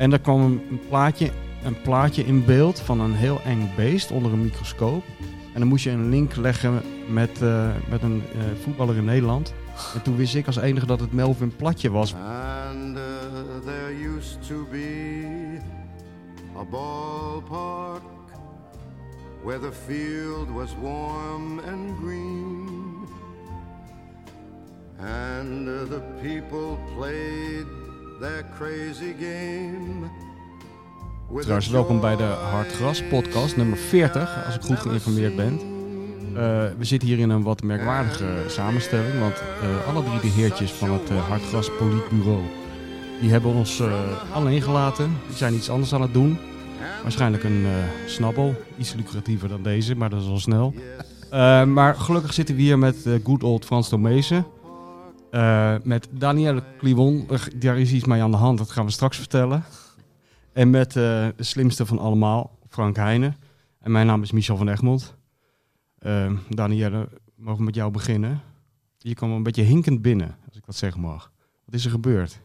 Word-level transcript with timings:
En 0.00 0.10
daar 0.10 0.18
kwam 0.18 0.40
een, 0.40 0.80
plaatje, 0.88 1.30
een 1.62 1.80
plaatje 1.82 2.24
in 2.24 2.44
beeld 2.44 2.80
van 2.80 3.00
een 3.00 3.14
heel 3.14 3.40
eng 3.44 3.70
beest 3.76 4.10
onder 4.10 4.32
een 4.32 4.42
microscoop. 4.42 5.04
En 5.52 5.60
dan 5.60 5.68
moest 5.68 5.84
je 5.84 5.90
een 5.90 6.08
link 6.08 6.36
leggen 6.36 6.82
met, 7.08 7.42
eh, 7.42 7.70
met 7.90 8.02
een 8.02 8.22
eh, 8.32 8.40
voetballer 8.62 8.96
in 8.96 9.04
Nederland. 9.04 9.54
En 9.94 10.02
toen 10.02 10.16
wist 10.16 10.34
ik 10.34 10.46
als 10.46 10.56
enige 10.56 10.86
dat 10.86 11.00
het 11.00 11.12
Melvin 11.12 11.56
Platje 11.56 11.90
was. 11.90 12.14
And 12.14 12.96
uh, 12.96 13.02
there 13.64 14.16
used 14.16 14.48
to 14.48 14.66
be 14.70 15.58
a 16.56 16.64
ballpark 16.64 18.02
where 19.44 19.60
the 19.60 19.72
field 19.86 20.48
was 20.50 20.70
warm 20.82 21.58
and 21.58 21.98
green. 22.02 22.68
And 24.98 25.68
uh, 25.68 25.88
the 25.88 26.02
people 26.22 26.78
played 26.96 27.79
Trouwens, 31.40 31.68
welkom 31.68 32.00
bij 32.00 32.16
de 32.16 32.22
joy 32.22 32.32
Hardgras 32.32 33.02
podcast, 33.02 33.56
nummer 33.56 33.78
40, 33.78 34.44
als 34.46 34.54
ik 34.54 34.62
goed 34.62 34.78
geïnformeerd 34.78 35.36
ben. 35.36 35.60
Eh, 36.34 36.64
we 36.78 36.84
zitten 36.84 37.08
hier 37.08 37.18
in 37.18 37.30
een 37.30 37.42
wat 37.42 37.62
merkwaardige 37.62 38.26
samenstelling, 38.46 39.18
want 39.20 39.34
eh, 39.34 39.88
alle 39.88 40.04
drie 40.04 40.20
de 40.20 40.40
heertjes 40.40 40.72
van 40.72 40.90
het 40.90 41.10
eh, 41.10 41.28
Hartgras 41.28 41.70
Politbureau, 41.78 42.40
die 43.20 43.30
hebben 43.30 43.52
ons 43.52 43.82
alleen 44.32 44.62
gelaten. 44.62 45.16
Die 45.26 45.36
zijn 45.36 45.54
iets 45.54 45.70
anders 45.70 45.94
aan 45.94 46.02
het 46.02 46.12
doen. 46.12 46.38
Waarschijnlijk 47.02 47.44
een 47.44 47.66
snabbel, 48.06 48.54
iets 48.78 48.94
lucratiever 48.94 49.48
dan 49.48 49.62
deze, 49.62 49.94
maar 49.94 50.10
dat 50.10 50.22
is 50.22 50.28
al 50.28 50.38
snel. 50.38 50.74
Maar 51.66 51.94
gelukkig 51.94 52.32
zitten 52.32 52.54
we 52.54 52.60
hier 52.60 52.78
met 52.78 52.96
good 53.24 53.42
old 53.42 53.64
Frans 53.64 53.88
Tomezen. 53.88 54.46
Eh, 55.30 55.74
met 55.82 56.08
Danielle 56.10 56.62
Er- 57.28 57.58
daar 57.58 57.78
is 57.78 57.92
iets 57.92 58.04
mee 58.04 58.22
aan 58.22 58.30
de 58.30 58.36
hand, 58.36 58.58
dat 58.58 58.70
gaan 58.70 58.84
we 58.84 58.90
straks 58.90 59.16
vertellen. 59.16 59.64
En 60.52 60.70
met 60.70 60.88
eh, 60.96 61.28
de 61.36 61.42
slimste 61.44 61.86
van 61.86 61.98
allemaal, 61.98 62.58
Frank 62.68 62.96
Heijnen. 62.96 63.36
En 63.80 63.90
mijn 63.92 64.06
naam 64.06 64.22
is 64.22 64.32
Michel 64.32 64.56
van 64.56 64.68
Egmond. 64.68 65.14
Uh, 66.06 66.32
Danielle, 66.48 67.08
mogen 67.34 67.58
we 67.58 67.64
met 67.64 67.74
jou 67.74 67.90
beginnen? 67.90 68.40
Je 68.98 69.14
kwam 69.14 69.30
een 69.32 69.42
beetje 69.42 69.62
hinkend 69.62 70.02
binnen, 70.02 70.36
als 70.48 70.56
ik 70.56 70.66
dat 70.66 70.76
zeggen 70.76 71.00
mag. 71.00 71.32
Wat 71.64 71.74
is 71.74 71.84
er 71.84 71.90
gebeurd? 71.90 72.40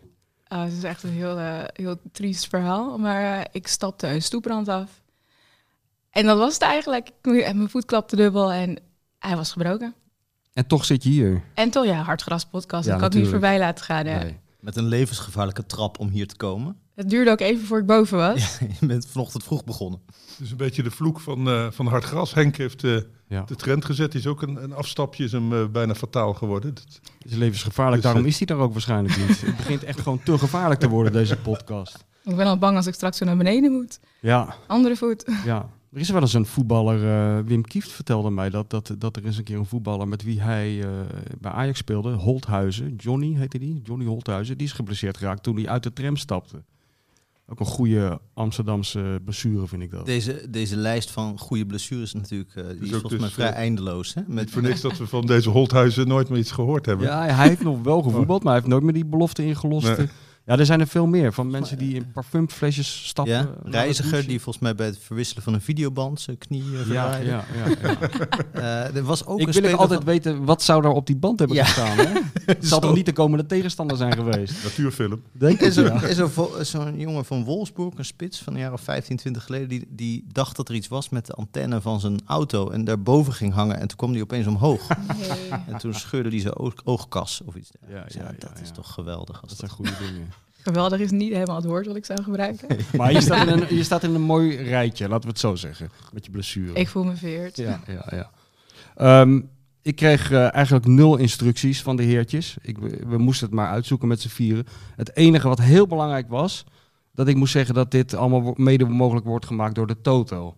Ah, 0.47 0.64
het 0.64 0.73
is 0.73 0.83
echt 0.83 1.03
een 1.03 1.09
heel, 1.09 1.38
eh, 1.39 1.64
heel 1.73 1.95
triest 2.11 2.47
verhaal. 2.47 2.97
Maar 2.97 3.47
ik 3.52 3.67
stapte 3.67 4.08
een 4.08 4.22
stoeprand 4.22 4.67
af. 4.67 5.02
En 6.09 6.25
dat 6.25 6.38
was 6.38 6.53
het 6.53 6.61
eigenlijk. 6.61 7.08
Ik- 7.08 7.53
Mijn 7.53 7.70
voet 7.70 7.86
klapte 7.86 8.16
dubbel 8.16 8.52
en 8.52 8.77
hij 9.20 9.36
was 9.36 9.52
gebroken. 9.52 9.94
En 10.56 10.67
toch 10.67 10.86
zit 10.86 11.03
je 11.03 11.09
hier. 11.09 11.42
En 11.53 11.70
toch, 11.70 11.86
ja, 11.86 12.02
Hartgras 12.02 12.45
podcast. 12.45 12.86
Ja, 12.86 12.92
dat 12.92 13.00
kan 13.02 13.09
ik 13.11 13.16
niet 13.17 13.28
voorbij 13.31 13.59
laten 13.59 13.86
gaan. 13.86 14.06
hè. 14.06 14.23
Nee. 14.23 14.38
Met 14.59 14.75
een 14.75 14.86
levensgevaarlijke 14.88 15.66
trap 15.66 16.00
om 16.00 16.09
hier 16.09 16.28
te 16.28 16.36
komen. 16.36 16.75
Het 16.95 17.09
duurde 17.09 17.31
ook 17.31 17.39
even 17.39 17.66
voor 17.66 17.80
ik 17.80 17.86
boven 17.86 18.17
was. 18.17 18.58
Je 18.80 18.86
bent 18.88 19.08
vanochtend 19.08 19.44
vroeg 19.44 19.64
begonnen. 19.64 20.00
Het 20.08 20.39
is 20.45 20.52
een 20.52 20.58
beetje 20.58 20.83
de 20.83 20.92
vloek 20.92 21.20
van, 21.20 21.48
eh 21.50 21.67
van 21.72 21.88
hard 21.88 22.03
gras. 22.03 22.33
Henk 22.33 22.56
heeft 22.58 22.83
eh, 22.83 22.98
Ja. 23.28 23.44
de 23.44 23.56
trend 23.56 23.86
gezet. 23.86 24.11
Die 24.11 24.20
is 24.20 24.28
ook 24.28 24.42
een, 24.42 24.64
een 24.64 24.73
afstapje, 24.73 25.23
is 25.23 25.31
hem 25.31 25.53
eh, 25.53 25.66
bijna 25.67 25.95
fataal 25.95 26.33
geworden. 26.33 26.70
Het 26.73 27.00
is 27.31 27.36
levensgevaarlijk, 27.36 28.02
Dus, 28.02 28.11
daarom 28.11 28.26
is 28.30 28.38
hij 28.38 28.45
daar 28.48 28.58
ook 28.58 28.72
waarschijnlijk 28.72 29.17
niet. 29.28 29.42
Het 29.42 29.58
begint 29.58 29.83
echt 29.83 30.00
gewoon 30.00 30.23
te 30.23 30.38
gevaarlijk 30.38 30.80
te 30.80 30.89
worden, 30.89 31.11
deze 31.14 31.38
podcast. 31.38 32.06
Ik 32.23 32.36
ben 32.36 32.45
al 32.45 32.58
bang 32.58 32.76
als 32.78 32.88
ik 32.88 32.94
straks 32.94 33.17
zo 33.17 33.26
naar 33.26 33.38
beneden 33.38 33.72
moet. 33.72 34.00
Ja, 34.22 34.56
Andere 34.67 34.95
voet. 34.95 35.26
ja. 35.45 35.70
Er 35.95 36.01
is 36.01 36.09
wel 36.09 36.21
eens 36.21 36.33
een 36.33 36.45
voetballer, 36.45 37.03
eh, 37.07 37.45
Wim 37.45 37.61
Kieft 37.61 37.91
vertelde 37.91 38.29
mij 38.29 38.49
dat, 38.49 38.69
dat, 38.69 38.95
dat 38.97 39.15
er 39.15 39.25
eens 39.25 39.38
een 39.38 39.43
keer 39.43 39.57
een 39.57 39.65
voetballer 39.65 40.07
met 40.07 40.23
wie 40.23 40.41
hij 40.41 40.83
eh, 40.83 40.89
bij 41.39 41.52
Ajax 41.52 41.79
speelde, 41.79 42.11
Holthuizen, 42.13 42.95
Johnny 42.95 43.35
heette 43.35 43.59
die, 43.59 43.81
Johnny 43.83 44.05
Holthuizen, 44.05 44.57
die 44.57 44.67
is 44.67 44.73
geblesseerd 44.73 45.17
geraakt 45.17 45.43
toen 45.43 45.55
hij 45.55 45.67
uit 45.67 45.83
de 45.83 45.93
tram 45.93 46.17
stapte. 46.17 46.63
Ook 47.47 47.59
een 47.59 47.65
goede 47.65 48.19
Amsterdamse 48.33 49.21
blessure 49.23 49.67
vind 49.67 49.81
ik 49.81 49.91
dat. 49.91 50.05
Deze, 50.05 50.49
deze 50.49 50.75
lijst 50.75 51.11
van 51.11 51.39
goede 51.39 51.65
blessures 51.65 52.13
natuurlijk, 52.13 52.55
eh, 52.55 52.67
die 52.67 52.81
is 52.81 52.89
volgens 52.89 53.11
mij 53.11 53.19
dus, 53.19 53.33
vrij 53.33 53.52
eindeloos. 53.52 54.13
Hè? 54.13 54.21
Niet 54.21 54.33
Met, 54.33 54.49
voor 54.49 54.61
niks 54.61 54.81
dat 54.81 54.97
we 54.97 55.07
van 55.17 55.25
deze 55.25 55.49
Holthuizen 55.49 56.08
nooit 56.08 56.30
meer 56.30 56.39
iets 56.39 56.52
gehoord 56.52 56.86
hebben. 56.86 57.08
Ja, 57.08 57.25
hij 57.25 57.47
heeft 57.47 57.64
nog 57.64 57.81
wel 57.81 58.02
gevoetbald, 58.02 58.43
maar 58.43 58.52
hij 58.52 58.61
heeft 58.61 58.73
nooit 58.73 58.83
meer 58.83 58.93
die 58.93 59.05
belofte 59.05 59.45
ingelost. 59.45 59.97
Nee. 59.97 60.08
Ja, 60.45 60.58
er 60.58 60.66
zijn 60.66 60.80
er 60.80 60.88
veel 60.88 61.06
meer. 61.08 61.33
Van 61.33 61.50
mensen 61.50 61.78
die 61.78 61.95
in 61.95 62.11
parfumflesjes 62.11 63.08
stappen. 63.08 63.33
ja, 63.33 63.39
het 63.64 63.73
reiziger 63.73 64.28
die 64.28 64.42
volgens 64.42 64.64
mij 64.64 64.76
bij 64.76 64.86
het 64.86 64.98
verwisselen 65.00 65.44
van 65.44 65.54
een 65.54 65.61
videoband 65.61 66.22
zijn 66.22 66.38
knie 66.38 66.64
eh, 66.64 66.88
Ja, 66.88 67.16
ja, 67.16 67.20
ja, 67.20 67.44
ja. 67.82 67.98
Eh, 68.54 68.95
er 68.95 69.04
was 69.04 69.26
ook 69.26 69.39
Ik 69.39 69.48
een 69.48 69.61
wil 69.61 69.72
ik 69.72 69.76
altijd 69.78 70.00
van- 70.04 70.08
weten, 70.10 70.44
wat 70.45 70.61
zou 70.64 70.83
er 70.83 70.89
op 70.89 71.08
die 71.08 71.16
band 71.16 71.39
hebben 71.39 71.58
Ja. 71.58 71.64
gestaan? 71.66 71.98
Hè? 71.98 72.20
Het 72.45 72.67
zal 72.67 72.80
toch 72.80 72.95
niet 72.95 73.06
de 73.06 73.14
komende 73.14 73.45
tegenstander 73.45 73.98
zijn 73.98 74.14
geweest? 74.14 74.64
Natuurfilm. 74.64 75.22
Denk 75.32 75.60
Er 75.61 75.67
is 75.67 75.78
er 75.78 76.04
is 76.10 76.20
vo- 76.33 76.64
zo'n 76.64 77.00
jongen 77.00 77.26
van 77.26 77.44
Wolfsburg, 77.44 77.94
een 77.98 78.06
spits 78.06 78.42
van 78.42 78.54
een 78.54 78.60
jaar 78.60 78.73
of 78.73 78.82
15, 78.82 79.17
20 79.17 79.44
geleden, 79.44 79.67
die, 79.70 79.88
die 79.89 80.26
dacht 80.32 80.56
dat 80.56 80.70
er 80.70 80.76
iets 80.76 80.88
was 80.88 81.10
met 81.10 81.26
de 81.26 81.33
antenne 81.33 81.82
van 81.82 82.00
zijn 82.00 82.20
auto 82.26 82.70
en 82.70 82.83
daarboven 82.83 83.33
ging 83.33 83.54
hangen 83.54 83.80
en 83.80 83.88
toen 83.88 83.98
kwam 83.98 84.12
die 84.12 84.22
opeens 84.22 84.48
omhoog. 84.48 84.88
En 85.67 85.77
toen 85.77 85.94
scheurde 85.94 86.30
hij 86.30 86.39
zijn 86.39 86.56
oog- 86.56 86.82
oogkas 86.83 87.42
of 87.45 87.56
iets 87.56 87.72
dergelijks. 87.80 88.14
Ja, 88.14 88.20
Ja, 88.22 88.26
ja, 88.27 88.36
ja, 88.39 88.48
dat 88.50 88.60
is 88.62 88.67
ja. 88.67 88.73
toch 88.73 88.94
geweldig. 88.94 89.42
Als 89.42 89.52
Dat 89.52 89.60
dat 89.60 89.60
zijn 89.60 89.72
goede 89.72 90.06
dingen. 90.12 90.27
Geweldig 90.65 90.99
is 90.99 91.11
niet 91.11 91.33
helemaal 91.33 91.55
het 91.55 91.65
woord 91.65 91.87
wat 91.87 91.95
ik 91.95 92.05
zou 92.05 92.23
gebruiken. 92.23 92.67
Maar 92.98 93.11
je 93.11 93.21
staat, 93.21 93.48
in 93.48 93.61
een, 93.61 93.76
je 93.76 93.83
staat 93.83 94.03
in 94.03 94.15
een 94.15 94.21
mooi 94.21 94.55
rijtje, 94.55 95.08
laten 95.08 95.23
we 95.23 95.30
het 95.30 95.39
zo 95.39 95.55
zeggen. 95.55 95.89
Met 96.14 96.26
je 96.26 96.31
blessure. 96.31 96.73
Ik 96.73 96.87
voel 96.87 97.03
me 97.03 97.15
veert. 97.15 97.58
Ja, 97.58 97.80
ja, 97.87 98.05
ja. 98.09 98.30
Ehm, 98.95 99.42
ik 99.81 99.95
kreeg 99.95 100.31
eh, 100.31 100.53
eigenlijk 100.53 100.86
nul 100.86 101.17
instructies 101.17 101.81
van 101.81 101.95
de 101.95 102.03
heertjes. 102.03 102.58
Ik, 102.61 102.77
we, 103.08 103.17
moesten 103.17 103.45
het 103.45 103.55
maar 103.55 103.67
uitzoeken 103.67 104.08
met 104.08 104.21
z'n 104.21 104.27
vieren. 104.27 104.65
Het 104.95 105.15
enige 105.15 105.48
wat 105.48 105.61
heel 105.61 105.87
belangrijk 105.87 106.30
was, 106.30 106.64
dat 107.14 107.27
ik 107.27 107.36
moest 107.36 107.52
zeggen 107.52 107.76
dat 107.76 107.92
dit 107.92 108.14
allemaal 108.14 108.53
mede 108.58 108.86
mogelijk 108.86 109.26
wordt 109.26 109.45
gemaakt 109.45 109.76
door 109.76 109.87
de 109.87 110.02
Toto. 110.02 110.55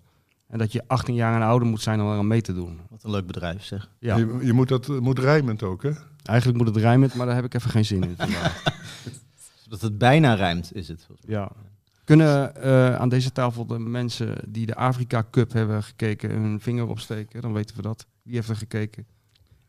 En 0.47 0.57
dat 0.57 0.71
je 0.71 0.83
18 0.87 1.15
jaar 1.15 1.35
en 1.35 1.47
ouder 1.47 1.67
moet 1.67 1.81
zijn 1.81 2.01
om 2.01 2.11
eraan 2.11 2.27
mee 2.27 2.41
te 2.41 2.53
doen. 2.53 2.79
Wat 2.89 3.03
een 3.03 3.11
leuk 3.11 3.27
bedrijf 3.27 3.63
zeg. 3.63 3.89
Ja, 3.99 4.17
Je, 4.17 4.37
je 4.41 4.53
moet 4.53 4.67
dat 4.67 4.87
moet 4.87 5.19
rijmend 5.19 5.63
ook, 5.63 5.83
hè? 5.83 5.91
eigenlijk 6.23 6.57
moet 6.57 6.67
het 6.67 6.83
rijmen, 6.83 7.11
maar 7.15 7.25
daar 7.25 7.35
heb 7.35 7.45
ik 7.45 7.53
even 7.53 7.69
geen 7.69 7.85
zin 7.85 8.03
in. 8.03 8.15
vandaag. 8.17 8.63
Dat 9.69 9.81
het 9.81 9.97
bijna 9.97 10.33
rijmt, 10.33 10.75
is 10.75 10.87
het. 10.87 11.07
Ja. 11.27 11.51
Kunnen 12.03 12.55
eh, 12.55 12.95
aan 12.95 13.09
deze 13.09 13.31
tafel 13.31 13.65
de 13.65 13.79
mensen 13.79 14.35
die 14.47 14.65
de 14.65 14.75
Afrika 14.75 15.27
Cup 15.31 15.51
hebben 15.53 15.83
gekeken 15.83 16.29
hun 16.29 16.59
vinger 16.61 16.87
opsteken? 16.87 17.41
Dan 17.41 17.53
weten 17.53 17.75
we 17.75 17.81
dat. 17.81 18.05
Wie 18.23 18.35
heeft 18.35 18.49
er 18.49 18.55
gekeken? 18.55 19.05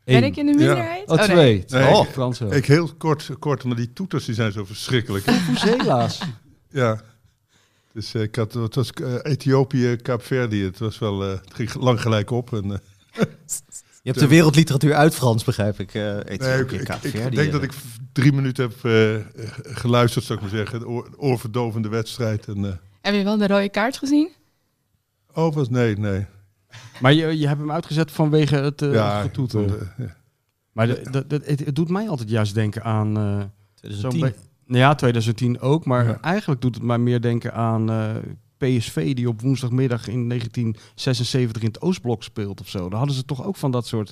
Ben 0.03 0.23
ik 0.23 0.37
in 0.37 0.45
de 0.45 0.53
minderheid? 0.53 1.09
Oh, 1.09 1.17
nee. 1.17 1.25
twee. 1.27 1.63
Nee, 1.81 1.93
oh, 1.93 2.03
ik- 2.05 2.11
Frans. 2.13 2.41
Ik 2.41 2.65
heel 2.65 2.93
kort, 2.97 3.29
kort, 3.39 3.63
maar 3.63 3.75
die 3.75 3.93
toeters 3.93 4.25
die 4.25 4.35
zijn 4.35 4.51
zo 4.51 4.65
verschrikkelijk. 4.65 5.25
hè? 5.25 5.33
Helaas. 5.77 6.21
ja. 6.69 7.01
Dus 7.93 8.13
eh, 8.13 8.21
ik 8.21 8.35
had, 8.35 8.53
het 8.53 8.75
was 8.75 8.91
eh, 8.91 9.13
Ethiopië, 9.21 9.95
Kaapverdië. 9.95 10.63
Het 10.63 10.79
was 10.79 10.99
wel, 10.99 11.23
eh, 11.23 11.29
het 11.29 11.53
ging 11.53 11.73
lang 11.73 12.01
gelijk 12.01 12.31
op. 12.31 12.53
En, 12.53 12.71
eh, 12.71 13.25
hebt 14.09 14.19
de 14.19 14.27
wereldliteratuur 14.27 14.93
uit 14.95 15.15
Frans, 15.15 15.43
begrijp 15.43 15.79
ik. 15.79 15.93
eh 15.93 16.01
nee, 16.03 16.59
ik, 16.59 16.71
ik, 16.71 16.89
ik 17.03 17.35
denk 17.35 17.51
dat 17.51 17.63
ik 17.63 17.73
v- 17.73 17.85
drie 18.11 18.31
minuten 18.33 18.63
heb 18.69 18.83
eh, 18.85 19.15
eh, 19.15 19.21
geluisterd, 19.63 20.25
zou 20.25 20.39
ik 20.39 20.45
maar 20.45 20.55
zeggen. 20.55 20.79
De 20.79 20.87
oor, 20.87 21.09
oorverdovende 21.17 21.89
wedstrijd. 21.89 22.47
En, 22.47 22.65
eh, 22.65 22.71
Heb 23.01 23.13
je 23.13 23.23
wel 23.23 23.37
de 23.37 23.47
rode 23.47 23.69
kaart 23.69 23.97
gezien? 23.97 24.29
oh, 25.33 25.53
was 25.53 25.69
nee, 25.69 25.97
nee. 25.97 26.25
Maar 27.01 27.13
je, 27.13 27.37
je 27.39 27.47
hebt 27.47 27.59
hem 27.59 27.71
uitgezet 27.71 28.11
vanwege 28.11 28.55
het 28.55 28.81
eh 28.81 28.93
ja, 28.93 29.21
getoeter. 29.21 29.67
de- 29.67 29.87
ja. 29.97 30.15
Maar 30.71 30.87
de, 30.87 31.01
de- 31.11 31.27
de- 31.27 31.41
het, 31.45 31.65
het 31.65 31.75
doet 31.75 31.89
mij 31.89 32.09
altijd 32.09 32.29
juist 32.29 32.53
denken 32.53 32.83
aan... 32.83 33.17
eh, 33.17 33.23
zo'n 33.33 33.49
2010. 33.75 34.19
be- 34.19 34.33
nou 34.65 34.79
ja, 34.79 34.95
2010 34.95 35.59
ook. 35.59 35.85
Maar 35.85 36.05
Ja. 36.05 36.21
eigenlijk 36.21 36.61
doet 36.61 36.75
het 36.75 36.83
mij 36.83 36.97
meer 36.97 37.21
denken 37.21 37.53
aan 37.53 37.89
eh, 37.89 38.15
PSV... 38.59 39.13
die 39.15 39.27
op 39.27 39.41
woensdagmiddag 39.41 40.07
in 40.07 40.27
1976 40.29 41.61
in 41.61 41.67
het 41.67 41.81
Oostblok 41.81 42.23
speelt 42.23 42.61
of 42.61 42.69
zo. 42.69 42.89
Daar 42.89 42.97
hadden 42.97 43.15
ze 43.15 43.25
toch 43.25 43.43
ook 43.45 43.55
van 43.55 43.71
dat 43.71 43.87
soort 43.87 44.11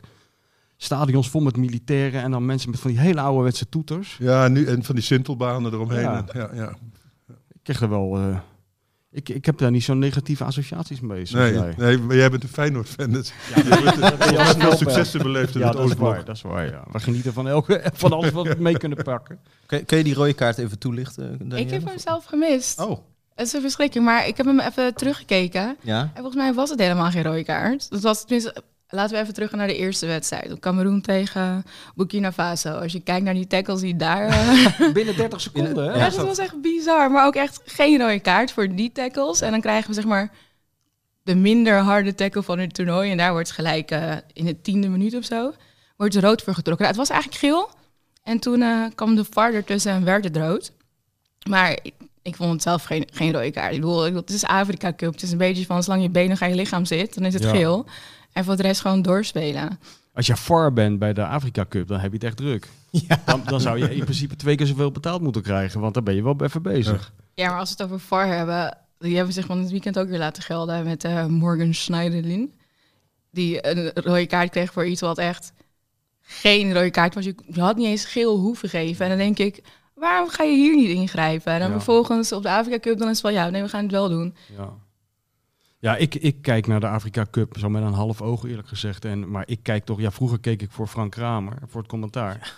stadions 0.78 1.30
vol 1.30 1.42
met 1.42 1.58
militairen... 1.58 2.22
en 2.22 2.32
dan 2.32 2.46
mensen 2.46 2.70
met 2.70 2.80
van 2.80 2.92
die 2.92 3.00
hele 3.00 3.22
ouderwetse 3.22 3.70
toeters. 3.70 4.16
ja, 4.20 4.48
nu, 4.48 4.66
en 4.66 4.84
van 4.84 4.96
die 4.96 5.04
sintelbanen 5.04 5.74
eromheen. 5.74 6.02
Ja. 6.02 6.26
En, 6.28 6.40
ja, 6.40 6.50
ja. 6.54 6.70
Ik 7.28 7.64
kreeg 7.64 7.82
er 7.82 7.90
wel... 7.90 8.18
eh, 8.18 8.38
ik, 9.12 9.30
ik 9.30 9.46
heb 9.46 9.58
daar 9.58 9.72
niet 9.72 9.84
zo'n 9.84 10.00
negatieve 10.00 10.44
associaties 10.44 11.00
mee, 11.00 11.26
zoals 11.26 11.50
Nee, 11.52 11.60
jij. 11.60 11.74
nee, 11.78 11.98
maar 11.98 12.16
jij 12.16 12.30
bent 12.30 12.44
een 12.44 12.50
Feyenoord-fan. 12.50 13.10
Dus 13.12 13.34
Ja, 13.56 13.64
je 13.66 14.38
hebt 14.38 14.62
veel 14.62 14.76
successen 14.78 15.22
beleefd 15.22 15.54
in 15.56 15.60
Ja, 15.60 15.68
het 15.68 15.76
dat 15.76 15.86
is 15.86 15.92
Oostblok. 15.92 16.14
waar. 16.14 16.26
Dat 16.26 16.36
is 16.36 16.42
waar, 16.42 16.66
ja. 16.66 16.84
We 16.92 17.00
genieten 17.00 17.34
van, 17.34 17.48
elke, 17.48 17.90
van 17.94 18.12
alles 18.12 18.32
wat 18.32 18.48
we 18.48 18.56
mee 18.60 18.78
kunnen 18.78 19.04
pakken. 19.04 19.40
Kun, 19.66 19.86
kun 19.86 19.98
je 19.98 20.04
die 20.04 20.14
rode 20.14 20.34
kaart 20.34 20.58
even 20.58 20.80
toelichten? 20.80 21.38
Danielle? 21.38 21.60
Ik 21.62 21.70
heb 21.70 21.86
hem 21.86 22.00
zelf 22.00 22.26
gemist. 22.26 22.80
Oh, 22.80 23.00
Het 23.38 23.48
is 23.48 23.54
een 23.54 23.62
verschrikking, 23.62 24.06
maar 24.06 24.28
ik 24.28 24.38
heb 24.38 24.46
hem 24.46 24.60
even 24.60 24.94
teruggekeken. 24.94 25.78
ja. 25.82 26.00
En 26.02 26.12
volgens 26.16 26.36
mij 26.36 26.54
was 26.54 26.70
het 26.70 26.80
helemaal 26.80 27.12
geen 27.12 27.24
rode 27.24 27.44
kaart. 27.44 27.90
Dat 27.90 28.02
was 28.02 28.22
tenminste, 28.22 28.64
laten 28.90 29.16
we 29.16 29.22
even 29.22 29.34
terug 29.34 29.52
naar 29.52 29.68
de 29.68 29.76
eerste 29.76 30.06
wedstrijd. 30.06 30.60
Cameroen 30.60 31.02
tegen 31.02 31.64
Burkina 31.96 32.32
Faso. 32.32 32.70
Als 32.72 32.92
je 32.92 33.00
kijkt 33.00 33.26
naar 33.26 33.34
die 33.34 33.48
tackles 33.48 33.82
die 33.82 33.96
daar... 33.96 34.28
eh, 34.28 34.92
Binnen 34.94 35.16
30 35.16 35.42
seconden, 35.42 35.92
hè? 35.92 35.98
ja, 35.98 36.10
dat 36.10 36.26
was 36.26 36.38
echt 36.38 36.62
bizar. 36.62 37.12
Maar 37.12 37.26
ook 37.26 37.36
echt 37.36 37.62
geen 37.66 38.00
rode 38.00 38.20
kaart 38.20 38.52
voor 38.52 38.76
die 38.76 38.92
tackles. 38.92 39.42
En 39.42 39.52
dan 39.52 39.62
krijgen 39.62 39.88
we 39.90 39.96
zeg 39.96 40.06
maar 40.06 40.32
de 41.24 41.36
minder 41.36 41.78
harde 41.78 42.16
tackle 42.16 42.44
van 42.44 42.60
het 42.60 42.74
toernooi. 42.74 43.12
En 43.12 43.18
daar 43.18 43.32
wordt 43.32 43.52
gelijk 43.52 43.92
eh, 43.92 44.16
in 44.34 44.46
de 44.46 44.62
tiende 44.62 44.88
minuut 44.90 45.16
of 45.16 45.26
zo... 45.26 45.54
wordt 45.98 46.16
rood 46.16 46.42
voor 46.42 46.54
getrokken. 46.54 46.86
Nou, 46.86 46.98
het 46.98 47.08
was 47.08 47.18
eigenlijk 47.18 47.42
geel. 47.42 47.70
En 48.24 48.40
toen 48.40 48.62
eh, 48.62 48.86
kwam 48.96 49.16
de 49.16 49.26
VAR 49.30 49.54
ertussen 49.54 49.92
en 49.92 50.04
werd 50.04 50.24
het 50.24 50.38
rood. 50.38 50.72
Maar 51.50 51.78
Ik 52.28 52.36
vond 52.36 52.52
het 52.52 52.62
zelf 52.62 52.84
geen, 52.84 53.08
geen 53.14 53.32
rode 53.34 53.52
kaart. 53.52 53.74
Ik 53.74 53.80
bedoel, 53.82 54.02
het 54.04 54.30
is 54.30 54.44
Afrika 54.46 54.94
Cup. 54.94 55.14
Het 55.14 55.22
is 55.24 55.32
een 55.32 55.38
beetje 55.38 55.66
van, 55.66 55.84
zolang 55.84 56.02
je 56.02 56.10
benen 56.10 56.42
aan 56.42 56.50
je 56.50 56.56
lichaam 56.56 56.86
zit, 56.86 57.14
dan 57.14 57.26
is 57.26 57.34
het 57.34 57.44
Ja. 57.44 57.50
geel. 57.50 57.86
En 58.34 58.44
voor 58.44 58.56
de 58.56 58.62
rest 58.62 58.82
gewoon 58.82 59.02
doorspelen. 59.02 59.80
Als 60.14 60.28
je 60.28 60.36
VAR 60.36 60.74
bent 60.74 61.00
bij 61.00 61.14
de 61.14 61.26
Afrika 61.26 61.66
Cup, 61.70 61.88
dan 61.88 62.00
heb 62.00 62.10
je 62.10 62.16
het 62.18 62.26
echt 62.26 62.38
druk. 62.38 62.68
Ja. 63.08 63.22
Dan, 63.26 63.42
dan 63.46 63.62
zou 63.62 63.78
je 63.80 63.96
in 63.96 64.04
principe 64.04 64.36
twee 64.36 64.56
keer 64.56 64.66
zoveel 64.66 64.92
betaald 64.92 65.22
moeten 65.22 65.42
krijgen, 65.42 65.80
want 65.80 65.94
dan 65.94 66.04
ben 66.04 66.16
je 66.16 66.24
wel 66.24 66.36
even 66.44 66.62
bezig. 66.62 67.14
Ja, 67.34 67.50
maar 67.50 67.60
als 67.60 67.70
we 67.70 67.76
het 67.84 67.92
over 67.92 68.06
VAR 68.06 68.28
hebben, 68.28 68.78
die 69.00 69.16
hebben 69.16 69.34
zich 69.34 69.46
van 69.46 69.60
het 69.60 69.72
weekend 69.72 70.00
ook 70.00 70.08
weer 70.10 70.18
laten 70.18 70.44
gelden 70.44 70.84
met 70.84 71.04
eh, 71.04 71.26
Morgan 71.26 71.74
Schneiderlin. 71.74 72.54
Die 73.32 73.68
een 73.68 73.92
rode 73.94 74.26
kaart 74.26 74.50
kreeg 74.50 74.74
voor 74.74 74.86
iets 74.86 75.02
wat 75.02 75.18
echt 75.18 75.52
geen 76.22 76.74
rode 76.74 76.92
kaart 76.92 77.14
was. 77.16 77.26
Je 77.26 77.36
had 77.54 77.76
niet 77.78 77.86
eens 77.86 78.06
geel 78.06 78.38
hoeven 78.38 78.70
geven. 78.70 79.04
En 79.04 79.10
dan 79.10 79.18
denk 79.18 79.38
ik, 79.40 79.64
waarom 80.00 80.30
ga 80.30 80.44
je 80.44 80.56
hier 80.56 80.76
niet 80.76 80.90
ingrijpen? 80.90 81.54
En 81.54 81.60
dan 81.60 81.68
Ja. 81.70 81.74
vervolgens 81.76 82.32
op 82.32 82.44
de 82.44 82.50
Afrika 82.50 82.80
Cup, 82.80 82.98
dan 82.98 83.08
is 83.10 83.14
het 83.14 83.22
wel, 83.26 83.32
ja, 83.32 83.50
nee, 83.50 83.62
we 83.62 83.70
gaan 83.70 83.84
het 83.84 83.92
wel 83.92 84.10
doen. 84.10 84.36
Ja, 84.58 84.70
ja 85.80 85.96
ik, 85.96 86.16
ik 86.16 86.42
kijk 86.42 86.68
naar 86.68 86.80
de 86.80 86.88
Afrika 86.88 87.26
Cup 87.32 87.56
zo 87.60 87.70
met 87.70 87.84
een 87.84 87.94
half 87.94 88.22
oog 88.22 88.46
eerlijk 88.46 88.68
gezegd. 88.68 89.06
En, 89.06 89.32
maar 89.32 89.44
ik 89.48 89.60
kijk 89.64 89.86
toch, 89.86 90.00
ja, 90.00 90.12
vroeger 90.12 90.40
keek 90.40 90.62
ik 90.62 90.72
voor 90.72 90.88
Frank 90.88 91.12
Kramer, 91.12 91.58
voor 91.68 91.82
het 91.82 91.90
commentaar. 91.90 92.56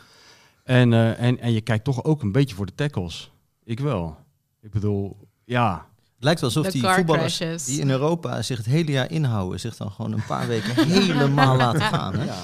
En, 0.64 0.94
eh, 0.94 1.22
en, 1.22 1.40
en 1.40 1.52
je 1.52 1.62
kijkt 1.62 1.84
toch 1.84 2.04
ook 2.04 2.22
een 2.22 2.32
beetje 2.32 2.56
voor 2.56 2.66
de 2.66 2.76
tackles. 2.76 3.32
Ik 3.64 3.80
wel. 3.80 4.18
Ik 4.62 4.72
bedoel, 4.72 5.18
ja, 5.46 5.88
Het 6.16 6.24
lijkt 6.24 6.40
wel 6.42 6.50
alsof 6.50 6.66
De 6.66 6.72
die 6.72 6.88
voetballers 6.88 7.38
crashes. 7.38 7.66
die 7.66 7.80
in 7.80 7.90
Europa 7.90 8.42
zich 8.42 8.58
het 8.58 8.66
hele 8.66 8.92
jaar 8.92 9.12
inhouden, 9.12 9.60
zich 9.60 9.76
dan 9.78 9.92
gewoon 9.92 10.12
een 10.12 10.26
paar 10.28 10.48
weken 10.48 10.88
helemaal 11.00 11.56
laten 11.56 11.82
gaan. 11.82 12.14
Hè? 12.16 12.24
ja. 12.26 12.38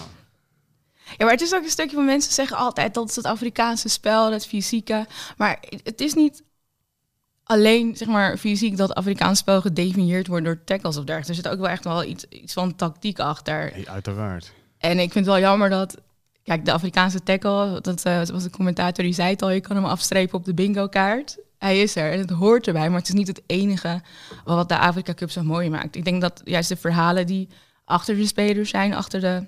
Ja, 1.18 1.26
maar 1.26 1.34
het 1.34 1.42
is 1.42 1.54
ook 1.56 1.64
een 1.64 1.70
stukje 1.70 1.96
van 1.96 2.06
mensen 2.06 2.34
zeggen 2.34 2.58
altijd 2.58 2.94
dat 2.94 3.10
is 3.10 3.16
het 3.16 3.26
Afrikaanse 3.26 3.90
spel, 3.90 4.30
dat 4.30 4.48
fysieke. 4.48 5.06
Maar 5.38 5.60
het 5.84 6.02
is 6.02 6.14
niet 6.14 6.44
alleen 7.44 7.96
zeg 7.96 8.08
maar 8.08 8.38
fysiek 8.38 8.78
dat 8.78 8.94
Afrikaans 8.94 9.40
spel 9.40 9.62
gedefinieerd 9.62 10.28
wordt 10.28 10.46
door 10.46 10.64
tackles 10.64 10.98
of 10.98 11.04
dergelijke. 11.04 11.30
Er 11.30 11.44
zit 11.44 11.54
ook 11.54 11.60
wel 11.60 11.70
echt 11.70 11.84
wel 11.84 12.04
iets, 12.04 12.26
iets 12.30 12.54
van 12.54 12.76
tactiek 12.76 13.20
achter. 13.20 13.72
Hey, 13.72 13.88
uiteraard. 13.88 14.52
En 14.78 14.92
ik 14.92 15.12
vind 15.12 15.26
het 15.26 15.26
wel 15.26 15.40
jammer 15.40 15.70
dat, 15.70 15.98
kijk, 16.44 16.66
de 16.66 16.72
Afrikaanse 16.72 17.24
tackle, 17.24 17.82
dat 17.82 18.06
eh, 18.06 18.26
was 18.26 18.44
de 18.44 18.50
commentator 18.50 19.04
die 19.04 19.14
zei 19.14 19.30
het 19.30 19.42
al, 19.42 19.50
je 19.50 19.62
kan 19.62 19.76
hem 19.76 19.86
afstrepen 19.86 20.38
op 20.38 20.46
de 20.46 20.54
bingo 20.54 20.88
kaart. 20.88 21.38
Hij 21.58 21.82
is 21.82 21.96
er 21.96 22.12
en 22.12 22.20
het 22.20 22.30
hoort 22.30 22.68
erbij, 22.68 22.90
maar 22.90 23.00
het 23.00 23.08
is 23.08 23.14
niet 23.14 23.28
het 23.28 23.42
enige 23.46 24.02
wat 24.44 24.70
de 24.70 24.78
Afrika 24.78 25.14
Cup 25.14 25.32
zo 25.32 25.44
mooi 25.44 25.70
maakt. 25.70 25.96
Ik 25.96 26.06
denk 26.06 26.22
dat 26.22 26.42
juist 26.44 26.70
de 26.70 26.76
verhalen 26.76 27.26
die 27.26 27.50
achter 27.86 28.16
de 28.16 28.26
spelers 28.26 28.70
zijn, 28.70 28.94
achter 28.94 29.20
de, 29.20 29.46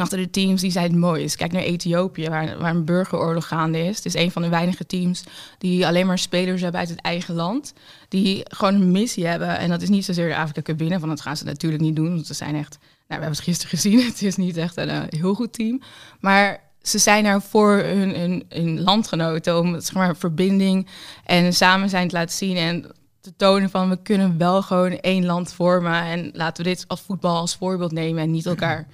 achter 0.00 0.18
de 0.18 0.30
teams, 0.30 0.60
die 0.60 0.70
zijn 0.70 0.90
het 0.90 1.00
mooist. 1.00 1.36
Kijk 1.36 1.52
naar 1.52 1.62
Ethiopië, 1.62 2.28
waar, 2.28 2.58
waar 2.58 2.70
een 2.70 2.84
burgeroorlog 2.84 3.46
gaande 3.46 3.84
is. 3.84 3.96
Het 3.96 4.04
is 4.04 4.14
een 4.14 4.30
van 4.30 4.42
de 4.42 4.48
weinige 4.48 4.86
teams 4.86 5.24
die 5.58 5.86
alleen 5.86 6.06
maar 6.06 6.18
spelers 6.18 6.62
hebben 6.62 6.80
uit 6.80 6.88
het 6.88 7.00
eigen 7.00 7.34
land. 7.34 7.72
Die 8.08 8.42
gewoon 8.44 8.74
een 8.74 8.90
missie 8.90 9.26
hebben. 9.26 9.58
En 9.58 9.68
dat 9.68 9.82
is 9.82 9.88
niet 9.88 10.04
zozeer 10.04 10.28
de 10.28 10.36
Afrika 10.36 10.62
Cup 10.62 10.78
binnen, 10.78 10.98
want 11.00 11.10
dat 11.12 11.20
gaan 11.20 11.36
ze 11.36 11.44
natuurlijk 11.44 11.82
niet 11.82 11.96
doen. 11.96 12.14
Want 12.14 12.26
ze 12.26 12.34
zijn 12.34 12.54
echt, 12.54 12.78
nou, 12.78 12.88
we 13.06 13.14
hebben 13.14 13.30
het 13.30 13.40
gisteren 13.40 13.70
gezien, 13.70 14.00
het 14.06 14.22
is 14.22 14.36
niet 14.36 14.56
echt 14.56 14.76
een 14.76 14.88
eh, 14.88 15.02
heel 15.08 15.34
goed 15.34 15.52
team. 15.52 15.80
Maar 16.20 16.60
ze 16.82 16.98
zijn 16.98 17.24
er 17.24 17.42
voor 17.42 17.76
hun, 17.76 18.14
hun, 18.14 18.44
hun 18.48 18.80
landgenoten 18.80 19.58
om 19.58 19.80
zeg 19.80 19.94
maar, 19.94 20.16
verbinding 20.16 20.86
en 21.24 21.52
samen 21.52 21.88
zijn 21.88 22.08
te 22.08 22.14
laten 22.14 22.36
zien. 22.36 22.56
En 22.56 22.92
te 23.20 23.36
tonen 23.36 23.70
van 23.70 23.88
we 23.88 24.02
kunnen 24.02 24.38
wel 24.38 24.62
gewoon 24.62 24.92
één 24.92 25.26
land 25.26 25.52
vormen. 25.52 26.02
En 26.02 26.30
laten 26.32 26.64
we 26.64 26.70
dit 26.70 26.84
als 26.88 27.00
voetbal 27.00 27.36
als 27.36 27.56
voorbeeld 27.56 27.92
nemen 27.92 28.22
en 28.22 28.30
niet 28.30 28.46
elkaar 28.46 28.86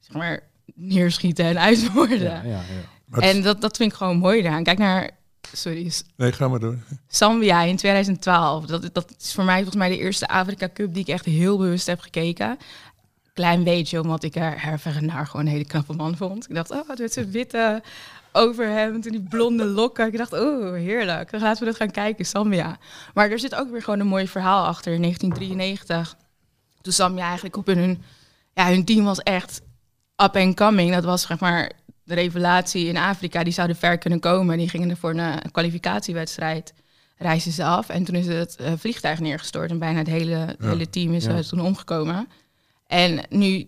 zeg 0.00 0.16
maar, 0.16 0.40
neerschieten 0.74 1.44
en 1.44 1.58
uitmoorden. 1.58 2.20
Ja, 2.20 2.42
ja, 2.44 2.60
ja. 3.10 3.20
En 3.20 3.42
dat, 3.42 3.60
dat 3.60 3.76
vind 3.76 3.90
ik 3.92 3.98
gewoon 3.98 4.16
mooi 4.16 4.40
eraan. 4.40 4.62
Kijk 4.62 4.78
naar, 4.78 5.10
sorry, 5.52 5.92
Nee, 6.16 6.32
ga 6.32 6.48
maar 6.48 6.60
door. 6.60 6.78
Zambia 7.08 7.62
in 7.62 7.76
2012. 7.76 8.66
Dat, 8.66 8.94
dat 8.94 9.14
is 9.20 9.34
voor 9.34 9.44
mij 9.44 9.54
volgens 9.54 9.76
mij 9.76 9.88
de 9.88 9.98
eerste 9.98 10.28
Afrika 10.28 10.68
Cup 10.74 10.94
die 10.94 11.02
ik 11.02 11.08
echt 11.08 11.24
heel 11.24 11.58
bewust 11.58 11.86
heb 11.86 12.00
gekeken. 12.00 12.58
Klein 13.34 13.64
beetje, 13.64 14.00
omdat 14.00 14.22
ik 14.22 14.36
er 14.36 14.62
Hervegenaar 14.62 15.26
gewoon 15.26 15.46
een 15.46 15.52
hele 15.52 15.64
knappe 15.64 15.92
man 15.92 16.16
vond. 16.16 16.48
Ik 16.48 16.54
dacht, 16.54 16.70
oh, 16.70 16.88
het 16.88 16.98
met 16.98 17.12
zijn 17.12 17.30
witte 17.30 17.82
overhemd 18.32 19.06
en 19.06 19.12
die 19.12 19.22
blonde 19.28 19.64
lokken. 19.64 20.06
Ik 20.06 20.16
dacht, 20.16 20.32
oh, 20.32 20.72
heerlijk. 20.72 21.30
Dan 21.30 21.40
laten 21.40 21.60
we 21.60 21.64
dat 21.64 21.76
gaan 21.76 21.90
kijken, 21.90 22.26
Zambia. 22.26 22.78
Maar 23.14 23.30
er 23.30 23.38
zit 23.38 23.54
ook 23.54 23.70
weer 23.70 23.82
gewoon 23.82 24.00
een 24.00 24.06
mooi 24.06 24.28
verhaal 24.28 24.66
achter. 24.66 24.92
In 24.92 25.00
1993, 25.02 26.16
toen 26.80 26.92
Zambia 26.92 27.24
eigenlijk 27.24 27.56
op 27.56 27.66
hun... 27.66 28.02
Ja, 28.54 28.68
hun 28.68 28.84
team 28.84 29.04
was 29.04 29.18
echt 29.18 29.60
up 30.22 30.36
and 30.36 30.54
coming. 30.56 30.92
Dat 30.94 31.04
was 31.04 31.22
zeg 31.22 31.40
maar 31.40 31.72
de 32.04 32.14
revelatie 32.14 32.86
in 32.86 32.96
Afrika. 32.96 33.44
Die 33.44 33.52
zouden 33.52 33.76
ver 33.76 33.98
kunnen 33.98 34.20
komen. 34.20 34.58
Die 34.58 34.68
gingen 34.68 34.90
er 34.90 34.96
voor 34.96 35.10
een 35.10 35.18
eh, 35.18 35.36
kwalificatiewedstrijd 35.52 36.72
reisden 37.16 37.52
ze 37.52 37.64
af. 37.64 37.88
En 37.88 38.04
toen 38.04 38.14
is 38.14 38.26
het 38.26 38.56
eh, 38.56 38.72
vliegtuig 38.78 39.20
neergestort. 39.20 39.70
En 39.70 39.78
bijna 39.78 39.98
het 39.98 40.06
hele, 40.06 40.34
het 40.34 40.56
Ja. 40.60 40.68
hele 40.68 40.90
team 40.90 41.14
is 41.14 41.24
Ja. 41.24 41.30
eh, 41.36 41.38
toen 41.38 41.60
omgekomen. 41.60 42.28
En 42.86 43.20
nu, 43.28 43.66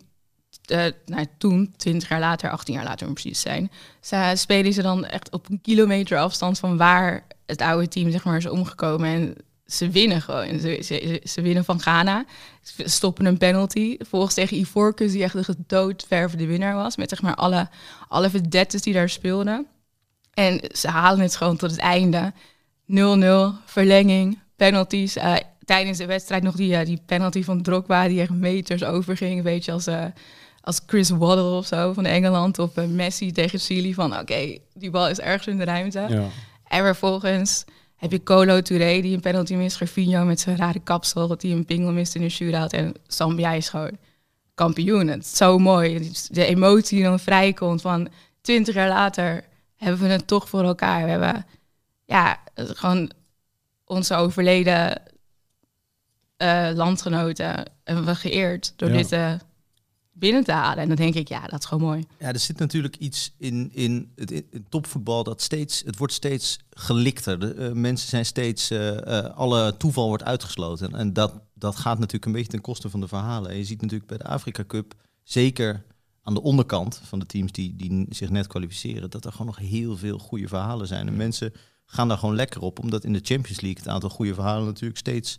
eh, 0.66 0.84
nou, 1.06 1.26
toen, 1.38 1.74
20 1.76 2.08
jaar 2.08 2.20
later, 2.20 2.50
18 2.50 2.74
jaar 2.74 2.84
later 2.84 3.06
om 3.06 3.12
precies 3.12 3.40
te 3.42 3.48
zijn, 3.48 3.70
ze, 4.00 4.32
spelen 4.34 4.72
ze 4.72 4.82
dan 4.82 5.04
echt 5.04 5.30
op 5.30 5.50
een 5.50 5.60
kilometer 5.60 6.18
afstand 6.18 6.58
van 6.58 6.76
waar 6.76 7.26
het 7.46 7.60
oude 7.60 7.88
team 7.88 8.10
zeg 8.10 8.24
maar, 8.24 8.36
is 8.36 8.46
omgekomen. 8.48 9.08
En 9.08 9.34
ze 9.72 9.90
winnen 9.90 10.22
gewoon. 10.22 10.58
Ze, 10.58 10.80
ze, 10.84 11.20
ze 11.24 11.42
winnen 11.42 11.64
van 11.64 11.80
Ghana. 11.80 12.24
Ze 12.62 12.88
stoppen 12.88 13.26
een 13.26 13.38
penalty. 13.38 13.96
Volgens 13.98 14.34
tegen 14.34 14.56
Ivorcus, 14.56 15.12
die 15.12 15.22
echt 15.22 15.32
de 15.32 15.44
gedoodverfde 15.44 16.46
winnaar 16.46 16.74
was. 16.74 16.96
Met 16.96 17.08
zeg 17.08 17.22
maar 17.22 17.34
alle, 17.34 17.68
alle 18.08 18.30
vedettes 18.30 18.82
die 18.82 18.92
daar 18.92 19.08
speelden. 19.08 19.66
En 20.34 20.60
ze 20.72 20.88
halen 20.88 21.20
het 21.20 21.36
gewoon 21.36 21.56
tot 21.56 21.70
het 21.70 21.80
einde. 21.80 22.32
0-0, 22.86 23.64
verlenging, 23.64 24.38
penalties. 24.56 25.16
Eh, 25.16 25.34
tijdens 25.64 25.98
de 25.98 26.06
wedstrijd 26.06 26.42
nog 26.42 26.54
die, 26.54 26.76
eh, 26.76 26.86
die 26.86 27.02
penalty 27.06 27.42
van 27.42 27.62
Drogba... 27.62 28.08
die 28.08 28.20
echt 28.20 28.30
meters 28.30 28.84
overging. 28.84 29.36
Een 29.36 29.42
beetje 29.42 29.72
als, 29.72 29.86
eh, 29.86 30.04
als 30.60 30.80
Chris 30.86 31.10
Waddle 31.10 31.56
of 31.56 31.66
zo 31.66 31.92
van 31.92 32.04
Engeland. 32.04 32.58
Of 32.58 32.74
Messi 32.74 33.32
tegen 33.32 33.58
Chili. 33.58 33.94
Van 33.94 34.18
oké, 34.18 34.58
die 34.74 34.90
bal 34.90 35.08
is 35.08 35.20
ergens 35.20 35.46
in 35.46 35.58
de 35.58 35.64
ruimte. 35.64 36.06
Ja. 36.08 36.28
En 36.68 36.84
vervolgens 36.84 37.64
heb 38.02 38.10
je 38.10 38.22
Colo 38.22 38.60
Touré 38.62 39.00
die 39.00 39.14
een 39.14 39.20
penalty 39.20 39.54
mist. 39.54 39.76
Gervinho 39.76 40.24
met 40.24 40.40
zijn 40.40 40.56
rare 40.56 40.80
kapsel, 40.80 41.28
dat 41.28 41.42
hij 41.42 41.50
een 41.50 41.64
pingel 41.64 41.92
mist 41.92 42.14
in 42.14 42.22
een 42.22 42.30
shootout. 42.30 42.72
En 42.72 42.94
Zambia 43.06 43.52
is 43.52 43.68
gewoon 43.68 43.98
kampioen. 44.54 45.06
Het 45.06 45.22
is 45.22 45.36
zo 45.36 45.58
mooi. 45.58 46.12
De 46.28 46.44
emotie 46.44 46.96
die 46.96 47.06
dan 47.06 47.20
vrijkomt 47.20 47.80
van 47.80 48.08
20 48.40 48.74
jaar 48.74 48.88
later 48.88 49.44
hebben 49.76 50.00
we 50.00 50.08
het 50.08 50.26
toch 50.26 50.48
voor 50.48 50.62
elkaar. 50.64 51.04
We 51.04 51.10
hebben 51.10 51.46
ja, 52.04 52.40
gewoon 52.54 53.10
onze 53.84 54.14
overleden 54.14 55.02
eh, 56.36 56.68
landgenoten 56.74 57.70
hebben 57.84 58.04
we 58.04 58.14
geëerd 58.14 58.72
door 58.76 58.88
Ja. 58.88 58.96
dit 58.96 59.12
eh, 59.12 59.32
binnen 60.22 60.44
te 60.44 60.52
halen. 60.52 60.82
En 60.82 60.88
dan 60.88 60.96
denk 60.96 61.14
ik, 61.14 61.28
ja, 61.28 61.46
dat 61.46 61.58
is 61.58 61.66
gewoon 61.66 61.88
mooi. 61.88 62.04
Ja, 62.18 62.32
er 62.32 62.38
zit 62.38 62.58
natuurlijk 62.58 62.96
iets 62.96 63.34
in, 63.38 63.70
in 63.72 64.12
het 64.16 64.30
in, 64.30 64.46
in 64.50 64.66
topvoetbal 64.68 65.24
dat 65.24 65.42
steeds, 65.42 65.82
het 65.84 65.98
wordt 65.98 66.12
steeds 66.12 66.58
gelikter. 66.70 67.40
De, 67.40 67.54
eh, 67.54 67.72
mensen 67.72 68.08
zijn 68.08 68.26
steeds, 68.26 68.70
eh, 68.70 69.18
eh, 69.18 69.36
alle 69.36 69.76
toeval 69.76 70.06
wordt 70.08 70.22
uitgesloten. 70.24 70.94
En 70.94 71.12
dat, 71.12 71.40
dat 71.54 71.76
gaat 71.76 71.98
natuurlijk 71.98 72.24
een 72.24 72.32
beetje 72.32 72.50
ten 72.50 72.60
koste 72.60 72.90
van 72.90 73.00
de 73.00 73.08
verhalen. 73.08 73.50
En 73.50 73.56
je 73.56 73.64
ziet 73.64 73.80
natuurlijk 73.80 74.08
bij 74.08 74.18
de 74.18 74.24
Afrika 74.24 74.64
Cup, 74.66 74.94
zeker 75.22 75.84
aan 76.22 76.34
de 76.34 76.42
onderkant 76.42 77.00
van 77.04 77.18
de 77.18 77.26
teams 77.26 77.52
die, 77.52 77.76
die 77.76 78.06
zich 78.08 78.30
net 78.30 78.46
kwalificeren, 78.46 79.10
dat 79.10 79.24
er 79.24 79.32
gewoon 79.32 79.46
nog 79.46 79.58
heel 79.58 79.96
veel 79.96 80.18
goede 80.18 80.48
verhalen 80.48 80.86
zijn. 80.86 81.06
En 81.06 81.16
mensen 81.16 81.52
gaan 81.86 82.08
daar 82.08 82.18
gewoon 82.18 82.34
lekker 82.34 82.60
op, 82.60 82.78
omdat 82.78 83.04
in 83.04 83.12
de 83.12 83.20
Champions 83.22 83.60
League 83.60 83.82
het 83.82 83.92
aantal 83.92 84.10
goede 84.10 84.34
verhalen 84.34 84.64
natuurlijk 84.64 84.98
steeds, 84.98 85.38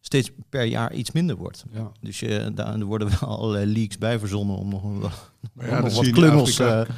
steeds 0.00 0.30
per 0.48 0.64
jaar 0.64 0.92
iets 0.94 1.12
minder 1.12 1.36
wordt. 1.36 1.64
Ja. 1.72 1.92
Dus 2.00 2.20
je, 2.20 2.50
daar, 2.54 2.74
er 2.78 2.84
worden 2.84 3.08
wel 3.20 3.38
allerlei 3.38 3.66
leaks 3.72 3.98
bij 3.98 4.18
verzonnen 4.18 4.56
om 4.56 4.68
nog, 4.68 4.84
een- 4.84 4.98
Maar 4.98 5.10
om 5.54 5.64
ja, 5.66 5.80
nog 5.80 5.82
dat 5.82 5.90
zie 5.92 5.96
wat 5.96 6.04
je 6.06 6.06
in 6.06 6.14
die 6.14 6.22
klungels... 6.22 6.60
Afrika- 6.60 6.82
eh, 6.82 6.94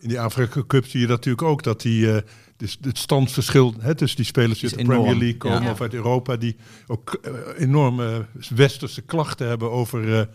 In 0.00 0.08
die 0.08 0.20
Afrika 0.20 0.62
Cup 0.66 0.86
zie 0.86 1.00
je 1.00 1.06
dat 1.06 1.16
natuurlijk 1.16 1.42
ook 1.48 1.62
dat 1.62 1.80
die, 1.82 2.12
eh, 2.12 2.22
dus 2.56 2.78
het 2.80 2.98
standverschil 2.98 3.74
hè, 3.78 3.94
tussen 3.94 4.16
die 4.16 4.26
spelers 4.26 4.58
die 4.58 4.68
uit 4.68 4.78
de 4.78 4.84
enorm. 4.84 4.98
Premier 5.02 5.18
League 5.18 5.36
komen 5.38 5.62
Ja. 5.62 5.70
of 5.70 5.80
uit 5.80 5.94
Europa, 5.94 6.36
die 6.36 6.56
ook 6.86 7.18
eh, 7.22 7.32
enorme 7.58 8.26
westerse 8.54 9.02
klachten 9.02 9.48
hebben 9.48 9.70
over 9.70 10.18
eh, 10.18 10.26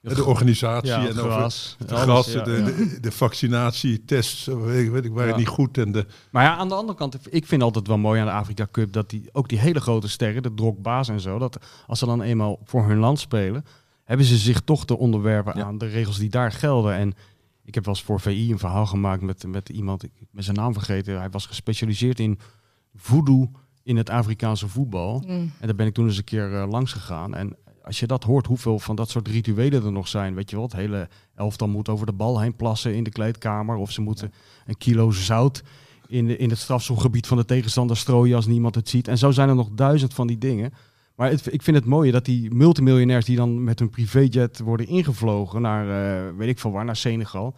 de 0.00 0.24
organisatie 0.24 0.88
Ja, 0.88 1.00
en 1.06 1.18
over 1.18 1.30
gras. 1.30 1.74
het 1.78 1.92
Alles, 1.92 2.02
gras, 2.04 2.32
ja, 2.32 2.42
de, 2.44 2.50
ja. 2.52 2.64
De, 2.64 2.98
de 3.00 3.12
vaccinatietests, 3.12 4.46
weet, 4.46 4.90
weet 4.90 5.04
ik, 5.04 5.12
waren 5.12 5.30
Ja. 5.30 5.36
niet 5.36 5.48
goed. 5.48 5.78
En 5.78 5.92
de, 5.92 6.06
Maar 6.30 6.44
ja, 6.44 6.56
aan 6.56 6.68
de 6.68 6.74
andere 6.74 6.98
kant, 6.98 7.18
ik 7.34 7.46
vind 7.46 7.62
altijd 7.62 7.86
wel 7.86 7.98
mooi 7.98 8.20
aan 8.20 8.26
de 8.26 8.32
Afrika 8.32 8.66
Cup 8.70 8.92
dat 8.92 9.10
die, 9.10 9.28
ook 9.32 9.48
die 9.48 9.58
hele 9.58 9.80
grote 9.80 10.08
sterren, 10.08 10.42
de 10.42 10.54
Drogba's 10.54 11.08
en 11.08 11.20
zo, 11.20 11.38
dat 11.38 11.58
als 11.86 11.98
ze 11.98 12.06
dan 12.06 12.22
eenmaal 12.22 12.58
voor 12.64 12.86
hun 12.88 12.98
land 12.98 13.18
spelen, 13.18 13.64
hebben 14.04 14.26
ze 14.26 14.36
zich 14.36 14.60
toch 14.60 14.84
te 14.86 14.98
onderwerpen 14.98 15.56
Ja. 15.58 15.64
aan 15.64 15.78
de 15.78 15.86
regels 15.86 16.18
die 16.18 16.30
daar 16.30 16.52
gelden. 16.52 16.94
En 16.94 17.14
ik 17.64 17.74
heb 17.74 17.84
wel 17.84 17.94
eens 17.94 18.02
voor 18.04 18.20
VI 18.20 18.50
een 18.52 18.58
verhaal 18.58 18.86
gemaakt 18.86 19.22
met, 19.22 19.46
met 19.46 19.68
iemand, 19.68 20.02
ik 20.02 20.10
ben 20.30 20.44
zijn 20.44 20.56
naam 20.56 20.72
vergeten, 20.72 21.18
hij 21.18 21.30
was 21.30 21.46
gespecialiseerd 21.46 22.20
in 22.20 22.38
voodoo 22.96 23.50
in 23.82 23.96
het 23.96 24.10
Afrikaanse 24.10 24.68
voetbal. 24.68 25.22
Mm. 25.26 25.52
En 25.60 25.66
daar 25.66 25.74
ben 25.74 25.86
ik 25.86 25.94
toen 25.94 26.06
eens 26.06 26.16
een 26.16 26.24
keer 26.24 26.54
eh, 26.54 26.68
langs 26.70 26.92
gegaan. 26.92 27.34
En 27.34 27.56
als 27.88 28.00
je 28.00 28.06
dat 28.06 28.24
hoort, 28.24 28.46
hoeveel 28.46 28.78
van 28.78 28.96
dat 28.96 29.10
soort 29.10 29.28
rituelen 29.28 29.84
er 29.84 29.92
nog 29.92 30.08
zijn. 30.08 30.34
Weet 30.34 30.50
je 30.50 30.56
wel, 30.56 30.64
het 30.64 30.74
hele 30.74 31.08
elftal 31.34 31.68
moet 31.68 31.88
over 31.88 32.06
de 32.06 32.12
bal 32.12 32.40
heen 32.40 32.56
plassen 32.56 32.94
in 32.94 33.04
de 33.04 33.10
kleedkamer. 33.10 33.76
Of 33.76 33.90
ze 33.90 34.00
moeten 34.00 34.32
een 34.66 34.76
kilo 34.76 35.10
zout 35.10 35.62
in, 36.08 36.26
de, 36.26 36.36
in 36.36 36.50
het 36.50 36.58
strafschopgebied 36.58 37.26
van 37.26 37.36
de 37.36 37.44
tegenstander 37.44 37.96
strooien 37.96 38.36
als 38.36 38.46
niemand 38.46 38.74
het 38.74 38.88
ziet. 38.88 39.08
En 39.08 39.18
zo 39.18 39.30
zijn 39.30 39.48
er 39.48 39.54
nog 39.54 39.68
duizend 39.72 40.14
van 40.14 40.26
die 40.26 40.38
dingen. 40.38 40.72
Maar 41.16 41.30
het, 41.30 41.52
ik 41.52 41.62
vind 41.62 41.76
het 41.76 41.84
mooie 41.86 42.12
dat 42.12 42.24
die 42.24 42.54
multimiljonairs 42.54 43.24
die 43.24 43.36
dan 43.36 43.64
met 43.64 43.78
hun 43.78 43.90
privéjet 43.90 44.58
worden 44.58 44.86
ingevlogen 44.86 45.62
naar, 45.62 45.84
eh, 46.28 46.36
weet 46.36 46.48
ik 46.48 46.58
veel 46.58 46.70
waar, 46.70 46.84
naar 46.84 46.96
Senegal. 46.96 47.54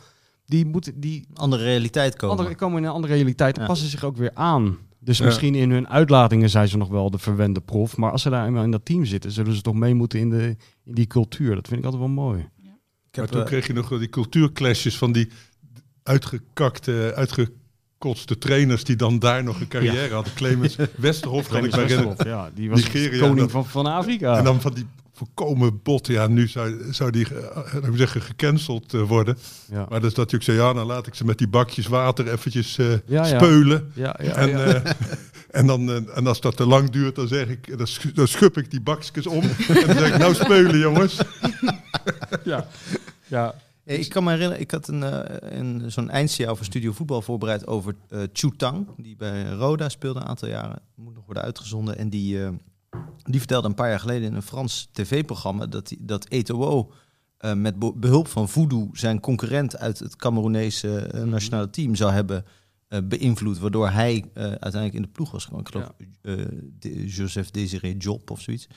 Die, 0.47 0.67
moeten, 0.67 1.01
die 1.01 1.27
Andere 1.35 1.63
realiteit 1.65 2.17
komen. 2.17 2.37
andere, 2.37 2.55
komen 2.57 2.79
in 2.79 2.85
een 2.85 2.91
andere 2.95 3.15
realiteit 3.15 3.57
en 3.57 3.63
Ja. 3.63 3.69
passen 3.69 3.89
zich 3.89 4.05
ook 4.05 4.17
weer 4.17 4.31
aan. 4.35 4.79
Dus 5.02 5.19
Ja. 5.19 5.25
misschien 5.25 5.54
in 5.54 5.71
hun 5.71 5.88
uitlatingen 5.88 6.50
zijn 6.50 6.69
ze 6.69 6.76
nog 6.76 6.88
wel 6.88 7.11
de 7.11 7.19
verwende 7.19 7.61
prof. 7.61 7.97
Maar 7.97 8.11
als 8.11 8.23
ze 8.23 8.30
daar 8.30 8.47
eenmaal 8.47 8.62
in 8.64 8.71
dat 8.71 8.85
team 8.85 9.04
zitten, 9.04 9.30
zullen 9.33 9.54
ze 9.54 9.62
toch 9.62 9.75
mee 9.75 9.95
moeten 9.95 10.19
in, 10.19 10.30
de, 10.30 10.57
in 10.85 10.95
die 10.95 11.07
cultuur. 11.07 11.54
Dat 11.54 11.66
vind 11.69 11.78
ik 11.80 11.85
altijd 11.85 12.02
wel 12.02 12.12
mooi. 12.12 12.49
Ik 13.11 13.16
Maar 13.16 13.26
toen 13.28 13.40
eh, 13.40 13.47
kreeg 13.47 13.66
je 13.66 13.73
nog 13.73 13.88
wel 13.88 13.99
die 13.99 14.09
cultuurclashes 14.09 14.99
van 14.99 15.12
die 15.12 15.28
uitgekakte, 16.02 17.12
uitgekotste 17.16 18.38
trainers 18.38 18.85
die 18.85 18.97
dan 18.97 19.19
daar 19.19 19.45
nog 19.45 19.61
een 19.61 19.69
carrière 19.69 20.14
hadden. 20.14 20.35
Clemens 20.35 20.76
Westerhof 20.97 21.49
kan 21.49 21.64
ik 21.64 21.71
me 21.76 21.80
herinneren. 21.80 22.28
Ja, 22.28 22.50
die 22.54 22.71
was 22.71 22.83
Nigeria, 22.83 23.21
koning 23.21 23.38
dat- 23.38 23.50
van, 23.50 23.66
van 23.66 23.87
Afrika. 23.87 24.38
En 24.38 24.45
dan 24.45 24.61
van 24.61 24.75
die 24.75 24.87
voorkomen 25.27 25.83
bot, 25.83 26.07
ja, 26.07 26.27
nu 26.27 26.49
zou, 26.49 26.93
zou 26.93 27.11
die 27.11 27.27
eh, 27.35 27.43
laten 27.55 27.91
we 27.91 27.97
zeggen, 27.97 28.21
gecanceld 28.23 28.95
eh, 28.95 29.03
worden. 29.03 29.39
ja. 29.71 29.87
Maar 29.89 30.00
dus 30.00 30.15
dat 30.15 30.31
je 30.31 30.37
ook 30.37 30.43
zei, 30.43 30.57
ja, 30.57 30.73
dan 30.73 30.87
laat 30.87 31.07
ik 31.07 31.15
ze 31.15 31.25
met 31.25 31.39
die 31.39 31.49
bakjes 31.49 31.87
water 31.87 32.33
eventjes 32.33 32.79
eh, 32.79 32.87
Ja, 32.91 32.99
ja. 33.07 33.25
speulen. 33.25 33.93
ja, 33.95 34.17
ja, 34.23 34.35
En, 34.35 34.49
ja. 34.49 34.59
eh, 34.59 34.93
en, 35.61 35.67
dan, 35.67 35.91
eh, 35.91 36.17
en 36.17 36.27
als 36.27 36.41
dat 36.41 36.57
te 36.57 36.67
lang 36.67 36.91
duurt, 36.91 37.15
dan 37.15 37.29
zeg 37.29 37.49
ik, 37.49 37.79
dan, 37.79 37.87
sch- 37.87 38.12
dan 38.15 38.29
schub 38.29 38.57
ik 38.57 38.71
die 38.71 38.81
bakjes 38.81 39.27
om. 39.27 39.43
en 39.43 39.87
dan 39.87 39.97
zeg 39.97 40.12
ik, 40.12 40.19
nou 40.19 40.35
speulen 40.35 40.79
jongens. 40.79 41.21
ja. 42.45 42.67
ja. 43.27 43.55
Ik 43.85 44.09
kan 44.09 44.25
me 44.25 44.31
herinneren, 44.31 44.61
ik 44.62 44.71
had 44.71 44.89
een, 44.89 45.03
eh, 45.03 45.59
een, 45.59 45.91
zo'n 45.91 46.11
eindjaar 46.11 46.57
voor 46.57 46.65
Studio 46.65 46.93
Voetbal 46.93 47.23
voorbereid 47.23 47.67
over 47.67 47.95
eh 48.09 48.21
Chu 48.33 48.50
Tang, 48.57 48.87
die 48.97 49.17
bij 49.17 49.50
Roda 49.50 49.89
speelde 49.89 50.21
een 50.21 50.27
aantal 50.27 50.49
jaren. 50.49 50.81
Moet 50.95 51.15
nog 51.15 51.25
worden 51.25 51.43
uitgezonden. 51.43 51.99
En 51.99 52.09
die, 52.11 52.43
eh, 52.45 52.49
die 53.23 53.39
vertelde 53.39 53.69
een 53.69 53.75
paar 53.75 53.89
jaar 53.89 54.01
geleden 54.01 54.29
in 54.29 54.35
een 54.35 54.43
Frans 54.43 54.89
tv-programma 54.93 55.67
dat, 55.67 55.93
dat 55.99 56.25
Eto'o 56.29 56.93
eh, 57.37 57.55
met 57.55 57.79
be- 57.79 57.93
behulp 57.97 58.29
van 58.29 58.49
voodoo 58.49 58.89
zijn 58.93 59.21
concurrent 59.21 59.77
uit 59.77 59.99
het 59.99 60.17
Cameroenese 60.17 60.99
eh, 60.99 61.23
nationale 61.23 61.71
team 61.71 61.95
zou 61.95 62.13
hebben 62.13 62.45
eh, 62.89 62.99
beïnvloed, 63.05 63.59
waardoor 63.59 63.89
hij 63.91 64.25
uiteindelijk 64.35 64.95
in 64.95 65.03
de 65.03 65.09
ploeg 65.09 65.31
was 65.31 65.45
gekomen. 65.45 65.67
Ik 65.67 65.73
geloof 65.73 65.91
de- 66.79 67.07
Joseph 67.07 67.51
Désiré 67.51 67.95
Job 67.99 68.31
of 68.31 68.41
zoiets. 68.41 68.69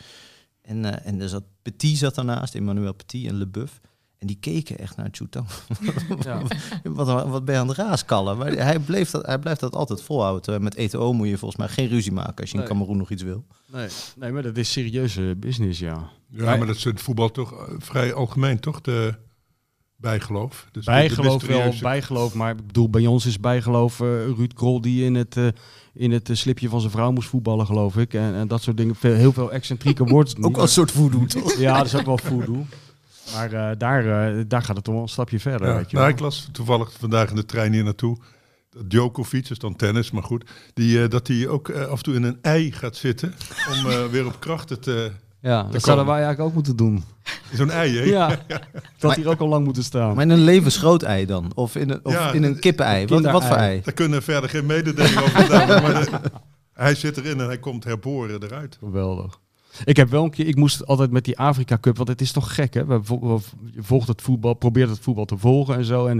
En, 0.61 1.03
en 1.03 1.21
er 1.21 1.29
zat 1.29 1.43
Petit 1.61 1.97
zat 1.97 2.15
daarnaast, 2.15 2.55
Emmanuel 2.55 2.93
Petit 2.93 3.27
en 3.27 3.35
Leboeuf. 3.35 3.79
En 4.23 4.29
die 4.29 4.37
keken 4.39 4.77
echt 4.77 4.97
naar 4.97 5.07
Chu 5.11 5.27
Tang. 5.29 5.45
Ja. 6.23 6.41
wat, 6.83 7.27
wat 7.27 7.45
ben 7.45 7.53
je 7.55 7.61
aan 7.61 7.67
het 7.67 7.77
raaskallen? 7.77 8.37
Maar 8.37 8.51
hij, 8.51 8.79
bleef 8.79 9.09
dat, 9.09 9.25
hij 9.25 9.39
blijft 9.39 9.59
dat 9.59 9.75
altijd 9.75 10.01
volhouden. 10.01 10.63
Met 10.63 10.75
ETO 10.75 11.13
moet 11.13 11.27
je 11.27 11.37
volgens 11.37 11.59
mij 11.59 11.69
geen 11.69 11.87
ruzie 11.87 12.11
maken 12.11 12.35
als 12.41 12.51
je 12.51 12.57
in. 12.57 12.63
Cameroen 12.63 12.97
nog 12.97 13.09
iets 13.09 13.23
wil. 13.23 13.45
Nee, 13.71 13.87
nee, 14.17 14.31
maar 14.31 14.43
dat 14.43 14.57
is 14.57 14.71
serieuze 14.71 15.35
business, 15.37 15.79
ja. 15.79 16.09
Ja, 16.29 16.55
maar 16.55 16.67
dat 16.67 16.75
is 16.75 16.83
het 16.83 17.01
voetbal 17.01 17.31
toch 17.31 17.51
eh, 17.53 17.73
vrij 17.77 18.13
algemeen, 18.13 18.59
toch? 18.59 18.81
De 18.81 19.13
bijgeloof. 19.95 20.67
Dus 20.71 20.85
de- 20.85 20.91
de 20.91 20.97
Bijgeloof 20.97 21.45
wel, 21.45 21.73
bijgeloof. 21.81 22.33
Maar 22.33 22.51
ik 22.51 22.67
bedoel, 22.67 22.89
bij 22.89 23.05
ons 23.05 23.25
is 23.25 23.39
bijgeloof 23.39 23.99
eh, 23.99 24.07
Ruud 24.25 24.53
Krol 24.53 24.81
die 24.81 25.03
in 25.05 25.15
het, 25.15 25.37
eh, 25.37 25.47
in 25.93 26.11
het 26.11 26.29
slipje 26.33 26.69
van 26.69 26.79
zijn 26.79 26.91
vrouw 26.91 27.11
moest 27.11 27.29
voetballen, 27.29 27.65
geloof 27.65 27.97
ik. 27.97 28.13
En, 28.13 28.33
en 28.35 28.47
dat 28.47 28.61
soort 28.61 28.77
dingen. 28.77 28.95
Veel, 28.95 29.13
heel 29.15 29.33
veel 29.33 29.51
excentrieke 29.51 30.03
wordt. 30.13 30.35
Ook 30.41 30.53
wel 30.55 30.61
een 30.63 30.69
soort 30.69 30.91
voodoo, 30.91 31.25
toch? 31.25 31.57
Ja, 31.57 31.77
dat 31.77 31.85
is 31.85 31.95
ook 31.95 32.05
wel 32.05 32.17
voodoo. 32.17 32.65
Maar 33.35 33.51
eh, 33.53 33.69
daar, 33.77 34.27
eh, 34.37 34.43
daar 34.47 34.61
gaat 34.61 34.75
het 34.75 34.85
toch 34.85 34.93
wel 34.93 35.03
een 35.03 35.09
stapje 35.09 35.39
verder, 35.39 35.67
Ja, 35.67 35.75
weet 35.75 35.89
je 35.89 35.95
nou, 35.95 36.07
wel. 36.07 36.15
ik 36.15 36.21
las 36.21 36.47
toevallig 36.51 36.91
vandaag 36.99 37.29
in 37.29 37.35
de 37.35 37.45
trein 37.45 37.73
hier 37.73 37.83
naartoe. 37.83 38.17
dat 38.69 38.89
Djokovic, 38.89 39.49
is 39.49 39.57
dan 39.59 39.75
tennis, 39.75 40.11
maar 40.11 40.23
goed. 40.23 40.49
Die, 40.73 41.03
eh, 41.03 41.09
dat 41.09 41.27
hij 41.27 41.47
ook 41.47 41.71
af 41.71 41.97
en 41.97 42.03
toe 42.03 42.15
in 42.15 42.23
een 42.23 42.37
ei 42.41 42.71
gaat 42.71 42.95
zitten. 42.95 43.33
om 43.69 43.89
eh, 43.89 44.05
weer 44.11 44.25
op 44.25 44.39
krachten 44.39 44.79
te. 44.79 45.11
Ja, 45.39 45.63
dat 45.63 45.83
zouden 45.83 46.05
wij 46.05 46.15
eigenlijk 46.15 46.47
ook 46.47 46.53
moeten 46.55 46.75
doen. 46.75 47.03
Zo'n 47.53 47.69
ei, 47.71 47.97
hè? 47.97 48.03
Ja, 48.03 48.39
dat 48.99 49.15
hier 49.15 49.27
ook 49.29 49.39
al 49.39 49.47
lang 49.47 49.65
moeten 49.65 49.83
staan. 49.83 50.13
Maar 50.15 50.23
in 50.23 50.29
een 50.29 50.43
levensgroot 50.43 51.01
ei 51.03 51.25
dan? 51.25 51.51
Of 51.55 51.75
in 51.75 51.89
een, 51.89 51.99
of 52.05 52.13
Ja, 52.13 52.31
in 52.31 52.43
een 52.43 52.59
kippen-ei? 52.59 53.05
Wat, 53.07 53.21
wat 53.23 53.45
voor 53.45 53.55
ei? 53.55 53.81
Daar 53.83 53.93
kunnen 53.93 54.23
verder 54.23 54.49
geen 54.49 54.65
mededeling 54.65 55.17
over 55.17 55.39
gedaan 55.43 55.81
maar 55.81 55.93
de- 56.05 56.31
hij 56.73 56.95
zit 56.95 57.17
erin 57.17 57.39
en 57.39 57.45
hij 57.45 57.57
komt 57.59 57.83
herboren 57.83 58.43
eruit. 58.43 58.77
Geweldig. 58.79 59.39
Ik 59.83 59.97
heb 59.97 60.09
wel 60.09 60.23
een 60.23 60.29
keer, 60.29 60.47
ik 60.47 60.55
moest 60.55 60.85
altijd 60.85 61.11
met 61.11 61.25
die 61.25 61.37
Afrika 61.37 61.77
Cup, 61.79 61.97
want 61.97 62.09
het 62.09 62.21
is 62.21 62.31
toch 62.31 62.55
gek 62.55 62.73
hè. 62.73 62.85
We 62.85 63.01
Je 63.71 63.83
volgt 63.83 64.07
het 64.07 64.21
voetbal, 64.21 64.53
probeert 64.53 64.89
het 64.89 64.99
voetbal 64.99 65.25
te 65.25 65.37
volgen 65.37 65.75
en 65.75 65.85
zo. 65.85 66.05
En 66.07 66.17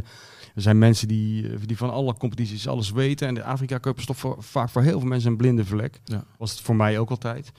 er 0.56 0.62
zijn 0.62 0.78
mensen 0.78 1.08
die, 1.08 1.48
eh, 1.50 1.58
die 1.66 1.78
van 1.78 1.90
alle 1.90 2.14
competities 2.18 2.68
alles 2.68 2.92
weten. 2.92 3.28
En 3.28 3.34
de 3.34 3.44
Afrika 3.44 3.80
Cup 3.80 3.98
is 3.98 4.06
toch 4.06 4.18
voor- 4.18 4.44
vaak 4.44 4.70
voor 4.70 4.82
heel 4.82 5.00
veel 5.00 5.08
mensen 5.10 5.32
een 5.32 5.38
blinde 5.38 5.66
vlek. 5.66 6.00
Ja. 6.04 6.24
Was 6.38 6.52
het 6.52 6.60
voor 6.62 6.76
mij 6.76 7.00
ook 7.00 7.10
altijd. 7.10 7.52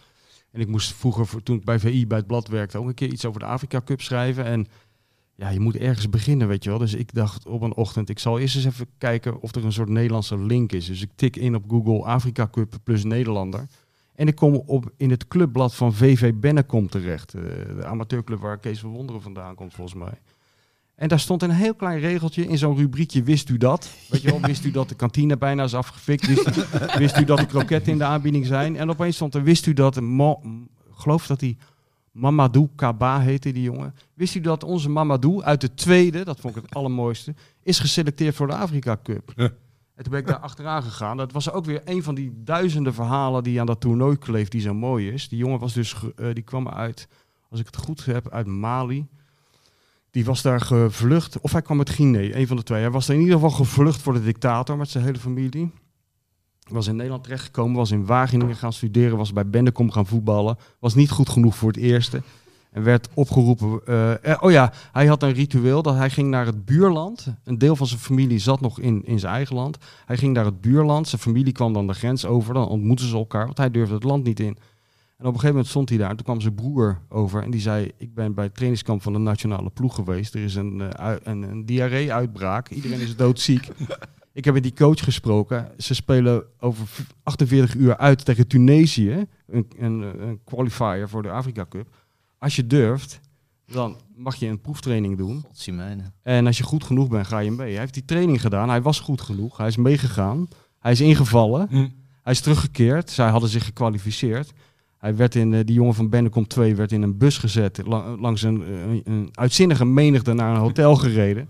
En 0.52 0.60
ik 0.60 0.68
moest 0.68 0.92
vroeger, 0.92 1.26
voor- 1.26 1.42
toen 1.42 1.56
ik 1.56 1.64
bij 1.64 1.78
VI 1.78 2.06
bij 2.06 2.18
het 2.18 2.26
blad 2.26 2.48
werkte, 2.48 2.78
ook 2.78 2.86
een 2.86 2.94
keer 2.94 3.12
iets 3.12 3.24
over 3.24 3.40
de 3.40 3.46
Afrika 3.46 3.80
Cup 3.84 4.00
schrijven. 4.00 4.44
En 4.44 4.66
ja, 5.36 5.48
je 5.48 5.60
moet 5.60 5.76
ergens 5.76 6.10
beginnen, 6.10 6.48
weet 6.48 6.64
je 6.64 6.70
wel. 6.70 6.78
Dus 6.78 6.94
ik 6.94 7.14
dacht 7.14 7.46
op 7.46 7.62
een 7.62 7.74
ochtend, 7.74 8.08
ik 8.08 8.18
zal 8.18 8.38
eerst 8.38 8.56
eens 8.56 8.64
even 8.64 8.86
kijken 8.98 9.40
of 9.40 9.54
er 9.54 9.64
een 9.64 9.72
soort 9.72 9.88
Nederlandse 9.88 10.38
link 10.38 10.72
is. 10.72 10.86
Dus 10.86 11.02
ik 11.02 11.10
tik 11.14 11.36
in 11.36 11.54
op 11.54 11.64
Google 11.68 12.04
Afrika 12.04 12.48
Cup 12.50 12.74
plus 12.84 13.04
Nederlander. 13.04 13.66
En 14.14 14.26
ik 14.26 14.34
kom 14.34 14.54
op 14.54 14.90
in 14.96 15.10
het 15.10 15.28
clubblad 15.28 15.74
van 15.74 15.94
VV 15.94 16.32
Bennekom 16.34 16.88
terecht. 16.88 17.34
eh, 17.34 17.42
de 17.76 17.84
amateurclub 17.84 18.40
waar 18.40 18.58
Kees 18.58 18.80
van 18.80 18.90
Wonderen 18.90 19.22
vandaan 19.22 19.54
komt, 19.54 19.74
volgens 19.74 19.98
mij. 19.98 20.20
En 20.94 21.08
daar 21.08 21.20
stond 21.20 21.42
een 21.42 21.50
heel 21.50 21.74
klein 21.74 22.00
regeltje 22.00 22.46
in 22.46 22.58
zo'n 22.58 22.76
rubriekje. 22.76 23.22
Wist 23.22 23.48
u 23.48 23.56
dat? 23.56 23.90
Weet 24.08 24.22
je 24.22 24.30
wel, 24.30 24.40
wist 24.40 24.64
u 24.64 24.70
dat 24.70 24.88
de 24.88 24.94
kantine 24.94 25.36
bijna 25.36 25.62
is 25.64 25.74
afgefikt? 25.74 26.26
Wist 26.98 27.18
u, 27.18 27.24
dat 27.24 27.38
de 27.38 27.46
kroketten 27.46 27.92
in 27.92 27.98
de 27.98 28.04
aanbieding 28.04 28.46
zijn? 28.46 28.76
En 28.76 28.90
opeens 28.90 29.14
stond 29.14 29.34
er, 29.34 29.42
wist 29.42 29.66
u 29.66 29.72
dat, 29.72 29.96
ik 29.96 30.02
geloof 30.90 31.26
dat 31.26 31.40
hij 31.40 31.56
Mamadou 32.10 32.68
Kaba 32.76 33.20
heette, 33.20 33.52
die 33.52 33.62
jongen. 33.62 33.94
Wist 34.14 34.34
u 34.34 34.40
dat 34.40 34.64
onze 34.64 34.88
Mamadou 34.88 35.42
uit 35.42 35.60
de 35.60 35.74
tweede, 35.74 36.24
dat 36.24 36.40
vond 36.40 36.56
ik 36.56 36.62
het 36.62 36.74
allermooiste, 36.74 37.34
is 37.62 37.78
geselecteerd 37.78 38.34
voor 38.34 38.46
de 38.46 38.54
Afrika 38.54 38.98
Cup? 39.02 39.32
En 39.94 40.02
toen 40.02 40.12
ben 40.12 40.20
ik 40.20 40.26
daar 40.26 40.38
achteraan 40.38 40.82
gegaan. 40.82 41.16
Dat 41.16 41.32
was 41.32 41.50
ook 41.50 41.64
weer 41.64 41.82
een 41.84 42.02
van 42.02 42.14
die 42.14 42.32
duizenden 42.36 42.94
verhalen 42.94 43.42
die 43.42 43.60
aan 43.60 43.66
dat 43.66 43.80
toernooi 43.80 44.18
kleeft, 44.18 44.52
die 44.52 44.60
zo 44.60 44.74
mooi 44.74 45.10
is. 45.10 45.28
Die 45.28 45.38
jongen 45.38 45.58
was 45.58 45.72
dus, 45.72 45.96
eh, 46.16 46.32
die 46.32 46.42
kwam 46.42 46.68
uit, 46.68 47.08
als 47.50 47.60
ik 47.60 47.66
het 47.66 47.76
goed 47.76 48.04
heb, 48.04 48.30
uit 48.30 48.46
Mali. 48.46 49.06
Die 50.10 50.24
was 50.24 50.42
daar 50.42 50.60
gevlucht, 50.60 51.40
of 51.40 51.52
hij 51.52 51.62
kwam 51.62 51.78
uit 51.78 51.90
Guinea, 51.90 52.36
een 52.36 52.46
van 52.46 52.56
de 52.56 52.62
twee. 52.62 52.80
Hij 52.80 52.90
was 52.90 53.08
in 53.08 53.18
ieder 53.18 53.34
geval 53.34 53.50
gevlucht 53.50 54.02
voor 54.02 54.12
de 54.12 54.22
dictator 54.22 54.76
met 54.76 54.88
zijn 54.88 55.04
hele 55.04 55.18
familie. 55.18 55.70
Was 56.68 56.86
in 56.86 56.96
Nederland 56.96 57.24
terechtgekomen, 57.24 57.76
was 57.76 57.90
in 57.90 58.06
Wageningen 58.06 58.56
gaan 58.56 58.72
studeren, 58.72 59.16
was 59.16 59.32
bij 59.32 59.46
Bennekom 59.46 59.90
gaan 59.90 60.06
voetballen. 60.06 60.56
Was 60.78 60.94
niet 60.94 61.10
goed 61.10 61.28
genoeg 61.28 61.56
voor 61.56 61.68
het 61.68 61.80
eerste. 61.80 62.22
En 62.74 62.82
werd 62.82 63.08
opgeroepen. 63.14 63.80
eh, 63.86 64.24
eh, 64.32 64.42
oh 64.42 64.50
ja, 64.50 64.72
hij 64.92 65.06
had 65.06 65.22
een 65.22 65.32
ritueel 65.32 65.82
dat 65.82 65.94
hij 65.94 66.10
ging 66.10 66.28
naar 66.28 66.46
het 66.46 66.64
buurland. 66.64 67.26
Een 67.44 67.58
deel 67.58 67.76
van 67.76 67.86
zijn 67.86 68.00
familie 68.00 68.38
zat 68.38 68.60
nog 68.60 68.80
in, 68.80 69.02
in 69.04 69.18
zijn 69.18 69.34
eigen 69.34 69.56
land. 69.56 69.78
Hij 70.04 70.16
ging 70.16 70.32
naar 70.34 70.44
het 70.44 70.60
buurland. 70.60 71.08
Zijn 71.08 71.20
familie 71.20 71.52
kwam 71.52 71.72
dan 71.72 71.86
de 71.86 71.92
grens 71.94 72.26
over. 72.26 72.54
Dan 72.54 72.68
ontmoetten 72.68 73.06
ze 73.08 73.16
elkaar, 73.16 73.44
want 73.44 73.58
hij 73.58 73.70
durfde 73.70 73.94
het 73.94 74.02
land 74.04 74.24
niet 74.24 74.40
in. 74.40 74.46
En 74.46 74.56
op 75.26 75.34
een 75.34 75.40
gegeven 75.40 75.48
moment 75.48 75.66
stond 75.66 75.88
hij 75.88 75.98
daar. 75.98 76.10
En 76.10 76.16
toen 76.16 76.24
kwam 76.24 76.40
zijn 76.40 76.54
broer 76.54 77.00
over. 77.08 77.42
En 77.42 77.50
die 77.50 77.60
zei: 77.60 77.90
Ik 77.98 78.14
ben 78.14 78.34
bij 78.34 78.44
het 78.44 78.52
trainingskamp 78.54 79.02
van 79.02 79.12
de 79.12 79.18
nationale 79.18 79.70
ploeg 79.70 79.94
geweest. 79.94 80.34
Er 80.34 80.42
is 80.44 80.54
een, 80.54 80.80
eh, 80.92 81.12
een, 81.22 81.42
een 81.42 81.66
diarree-uitbraak. 81.66 82.68
Iedereen 82.68 83.00
is 83.00 83.16
doodziek. 83.16 83.68
Ik 84.32 84.44
heb 84.44 84.54
met 84.54 84.62
die 84.62 84.74
coach 84.74 85.04
gesproken. 85.04 85.70
Ze 85.78 85.94
spelen 85.94 86.44
over 86.60 86.86
v- 86.86 87.00
48 87.22 87.74
uur 87.74 87.96
uit 87.96 88.24
tegen 88.24 88.46
Tunesië. 88.46 89.26
Een, 89.46 89.66
een, 89.78 90.00
een 90.28 90.40
qualifier 90.44 91.08
voor 91.08 91.22
de 91.22 91.30
Afrika 91.30 91.66
Cup. 91.68 91.86
Als 92.44 92.56
je 92.56 92.66
durft, 92.66 93.20
dan 93.66 93.96
mag 94.16 94.34
je 94.34 94.46
een 94.46 94.60
proeftraining 94.60 95.16
doen. 95.18 95.44
En 96.22 96.46
als 96.46 96.58
je 96.58 96.64
goed 96.64 96.84
genoeg 96.84 97.08
bent, 97.08 97.26
ga 97.26 97.38
je 97.38 97.50
mee. 97.50 97.70
Hij 97.70 97.80
heeft 97.80 97.94
die 97.94 98.04
training 98.04 98.40
gedaan. 98.40 98.68
Hij 98.68 98.82
was 98.82 99.00
goed 99.00 99.20
genoeg. 99.20 99.56
Hij 99.56 99.66
is 99.66 99.76
meegegaan. 99.76 100.48
Hij 100.78 100.92
is 100.92 101.00
ingevallen. 101.00 101.68
Hij 102.22 102.32
is 102.32 102.40
teruggekeerd. 102.40 103.10
Zij 103.10 103.28
hadden 103.28 103.48
zich 103.48 103.64
gekwalificeerd. 103.64 104.52
Hij 104.98 105.16
werd 105.16 105.34
in, 105.34 105.54
eh, 105.54 105.60
die 105.64 105.74
jongen 105.74 105.94
van 105.94 106.08
Bennekom 106.08 106.46
2 106.46 106.76
werd 106.76 106.92
in 106.92 107.02
een 107.02 107.18
bus 107.18 107.38
gezet. 107.38 107.80
la- 107.86 108.16
langs 108.16 108.42
een, 108.42 108.62
eh, 108.64 109.00
een 109.14 109.28
uitzinnige 109.32 109.84
menigte 109.84 110.32
naar 110.32 110.54
een 110.54 110.60
hotel 110.60 110.96
gereden. 110.96 111.48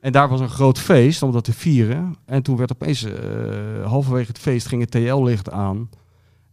En 0.00 0.12
daar 0.12 0.28
was 0.28 0.40
een 0.40 0.48
groot 0.48 0.78
feest 0.78 1.22
om 1.22 1.32
dat 1.32 1.44
te 1.44 1.52
vieren. 1.52 2.16
En 2.24 2.42
toen 2.42 2.56
werd 2.56 2.72
opeens, 2.72 3.04
eh, 3.04 3.12
halverwege 3.84 4.28
het 4.28 4.38
feest, 4.38 4.66
ging 4.66 4.80
het 4.80 4.90
TL-licht 4.90 5.50
aan. 5.50 5.88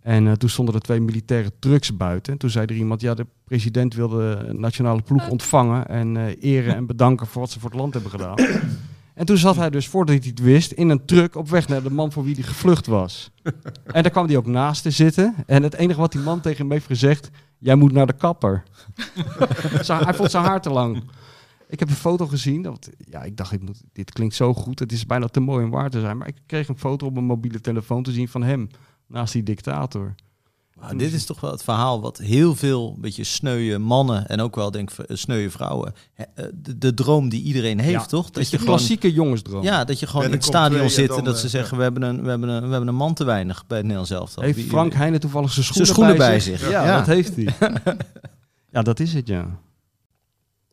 En 0.02 0.28
eh, 0.28 0.34
toen 0.34 0.50
stonden 0.50 0.76
er 0.76 0.82
twee 0.82 1.00
militaire 1.00 1.52
trucks 1.60 1.98
buiten. 1.98 2.34
En 2.34 2.40
toen 2.40 2.50
zei 2.50 2.66
er 2.66 2.76
iemand, 2.76 3.02
ja, 3.02 3.14
de 3.14 3.26
president 3.44 3.94
wilde 3.94 4.46
de 4.48 4.54
nationale 4.54 5.02
ploeg 5.02 5.30
ontvangen 5.30 5.88
en 5.88 6.18
eh, 6.18 6.44
eren 6.44 6.76
en 6.76 6.86
bedanken 6.86 7.28
voor 7.28 7.42
wat 7.42 7.52
ze 7.52 7.60
voor 7.60 7.70
het 7.70 7.80
land 7.80 7.94
hebben 7.94 8.12
gedaan. 8.12 8.36
En 9.14 9.26
toen 9.26 9.38
zat 9.38 9.56
hij 9.56 9.70
dus, 9.70 9.88
voordat 9.88 10.16
hij 10.16 10.28
het 10.30 10.40
wist, 10.40 10.72
in 10.72 10.90
een 10.90 11.06
truck 11.06 11.36
op 11.36 11.50
weg 11.50 11.68
naar 11.68 11.84
de 11.84 11.90
man 11.90 12.12
voor 12.12 12.24
wie 12.24 12.34
hij 12.34 12.44
gevlucht 12.44 12.88
was. 12.88 13.32
En 13.86 14.04
daar 14.04 14.12
kwam 14.12 14.28
hij 14.28 14.38
ook 14.38 14.46
naast 14.46 14.84
te 14.84 14.92
zitten. 14.92 15.36
En 15.46 15.64
het 15.64 15.74
enige 15.74 16.00
wat 16.00 16.12
die 16.12 16.22
man 16.22 16.42
tegen 16.42 16.58
hem 16.58 16.72
heeft 16.72 16.86
gezegd, 16.86 17.30
jij 17.58 17.76
moet 17.76 17.92
naar 17.92 18.08
de 18.08 18.14
kapper. 18.14 18.64
Hij 20.06 20.14
vond 20.14 20.32
zijn 20.32 20.44
haar 20.44 20.62
te 20.62 20.70
lang. 20.70 21.04
Ik 21.70 21.80
heb 21.80 21.90
een 21.90 21.96
foto 21.96 22.28
gezien. 22.28 22.62
Dat, 22.62 22.90
ja, 22.98 23.24
ik 23.24 23.38
dacht, 23.38 23.52
ik 23.52 23.62
moet, 23.62 23.82
dit 23.94 24.12
klinkt 24.12 24.36
zo 24.36 24.54
goed. 24.54 24.80
Het 24.80 24.92
is 24.92 25.06
bijna 25.06 25.28
te 25.28 25.40
mooi 25.40 25.66
om 25.66 25.72
waar 25.72 25.90
te 25.90 26.00
zijn. 26.00 26.18
Maar 26.18 26.28
ik 26.28 26.38
kreeg 26.46 26.68
een 26.68 26.78
foto 26.78 27.06
op 27.06 27.14
mijn 27.14 27.26
mobiele 27.26 27.62
telefoon 27.62 28.04
te 28.04 28.12
zien 28.12 28.28
van 28.28 28.44
hem 28.44 28.70
naast 29.10 29.34
die 29.34 29.44
dictator. 29.44 30.16
Maar 30.80 30.98
dit 30.98 31.14
is 31.14 31.26
toch 31.26 31.40
wel 31.42 31.52
het 31.52 31.64
verhaal 31.64 32.02
wat 32.02 32.18
heel 32.18 32.56
veel 32.56 32.98
beetje 33.00 33.24
sneuwe 33.24 33.78
mannen 33.78 34.28
en 34.28 34.42
ook 34.42 34.56
wel 34.56 34.72
denk 34.72 34.92
ik 34.92 35.06
sneuwe 35.18 35.50
vrouwen. 35.50 35.94
eh, 36.16 36.26
De, 36.54 36.78
de 36.78 36.94
droom 36.94 37.30
die 37.30 37.44
iedereen 37.44 37.80
heeft, 37.80 37.94
Ja, 37.94 38.06
toch? 38.06 38.30
Dat 38.30 38.38
is 38.44 38.50
je 38.50 38.58
de 38.58 38.62
gewoon, 38.64 38.78
klassieke 38.78 39.12
jongensdroom. 39.14 39.64
ja, 39.64 39.84
dat 39.84 40.00
je 40.00 40.08
gewoon 40.08 40.26
in 40.26 40.32
het 40.32 40.44
stadion 40.44 40.78
twee 40.80 40.90
zit 40.90 41.18
en 41.18 41.24
dat 41.24 41.36
eh, 41.36 41.42
ze 41.42 41.50
zeggen 41.50 41.78
we 41.78 41.84
hebben 41.84 42.02
een 42.02 42.24
we 42.24 42.30
hebben 42.30 42.50
een 42.50 42.64
we 42.66 42.70
hebben 42.70 42.88
een 42.88 42.96
man 42.96 43.14
te 43.14 43.24
weinig 43.24 43.68
bij 43.68 43.78
het 43.78 43.86
Nederlands 43.86 44.12
elftal. 44.14 44.44
Heeft 44.44 44.68
Frank 44.68 44.94
Heijnen 44.94 45.20
toevallig 45.20 45.52
zijn 45.52 45.66
schoenen, 45.66 45.86
zijn 45.86 45.98
schoenen 45.98 46.18
bij, 46.18 46.30
bij 46.30 46.40
zich? 46.40 46.70
Ja, 46.70 46.98
dat 46.98 47.06
heeft 47.08 47.36
hij. 47.36 47.48
ja, 48.74 48.82
dat 48.82 49.00
is 49.00 49.14
het, 49.14 49.28
ja. 49.28 49.60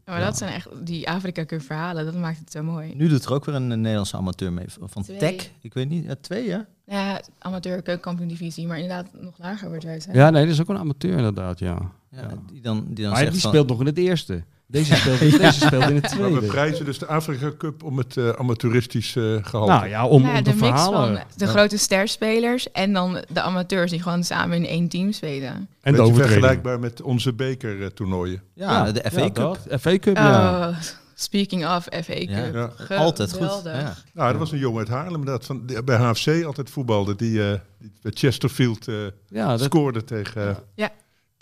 Ja, 0.07 0.13
maar 0.13 0.21
dat 0.21 0.37
zijn 0.37 0.53
echt 0.53 0.69
die 0.87 1.09
Afrika 1.11 1.45
Cup 1.45 1.63
verhalen. 1.63 2.05
Dat 2.05 2.15
maakt 2.15 2.39
het 2.39 2.51
zo 2.53 2.63
mooi. 2.63 2.95
Nu 2.95 3.09
doet 3.09 3.25
er 3.25 3.33
ook 3.33 3.45
weer 3.45 3.55
een, 3.55 3.71
een 3.71 3.81
Nederlandse 3.81 4.17
amateur 4.17 4.53
mee 4.53 4.67
van 4.69 5.03
Twee. 5.03 5.19
Tech. 5.19 5.51
Ik 5.61 5.75
weet 5.75 5.89
niet, 5.89 6.05
ja, 6.05 6.15
twee 6.21 6.45
ja. 6.47 6.67
Ja, 6.85 7.21
amateur 7.39 7.83
keukenkampioen 7.83 8.29
divisie, 8.29 8.67
maar 8.67 8.79
inderdaad 8.79 9.07
nog 9.21 9.39
lager 9.39 9.69
wordt 9.69 9.85
wij 9.85 10.01
zijn. 10.01 10.17
Ja, 10.17 10.31
nee, 10.31 10.43
dat 10.45 10.53
is 10.53 10.61
ook 10.61 10.69
een 10.69 10.79
amateur 10.79 11.17
inderdaad, 11.17 11.59
ja. 11.59 11.93
ja, 12.11 12.21
Ja. 12.21 12.29
Die 12.53 12.61
dan, 12.61 12.85
die 12.87 12.95
dan 13.05 13.13
Maar 13.13 13.21
zegt 13.21 13.33
die 13.33 13.41
van, 13.41 13.51
speelt 13.51 13.69
nog 13.69 13.81
in 13.81 13.87
het 13.87 13.99
eerste. 13.99 14.45
Deze 14.69 14.95
speelt, 14.97 15.19
deze 15.21 15.53
speelt 15.61 15.89
in 15.89 15.95
het 15.95 16.03
Maar 16.19 16.23
we 16.23 16.29
tweede. 16.29 16.47
prijzen 16.47 16.85
dus 16.85 16.99
de 16.99 17.07
Afrika 17.07 17.53
Cup 17.59 17.83
om 17.83 17.99
het 17.99 18.17
eh, 18.17 18.29
amateuristisch 18.29 19.17
eh, 19.17 19.37
gehalte. 19.43 19.73
Nou 19.73 19.89
ja, 19.89 20.07
om, 20.07 20.23
Ja, 20.23 20.29
om 20.29 20.35
de 20.35 20.43
de 20.43 20.51
mix 20.57 20.67
verhalen. 20.67 21.17
van 21.17 21.25
de 21.37 21.45
Ja. 21.45 21.51
grote 21.51 21.77
sterspelers 21.77 22.73
en 22.73 22.93
dan 22.93 23.25
de 23.29 23.41
amateurs 23.41 23.91
die 23.91 24.03
gewoon 24.03 24.25
samen 24.25 24.57
in 24.57 24.67
één 24.67 24.89
team 24.89 25.13
spelen. 25.13 25.69
En 25.81 25.93
overtreding. 26.01 26.17
vergelijkbaar 26.17 26.81
met 26.81 27.03
onze 27.03 27.33
bekertoernooien. 27.33 28.43
ja, 28.55 28.93
de 28.93 29.05
FA 29.13 29.21
ja, 29.21 29.25
Cup. 29.27 29.35
dat. 29.35 29.81
FA 29.81 29.99
Cup, 29.99 30.17
ja. 30.17 30.69
Oh, 30.69 30.77
speaking 31.15 31.67
of 31.67 31.83
FA 31.91 32.15
Cup. 32.15 32.29
Ja. 32.55 32.73
Ja. 32.89 32.97
Altijd 32.97 33.31
goed. 33.33 33.39
Geweldig. 33.41 33.73
Ja. 33.81 33.95
Nou, 34.15 34.31
dat 34.31 34.39
was 34.41 34.53
een 34.53 34.59
jongen 34.59 34.79
uit 34.79 34.89
Haarlem 34.89 35.25
dat 35.25 35.45
van, 35.45 35.67
die 35.67 35.83
bij 35.85 35.97
HFC 35.97 36.45
altijd 36.45 36.71
voetbalde. 36.71 37.17
Die, 37.17 37.51
eh, 37.51 37.59
die 37.79 37.93
bij 38.03 38.13
Chesterfield 38.15 38.89
eh, 38.89 38.95
ja 39.29 39.47
dat, 39.49 39.61
scoorde 39.63 40.05
tegen, 40.05 40.49
eh, 40.49 40.55
Ja. 40.75 40.91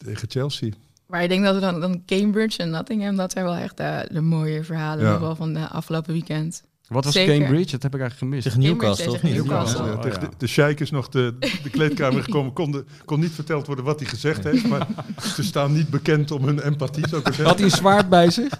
tegen 0.04 0.31
Chelsea. 0.31 0.71
Maar 1.14 1.23
ik 1.23 1.28
denk 1.28 1.44
dat 1.44 1.54
we 1.54 1.61
dan, 1.61 1.80
dan 1.80 2.02
Cambridge 2.06 2.62
en 2.62 2.71
Nottingham, 2.71 3.16
dat 3.16 3.33
zijn 3.33 3.44
wel 3.44 3.54
echt 3.54 3.80
eh, 3.80 3.99
de 4.11 4.21
mooie 4.21 4.64
verhalen 4.64 5.04
Ja. 5.04 5.11
nog 5.11 5.21
wel 5.21 5.37
van 5.37 5.52
de 5.52 5.68
afgelopen 5.68 6.12
weekend. 6.12 6.62
wat 6.88 7.04
was 7.04 7.12
Zeker. 7.14 7.38
Cambridge? 7.38 7.71
Dat 7.71 7.83
heb 7.83 7.94
ik 7.94 8.00
eigenlijk 8.00 8.18
gemist. 8.30 8.42
Tegen 8.42 8.61
Newcastle, 8.61 9.11
of 9.11 9.12
tegen 9.21 9.28
niet? 9.37 9.37
Newcastle. 9.47 9.80
Oh, 9.83 9.87
Ja, 9.87 9.99
tegen 9.99 10.21
ja. 10.23 10.28
de, 10.28 10.35
de 10.38 10.47
Sheik 10.47 10.80
is 10.80 10.90
nog 10.90 11.09
de, 11.09 11.37
de 11.62 11.71
kleedkamer 11.71 12.23
gekomen. 12.23 12.52
Kon, 12.52 12.71
de- 12.71 12.85
kon 13.04 13.21
niet 13.21 13.33
verteld 13.33 13.66
worden 13.66 13.85
wat 13.85 14.00
hij 14.00 14.09
gezegd 14.09 14.44
heeft. 14.44 14.68
Maar 14.68 14.87
ze 15.35 15.42
staan 15.42 15.73
niet 15.73 15.88
bekend 15.88 16.30
om 16.30 16.44
hun 16.44 16.61
empathie, 16.61 17.09
zou 17.09 17.21
ik 17.25 17.37
maar 17.37 17.47
Had 17.47 17.54
hij 17.59 17.64
een 17.64 17.71
zwaard 17.76 18.09
bij 18.09 18.30
zich? 18.30 18.52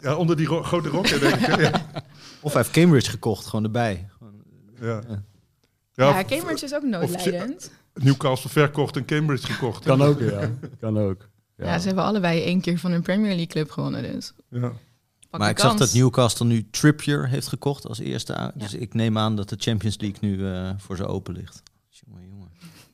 Ja, 0.00 0.14
onder 0.16 0.36
die 0.36 0.46
ro- 0.46 0.62
grote 0.62 0.88
rokken, 0.88 1.20
denk 1.20 1.34
ik. 1.34 1.60
Ja. 1.60 1.70
Of 2.40 2.52
hij 2.52 2.62
heeft 2.62 2.74
Cambridge 2.74 3.10
gekocht, 3.10 3.46
gewoon 3.46 3.64
erbij. 3.64 4.08
Ja. 4.80 5.00
Ja, 5.94 6.08
Ja, 6.08 6.24
Cambridge 6.24 6.64
is 6.64 6.74
ook 6.74 6.82
noodlijdend. 6.82 7.70
Newcastle 7.94 8.50
verkocht 8.50 8.96
en 8.96 9.04
Cambridge 9.04 9.46
gekocht. 9.52 9.84
Kan 9.84 10.02
ook, 10.02 10.20
ja. 10.20 10.50
Kan 10.80 10.98
ook. 10.98 11.28
Ja. 11.66 11.78
ze 11.78 11.86
hebben 11.86 12.04
allebei 12.04 12.42
één 12.42 12.60
keer 12.60 12.78
van 12.78 12.92
een 12.92 13.02
Premier 13.02 13.28
League 13.28 13.46
club 13.46 13.70
gewonnen 13.70 14.02
dus. 14.12 14.32
Ja. 14.50 14.72
Pak 15.30 15.40
maar 15.40 15.50
ik 15.50 15.58
zag 15.58 15.74
dat 15.74 15.92
Newcastle 15.94 16.46
nu 16.46 16.66
Trippier 16.70 17.28
heeft 17.28 17.46
gekocht 17.48 17.86
als 17.86 17.98
eerste. 17.98 18.52
Dus 18.54 18.74
ik 18.74 18.94
neem 18.94 19.18
aan 19.18 19.36
dat 19.36 19.48
de 19.48 19.56
Champions 19.58 19.96
League 20.00 20.18
nu 20.20 20.46
eh, 20.46 20.70
voor 20.76 20.96
ze 20.96 21.06
open 21.06 21.34
ligt. 21.34 21.62
Jongen, 21.88 22.22
jongen. 22.28 22.48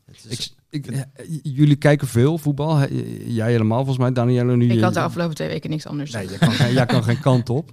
Het 0.05 0.25
is- 0.29 0.55
Ik, 0.71 0.87
ik, 0.87 1.07
jullie 1.43 1.77
kijken 1.77 2.07
veel 2.09 2.39
voetbal. 2.39 2.89
Jij 3.25 3.51
helemaal 3.51 3.79
volgens 3.79 3.99
mij, 3.99 4.13
Danielle 4.13 4.57
nu. 4.57 4.71
Ik 4.71 4.81
had 4.81 4.95
de 4.95 5.01
afgelopen 5.01 5.35
twee 5.35 5.49
weken 5.49 5.71
niks 5.71 5.87
anders. 5.87 6.11
Nee, 6.11 6.29
jij 6.29 6.39
kan, 6.39 6.73
jij 6.73 6.87
kan 6.87 7.05
geen 7.05 7.21
kant 7.21 7.49
op. 7.51 7.73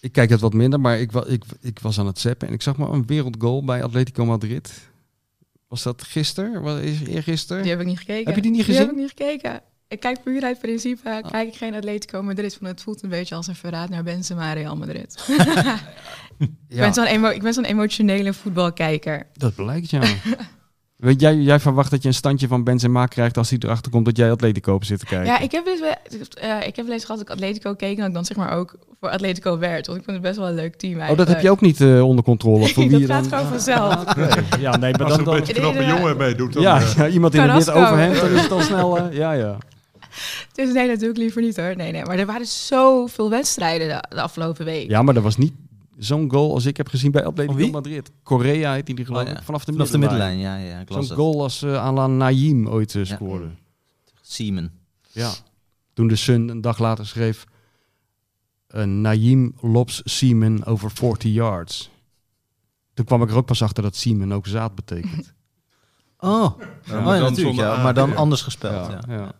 Ik 0.00 0.12
kijk 0.12 0.30
het 0.30 0.40
wat 0.40 0.52
minder, 0.52 0.80
maar 0.80 1.00
ik, 1.00 1.12
ik, 1.12 1.44
ik 1.60 1.78
was 1.78 1.98
aan 1.98 2.06
het 2.06 2.18
zappen 2.18 2.48
en 2.48 2.54
ik 2.54 2.62
zag 2.62 2.76
maar 2.76 2.90
een 2.90 3.06
wereldgoal 3.06 3.64
bij 3.64 3.82
Atletico 3.82 4.24
Madrid. 4.24 4.88
Was 5.70 5.82
dat 5.82 6.02
gisteren? 6.02 6.62
Wat 6.62 6.78
is 6.78 7.00
eergisteren? 7.06 7.62
Die 7.62 7.70
heb 7.70 7.80
ik 7.80 7.86
niet 7.86 7.98
gekeken. 7.98 8.24
Heb 8.26 8.34
je 8.34 8.40
die 8.42 8.50
niet 8.50 8.64
Die 8.64 8.74
gezien? 8.74 8.80
heb 8.86 8.90
ik 8.96 9.00
niet 9.00 9.08
gekeken. 9.16 9.60
Ik 9.88 10.00
kijk 10.00 10.22
puur 10.22 10.42
uit 10.42 10.58
principe. 10.58 11.22
Kijk 11.30 11.48
ik 11.48 11.54
geen 11.56 11.74
Atletico 11.74 12.22
Madrid, 12.22 12.58
want 12.60 12.72
het 12.72 12.82
voelt 12.82 13.02
een 13.02 13.08
beetje 13.08 13.34
als 13.34 13.46
een 13.46 13.54
verraad 13.54 13.88
naar 13.88 14.02
Benzema 14.02 14.52
Real 14.52 14.76
Madrid. 14.76 15.14
Ik 16.68 16.76
ben 16.76 16.94
zo'n 16.94 17.04
emo- 17.04 17.28
ik 17.28 17.42
ben 17.42 17.52
zo'n 17.54 17.64
emotionele 17.64 18.32
voetbalkijker. 18.32 19.26
dat 19.32 19.54
blijkt 19.54 19.90
ja. 19.90 20.02
Weet 21.00 21.20
jij, 21.20 21.36
jij 21.36 21.60
verwacht 21.60 21.90
dat 21.90 22.02
je 22.02 22.08
een 22.08 22.14
standje 22.14 22.48
van 22.48 22.64
Benzema 22.64 23.06
krijgt 23.06 23.36
als 23.36 23.50
hij 23.50 23.58
erachter 23.62 23.90
komt 23.90 24.04
dat 24.04 24.16
jij 24.16 24.30
Atletico 24.30 24.74
op 24.74 24.84
zit 24.84 24.98
te 24.98 25.04
kijken. 25.04 25.26
Ja, 25.26 25.38
ik 25.38 25.52
heb, 25.52 25.64
dus, 25.64 25.80
wel- 25.80 25.94
eh, 26.40 26.66
ik 26.66 26.76
heb 26.76 26.84
wel 26.84 26.94
eens 26.94 27.04
gehad 27.04 27.20
dat 27.20 27.28
ik 27.28 27.34
Atletico 27.34 27.74
keek 27.74 27.90
en 27.90 27.96
dat 27.96 28.06
ik 28.08 28.14
dan 28.14 28.24
zeg 28.24 28.36
maar 28.36 28.56
ook 28.56 28.74
voor 29.00 29.10
Atletico 29.10 29.58
werd. 29.58 29.86
Want 29.86 29.98
ik 29.98 30.04
vind 30.04 30.16
het 30.16 30.26
best 30.26 30.38
wel 30.38 30.48
een 30.48 30.54
leuk 30.54 30.74
team 30.74 31.00
oh, 31.00 31.16
dat 31.16 31.28
heb 31.28 31.40
je 31.40 31.50
ook 31.50 31.60
niet 31.60 31.80
eh, 31.80 32.06
onder 32.06 32.24
controle. 32.24 32.66
Voor 32.74 32.82
wie 32.82 32.90
dat 32.92 33.00
je 33.00 33.06
gaat 33.06 33.30
dan... 33.30 33.38
gewoon 33.38 33.52
vanzelf. 33.52 34.16
Nee. 34.16 34.28
Ja, 34.60 34.76
nee, 34.76 34.92
maar 34.92 35.04
Als 35.04 35.16
er 35.16 35.18
dan... 35.18 35.18
een 35.18 35.24
dan 35.24 35.34
beetje 35.34 35.52
knappe 35.52 35.84
jongen 35.84 36.16
meedoet, 36.16 36.52
dan... 36.52 36.62
ja, 36.62 36.80
eh, 36.80 36.94
ja, 36.96 37.08
iemand 37.08 37.34
in 37.34 37.40
een 37.40 37.54
wit 37.54 37.70
overhemd, 37.70 38.20
dan 38.20 38.30
is 38.30 38.42
het 38.42 38.52
al 38.52 38.60
snel... 38.60 38.98
eh, 38.98 39.16
ja, 39.16 39.32
ja. 39.32 39.56
Dus 40.52 40.72
nee, 40.72 40.88
dat 40.88 41.00
doe 41.00 41.10
ik 41.10 41.16
liever 41.16 41.42
niet 41.42 41.56
hoor. 41.56 41.76
Nee, 41.76 41.92
nee. 41.92 42.04
Maar 42.04 42.18
er 42.18 42.26
waren 42.26 42.46
zoveel 42.46 43.30
wedstrijden 43.30 43.88
de, 43.88 44.14
de 44.14 44.20
afgelopen 44.20 44.64
week. 44.64 44.90
Ja, 44.90 45.02
maar 45.02 45.16
er 45.16 45.22
was 45.22 45.36
niet 45.36 45.52
zo'n 46.00 46.30
goal 46.30 46.52
als 46.54 46.66
ik 46.66 46.76
heb 46.76 46.88
gezien 46.88 47.10
bij 47.10 47.24
Atletico 47.24 47.56
wie? 47.56 47.70
Madrid. 47.70 48.10
Korea 48.22 48.72
heet 48.72 48.86
die 48.86 49.04
geloof 49.04 49.22
Oh, 49.22 49.28
ja. 49.28 49.42
Vanaf 49.42 49.64
de 49.64 49.72
Vanaf 49.72 49.90
de 49.90 49.98
middenlijn. 49.98 50.36
middenlijn, 50.36 50.68
ja, 50.68 50.84
ja. 50.88 51.02
Zo'n 51.02 51.16
goal 51.16 51.42
als 51.42 51.62
uh, 51.62 51.82
Alan 51.84 52.16
Naïm 52.16 52.68
ooit 52.68 52.94
eh, 52.94 53.04
Ja. 53.04 53.14
scoorde. 53.14 53.48
Siemen. 54.20 54.72
Ja. 55.12 55.30
Toen 55.92 56.08
de 56.08 56.16
Sun 56.16 56.48
een 56.48 56.60
dag 56.60 56.78
later 56.78 57.06
schreef... 57.06 57.44
Uh, 58.74 58.84
Naïm 58.84 59.54
lobs 59.60 60.00
Siemen 60.04 60.64
over 60.64 60.90
40 60.90 61.32
yards. 61.32 61.90
Toen 62.94 63.04
kwam 63.04 63.22
ik 63.22 63.30
er 63.30 63.36
ook 63.36 63.46
pas 63.46 63.62
achter 63.62 63.82
dat 63.82 63.96
Siemen 63.96 64.32
ook 64.32 64.46
zaad 64.46 64.74
betekent. 64.74 65.34
Oh, 66.18 66.58
Ja, 66.84 66.98
oh, 66.98 67.04
maar 67.04 67.14
ja, 67.14 67.20
dan 67.20 67.30
natuurlijk. 67.30 67.56
Ja, 67.58 67.82
maar 67.82 67.94
dan 67.94 68.08
ja. 68.10 68.14
anders 68.14 68.42
gespeld. 68.42 68.96
Ja. 69.08 69.32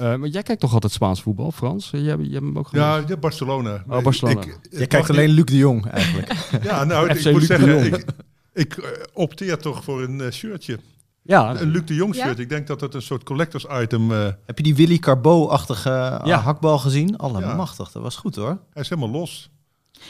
Eh, 0.00 0.14
maar 0.16 0.28
jij 0.28 0.42
kijkt 0.42 0.60
toch 0.60 0.72
altijd 0.72 0.92
Spaans 0.92 1.22
voetbal, 1.22 1.52
Frans? 1.52 1.88
Jij, 1.90 2.00
jij 2.02 2.10
hebt 2.12 2.32
hem 2.32 2.58
ook 2.58 2.68
Ja, 2.72 3.02
ja, 3.06 3.16
Barcelona. 3.16 3.84
Oh, 3.88 4.02
Barcelona. 4.02 4.40
Ik- 4.40 4.58
ik 4.70 4.88
kijkt 4.88 5.10
alleen 5.10 5.28
Luc 5.30 5.44
de 5.44 5.56
Jong 5.56 5.86
eigenlijk. 5.86 6.32
Ja, 6.62 6.84
nou, 6.84 7.08
ik 7.10 7.14
moet 7.24 7.32
Luc 7.34 7.46
zeggen, 7.46 7.84
ik, 7.92 8.04
ik 8.52 8.76
eh, 8.76 8.88
opteer 9.12 9.58
toch 9.58 9.84
voor 9.84 10.02
een 10.02 10.20
eh, 10.20 10.30
shirtje. 10.30 10.78
Ja, 11.22 11.60
Een 11.60 11.70
Luc 11.70 11.84
de 11.84 11.94
Jong 11.94 12.14
Ja? 12.16 12.24
shirt. 12.26 12.38
Ik 12.38 12.48
denk 12.48 12.66
dat 12.66 12.80
dat 12.80 12.94
een 12.94 13.02
soort 13.02 13.22
collectors 13.22 13.66
item... 13.82 14.12
eh 14.12 14.26
Heb 14.46 14.56
je 14.56 14.62
die 14.62 14.74
Willy 14.74 14.98
Carbo-achtige 14.98 16.20
Ja. 16.24 16.38
hakbal 16.38 16.78
gezien? 16.78 17.16
Allemachtig. 17.16 17.90
Dat 17.90 18.02
was 18.02 18.16
goed 18.16 18.36
hoor. 18.36 18.58
hij 18.72 18.82
is 18.82 18.88
helemaal 18.88 19.10
los. 19.10 19.50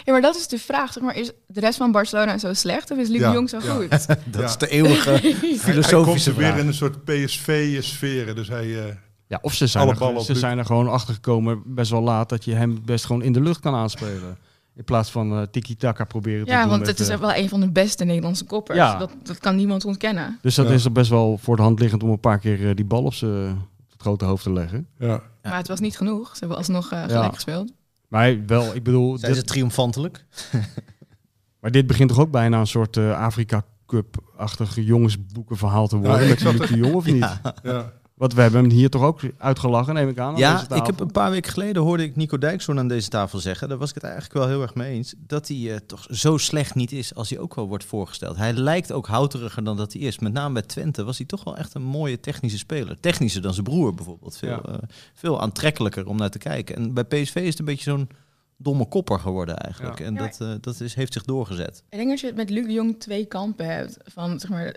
Ja, 0.05 0.13
maar 0.13 0.21
dat 0.21 0.37
is 0.37 0.49
de 0.49 0.59
vraag. 0.59 0.93
Zeg 0.93 1.03
maar, 1.03 1.17
is 1.17 1.31
de 1.47 1.61
rest 1.61 1.77
van 1.79 1.93
Barcelona 1.93 2.39
zo 2.39 2.53
slecht 2.55 2.91
of 2.91 2.99
is 2.99 3.09
Luc 3.09 3.21
Ja, 3.21 3.29
de 3.29 3.35
Jong 3.35 3.49
zo 3.49 3.59
ja. 3.63 3.75
goed? 3.75 3.91
Dat 4.09 4.19
Ja. 4.33 4.45
is 4.45 4.57
de 4.57 4.69
eeuwige 4.69 5.11
Hij, 5.11 5.21
hij 5.41 5.57
filosofische 5.59 6.31
komt 6.31 6.41
weer 6.43 6.47
vraag. 6.51 6.59
in 6.61 6.67
een 6.67 6.75
soort 6.75 7.05
PSV-sfeer. 7.05 8.35
Dus 8.35 8.49
hij... 8.49 8.79
eh, 8.89 8.95
Ja, 9.31 9.39
of 9.43 9.55
ze 9.55 9.67
zijn, 9.67 9.89
er, 9.89 10.21
ze 10.23 10.35
zijn 10.35 10.59
er 10.59 10.65
gewoon 10.65 10.89
achter 10.89 11.15
gekomen 11.15 11.63
best 11.67 11.91
wel 11.91 12.01
laat 12.03 12.29
dat 12.29 12.45
je 12.45 12.55
hem 12.55 12.79
best 12.85 13.05
gewoon 13.05 13.23
in 13.23 13.33
de 13.33 13.41
lucht 13.41 13.61
kan 13.61 13.75
aanspelen. 13.75 14.37
In 14.75 14.85
plaats 14.85 15.11
van 15.11 15.33
eh 15.33 15.43
tiki-taka 15.51 16.05
proberen 16.05 16.45
te 16.47 16.51
Ja, 16.51 16.61
doen. 16.61 16.69
want 16.69 16.81
met, 16.81 16.91
het 16.99 17.01
is 17.01 17.17
wel 17.19 17.35
een 17.35 17.49
van 17.49 17.61
de 17.61 17.71
beste 17.71 18.05
Nederlandse 18.05 18.45
koppers. 18.45 18.79
Ja. 18.79 18.99
Dat, 18.99 19.11
dat 19.23 19.39
kan 19.39 19.57
niemand 19.57 19.85
ontkennen. 19.85 20.39
Dus 20.43 20.55
dat 20.55 20.67
Ja. 20.69 20.73
is 20.73 20.85
er 20.85 20.93
best 20.93 21.11
wel 21.11 21.39
voor 21.39 21.57
de 21.57 21.63
hand 21.63 21.81
liggend 21.81 22.03
om 22.03 22.11
een 22.11 22.21
paar 22.21 22.39
keer 22.39 22.69
eh, 22.69 22.75
die 22.77 22.85
bal 22.85 23.03
op 23.05 23.15
zijn 23.15 23.51
op 23.53 23.91
het 23.91 24.01
grote 24.01 24.25
hoofd 24.25 24.43
te 24.43 24.53
leggen. 24.53 24.87
ja. 24.99 25.07
Ja. 25.07 25.23
Maar 25.43 25.57
het 25.59 25.69
was 25.69 25.81
niet 25.81 25.97
genoeg. 25.97 26.29
Ze 26.33 26.39
hebben 26.39 26.57
alsnog 26.57 26.93
eh 26.93 26.99
gelijk 27.03 27.11
Ja. 27.25 27.31
gespeeld. 27.35 27.73
Maar 28.09 28.47
wel, 28.47 28.75
ik 28.75 28.83
bedoel, 28.83 29.19
Zijn 29.19 29.35
ze 29.35 29.41
dit, 29.41 29.49
triomfantelijk? 29.49 30.25
maar 31.61 31.71
dit 31.71 31.87
begint 31.87 32.09
toch 32.09 32.19
ook 32.19 32.31
bijna 32.31 32.61
een 32.61 32.67
soort 32.67 32.97
eh, 32.97 33.21
Afrika 33.21 33.63
Cup-achtig 33.87 34.75
jongensboekenverhaal 34.77 35.87
te 35.89 35.97
worden 35.97 36.23
Ja, 36.23 36.29
met 36.29 36.41
zat 36.41 36.59
Luc 36.59 36.69
de 36.69 36.77
Jong 36.77 36.95
of 36.95 37.05
niet? 37.07 37.39
ja. 37.63 37.93
Want 38.21 38.35
we 38.35 38.41
hebben 38.43 38.61
hem 38.61 38.71
hier 38.71 38.91
toch 38.91 39.03
ook 39.03 39.21
uitgelachen, 39.39 39.95
neem 39.95 40.09
ik 40.09 40.19
aan. 40.19 40.37
Ja, 40.37 40.63
deze 40.69 40.81
ik 40.81 40.87
heb 40.87 41.01
een 41.01 41.11
paar 41.11 41.31
weken 41.31 41.53
geleden 41.53 41.83
hoorde 41.83 42.03
ik 42.03 42.17
Nico 42.17 42.39
Dijkshoorn 42.39 42.79
aan 42.79 42.89
deze 42.89 43.09
tafel 43.09 43.39
zeggen. 43.39 43.69
Daar 43.69 43.79
was 43.79 43.89
ik 43.89 43.95
het 43.95 44.05
eigenlijk 44.05 44.35
wel 44.35 44.49
heel 44.49 44.63
erg 44.63 44.75
mee 44.75 44.93
eens. 44.93 45.15
Dat 45.19 45.49
hij 45.49 45.73
eh, 45.73 45.77
toch 45.87 46.07
zo 46.11 46.37
slecht 46.37 46.75
niet 46.75 46.93
is 46.93 47.15
als 47.15 47.31
hij 47.31 47.39
ook 47.39 47.55
wel 47.55 47.69
wordt 47.69 47.85
voorgesteld. 47.85 48.37
Hij 48.37 48.53
lijkt 48.53 48.93
ook 48.93 49.07
houteriger 49.07 49.65
dan 49.65 49.77
dat 49.77 49.93
hij 49.93 50.03
is. 50.03 50.19
Met 50.19 50.33
name 50.33 50.53
bij 50.53 50.63
Twente 50.63 51.05
was 51.05 51.17
hij 51.19 51.27
toch 51.27 51.45
wel 51.45 51.57
echt 51.57 51.75
een 51.75 51.83
mooie 51.83 52.21
technische 52.21 52.59
speler. 52.59 53.01
Technischer 53.01 53.43
dan 53.43 53.53
zijn 53.53 53.65
broer 53.65 53.95
bijvoorbeeld. 53.95 54.37
Veel, 54.37 54.49
Ja. 54.49 54.63
eh, 54.63 54.79
veel 55.15 55.41
aantrekkelijker 55.41 56.07
om 56.07 56.17
naar 56.17 56.31
te 56.31 56.39
kijken. 56.39 56.77
En 56.77 56.95
bij 56.95 57.05
PSV 57.05 57.35
is 57.37 57.49
het 57.49 57.59
een 57.59 57.65
beetje 57.65 57.91
zo'n 57.91 58.09
domme 58.57 58.89
kopper 58.89 59.19
geworden 59.19 59.57
eigenlijk. 59.57 59.99
Ja. 59.99 60.05
En 60.05 60.15
Ja, 60.15 60.21
dat, 60.21 60.41
eh, 60.41 60.53
dat 60.61 60.81
is, 60.81 60.95
heeft 60.95 61.13
zich 61.13 61.25
doorgezet. 61.25 61.83
Ik 61.91 61.99
denk 61.99 62.09
dat 62.11 62.21
je 62.21 62.33
met 62.37 62.51
Luc 62.51 62.67
de 62.67 62.73
Jong 62.73 63.01
twee 63.01 63.25
kampen 63.25 63.67
hebt. 63.67 63.97
Van 64.05 64.41
zeg 64.41 64.51
maar, 64.51 64.77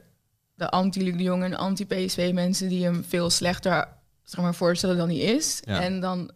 de 0.64 0.70
anti-Luc 0.70 1.18
de 1.18 1.24
Jong 1.24 1.44
en 1.44 1.56
anti-PSV 1.56 2.32
mensen 2.34 2.70
die 2.70 2.84
hem 2.84 3.06
veel 3.08 3.30
slechter 3.30 3.88
zeg 4.24 4.44
maar, 4.44 4.56
voorstellen 4.56 4.98
dan 4.98 5.08
hij 5.08 5.18
is. 5.18 5.60
Ja. 5.66 5.82
En 5.82 6.00
dan 6.00 6.32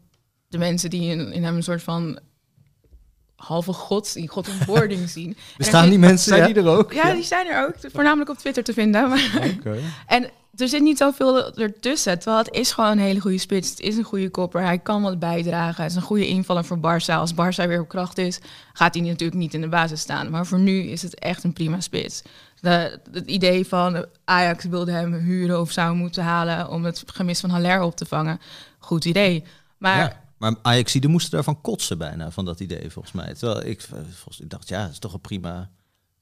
de 0.48 0.58
mensen 0.58 0.90
die 0.90 1.12
in, 1.12 1.32
in 1.32 1.44
hem 1.44 1.56
een 1.56 1.64
soort 1.64 1.84
van 1.84 2.20
halve 3.36 3.74
gods 3.74 4.16
in 4.16 4.28
God 4.28 4.48
in 4.48 4.60
boarding 4.66 5.10
zien. 5.18 5.38
Bestaan 5.58 5.82
zit- 5.82 5.90
die 5.90 6.00
mensen? 6.00 6.28
Zijn 6.28 6.48
ja? 6.48 6.54
die 6.54 6.64
er 6.64 6.70
ook? 6.70 6.94
Ja, 6.94 7.14
die 7.14 7.24
zijn 7.24 7.48
er 7.48 7.66
ook. 7.68 7.92
Voornamelijk 7.92 8.30
op 8.30 8.38
Twitter 8.38 8.64
te 8.64 8.74
vinden. 8.74 9.10
Maar 9.10 9.54
Oké. 9.58 9.78
en 10.08 10.30
er 10.56 10.68
zit 10.68 10.82
niet 10.82 10.98
zoveel 10.98 11.54
ertussen. 11.56 12.20
Terwijl 12.20 12.44
het 12.44 12.54
is 12.54 12.72
gewoon 12.72 12.92
een 12.92 13.00
hele 13.00 13.20
goede 13.20 13.38
spits. 13.38 13.70
Het 13.70 13.80
is 13.80 13.98
een 13.98 14.04
goede 14.04 14.30
kopper. 14.30 14.62
Hij 14.62 14.80
kan 14.80 15.02
wat 15.02 15.20
bijdragen. 15.20 15.84
Het 15.84 15.92
is 15.92 15.98
een 15.98 16.04
goede 16.04 16.28
invaller 16.28 16.66
voor 16.66 16.78
Barça. 16.78 17.14
Als 17.14 17.34
Barça 17.34 17.68
weer 17.68 17.82
op 17.82 17.88
kracht 17.88 18.18
is, 18.18 18.40
gaat 18.74 18.94
hij 18.94 19.04
natuurlijk 19.04 19.40
niet 19.40 19.54
in 19.54 19.62
de 19.62 19.68
basis 19.68 20.00
staan. 20.00 20.30
Maar 20.30 20.46
voor 20.46 20.60
nu 20.60 20.82
is 20.82 21.02
het 21.02 21.20
echt 21.20 21.44
een 21.44 21.54
prima 21.54 21.80
spits. 21.80 22.22
Het 22.62 23.26
idee 23.26 23.68
van 23.68 24.06
Ajax 24.24 24.66
wilde 24.66 24.92
hem 24.92 25.14
huren 25.14 25.60
of 25.60 25.72
zou 25.72 25.96
moeten 25.96 26.24
halen 26.24 26.70
om 26.70 26.86
het 26.86 27.04
gemis 27.06 27.40
van 27.40 27.50
Haller 27.50 27.82
op 27.82 27.96
te 27.96 28.06
vangen. 28.06 28.40
Goed 28.80 29.06
idee. 29.06 29.44
Maar 29.78 29.98
Ja. 29.98 30.26
Maar 30.38 30.56
moesten 31.08 31.32
daarvan 31.32 31.62
kotsen 31.62 31.98
bijna, 31.98 32.32
van 32.32 32.46
dat 32.46 32.60
idee 32.60 32.90
volgens 32.90 33.14
mij. 33.14 33.34
Terwijl 33.34 33.66
ik, 33.66 33.82
eh, 33.82 33.90
volgens, 33.90 34.40
ik 34.40 34.50
dacht, 34.50 34.70
ja, 34.70 34.82
dat 34.82 34.92
is 34.92 35.00
toch 35.00 35.14
een 35.14 35.22
prima, 35.22 35.70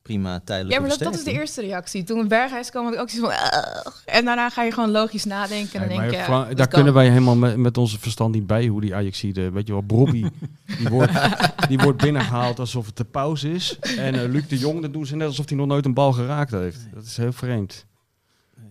prima 0.06 0.40
tijdelijke 0.44 0.74
Ja, 0.74 0.80
maar 0.80 0.98
dat, 0.98 1.08
dat 1.08 1.16
is 1.16 1.24
de 1.24 1.32
eerste 1.32 1.62
reactie. 1.62 2.04
Toen 2.04 2.28
Berghuis 2.28 2.70
kwam, 2.70 2.84
had 2.84 2.94
ik 2.94 3.00
ook 3.00 3.10
zoiets 3.10 3.30
van... 3.30 3.60
"Ugh." 3.60 3.98
En 4.06 4.26
daarna 4.26 4.50
ga 4.50 4.64
je 4.64 4.72
gewoon 4.72 4.92
logisch 4.92 5.26
nadenken. 5.26 5.82
En 5.82 5.88
denk 5.88 6.12
je... 6.12 6.18
Ja, 6.18 6.28
daar 6.28 6.56
kan. 6.56 6.68
kunnen 6.68 6.94
wij 6.94 7.10
helemaal 7.10 7.36
met, 7.36 7.58
met 7.58 7.78
onze 7.78 8.00
verstand 8.00 8.34
niet 8.34 8.48
bij 8.48 8.68
hoe 8.68 8.82
die 8.82 8.96
Ajaxide, 8.96 9.52
weet 9.52 9.68
je 9.68 9.74
wel, 9.74 9.82
Brobby, 9.82 10.30
die 10.78 10.90
wordt, 10.90 11.12
die 11.70 11.78
wordt 11.78 12.02
binnengehaald 12.02 12.60
alsof 12.60 12.86
het 12.86 12.98
de 12.98 13.04
pauze 13.04 13.52
is. 13.52 13.80
En 13.80 14.16
eh, 14.16 14.30
Luc 14.30 14.48
de 14.48 14.58
Jong, 14.58 14.82
dat 14.82 14.94
doen 14.94 15.06
ze 15.06 15.16
net 15.16 15.28
alsof 15.28 15.50
hij 15.50 15.58
nog 15.58 15.68
nooit 15.68 15.86
een 15.86 15.94
bal 15.94 16.14
geraakt 16.14 16.52
heeft. 16.52 16.88
Dat 16.94 17.04
is 17.04 17.18
heel 17.18 17.34
vreemd. 17.34 17.86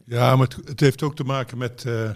Ja, 0.06 0.36
maar 0.36 0.46
het, 0.46 0.68
het 0.68 0.80
heeft 0.80 1.02
ook 1.02 1.16
te 1.16 1.24
maken 1.24 1.58
met 1.58 1.84
eh, 1.84 2.10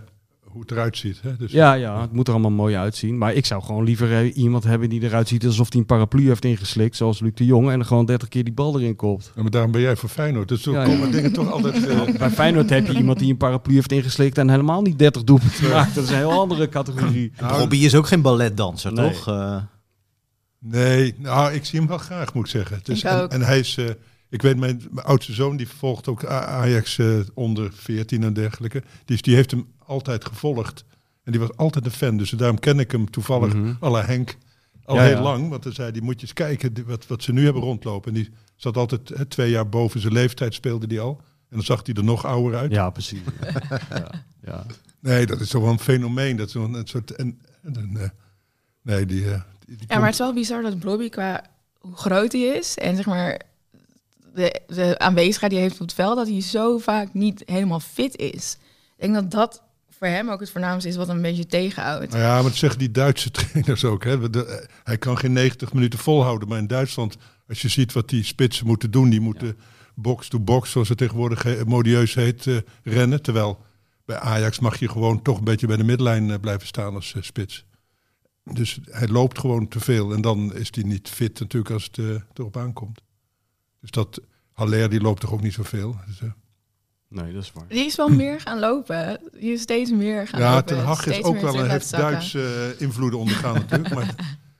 hoe 0.58 0.66
het 0.66 0.76
eruit 0.76 0.96
ziet. 0.96 1.20
Hè? 1.22 1.36
Dus, 1.36 1.52
Ja, 1.52 1.72
ja, 1.74 2.00
het 2.00 2.12
moet 2.12 2.26
er 2.26 2.32
allemaal 2.32 2.50
mooi 2.50 2.76
uitzien. 2.76 3.18
Maar 3.18 3.34
ik 3.34 3.46
zou 3.46 3.62
gewoon 3.62 3.84
liever 3.84 4.12
eh, 4.12 4.36
iemand 4.36 4.64
hebben 4.64 4.88
die 4.88 5.02
eruit 5.02 5.28
ziet 5.28 5.46
alsof 5.46 5.70
hij 5.72 5.80
een 5.80 5.86
paraplu 5.86 6.26
heeft 6.26 6.44
ingeslikt, 6.44 6.96
zoals 6.96 7.20
Luc 7.20 7.32
de 7.34 7.44
Jong, 7.44 7.70
en 7.70 7.86
gewoon 7.86 8.06
30 8.06 8.28
keer 8.28 8.44
die 8.44 8.52
bal 8.52 8.80
erin 8.80 8.96
kopt. 8.96 9.32
Ja, 9.36 9.42
maar 9.42 9.50
daarom 9.50 9.70
ben 9.72 9.80
jij 9.80 9.96
voor 9.96 10.08
Feyenoord. 10.08 10.48
Dus 10.48 10.62
zo 10.62 10.72
Ja, 10.72 10.84
komen 10.84 11.06
ja. 11.06 11.12
dingen 11.12 11.32
toch 11.32 11.50
altijd... 11.52 11.86
eh, 11.86 12.00
Bij 12.18 12.30
Feyenoord 12.30 12.70
heb 12.70 12.86
je 12.86 12.94
iemand 12.94 13.18
die 13.18 13.30
een 13.30 13.36
paraplu 13.36 13.74
heeft 13.74 13.92
ingeslikt 13.92 14.38
en 14.38 14.50
helemaal 14.50 14.82
niet 14.82 14.98
30 14.98 15.24
doelpunten 15.24 15.70
maakt. 15.70 15.94
Dat 15.94 16.04
is 16.04 16.10
een 16.10 16.16
heel 16.16 16.32
andere 16.40 16.68
categorie. 16.68 17.32
nou, 17.40 17.58
Robbie 17.58 17.84
is 17.84 17.94
ook 17.94 18.06
geen 18.06 18.22
balletdanser, 18.22 18.92
Nee. 18.92 19.10
toch? 19.10 19.28
Eh, 19.28 19.56
Nee, 20.60 21.14
nou, 21.18 21.52
ik 21.52 21.64
zie 21.64 21.78
hem 21.78 21.88
wel 21.88 21.98
graag, 21.98 22.34
moet 22.34 22.44
ik 22.44 22.50
zeggen. 22.50 22.80
Dus, 22.82 22.98
Ik 22.98 23.10
en, 23.10 23.20
ook. 23.20 23.30
en 23.32 23.40
hij 23.42 23.58
is, 23.58 23.76
eh, 23.76 23.84
ik 24.30 24.42
weet, 24.42 24.56
mijn, 24.56 24.82
mijn 24.90 25.06
oudste 25.06 25.32
zoon, 25.32 25.56
die 25.56 25.68
volgt 25.68 26.08
ook 26.08 26.24
Ajax 26.24 26.98
eh, 26.98 27.06
onder 27.34 27.70
14 27.72 28.22
en 28.22 28.32
dergelijke. 28.32 28.82
Die, 29.04 29.16
is- 29.16 29.22
die 29.22 29.34
heeft 29.34 29.50
hem 29.50 29.66
altijd 29.88 30.24
gevolgd. 30.24 30.84
En 31.22 31.32
die 31.32 31.40
was 31.40 31.56
altijd 31.56 31.84
een 31.84 31.90
fan. 31.90 32.16
Dus 32.16 32.30
daarom 32.30 32.58
ken 32.58 32.78
ik 32.78 32.90
hem 32.92 33.10
toevallig, 33.10 33.54
Mhm. 33.54 33.74
à 33.84 33.90
la 33.90 34.04
Henk, 34.04 34.36
al 34.84 34.96
Ja, 34.96 35.02
heel 35.02 35.16
ja. 35.16 35.22
lang. 35.22 35.48
Want 35.48 35.62
dan 35.62 35.72
zei 35.72 35.90
hij, 35.90 36.00
moet 36.00 36.14
je 36.14 36.20
eens 36.20 36.32
kijken 36.32 36.86
wat, 36.86 37.06
wat 37.06 37.22
ze 37.22 37.32
nu 37.32 37.44
hebben 37.44 37.62
rondlopen. 37.62 38.08
En 38.14 38.14
die 38.22 38.30
zat 38.56 38.76
altijd 38.76 39.08
hè, 39.08 39.24
twee 39.26 39.50
jaar 39.50 39.68
boven 39.68 40.00
zijn 40.00 40.12
leeftijd, 40.12 40.54
speelde 40.54 40.86
die 40.86 41.00
al. 41.00 41.20
En 41.22 41.56
dan 41.56 41.62
zag 41.64 41.80
hij 41.86 41.94
er 41.94 42.04
nog 42.04 42.24
ouder 42.24 42.58
uit. 42.58 42.70
Ja, 42.72 42.90
precies. 42.90 43.20
Ja, 43.90 44.10
ja. 44.44 44.66
Nee, 45.00 45.26
dat 45.26 45.40
is 45.40 45.48
toch 45.48 45.62
wel 45.62 45.70
een 45.70 45.78
fenomeen. 45.78 46.36
Dat 46.36 46.48
is 46.48 46.54
wel 46.54 46.74
een 46.74 46.86
soort... 46.86 47.10
En, 47.10 47.40
en, 47.62 47.96
eh, 47.96 48.08
nee, 48.82 49.06
die... 49.06 49.24
eh, 49.24 49.30
die, 49.30 49.40
die 49.66 49.76
Ja, 49.76 49.76
komt- 49.86 49.88
maar 49.88 50.02
het 50.02 50.12
is 50.12 50.18
wel 50.18 50.32
bizar 50.34 50.62
dat 50.62 50.78
Bobby 50.80 51.08
qua 51.08 51.44
hoe 51.78 51.96
groot 51.96 52.32
hij 52.32 52.40
is 52.40 52.76
en 52.76 52.96
zeg 52.96 53.06
maar 53.06 53.40
de, 54.34 54.60
de 54.66 54.98
aanwezigheid 54.98 55.50
die 55.50 55.60
hij 55.60 55.68
heeft 55.68 55.80
op 55.80 55.86
het 55.86 55.96
veld, 55.96 56.16
dat 56.16 56.28
hij 56.28 56.40
zo 56.40 56.78
vaak 56.78 57.14
niet 57.14 57.42
helemaal 57.46 57.80
fit 57.80 58.16
is. 58.16 58.56
Ik 58.96 59.02
denk 59.02 59.14
dat 59.14 59.30
dat 59.30 59.62
voor 59.98 60.06
hem 60.06 60.30
ook 60.30 60.40
het 60.40 60.50
voornaamste 60.50 60.88
is 60.88 60.96
wat 60.96 61.08
een 61.08 61.22
beetje 61.22 61.46
tegenhoudt. 61.46 62.10
Nou 62.10 62.22
ja, 62.22 62.34
maar 62.34 62.42
dat 62.42 62.54
zeggen 62.54 62.78
die 62.78 62.90
Duitse 62.90 63.30
trainers 63.38 63.84
ook. 63.84 64.04
Hè. 64.04 64.16
Hij 64.84 64.98
kan 64.98 65.18
geen 65.18 65.32
90 65.32 65.72
minuten 65.72 65.98
volhouden. 65.98 66.48
Maar 66.48 66.58
in 66.58 66.66
Duitsland, 66.66 67.16
als 67.48 67.62
je 67.62 67.68
ziet 67.68 67.92
wat 67.92 68.08
die 68.08 68.24
spitsen 68.24 68.66
moeten 68.66 68.90
doen, 68.90 69.10
die 69.10 69.20
moeten 69.20 69.58
box-to-box, 69.94 70.70
zoals 70.70 70.88
het 70.88 70.98
tegenwoordig 70.98 71.64
modieus 71.64 72.14
heet, 72.14 72.46
eh, 72.46 72.56
rennen. 72.82 73.22
Terwijl 73.22 73.64
bij 74.04 74.18
Ajax 74.18 74.58
mag 74.58 74.78
je 74.78 74.88
gewoon 74.88 75.22
toch 75.22 75.38
een 75.38 75.44
beetje 75.44 75.66
bij 75.66 75.76
de 75.76 75.84
midlijn 75.84 76.30
eh, 76.30 76.38
blijven 76.40 76.66
staan 76.66 76.94
als 76.94 77.14
eh, 77.14 77.22
spits. 77.22 77.64
Dus 78.44 78.78
hij 78.84 79.08
loopt 79.08 79.38
gewoon 79.38 79.68
te 79.68 79.80
veel. 79.80 80.12
En 80.12 80.20
dan 80.20 80.54
is 80.54 80.68
hij 80.70 80.84
niet 80.84 81.08
fit 81.08 81.40
natuurlijk 81.40 81.72
als 81.72 81.84
het 81.92 82.22
erop 82.34 82.56
aankomt. 82.56 83.00
Dus 83.80 83.90
dat 83.90 84.20
Haller 84.52 84.90
die 84.90 85.00
loopt 85.00 85.20
toch 85.20 85.32
ook 85.32 85.42
niet 85.42 85.52
zoveel. 85.52 85.96
Dus, 86.06 86.30
Nee, 87.08 87.32
dat 87.32 87.42
is 87.42 87.52
waar. 87.52 87.64
Die 87.68 87.84
is 87.86 87.96
wel 87.96 88.08
meer 88.08 88.40
gaan 88.40 88.58
lopen. 88.58 89.20
Die 89.32 89.52
is 89.52 89.60
steeds 89.60 89.90
meer 89.90 90.26
gaan 90.28 90.40
ja, 90.40 90.50
lopen. 90.54 90.66
Ten 90.66 90.84
Hag 90.84 91.06
is 91.06 91.22
ook 91.22 91.40
wel 91.40 91.58
een 91.60 91.70
heeft. 91.70 91.90
Duitse 91.90 92.72
eh, 92.76 92.80
invloeden 92.80 93.18
ondergaan 93.18 93.54
natuurlijk. 93.68 93.94
Maar 93.94 94.14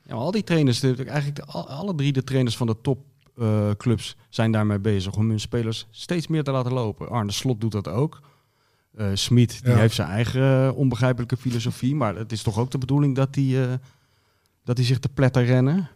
Ja, 0.04 0.14
maar 0.14 0.24
al 0.24 0.30
die 0.30 0.44
trainers, 0.44 0.80
de- 0.80 1.04
eigenlijk 1.04 1.36
de- 1.36 1.52
alle 1.52 1.94
drie 1.94 2.12
de 2.12 2.24
trainers 2.24 2.56
van 2.56 2.66
de 2.66 2.76
topclubs 2.82 4.16
zijn 4.28 4.52
daarmee 4.52 4.78
bezig 4.78 5.16
om 5.16 5.28
hun 5.28 5.40
spelers 5.40 5.86
steeds 5.90 6.26
meer 6.26 6.44
te 6.44 6.50
laten 6.50 6.72
lopen. 6.72 7.08
Arne 7.08 7.32
Slot 7.32 7.60
doet 7.60 7.72
dat 7.72 7.88
ook. 7.88 8.20
Eh 8.96 9.06
Smit 9.14 9.62
die 9.64 9.72
Ja. 9.72 9.78
heeft 9.78 9.94
zijn 9.94 10.08
eigen 10.08 10.42
eh, 10.66 10.76
onbegrijpelijke 10.76 11.36
filosofie, 11.36 11.94
maar 11.94 12.16
het 12.16 12.32
is 12.32 12.42
toch 12.42 12.58
ook 12.58 12.70
de 12.70 12.78
bedoeling 12.78 13.16
dat 13.16 13.34
hij 13.34 13.62
eh, 13.62 13.72
dat 14.64 14.76
hij 14.76 14.86
zich 14.86 14.98
te 14.98 15.08
pletter 15.08 15.44
rennen. 15.44 15.88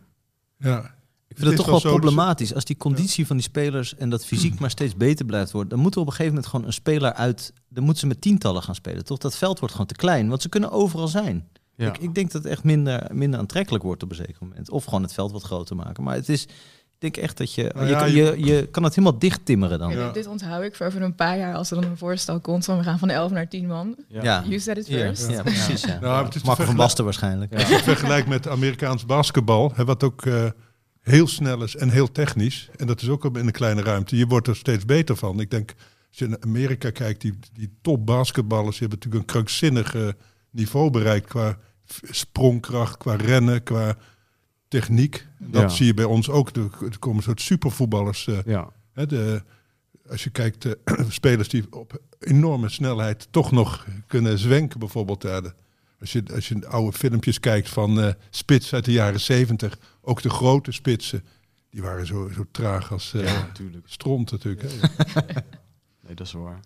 ja, 0.57 0.95
Ik 1.33 1.39
vind 1.39 1.59
het, 1.59 1.67
toch 1.67 1.83
wel 1.83 1.93
problematisch. 1.93 2.55
Als 2.55 2.65
die 2.65 2.77
conditie 2.77 3.27
van 3.27 3.37
die 3.37 3.45
spelers 3.45 3.95
en 3.97 4.11
dat 4.11 4.27
fysiek 4.27 4.59
maar 4.59 4.71
steeds 4.71 4.97
beter 4.97 5.27
blijft 5.27 5.51
worden, 5.53 5.71
dan 5.71 5.79
moet 5.79 5.95
er 5.95 6.01
op 6.01 6.07
een 6.07 6.13
gegeven 6.13 6.33
moment 6.35 6.51
gewoon 6.51 6.67
een 6.67 6.73
speler 6.73 7.13
uit. 7.13 7.53
Dan 7.69 7.83
moeten 7.85 8.01
ze 8.01 8.07
met 8.07 8.21
tientallen 8.21 8.63
gaan 8.63 8.75
spelen. 8.75 9.05
Toch? 9.05 9.19
Dat 9.19 9.37
veld 9.37 9.59
wordt 9.59 9.75
gewoon 9.75 9.89
te 9.89 9.95
klein, 9.97 10.29
want 10.29 10.43
ze 10.43 10.49
kunnen 10.49 10.71
overal 10.71 11.09
zijn. 11.09 11.49
Ja. 11.77 11.89
Ik, 11.89 11.99
ik 11.99 12.15
denk 12.15 12.31
dat 12.33 12.43
het 12.43 12.53
echt 12.53 12.65
minder, 12.65 13.07
minder 13.13 13.41
aantrekkelijk 13.41 13.85
wordt 13.85 14.03
op 14.03 14.11
een 14.11 14.17
zeker 14.17 14.37
moment. 14.41 14.71
Of 14.71 14.85
gewoon 14.85 15.03
het 15.03 15.13
veld 15.13 15.33
wat 15.33 15.43
groter 15.43 15.77
maken. 15.77 16.03
Maar 16.05 16.15
het 16.15 16.29
is, 16.29 16.43
ik 16.45 17.13
denk 17.13 17.17
echt 17.17 17.37
dat 17.39 17.55
je, 17.55 17.71
Nou 17.75 17.87
je, 17.87 17.93
ja, 17.93 18.05
je- 18.05 18.15
je, 18.15 18.45
je 18.45 18.67
kan 18.67 18.83
het 18.83 18.95
helemaal 18.95 19.19
dicht 19.19 19.45
timmeren 19.45 19.79
dan. 19.79 19.93
Ja, 19.93 20.11
dit, 20.13 20.27
onthoud 20.27 20.63
ik 20.65 20.75
voor 20.77 20.87
over 20.87 21.03
een 21.03 21.15
paar 21.15 21.39
jaar 21.39 21.55
als 21.55 21.71
er 21.71 21.81
dan 21.81 21.91
een 21.91 21.97
voorstel 21.97 22.41
komt 22.41 22.65
van 22.65 22.77
we 22.79 22.83
gaan 22.83 22.99
van 22.99 23.11
11 23.11 23.31
naar 23.31 23.49
10 23.49 23.67
man. 23.67 23.97
Ja. 24.09 24.43
You 24.47 24.59
said 24.59 24.79
it 24.79 24.87
Ja, 24.87 24.99
first. 24.99 25.31
ja, 25.31 25.43
precies. 25.43 25.83
Ja. 25.85 25.99
Nou, 26.01 26.25
het 26.25 26.35
is 26.35 26.43
Marco 26.43 26.45
van 26.45 26.55
vergelijk- 26.55 26.77
Basten 26.77 27.05
waarschijnlijk. 27.05 27.55
Als 27.55 27.69
je 27.69 27.75
het 27.75 27.83
vergelijkt 27.85 28.29
met 28.29 28.49
Amerikaans 28.49 29.07
basketbal, 29.07 29.73
hè, 29.75 29.85
wat 29.85 30.03
ook 30.03 30.27
eh, 30.27 30.45
heel 31.03 31.27
snel 31.29 31.63
is 31.63 31.77
en 31.77 31.89
heel 31.89 32.13
technisch. 32.13 32.69
En 32.77 32.87
dat 32.87 33.03
is 33.03 33.09
ook 33.09 33.25
in 33.25 33.47
een 33.47 33.51
kleine 33.53 33.83
ruimte. 33.83 34.17
Je 34.17 34.27
wordt 34.27 34.47
er 34.49 34.57
steeds 34.57 34.85
beter 34.85 35.17
van. 35.17 35.41
Ik 35.41 35.51
denk, 35.51 35.75
als 36.09 36.19
je 36.19 36.27
naar 36.29 36.41
Amerika 36.41 36.91
kijkt, 36.91 37.21
die, 37.21 37.39
die 37.53 37.71
top 37.83 38.07
basketballers 38.07 38.79
die 38.79 38.89
hebben 38.89 38.99
natuurlijk 38.99 39.25
een 39.25 39.35
krankzinnig 39.35 39.95
eh, 39.95 40.09
niveau 40.51 40.91
bereikt 40.91 41.27
qua 41.29 41.59
sprongkracht, 42.11 42.97
qua 42.97 43.15
rennen, 43.15 43.63
qua 43.63 43.97
techniek. 44.69 45.27
En 45.41 45.51
dat 45.51 45.63
Ja. 45.63 45.69
zie 45.69 45.87
je 45.87 45.95
bij 45.95 46.05
ons 46.05 46.29
ook. 46.31 46.49
Er, 46.57 46.99
komen 46.99 47.23
soort 47.23 47.41
supervoetballers. 47.41 48.27
eh, 48.27 48.39
Ja. 48.45 48.73
hè, 48.93 49.07
de, 49.07 49.43
als 50.09 50.25
je 50.25 50.31
kijkt, 50.31 50.65
eh, 50.65 50.73
spelers 51.09 51.49
die 51.49 51.65
op 51.71 52.01
enorme 52.19 52.69
snelheid 52.69 53.29
toch 53.31 53.51
nog 53.53 53.87
kunnen 54.07 54.39
zwenken, 54.39 54.79
bijvoorbeeld. 54.79 55.21
De- 55.21 55.55
als, 56.03 56.13
je, 56.13 56.23
als 56.35 56.49
je 56.49 56.67
oude 56.67 56.99
filmpjes 56.99 57.41
kijkt 57.41 57.69
van 57.69 58.01
eh, 58.01 58.13
spits 58.31 58.75
uit 58.75 58.85
de 58.85 58.93
jaren 58.93 59.21
zeventig, 59.21 59.79
ook 60.01 60.23
de 60.23 60.31
grote 60.31 60.73
spitsen, 60.73 61.25
die 61.71 61.83
waren 61.83 62.07
zo, 62.07 62.31
zo 62.35 62.45
traag 62.51 62.93
als 62.93 63.15
eh 63.15 63.25
ja, 63.25 63.41
natuurlijk. 63.41 63.87
stront 63.89 64.31
natuurlijk. 64.31 64.63
Hè. 64.63 64.69
Nee, 66.07 66.15
dat 66.15 66.27
is 66.27 66.33
waar. 66.33 66.61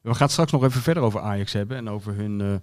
We 0.00 0.10
gaan 0.12 0.22
het 0.22 0.30
straks 0.30 0.52
nog 0.52 0.64
even 0.64 0.80
verder 0.80 1.02
over 1.02 1.20
Ajax 1.20 1.52
hebben 1.52 1.76
en 1.76 1.88
over 1.88 2.14
hun 2.14 2.40
eh 2.40 2.54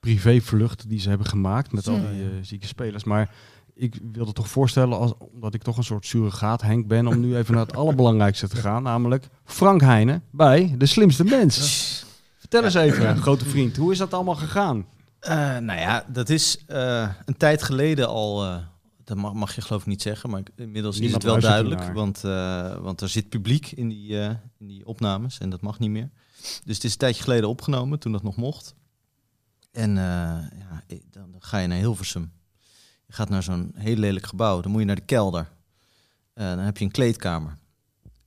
privévlucht 0.00 0.88
die 0.88 1.00
ze 1.00 1.08
hebben 1.08 1.26
gemaakt 1.26 1.72
met 1.72 1.88
al 1.88 2.00
die 2.00 2.44
zieke 2.44 2.66
spelers. 2.66 3.04
Maar 3.04 3.30
ik 3.74 3.98
wilde 4.12 4.32
toch 4.32 4.48
voorstellen, 4.48 4.98
als, 4.98 5.12
omdat 5.18 5.54
ik 5.54 5.62
toch 5.62 5.76
een 5.76 5.84
soort 5.84 6.06
surrogaat 6.06 6.62
Henk 6.62 6.86
ben, 6.86 7.06
om 7.06 7.20
nu 7.20 7.36
even 7.36 7.54
naar 7.54 7.66
het 7.66 7.76
allerbelangrijkste 7.76 8.48
te 8.48 8.56
gaan, 8.56 8.82
namelijk 8.82 9.28
Frank 9.44 9.80
Heijnen 9.80 10.22
bij 10.30 10.74
De 10.78 10.86
Slimste 10.86 11.24
Mens. 11.24 12.04
Vertel 12.38 12.64
eens 12.64 12.74
even, 12.74 13.16
grote 13.16 13.44
vriend, 13.44 13.76
hoe 13.76 13.92
is 13.92 13.98
dat 13.98 14.14
allemaal 14.14 14.34
gegaan? 14.34 14.86
Eh, 15.22 15.58
nou 15.58 15.80
ja, 15.80 16.04
dat 16.08 16.28
is 16.28 16.64
eh, 16.66 17.14
een 17.24 17.36
tijd 17.36 17.62
geleden 17.62 18.08
al. 18.08 18.44
eh, 18.44 18.58
dat 19.04 19.16
mag, 19.16 19.32
mag 19.32 19.54
je 19.54 19.60
geloof 19.60 19.80
ik 19.80 19.86
niet 19.86 20.02
zeggen, 20.02 20.30
maar 20.30 20.42
inmiddels 20.56 20.98
Niemand 20.98 21.24
is 21.24 21.32
het 21.32 21.42
wel 21.42 21.50
duidelijk. 21.50 21.92
Want, 21.92 22.20
want 22.82 23.00
er 23.00 23.08
zit 23.08 23.28
publiek 23.28 23.70
in 23.70 23.88
die, 23.88 24.16
in 24.58 24.66
die 24.66 24.86
opnames 24.86 25.38
en 25.38 25.50
dat 25.50 25.60
mag 25.60 25.78
niet 25.78 25.90
meer. 25.90 26.10
Dus 26.64 26.74
het 26.74 26.84
is 26.84 26.92
een 26.92 26.98
tijdje 26.98 27.22
geleden 27.22 27.48
opgenomen, 27.48 27.98
toen 27.98 28.12
dat 28.12 28.22
nog 28.22 28.36
mocht. 28.36 28.74
En 29.72 29.94
ja, 29.94 30.50
dan, 31.10 31.34
ga 31.38 31.58
je 31.58 31.66
naar 31.66 31.78
Hilversum. 31.78 32.32
Je 33.06 33.12
gaat 33.12 33.28
naar 33.28 33.42
zo'n 33.42 33.72
heel 33.74 33.96
lelijk 33.96 34.26
gebouw. 34.26 34.60
Dan 34.60 34.70
moet 34.70 34.80
je 34.80 34.86
naar 34.86 34.96
de 34.96 35.02
kelder. 35.02 35.48
Dan 36.34 36.58
heb 36.58 36.78
je 36.78 36.84
een 36.84 36.90
kleedkamer. 36.90 37.58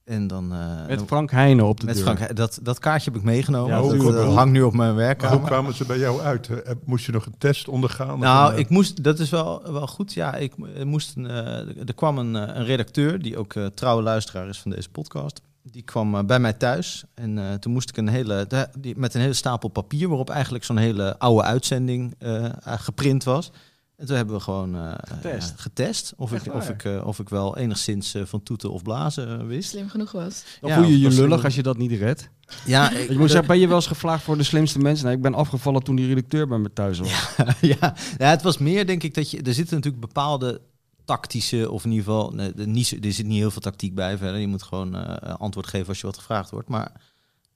En 0.06 0.28
dan... 0.28 0.54
eh, 0.54 0.88
Met 0.88 1.02
Frank 1.08 1.32
Heijnen 1.32 1.66
op 1.66 1.80
de 1.80 1.86
met 1.86 1.96
deur. 1.96 2.04
Frank, 2.04 2.36
dat, 2.36 2.60
dat 2.62 2.80
kaartje 2.80 3.10
heb 3.12 3.20
ik 3.20 3.26
meegenomen. 3.26 3.76
Ja, 3.76 3.82
dat, 3.98 4.14
wel. 4.14 4.34
hangt 4.34 4.52
nu 4.54 4.62
op 4.62 4.74
mijn 4.74 4.78
Maar 4.78 4.98
hoe 4.98 5.06
werkkamer. 5.06 5.40
kwamen 5.46 5.74
ze 5.74 5.86
bij 5.86 5.98
jou 5.98 6.22
uit? 6.22 6.48
hè? 6.48 6.56
Moest 6.86 7.06
je 7.06 7.12
nog 7.12 7.26
een 7.26 7.36
test 7.38 7.68
ondergaan? 7.68 8.20
Nou, 8.20 8.48
een, 8.50 8.54
eh, 8.54 8.60
ik 8.60 8.70
moest, 8.70 9.04
dat 9.04 9.20
is 9.20 9.30
wel, 9.30 9.72
wel 9.72 9.88
goed. 9.88 10.14
Ja, 10.14 10.36
ik 10.36 10.58
mo- 10.58 10.66
er 10.78 10.88
moest 10.88 11.16
een, 11.16 11.28
eh, 11.28 11.88
er 11.88 11.94
kwam 11.96 12.18
een, 12.18 12.36
eh, 12.36 12.56
een 12.56 12.66
redacteur, 12.66 13.22
die 13.22 13.38
ook 13.38 13.54
eh, 13.54 13.66
trouwe 13.66 14.02
luisteraar 14.02 14.48
is 14.50 14.60
van 14.60 14.72
deze 14.72 14.90
podcast. 14.90 15.42
Die 15.72 15.84
kwam 15.84 16.16
eh, 16.16 16.24
bij 16.24 16.40
mij 16.40 16.54
thuis 16.54 17.04
en 17.14 17.38
eh, 17.38 17.54
toen 17.54 17.72
moest 17.74 17.90
ik 17.90 17.98
een 17.98 18.08
hele, 18.10 18.46
de- 18.48 18.68
die, 18.80 18.98
met 18.98 19.14
een 19.14 19.22
hele 19.22 19.34
stapel 19.34 19.70
papier 19.70 20.08
waarop 20.08 20.30
eigenlijk 20.30 20.64
zo'n 20.64 20.78
hele 20.78 21.20
oude 21.20 21.44
uitzending 21.44 22.16
eh, 22.20 22.46
eh, 22.46 22.52
geprint 22.64 23.24
was. 23.24 23.52
En 23.98 24.06
toen 24.06 24.16
hebben 24.16 24.36
we 24.36 24.42
gewoon 24.42 24.76
eh, 24.76 24.94
Getest. 25.04 25.50
ja, 25.50 25.56
getest 25.58 26.14
of, 26.18 26.34
Echt 26.34 26.46
ik, 26.46 26.52
waar? 26.52 26.62
of, 26.62 26.70
ik, 26.70 26.84
eh, 26.84 27.08
of 27.08 27.20
ik 27.20 27.30
wel 27.30 27.58
enigszins 27.58 28.14
eh, 28.14 28.26
van 28.26 28.44
toeten 28.44 28.72
of 28.72 28.82
blazen 28.84 29.40
eh, 29.40 29.46
wist. 29.46 29.70
Slim 29.70 29.90
genoeg 29.90 30.12
was. 30.12 30.44
Dan 30.62 30.70
Ja, 30.70 30.76
voel 30.76 30.86
je 30.86 31.00
je 31.00 31.10
lullig 31.10 31.44
als 31.44 31.56
je 31.56 31.64
dat 31.64 31.78
niet 31.78 31.92
redt. 31.92 32.30
Ja, 32.66 32.92
ik, 32.92 33.10
Je 33.10 33.18
moet 33.18 33.30
zeggen, 33.30 33.48
ben 33.48 33.60
je 33.60 33.68
wel 33.68 33.76
eens 33.76 33.88
gevraagd 33.88 34.24
voor 34.24 34.38
de 34.38 34.44
slimste 34.44 34.80
mensen? 34.80 35.06
Nee, 35.06 35.16
ik 35.16 35.22
ben 35.22 35.34
afgevallen 35.34 35.84
toen 35.84 35.96
die 35.96 36.08
redacteur 36.08 36.48
bij 36.48 36.58
me 36.58 36.74
thuis 36.74 37.00
was. 37.00 37.10
ja, 37.80 37.96
ja, 38.18 38.30
het 38.30 38.42
was 38.42 38.58
meer 38.58 38.86
denk 38.86 39.04
ik 39.04 39.14
dat 39.14 39.32
je... 39.32 39.42
Er 39.42 39.54
zitten 39.54 39.76
natuurlijk 39.76 40.06
bepaalde 40.06 40.62
tactische, 41.06 41.72
of 41.72 41.84
in 41.84 41.92
ieder 41.92 42.06
geval... 42.06 42.32
Nee, 42.32 42.54
er, 42.58 42.68
niet, 42.68 43.06
er 43.06 43.14
zit 43.14 43.26
niet 43.26 43.38
heel 43.38 43.52
veel 43.52 43.62
tactiek 43.62 43.96
bij 43.96 44.18
verder. 44.18 44.40
Je 44.40 44.48
moet 44.48 44.64
gewoon 44.64 44.96
eh, 44.96 45.34
antwoord 45.36 45.68
geven 45.68 45.88
als 45.88 46.00
je 46.00 46.06
wat 46.06 46.18
gevraagd 46.18 46.50
wordt. 46.50 46.70
Maar 46.70 46.92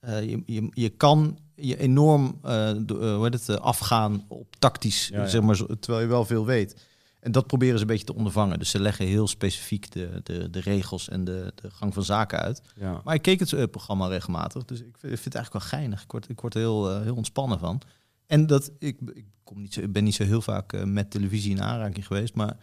eh, 0.00 0.30
je, 0.30 0.42
je, 0.46 0.68
je 0.74 0.88
kan 0.88 1.38
je 1.54 1.78
enorm 1.78 2.38
eh, 2.42 2.70
eh, 2.70 2.76
hoe 2.88 3.28
heet 3.30 3.46
het, 3.46 3.60
afgaan 3.60 4.24
op 4.28 4.56
tactisch, 4.58 5.08
Ja, 5.08 5.20
ja. 5.20 5.26
zeg 5.26 5.42
maar, 5.42 5.56
zo- 5.56 5.66
terwijl 5.80 6.02
je 6.04 6.08
wel 6.10 6.24
veel 6.24 6.46
weet. 6.46 6.88
En 7.20 7.32
dat 7.32 7.46
proberen 7.46 7.74
ze 7.76 7.80
een 7.80 7.86
beetje 7.90 8.04
te 8.04 8.14
ondervangen. 8.14 8.58
Dus 8.58 8.70
ze 8.70 8.80
leggen 8.80 9.06
heel 9.06 9.28
specifiek 9.28 9.90
de, 9.92 10.20
de, 10.22 10.50
de 10.50 10.60
regels 10.60 11.08
en 11.08 11.24
de, 11.24 11.52
de 11.54 11.70
gang 11.70 11.94
van 11.94 12.04
zaken 12.04 12.38
uit. 12.38 12.62
Ja. 12.74 13.00
Maar 13.04 13.14
ik 13.14 13.22
keek 13.22 13.40
het 13.40 13.70
programma 13.70 14.06
regelmatig, 14.06 14.64
dus 14.64 14.78
ik 14.78 14.84
vind, 14.98 15.12
ik 15.12 15.18
vind 15.20 15.24
het 15.24 15.34
eigenlijk 15.34 15.64
wel 15.64 15.78
geinig. 15.80 16.02
Ik 16.02 16.10
word, 16.10 16.28
ik 16.28 16.40
word 16.40 16.54
er 16.54 16.60
heel, 16.60 17.00
heel 17.02 17.14
ontspannen 17.14 17.58
van. 17.58 17.80
En 18.26 18.46
dat, 18.46 18.70
ik, 18.78 18.98
ik, 19.14 19.24
kom 19.44 19.60
niet 19.60 19.74
zo, 19.74 19.80
ik 19.80 19.92
ben 19.92 20.04
niet 20.04 20.14
zo 20.14 20.24
heel 20.24 20.42
vaak 20.42 20.84
met 20.84 21.10
televisie 21.10 21.50
in 21.50 21.62
aanraking 21.62 22.06
geweest, 22.06 22.34
maar 22.34 22.56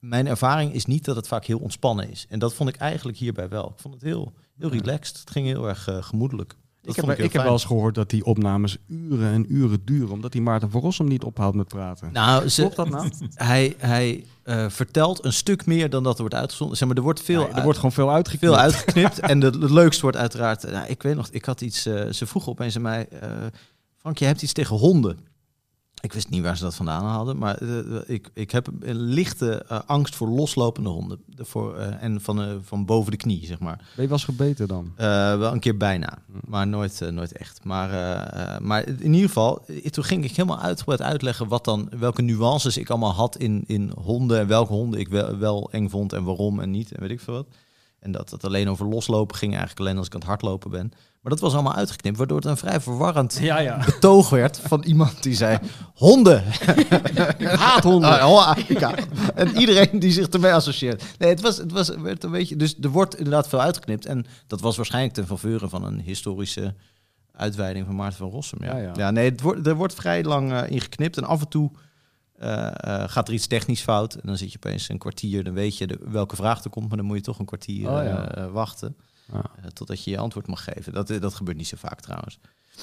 mijn 0.00 0.26
ervaring 0.26 0.72
is 0.72 0.84
niet 0.84 1.04
dat 1.04 1.16
het 1.16 1.28
vaak 1.28 1.44
heel 1.44 1.58
ontspannen 1.58 2.10
is. 2.10 2.26
En 2.28 2.38
dat 2.38 2.54
vond 2.54 2.68
ik 2.68 2.76
eigenlijk 2.76 3.18
hierbij 3.18 3.48
wel. 3.48 3.68
Ik 3.68 3.80
vond 3.80 3.94
het 3.94 4.02
heel, 4.02 4.32
heel 4.58 4.70
relaxed. 4.70 5.18
Het 5.18 5.30
ging 5.30 5.46
heel 5.46 5.68
erg 5.68 5.88
eh, 5.88 6.02
gemoedelijk. 6.02 6.56
Dat 6.82 6.96
Ik 6.96 7.04
heb, 7.04 7.18
ik 7.18 7.32
heb 7.32 7.42
wel 7.42 7.52
eens 7.52 7.64
gehoord 7.64 7.94
dat 7.94 8.10
die 8.10 8.24
opnames 8.24 8.76
uren 8.86 9.32
en 9.32 9.54
uren 9.54 9.84
duren. 9.84 10.10
Omdat 10.10 10.32
die 10.32 10.42
Maarten 10.42 10.70
van 10.70 10.80
Rossum 10.80 11.08
niet 11.08 11.22
ophoudt 11.24 11.56
met 11.56 11.68
praten. 11.68 12.12
Nou, 12.12 12.48
ze, 12.48 12.60
Klopt 12.60 12.76
dat 12.76 12.88
nou? 12.88 13.10
hij, 13.34 13.74
hij 13.78 14.24
eh, 14.42 14.68
vertelt 14.68 15.24
een 15.24 15.32
stuk 15.32 15.66
meer 15.66 15.90
dan 15.90 16.02
dat 16.02 16.14
er 16.14 16.20
wordt 16.20 16.34
uitgezonden. 16.34 16.76
Zeg 16.76 16.88
maar, 16.88 16.96
er 16.96 17.02
wordt 17.02 17.22
veel, 17.22 17.48
er 17.48 17.62
wordt 17.62 17.78
gewoon 17.78 17.92
veel 17.92 18.12
uitgeknipt. 18.12 18.54
veel 18.54 18.62
uitgeknipt. 18.66 19.18
en 19.18 19.40
de, 19.40 19.46
het 19.46 19.70
leukste 19.70 20.02
wordt 20.02 20.16
uiteraard... 20.16 20.70
Nou, 20.70 20.86
ik 20.86 21.02
weet 21.02 21.16
nog, 21.16 21.28
ik 21.30 21.44
had 21.44 21.60
iets... 21.60 21.86
eh, 21.86 22.10
ze 22.12 22.26
vroegen 22.26 22.52
opeens 22.52 22.76
aan 22.76 22.82
mij... 22.82 23.08
Frank, 23.96 24.18
je 24.18 24.24
hebt 24.24 24.42
iets 24.42 24.52
tegen 24.52 24.76
honden. 24.76 25.18
Ik 26.02 26.12
wist 26.12 26.28
niet 26.30 26.42
waar 26.42 26.56
ze 26.56 26.62
dat 26.62 26.74
vandaan 26.74 27.04
hadden. 27.04 27.38
Maar 27.38 27.56
eh, 27.58 27.78
ik, 28.06 28.30
ik 28.34 28.50
heb 28.50 28.68
een 28.80 28.96
lichte 29.00 29.64
eh, 29.68 29.78
angst 29.86 30.14
voor 30.14 30.28
loslopende 30.28 30.88
honden. 30.88 31.18
De- 31.26 31.44
Voor, 31.44 31.76
eh, 31.76 32.02
en 32.02 32.20
van, 32.20 32.42
eh, 32.42 32.48
van 32.62 32.84
boven 32.84 33.10
de 33.10 33.16
knie, 33.16 33.46
zeg 33.46 33.58
maar. 33.58 33.76
Ben 33.96 34.06
je 34.06 34.12
eens 34.12 34.24
gebeten 34.24 34.68
dan? 34.68 34.92
Eh, 34.96 35.06
wel 35.38 35.52
een 35.52 35.60
keer 35.60 35.76
bijna, 35.76 36.18
maar 36.46 36.66
nooit, 36.66 37.00
eh, 37.02 37.08
nooit 37.08 37.32
echt. 37.32 37.64
Maar, 37.64 37.90
eh, 37.92 38.54
eh, 38.54 38.60
maar 38.60 38.86
in 38.88 39.12
ieder 39.12 39.28
geval, 39.28 39.62
eh, 39.66 39.86
toen 39.86 40.04
ging 40.04 40.24
ik 40.24 40.36
helemaal 40.36 40.60
uitgebreid 40.60 41.02
uitleggen 41.02 41.48
wat 41.48 41.64
dan, 41.64 41.88
welke 41.98 42.22
nuances 42.22 42.76
ik 42.76 42.90
allemaal 42.90 43.12
had 43.14 43.36
in, 43.36 43.64
in 43.66 43.92
honden 44.02 44.38
en 44.40 44.46
welke 44.46 44.72
honden 44.72 45.00
ik 45.00 45.08
wel, 45.08 45.36
wel 45.38 45.68
eng 45.72 45.88
vond 45.88 46.12
en 46.12 46.24
waarom 46.24 46.60
en 46.60 46.70
niet 46.70 46.92
en 46.92 47.00
weet 47.00 47.10
ik 47.10 47.20
veel 47.20 47.34
wat. 47.34 47.46
En 48.00 48.12
dat 48.12 48.30
het 48.30 48.44
alleen 48.44 48.68
over 48.68 48.86
loslopen 48.86 49.36
ging 49.36 49.50
eigenlijk 49.50 49.80
alleen 49.80 49.96
als 49.96 50.06
ik 50.06 50.12
aan 50.14 50.20
het 50.20 50.28
hardlopen 50.28 50.70
ben. 50.70 50.92
Maar 51.20 51.32
dat 51.32 51.40
was 51.40 51.52
allemaal 51.54 51.74
uitgeknipt, 51.74 52.16
waardoor 52.16 52.36
het 52.36 52.46
een 52.46 52.56
vrij 52.56 52.80
verwarrend 52.80 53.38
Ja, 53.40 53.58
ja. 53.58 53.82
betoog 53.84 54.30
werd 54.30 54.60
van 54.66 54.82
iemand 54.82 55.22
die 55.22 55.34
zei: 55.34 55.58
honden. 55.94 56.44
Ik 57.38 57.46
haat 57.46 57.82
honden. 57.82 58.20
Ah, 58.20 58.56
ja. 58.68 58.94
En 59.34 59.56
iedereen 59.56 59.98
die 59.98 60.12
zich 60.12 60.28
ermee 60.28 60.52
associeert. 60.52 61.04
Nee, 61.18 61.30
het 61.30 61.40
was, 61.40 61.56
het 61.56 61.72
was 61.72 61.88
werd 61.88 62.24
een 62.24 62.30
beetje. 62.30 62.56
Dus 62.56 62.76
er 62.80 62.88
wordt 62.88 63.16
inderdaad 63.16 63.48
veel 63.48 63.60
uitgeknipt. 63.60 64.06
En 64.06 64.26
dat 64.46 64.60
was 64.60 64.76
waarschijnlijk 64.76 65.14
ten 65.14 65.26
faveur 65.26 65.68
van 65.68 65.84
een 65.84 66.00
historische 66.00 66.74
uitweiding 67.32 67.86
van 67.86 67.94
Maarten 67.94 68.18
van 68.18 68.30
Rossum. 68.30 68.64
Ja, 68.64 68.92
Ja, 68.94 69.10
nee, 69.10 69.30
het 69.30 69.40
wordt, 69.40 69.66
er 69.66 69.74
wordt 69.74 69.94
vrij 69.94 70.24
lang 70.24 70.52
eh, 70.52 70.70
ingeknipt. 70.70 71.16
En 71.16 71.24
af 71.24 71.40
en 71.40 71.48
toe 71.48 71.70
gaat 73.10 73.28
er 73.28 73.34
iets 73.34 73.46
technisch 73.46 73.80
fout. 73.82 74.14
En 74.14 74.26
dan 74.26 74.36
zit 74.36 74.50
je 74.52 74.56
opeens 74.56 74.88
een 74.88 74.98
kwartier. 74.98 75.44
Dan 75.44 75.54
weet 75.54 75.78
je 75.78 75.86
de, 75.86 75.98
welke 76.08 76.36
vraag 76.36 76.64
er 76.64 76.70
komt. 76.70 76.88
Maar 76.88 76.96
dan 76.96 77.06
moet 77.06 77.16
je 77.16 77.22
toch 77.22 77.38
een 77.38 77.44
kwartier 77.44 77.88
Oh, 77.90 78.02
ja. 78.04 78.34
eh, 78.34 78.50
wachten. 78.52 78.96
Ja. 79.32 79.42
eh, 79.56 79.64
totdat 79.66 80.04
je 80.04 80.10
je 80.10 80.18
antwoord 80.18 80.46
mag 80.46 80.64
geven. 80.64 80.92
Dat, 80.92 81.06
dat 81.08 81.34
gebeurt 81.34 81.56
niet 81.56 81.68
zo 81.68 81.76
vaak 81.76 82.00
trouwens. 82.00 82.38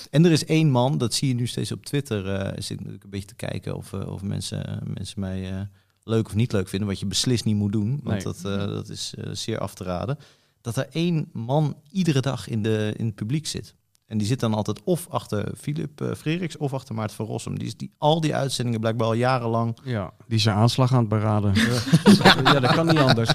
En 0.09 0.25
er 0.25 0.31
is 0.31 0.45
één 0.45 0.69
man, 0.69 0.97
dat 0.97 1.13
zie 1.13 1.27
je 1.27 1.33
nu 1.33 1.47
steeds 1.47 1.71
op 1.71 1.85
Twitter. 1.85 2.29
eh 2.33 2.53
zit 2.55 2.69
ik 2.69 2.77
natuurlijk 2.77 3.03
een 3.03 3.09
beetje 3.09 3.27
te 3.27 3.35
kijken 3.35 3.75
of, 3.75 3.93
eh, 3.93 4.07
of 4.07 4.21
mensen, 4.21 4.81
mensen 4.93 5.19
mij 5.19 5.51
eh, 5.53 5.61
leuk 6.03 6.27
of 6.27 6.35
niet 6.35 6.51
leuk 6.51 6.67
vinden. 6.69 6.87
Wat 6.87 6.99
je 6.99 7.05
beslist 7.05 7.45
niet 7.45 7.55
moet 7.55 7.71
doen, 7.71 7.89
want 8.03 8.23
Nee. 8.23 8.33
dat, 8.33 8.37
eh, 8.45 8.67
dat 8.67 8.89
is 8.89 9.13
eh, 9.17 9.29
zeer 9.33 9.59
af 9.59 9.73
te 9.75 9.83
raden. 9.83 10.17
Dat 10.61 10.75
er 10.75 10.87
één 10.91 11.29
man 11.33 11.77
iedere 11.91 12.19
dag 12.21 12.47
in, 12.47 12.63
de, 12.63 12.93
in 12.97 13.05
het 13.05 13.15
publiek 13.15 13.47
zit. 13.47 13.75
En 14.07 14.17
die 14.17 14.27
zit 14.27 14.39
dan 14.39 14.53
altijd 14.53 14.81
of 14.83 15.07
achter 15.09 15.51
Philip 15.57 16.01
uh, 16.01 16.09
Freriks 16.17 16.57
of 16.57 16.73
achter 16.73 16.95
Maarten 16.95 17.15
van 17.15 17.25
Rossum. 17.25 17.57
Die 17.57 17.67
is 17.67 17.77
die, 17.77 17.91
al 17.97 18.21
die 18.21 18.35
uitzendingen 18.35 18.79
blijkbaar 18.79 19.07
al 19.07 19.13
jarenlang. 19.13 19.77
Ja, 19.83 20.11
die 20.27 20.37
is 20.37 20.43
zijn 20.43 20.55
aanslag 20.55 20.91
aan 20.93 20.99
het 20.99 21.07
beraden. 21.09 21.53
ja, 22.43 22.59
dat 22.59 22.73
kan 22.73 22.85
niet 22.87 22.97
anders. 22.99 23.29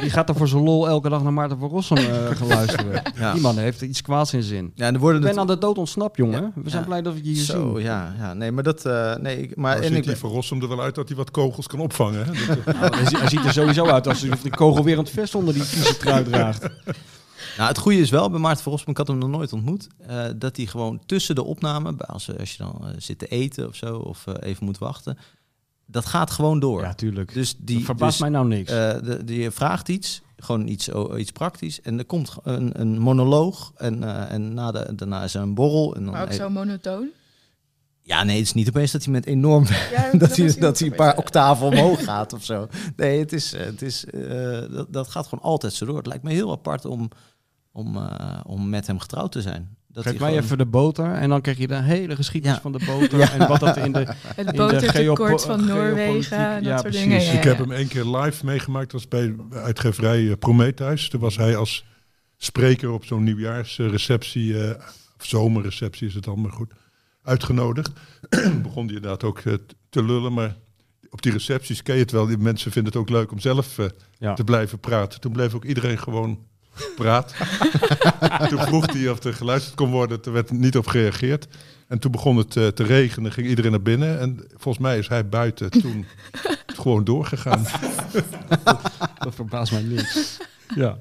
Die 0.00 0.10
gaat 0.10 0.28
er 0.28 0.34
voor 0.34 0.48
zijn 0.48 0.62
lol 0.62 0.88
elke 0.88 1.08
dag 1.08 1.22
naar 1.22 1.32
Maarten 1.32 1.58
van 1.58 1.68
Rossum 1.68 1.96
eh, 1.96 2.26
gaan 2.36 2.46
luisteren. 2.46 3.02
Ja. 3.16 3.32
Die 3.32 3.42
man 3.42 3.58
heeft 3.58 3.82
iets 3.82 4.02
kwaads 4.02 4.32
in 4.34 4.42
zin. 4.42 4.72
Ja, 4.74 4.86
en 4.86 4.94
er 4.94 5.00
worden 5.00 5.16
Ik 5.20 5.26
ben 5.26 5.30
het- 5.38 5.40
aan 5.40 5.54
de 5.56 5.58
dood 5.60 5.78
ontsnapt, 5.78 6.16
jongen. 6.16 6.52
We 6.54 6.70
zijn 6.70 6.82
Ja. 6.82 6.88
blij 6.88 7.02
dat 7.02 7.12
we 7.14 7.18
je 7.24 7.30
hier 7.30 7.42
Zo, 7.44 7.72
zien. 7.74 7.84
ja, 7.84 8.14
ja. 8.18 8.34
Nee, 8.34 8.52
maar 8.52 8.62
dat... 8.62 8.84
eh, 8.84 9.16
nee, 9.16 9.42
ik- 9.42 9.56
maar, 9.56 9.72
Nou, 9.72 9.82
en 9.82 9.88
ziet 9.88 9.98
ik, 9.98 10.04
die 10.04 10.16
Van 10.16 10.30
Rossum 10.30 10.62
er 10.62 10.68
wel 10.68 10.80
uit 10.82 10.94
dat 10.94 11.08
hij 11.08 11.16
wat 11.16 11.30
kogels 11.30 11.66
kan 11.66 11.80
opvangen. 11.80 12.24
Hè? 12.26 12.46
Dat, 12.46 12.58
eh, 12.74 12.80
Nou, 12.80 12.96
hij, 12.96 13.06
zie- 13.06 13.18
hij 13.18 13.28
ziet 13.28 13.44
er 13.44 13.52
sowieso 13.52 13.86
uit 13.86 14.06
alsof 14.06 14.40
de 14.42 14.50
kogel 14.50 14.84
weer 14.84 14.98
aan 14.98 15.04
het 15.04 15.12
vest 15.12 15.34
onder 15.34 15.54
die 15.54 15.62
vieze 15.62 15.96
trui 15.96 16.24
draagt. 16.24 16.66
Nou, 17.58 17.70
het 17.70 17.78
goede 17.78 17.98
is 17.98 18.10
wel 18.10 18.30
bij 18.30 18.40
Maarten 18.40 18.62
Verhofstadt, 18.62 18.98
ik 18.98 19.06
had 19.06 19.16
hem 19.16 19.18
nog 19.28 19.38
nooit 19.38 19.52
ontmoet, 19.52 19.86
eh, 19.98 20.24
dat 20.36 20.56
hij 20.56 20.66
gewoon 20.66 21.00
tussen 21.06 21.34
de 21.34 21.42
opname, 21.44 21.92
bij- 21.94 22.06
als, 22.06 22.38
als 22.38 22.50
je 22.52 22.58
dan 22.62 22.78
eh, 22.82 22.88
zit 22.98 23.18
te 23.18 23.26
eten 23.26 23.68
of 23.68 23.74
zo, 23.74 23.96
of 23.96 24.26
eh, 24.26 24.48
even 24.48 24.64
moet 24.64 24.78
wachten, 24.78 25.18
dat 25.86 26.06
gaat 26.06 26.30
gewoon 26.30 26.60
door. 26.60 26.82
Ja, 26.82 26.94
tuurlijk. 26.94 27.34
Dus 27.34 27.56
die, 27.58 27.76
dat 27.76 27.84
verbaast 27.84 28.10
dus, 28.12 28.20
mij 28.20 28.30
nou 28.30 28.46
niks. 28.48 28.70
eh, 28.70 29.02
de, 29.02 29.24
die 29.24 29.50
vraagt 29.50 29.88
iets, 29.88 30.22
gewoon 30.36 30.66
iets, 30.68 30.88
oh, 30.92 31.18
iets 31.18 31.30
praktisch, 31.32 31.80
en 31.80 31.98
er 31.98 32.04
komt 32.04 32.32
een, 32.42 32.80
een 32.80 32.98
monoloog, 32.98 33.72
en, 33.76 34.02
eh, 34.02 34.32
en 34.32 34.54
na 34.54 34.70
de, 34.70 34.92
daarna 34.94 35.22
is 35.24 35.34
er 35.34 35.42
een 35.42 35.54
borrel. 35.54 35.94
En 35.96 36.04
dan 36.04 36.12
Maar 36.12 36.22
ook 36.22 36.32
zo 36.32 36.50
monotoon. 36.50 37.08
Ja, 38.02 38.22
nee, 38.24 38.36
het 38.36 38.46
is 38.46 38.52
niet 38.54 38.68
opeens 38.68 38.90
dat 38.92 39.04
hij 39.04 39.12
met 39.12 39.26
enorm 39.26 39.64
Ja, 39.90 40.10
dat 40.18 40.36
hij, 40.36 40.54
dat 40.58 40.78
hij 40.78 40.88
een 40.88 40.94
paar 40.96 41.16
octaven 41.16 41.66
omhoog 41.66 42.04
gaat 42.04 42.32
of 42.32 42.44
zo. 42.44 42.68
Nee, 42.96 43.18
het 43.18 43.32
is, 43.32 43.52
eh, 43.52 43.64
het 43.64 43.82
is, 43.82 44.04
eh, 44.04 44.60
dat, 44.70 44.92
dat 44.92 45.08
gaat 45.08 45.26
gewoon 45.26 45.44
altijd 45.44 45.72
zo 45.72 45.86
door. 45.86 45.96
Het 45.96 46.06
lijkt 46.06 46.22
me 46.22 46.32
heel 46.32 46.50
apart 46.52 46.84
om, 46.84 47.08
om, 47.72 47.96
eh, 47.96 48.40
om 48.46 48.68
met 48.68 48.86
hem 48.86 48.98
getrouwd 48.98 49.32
te 49.32 49.42
zijn. 49.42 49.76
Dat 49.88 50.02
Geef 50.02 50.12
hij 50.12 50.20
mij 50.22 50.30
gewoon- 50.30 50.44
even 50.44 50.58
de 50.58 50.66
boter 50.66 51.12
en 51.12 51.28
dan 51.28 51.40
krijg 51.40 51.58
je 51.58 51.66
de 51.66 51.82
hele 51.82 52.16
geschiedenis 52.16 52.56
Ja. 52.56 52.62
van 52.62 52.72
de 52.72 52.84
boter. 52.86 53.20
En 53.40 53.48
wat 53.48 53.60
dat 53.60 53.76
in 53.76 53.92
de... 53.92 53.98
Het 54.36 54.46
de 54.46 54.52
botertekort 54.56 55.44
van 55.44 55.64
Noorwegen 55.66 55.96
en 55.96 56.04
geopolitiek- 56.04 56.30
dat 56.30 56.64
ja, 56.64 56.70
soort 56.70 56.82
precies. 56.82 57.00
dingen. 57.00 57.20
Ja, 57.22 57.32
ik 57.32 57.42
ja. 57.42 57.48
heb 57.48 57.58
hem 57.58 57.72
één 57.72 57.88
keer 57.88 58.04
live 58.04 58.44
meegemaakt. 58.44 58.90
Dat 58.90 59.00
was 59.00 59.08
bij 59.08 59.34
uitgeverij 59.50 60.28
eh, 60.30 60.36
Prometheus. 60.38 61.08
Toen 61.08 61.20
was 61.20 61.36
hij 61.36 61.56
als 61.56 61.84
spreker 62.36 62.90
op 62.90 63.04
zo'n 63.04 63.22
nieuwjaarsreceptie, 63.22 64.64
eh, 64.64 64.84
of 65.18 65.24
zomerreceptie 65.24 66.06
is 66.08 66.14
het 66.14 66.24
dan, 66.24 66.40
maar 66.40 66.52
goed, 66.52 66.72
uitgenodigd. 67.22 67.90
Begon 68.62 68.86
hij 68.86 68.94
inderdaad 68.94 69.24
ook 69.24 69.40
te 69.88 70.04
lullen, 70.04 70.32
maar 70.32 70.56
op 71.10 71.22
die 71.22 71.32
recepties 71.32 71.82
ken 71.82 71.94
je 71.94 72.00
het 72.00 72.10
wel. 72.10 72.26
Die 72.26 72.38
mensen 72.38 72.72
vinden 72.72 72.92
het 72.92 73.00
ook 73.02 73.08
leuk 73.10 73.32
om 73.32 73.38
zelf 73.38 73.76
Ja. 74.18 74.34
te 74.34 74.44
blijven 74.44 74.78
praten. 74.80 75.20
Toen 75.20 75.32
bleef 75.32 75.54
ook 75.54 75.64
iedereen 75.64 75.98
gewoon 75.98 76.38
praten. 76.96 77.36
toen 78.48 78.60
vroeg 78.60 78.92
hij 78.92 79.10
of 79.10 79.24
er 79.24 79.34
geluisterd 79.34 79.74
kon 79.74 79.90
worden. 79.90 80.18
Er 80.24 80.32
werd 80.32 80.50
niet 80.50 80.76
op 80.76 80.86
gereageerd. 80.86 81.46
En 81.88 81.98
toen 81.98 82.10
begon 82.10 82.36
het 82.36 82.56
eh, 82.56 82.66
te 82.66 82.82
regenen, 82.82 83.32
ging 83.32 83.46
iedereen 83.46 83.70
naar 83.70 83.82
binnen. 83.82 84.20
En 84.20 84.44
volgens 84.48 84.84
mij 84.84 84.98
is 84.98 85.08
hij 85.08 85.28
buiten 85.28 85.70
toen 85.70 86.06
gewoon 86.80 87.04
doorgegaan. 87.04 87.66
Dat 89.24 89.34
verbaast 89.34 89.72
mij 89.72 89.82
niet. 89.82 90.38
Ja. 90.74 90.98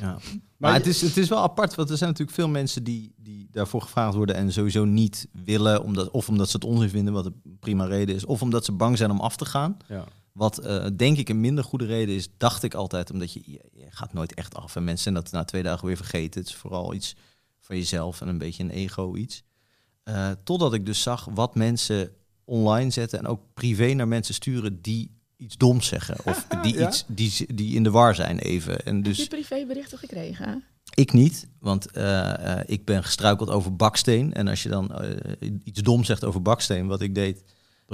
Ja. 0.00 0.18
Maar 0.56 0.74
het 0.74 0.86
is, 0.86 1.00
het 1.00 1.16
is 1.16 1.28
wel 1.28 1.38
apart, 1.38 1.74
want 1.74 1.90
er 1.90 1.96
zijn 1.96 2.10
natuurlijk 2.10 2.38
veel 2.38 2.48
mensen 2.48 2.84
die, 2.84 3.12
die 3.16 3.48
daarvoor 3.50 3.82
gevraagd 3.82 4.14
worden 4.14 4.34
en 4.34 4.52
sowieso 4.52 4.84
niet 4.84 5.28
willen, 5.44 5.82
omdat, 5.82 6.10
of 6.10 6.28
omdat 6.28 6.48
ze 6.48 6.56
het 6.56 6.64
onzin 6.64 6.88
vinden, 6.88 7.12
wat 7.12 7.26
een 7.26 7.56
prima 7.60 7.84
reden 7.84 8.14
is, 8.14 8.24
of 8.24 8.42
omdat 8.42 8.64
ze 8.64 8.72
bang 8.72 8.98
zijn 8.98 9.10
om 9.10 9.20
af 9.20 9.36
te 9.36 9.44
gaan. 9.44 9.76
ja. 9.88 10.04
Wat 10.38 10.58
eh, 10.58 10.86
denk 10.96 11.18
ik 11.18 11.28
een 11.28 11.40
minder 11.40 11.64
goede 11.64 11.86
reden 11.86 12.14
is, 12.14 12.28
dacht 12.36 12.62
ik 12.62 12.74
altijd, 12.74 13.10
omdat 13.10 13.32
je, 13.32 13.42
je, 13.44 13.60
gaat 13.88 14.12
nooit 14.12 14.34
echt 14.34 14.54
af. 14.54 14.76
En 14.76 14.84
mensen 14.84 15.02
zijn 15.02 15.14
dat 15.14 15.32
na 15.32 15.44
twee 15.44 15.62
dagen 15.62 15.86
weer 15.86 15.96
vergeten. 15.96 16.40
Het 16.40 16.48
is 16.48 16.56
vooral 16.56 16.94
iets 16.94 17.16
van 17.60 17.76
jezelf 17.76 18.20
en 18.20 18.28
een 18.28 18.38
beetje 18.38 18.62
een 18.62 18.70
ego 18.70 19.16
iets. 19.16 19.42
Eh, 20.02 20.30
totdat 20.44 20.74
ik 20.74 20.86
dus 20.86 21.02
zag 21.02 21.28
wat 21.34 21.54
mensen 21.54 22.10
online 22.44 22.90
zetten 22.90 23.18
en 23.18 23.26
ook 23.26 23.40
privé 23.54 23.92
naar 23.92 24.08
mensen 24.08 24.34
sturen 24.34 24.82
die 24.82 25.10
iets 25.36 25.56
doms 25.56 25.86
zeggen. 25.86 26.16
Of 26.24 26.46
die, 26.62 26.78
Ja? 26.78 26.88
iets, 26.88 27.04
die, 27.06 27.54
die 27.54 27.74
in 27.74 27.82
de 27.82 27.90
war 27.90 28.14
zijn 28.14 28.38
even. 28.38 28.84
En 28.84 28.96
Heb 28.96 29.04
je 29.04 29.12
dus 29.12 29.26
privéberichten 29.26 29.98
gekregen? 29.98 30.64
ik 30.94 31.12
niet, 31.12 31.48
want 31.58 31.90
eh, 31.90 32.58
ik 32.66 32.84
ben 32.84 33.04
gestruikeld 33.04 33.50
over 33.50 33.76
baksteen. 33.76 34.34
En 34.34 34.48
als 34.48 34.62
je 34.62 34.68
dan 34.68 34.92
iets 35.64 35.82
doms 35.82 36.06
zegt 36.06 36.24
over 36.24 36.42
baksteen, 36.42 36.86
wat 36.86 37.00
ik 37.00 37.14
deed, 37.14 37.44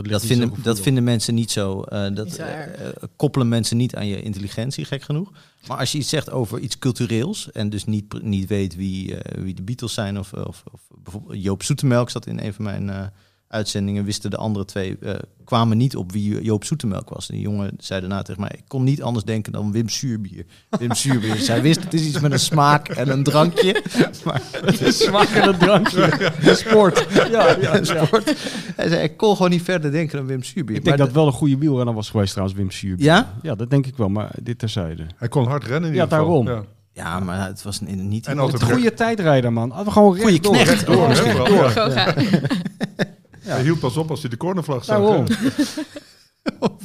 dat 0.03 0.23
niet 0.23 0.31
vinden, 0.31 0.63
dat 0.63 0.81
vinden 0.81 1.05
mensen 1.05 1.35
niet 1.35 1.51
zo. 1.51 1.83
eh, 1.83 2.01
dat 2.15 2.25
Niet 2.25 2.35
zo 2.35 2.43
erg. 2.43 2.71
eh, 2.77 2.87
eh, 2.89 2.93
koppelen 3.17 3.49
mensen 3.49 3.77
niet 3.77 3.95
aan 3.97 4.07
je 4.07 4.23
intelligentie, 4.23 4.85
gek 4.85 5.03
genoeg. 5.03 5.33
Maar 5.69 5.77
als 5.79 5.93
je 5.93 5.99
iets 5.99 6.09
zegt 6.09 6.31
over 6.31 6.59
iets 6.59 6.79
cultureels 6.79 7.53
en 7.53 7.71
dus 7.71 7.85
niet, 7.85 8.23
niet 8.23 8.49
weet 8.49 8.75
wie, 8.77 9.17
eh, 9.17 9.43
wie 9.43 9.55
de 9.55 9.63
Beatles 9.63 9.95
zijn, 9.95 10.19
of, 10.19 10.33
of, 10.33 10.63
of 10.73 10.81
bijvoorbeeld 11.03 11.43
Joop 11.43 11.63
Zoetemelk 11.63 12.11
zat 12.11 12.27
in 12.27 12.39
een 12.39 12.55
van 12.55 12.65
mijn, 12.65 12.91
eh, 12.91 13.07
uitzendingen 13.49 14.05
wisten 14.05 14.31
de 14.31 14.37
andere 14.37 14.65
twee, 14.65 14.97
eh, 15.01 15.15
kwamen 15.45 15.77
niet 15.77 15.97
op 15.97 16.13
wie 16.13 16.43
Joop 16.43 16.65
Zoetemelk 16.65 17.09
was. 17.09 17.29
En 17.29 17.35
die 17.35 17.43
jongen 17.43 17.71
zei 17.79 18.01
daarna 18.01 18.23
tegen 18.23 18.41
mij, 18.41 18.51
ik 18.57 18.65
kon 18.69 18.85
niet 18.85 19.03
anders 19.03 19.25
denken 19.25 19.53
dan 19.53 19.73
Wim 19.73 19.89
Suurbier. 19.89 20.45
Wim 20.71 20.93
Suurbier. 20.93 21.37
Zij 21.37 21.63
wist, 21.63 21.85
het 21.85 21.95
is 21.95 22.07
iets 22.07 22.21
met 22.21 22.33
een 22.33 22.39
smaak 22.39 22.89
en 22.89 23.09
een 23.09 23.23
drankje. 23.23 23.83
Maar 24.25 24.43
Het 24.53 24.81
is 24.81 25.03
smaak 25.05 25.29
en 25.29 25.49
een 25.49 25.59
drankje. 25.59 26.31
De 26.43 26.55
sport. 26.55 27.07
Ja, 27.31 27.57
ja, 27.61 27.75
een 27.77 27.87
sport. 27.87 28.35
Hij 28.77 28.89
zei, 28.89 29.03
ik 29.03 29.17
kon 29.17 29.37
gewoon 29.37 29.51
niet 29.51 29.63
verder 29.63 29.93
denken 29.93 30.17
dan 30.17 30.27
Wim 30.27 30.43
Suurbier. 30.43 30.77
Ik 30.77 30.85
denk 30.85 30.97
Maar 30.97 31.07
dat 31.07 31.15
wel 31.15 31.27
een 31.27 31.33
goede 31.33 31.59
wielrenner 31.59 31.95
was 31.95 32.11
geweest 32.11 32.31
trouwens, 32.33 32.59
Wim 32.59 32.71
Suurbier. 32.71 33.05
Ja? 33.07 33.35
Ja, 33.43 33.55
dat 33.55 33.71
denk 33.71 33.87
ik 33.87 33.97
wel, 33.97 34.09
maar 34.09 34.31
dit 34.43 34.59
terzijde. 34.59 35.07
Hij 35.17 35.29
kon 35.29 35.47
hard 35.47 35.65
rennen 35.65 35.91
in 35.91 35.97
Ja, 35.97 36.03
ieder 36.03 36.19
geval. 36.19 36.45
daarom. 36.45 36.63
Ja. 36.65 36.73
Ja, 37.03 37.21
maar 37.21 37.47
het 37.47 37.63
was 37.63 37.81
een- 37.81 38.09
niet... 38.09 38.27
En 38.27 38.31
Het 38.33 38.41
altijd 38.41 38.73
goede 38.73 38.95
tijdrijder, 38.95 39.53
man. 39.53 39.73
Gewoon 39.73 40.17
Goeie 40.17 40.25
rechtdoor. 40.25 40.53
knecht. 40.53 40.69
rechtdoor. 40.71 41.09
Rechtdoor. 41.09 42.15
ja. 43.45 43.51
Hij 43.51 43.63
hield 43.63 43.81
pas 43.81 43.97
op 43.97 44.11
als 44.11 44.21
hij 44.21 44.31
de 44.31 44.37
cornervlag 44.37 44.85
zag. 44.85 44.99
Daarom. 44.99 45.27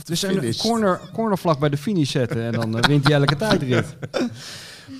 Dus 0.03 0.21
een 0.21 0.55
corner, 0.57 0.99
cornervlag 1.13 1.59
bij 1.59 1.69
de 1.69 1.77
finish 1.77 2.11
zetten 2.11 2.41
en 2.41 2.51
dan 2.51 2.77
eh, 2.77 2.87
wint 2.87 3.07
hij 3.07 3.13
elke 3.13 3.35
tijdrit. 3.35 3.95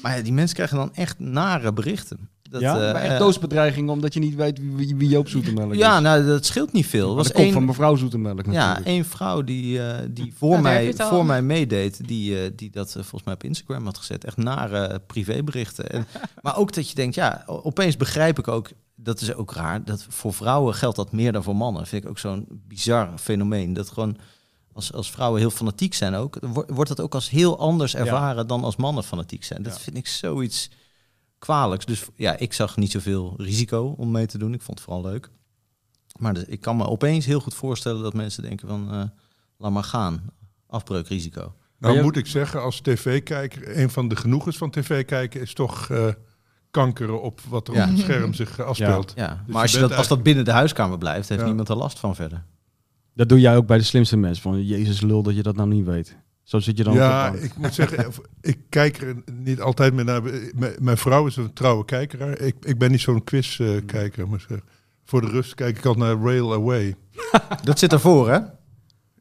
Maar 0.02 0.17
ja, 0.17 0.24
die 0.24 0.34
mensen 0.34 0.56
krijgen 0.56 0.78
dan 0.78 0.93
echt 0.93 1.19
nare 1.19 1.74
berichten. 1.74 2.30
Dat, 2.50 2.62
ja, 2.62 2.76
eh, 2.76 2.93
maar 2.93 3.02
echt 3.02 3.78
eh, 3.78 3.88
omdat 3.88 4.13
je 4.13 4.19
niet 4.19 4.36
weet 4.36 4.60
wie, 4.76 4.95
wie 4.95 5.10
Joop 5.10 5.30
Zoetemelk 5.30 5.72
is. 5.72 5.78
Ja, 5.78 6.00
nou, 6.00 6.26
dat 6.26 6.45
scheelt 6.45 6.72
niet 6.72 6.86
veel. 6.86 7.15
Was 7.15 7.32
komt 7.32 7.43
één, 7.43 7.54
van 7.54 7.65
mevrouw 7.65 7.95
Zoetemelk 7.95 8.45
ja, 8.45 8.52
natuurlijk. 8.52 8.88
één 8.88 9.06
vrouw 9.06 9.43
die, 9.43 9.82
eh, 9.82 9.98
die 10.10 10.34
voor, 10.38 10.62
mij, 10.62 10.93
voor 10.98 11.26
mij 11.26 11.41
meedeed, 11.41 12.08
die, 12.08 12.41
eh, 12.41 12.52
die 12.56 12.69
dat 12.69 12.91
volgens 12.91 13.24
mij 13.24 13.34
op 13.34 13.43
Instagram 13.43 13.86
had 13.86 13.98
gezet. 13.98 14.26
Echt 14.26 14.38
nare 14.38 15.02
privéberichten. 15.08 15.89
En, 15.89 16.08
maar 16.41 16.58
ook 16.58 16.74
dat 16.74 16.89
je 16.89 16.95
denkt, 16.95 17.15
ja, 17.15 17.43
opeens 17.45 17.98
begrijp 17.98 18.39
ik 18.39 18.48
ook, 18.48 18.69
dat 19.01 19.21
is 19.21 19.33
ook 19.33 19.53
raar, 19.53 19.83
dat 19.83 20.05
voor 20.09 20.33
vrouwen 20.33 20.73
geldt 20.73 20.95
dat 20.95 21.12
meer 21.12 21.31
dan 21.31 21.43
voor 21.43 21.55
mannen. 21.55 21.88
Vind 21.88 22.03
ik 22.03 22.09
ook 22.09 22.19
zo'n 22.19 22.45
bizar 22.49 23.17
fenomeen. 23.17 23.73
Dat 23.73 23.89
gewoon 23.89 24.17
als, 24.73 24.93
als 24.93 25.12
vrouwen 25.12 25.39
heel 25.39 25.49
fanatiek 25.51 25.93
zijn 25.93 26.13
ook, 26.15 26.38
wo- 26.41 26.65
wordt 26.67 26.89
dat 26.89 26.99
ook 27.01 27.13
als 27.13 27.29
heel 27.29 27.59
anders 27.59 27.95
ervaren 27.95 28.47
dan 28.47 28.63
als 28.63 28.75
mannen 28.75 29.03
fanatiek 29.03 29.43
zijn. 29.43 29.63
Dat 29.63 29.73
Ja. 29.73 29.79
vind 29.79 29.97
ik 29.97 30.07
zoiets 30.07 30.69
kwalijks. 31.38 31.85
Dus 31.85 32.05
ja, 32.15 32.38
ik 32.38 32.53
zag 32.53 32.77
niet 32.77 32.91
zoveel 32.91 33.33
risico 33.38 33.93
om 33.97 34.12
mee 34.12 34.25
te 34.25 34.38
doen. 34.38 34.53
Ik 34.53 34.62
vond 34.62 34.77
het 34.79 34.88
vooral 34.88 35.12
leuk. 35.12 35.29
Maar 36.19 36.38
ik 36.47 36.62
kan 36.62 36.77
me 36.77 36.85
opeens 36.88 37.25
heel 37.25 37.39
goed 37.39 37.53
voorstellen 37.53 38.01
dat 38.01 38.13
mensen 38.13 38.43
denken 38.43 38.67
van, 38.67 38.91
eh, 38.93 39.03
laat 39.57 39.71
maar 39.71 39.83
gaan. 39.83 40.21
Afbreukrisico. 40.67 41.53
Nou 41.77 42.01
moet 42.01 42.17
ik 42.17 42.27
zeggen, 42.27 42.62
als 42.62 42.79
tv-kijker, 42.81 43.77
een 43.77 43.89
van 43.89 44.07
de 44.07 44.15
genoegens 44.15 44.57
van 44.57 44.69
tv-kijken 44.71 45.41
is 45.41 45.53
toch 45.53 45.89
eh, 45.89 46.07
kankeren 46.71 47.21
op 47.21 47.41
wat 47.49 47.67
er 47.67 47.73
Ja. 47.73 47.84
op 47.84 47.89
het 47.89 47.99
scherm 47.99 48.34
zich 48.34 48.60
eh, 48.60 48.65
afspeelt. 48.65 49.13
Ja, 49.15 49.41
Dus 49.45 49.53
maar 49.53 49.62
als, 49.62 49.71
je 49.71 49.79
je 49.79 49.88
dat, 49.88 49.97
als 49.97 50.08
dat 50.08 50.23
binnen 50.23 50.45
de 50.45 50.51
huiskamer 50.51 50.97
blijft, 50.97 51.29
heeft 51.29 51.41
Ja. 51.41 51.47
niemand 51.47 51.69
er 51.69 51.75
last 51.75 51.99
van 51.99 52.15
verder. 52.15 52.43
Dat 53.13 53.29
doe 53.29 53.39
jij 53.39 53.55
ook 53.55 53.67
bij 53.67 53.77
de 53.77 53.84
slimste 53.84 54.17
mensen. 54.17 54.41
Van, 54.43 54.65
Jezus 54.65 55.01
lul 55.01 55.23
dat 55.23 55.36
je 55.36 55.43
dat 55.43 55.55
nou 55.55 55.69
niet 55.69 55.86
weet. 55.86 56.17
Zo 56.43 56.60
zit 56.60 56.77
je 56.77 56.84
dan 56.84 56.93
Ja, 56.93 57.32
ik 57.32 57.58
moet 57.58 57.73
zeggen, 57.73 58.12
ik 58.41 58.58
kijk 58.69 59.01
er 59.01 59.15
niet 59.34 59.62
altijd 59.62 59.93
meer 59.93 60.05
naar. 60.05 60.21
Mijn- 60.55 60.75
Mijn 60.79 60.97
vrouw 60.97 61.25
is 61.27 61.36
een 61.36 61.53
trouwe 61.53 61.86
kijkeraar. 61.86 62.39
Ik, 62.39 62.55
ik 62.62 62.77
ben 62.77 62.91
niet 62.91 63.01
zo'n 63.01 63.23
quiz-kijker. 63.23 64.27
maar 64.29 64.39
zeg, 64.49 64.60
voor 65.05 65.21
de 65.21 65.27
rust 65.27 65.55
kijk 65.55 65.77
ik 65.77 65.86
altijd 65.86 66.05
naar 66.05 66.25
Rail 66.32 66.53
Away. 66.53 66.95
Dat 67.63 67.79
zit 67.79 67.91
ervoor, 67.93 68.29
hè? 68.29 68.38
Oh 68.38 68.45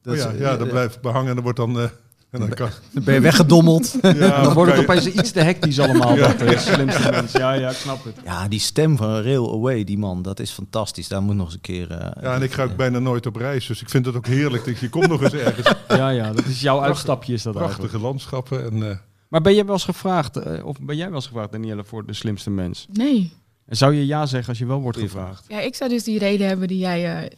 Dat 0.02 0.16
ja, 0.16 0.28
is- 0.30 0.38
ja, 0.38 0.56
dat 0.56 0.68
blijft 0.68 1.00
behangen 1.00 1.28
en 1.28 1.34
dan 1.34 1.42
wordt 1.42 1.58
dan... 1.58 1.78
eh, 1.80 1.84
en 2.30 2.40
dan 2.40 2.48
kan, 2.48 2.68
Dan 2.92 3.04
ben 3.04 3.14
je 3.14 3.20
weggedommeld. 3.20 3.96
ja, 4.02 4.42
dan 4.42 4.54
wordt 4.54 4.72
het 4.72 4.80
je- 4.80 4.86
opeens 4.88 5.06
iets 5.06 5.30
te 5.30 5.40
hectisch 5.40 5.78
allemaal. 5.88 6.16
Ja. 6.16 6.26
Dat 6.28 6.38
de 6.38 6.58
slimste 6.58 7.10
mensen. 7.10 7.40
Ja, 7.40 7.52
ja, 7.52 7.70
ik 7.70 7.76
snap 7.76 8.04
het. 8.04 8.14
Ja, 8.24 8.48
die 8.48 8.60
stem 8.60 8.96
van 8.96 9.20
Rail 9.22 9.52
Away, 9.54 9.84
die 9.84 9.98
man, 9.98 10.22
dat 10.22 10.40
is 10.40 10.50
fantastisch. 10.50 11.08
Daar 11.08 11.22
moet 11.22 11.34
nog 11.36 11.44
eens 11.46 11.54
een 11.54 11.60
keer... 11.60 11.90
eh, 11.90 12.22
Ja, 12.22 12.34
en 12.34 12.42
ik 12.42 12.52
ga 12.52 12.62
ook 12.62 12.76
bijna 12.76 12.98
nooit 12.98 13.26
op 13.26 13.36
reis, 13.36 13.66
dus 13.66 13.80
ik 13.82 13.90
vind 13.90 14.06
het 14.06 14.16
ook 14.16 14.26
heerlijk. 14.26 14.64
Dat 14.64 14.78
je 14.78 14.88
komt 14.88 15.08
nog 15.08 15.22
eens 15.22 15.32
ergens. 15.32 15.72
Ja, 15.98 16.08
ja, 16.08 16.32
dat 16.32 16.44
is 16.44 16.60
jouw 16.60 16.80
uitstapje 16.82 17.32
is 17.32 17.42
dat 17.42 17.56
eigenlijk. 17.56 17.80
Prachtige 17.88 18.06
landschappen. 18.08 18.64
En, 18.64 18.90
eh, 18.90 18.96
Maar 19.28 19.40
ben 19.40 19.54
jij 19.54 19.64
wel 19.64 19.74
eens 19.74 19.84
gevraagd, 19.84 20.36
eh, 20.36 20.66
of 20.66 20.76
ben 20.80 20.96
jij 20.96 21.06
wel 21.06 21.14
eens 21.14 21.26
gevraagd, 21.26 21.52
Danielle, 21.52 21.84
voor 21.84 22.06
de 22.06 22.12
slimste 22.12 22.50
mens? 22.50 22.86
Nee. 22.92 23.32
En 23.66 23.76
zou 23.76 23.94
je 23.94 24.06
ja 24.06 24.26
zeggen 24.26 24.48
als 24.48 24.58
je 24.58 24.66
wel 24.66 24.80
wordt 24.80 24.98
gevraagd? 24.98 25.44
Ja, 25.48 25.60
ik 25.60 25.74
zou 25.74 25.90
dus 25.90 26.04
die 26.04 26.18
reden 26.18 26.46
hebben 26.46 26.68
die 26.68 26.78
jij... 26.78 27.22
eh, 27.22 27.30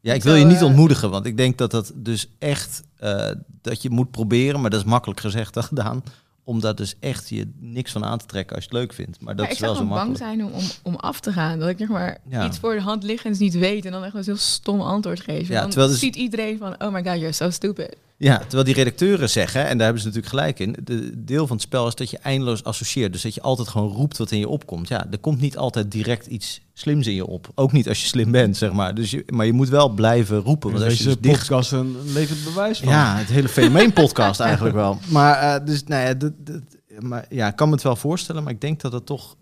Ja, 0.00 0.12
ik 0.14 0.22
wil 0.22 0.34
je 0.34 0.44
niet 0.44 0.56
eh, 0.56 0.62
ontmoedigen, 0.64 1.10
want 1.10 1.26
ik 1.26 1.36
denk 1.36 1.58
dat 1.58 1.70
dat 1.70 1.92
dus 1.94 2.28
echt 2.38 2.82
eh, 3.04 3.30
dat 3.62 3.82
je 3.82 3.90
moet 3.90 4.10
proberen, 4.10 4.60
maar 4.60 4.70
dat 4.70 4.80
is 4.80 4.86
makkelijk 4.86 5.20
gezegd 5.20 5.54
dan 5.54 5.62
gedaan, 5.62 6.02
om 6.44 6.60
daar 6.60 6.74
dus 6.74 6.94
echt 7.00 7.28
je 7.28 7.50
niks 7.60 7.92
van 7.92 8.04
aan 8.04 8.18
te 8.18 8.26
trekken 8.26 8.56
als 8.56 8.64
je 8.64 8.70
het 8.70 8.78
leuk 8.78 8.92
vindt. 8.92 9.20
Maar 9.20 9.36
dat 9.36 9.44
maar 9.44 9.46
ik 9.46 9.52
is 9.54 9.60
wel 9.60 9.74
zou 9.74 9.86
zo 9.86 9.92
gewoon 9.92 10.06
bang 10.06 10.18
makkelijk. 10.18 10.40
zijn 10.40 10.52
om, 10.52 10.60
om, 10.84 10.94
om 10.94 11.00
af 11.00 11.20
te 11.20 11.32
gaan. 11.32 11.58
Dat 11.58 11.68
ik 11.68 11.78
zeg 11.78 11.88
maar 11.88 12.18
Ja. 12.28 12.46
iets 12.46 12.58
voor 12.58 12.74
de 12.74 12.80
hand 12.80 13.02
liggends 13.02 13.38
niet 13.38 13.54
weet 13.54 13.84
en 13.84 13.92
dan 13.92 14.04
echt 14.04 14.14
een 14.14 14.22
heel 14.24 14.36
stom 14.36 14.80
antwoord 14.80 15.20
geef. 15.20 15.48
Ja, 15.48 15.60
dan 15.60 15.70
terwijl 15.70 15.90
dus- 15.90 16.00
ziet 16.00 16.16
iedereen 16.16 16.58
van, 16.58 16.82
oh 16.82 16.92
my 16.92 17.02
god, 17.04 17.14
you're 17.16 17.32
so 17.32 17.50
stupid. 17.50 17.96
Ja, 18.16 18.38
terwijl 18.38 18.64
die 18.64 18.74
redacteuren 18.74 19.30
zeggen, 19.30 19.60
en 19.66 19.76
daar 19.76 19.84
hebben 19.84 20.02
ze 20.02 20.08
natuurlijk 20.08 20.34
gelijk 20.34 20.58
in, 20.58 20.76
de 20.84 21.24
deel 21.24 21.46
van 21.46 21.56
het 21.56 21.64
spel 21.64 21.86
is 21.86 21.94
dat 21.94 22.10
je 22.10 22.18
eindeloos 22.18 22.64
associeert. 22.64 23.12
Dus 23.12 23.22
dat 23.22 23.34
je 23.34 23.42
altijd 23.42 23.68
gewoon 23.68 23.92
roept 23.92 24.18
wat 24.18 24.30
in 24.30 24.38
je 24.38 24.48
opkomt. 24.48 24.88
Ja, 24.88 25.06
er 25.10 25.18
komt 25.18 25.40
niet 25.40 25.56
altijd 25.56 25.90
direct 25.90 26.26
iets 26.26 26.60
slims 26.72 27.06
in 27.06 27.14
je 27.14 27.26
op. 27.26 27.50
Ook 27.54 27.72
niet 27.72 27.88
als 27.88 28.00
je 28.00 28.06
slim 28.06 28.30
bent, 28.30 28.56
zeg 28.56 28.72
maar. 28.72 28.94
Dus 28.94 29.10
je, 29.10 29.24
maar 29.26 29.46
je 29.46 29.52
moet 29.52 29.68
wel 29.68 29.88
blijven 29.88 30.38
roepen. 30.38 30.70
Want 30.72 30.84
als 30.84 30.98
je 30.98 31.04
dus 31.04 31.16
dicht 31.20 31.38
podcast 31.38 31.72
een 31.72 31.96
levend 32.12 32.44
bewijs 32.44 32.78
van. 32.78 32.88
Ja, 32.88 33.16
het 33.16 33.28
hele 33.28 33.48
fenomeen-podcast 33.48 34.40
eigenlijk 34.50 34.74
wel. 34.74 34.98
Maar, 35.08 35.36
eh, 35.36 35.66
dus, 35.66 35.84
nou 35.84 36.02
ja, 36.02 36.14
dat, 36.14 36.32
dat, 36.38 36.62
maar 36.98 37.26
ja, 37.28 37.48
ik 37.48 37.56
kan 37.56 37.68
me 37.68 37.74
het 37.74 37.82
wel 37.82 37.96
voorstellen, 37.96 38.42
maar 38.42 38.52
ik 38.52 38.60
denk 38.60 38.80
dat 38.80 38.92
het 38.92 39.06
toch 39.06 39.36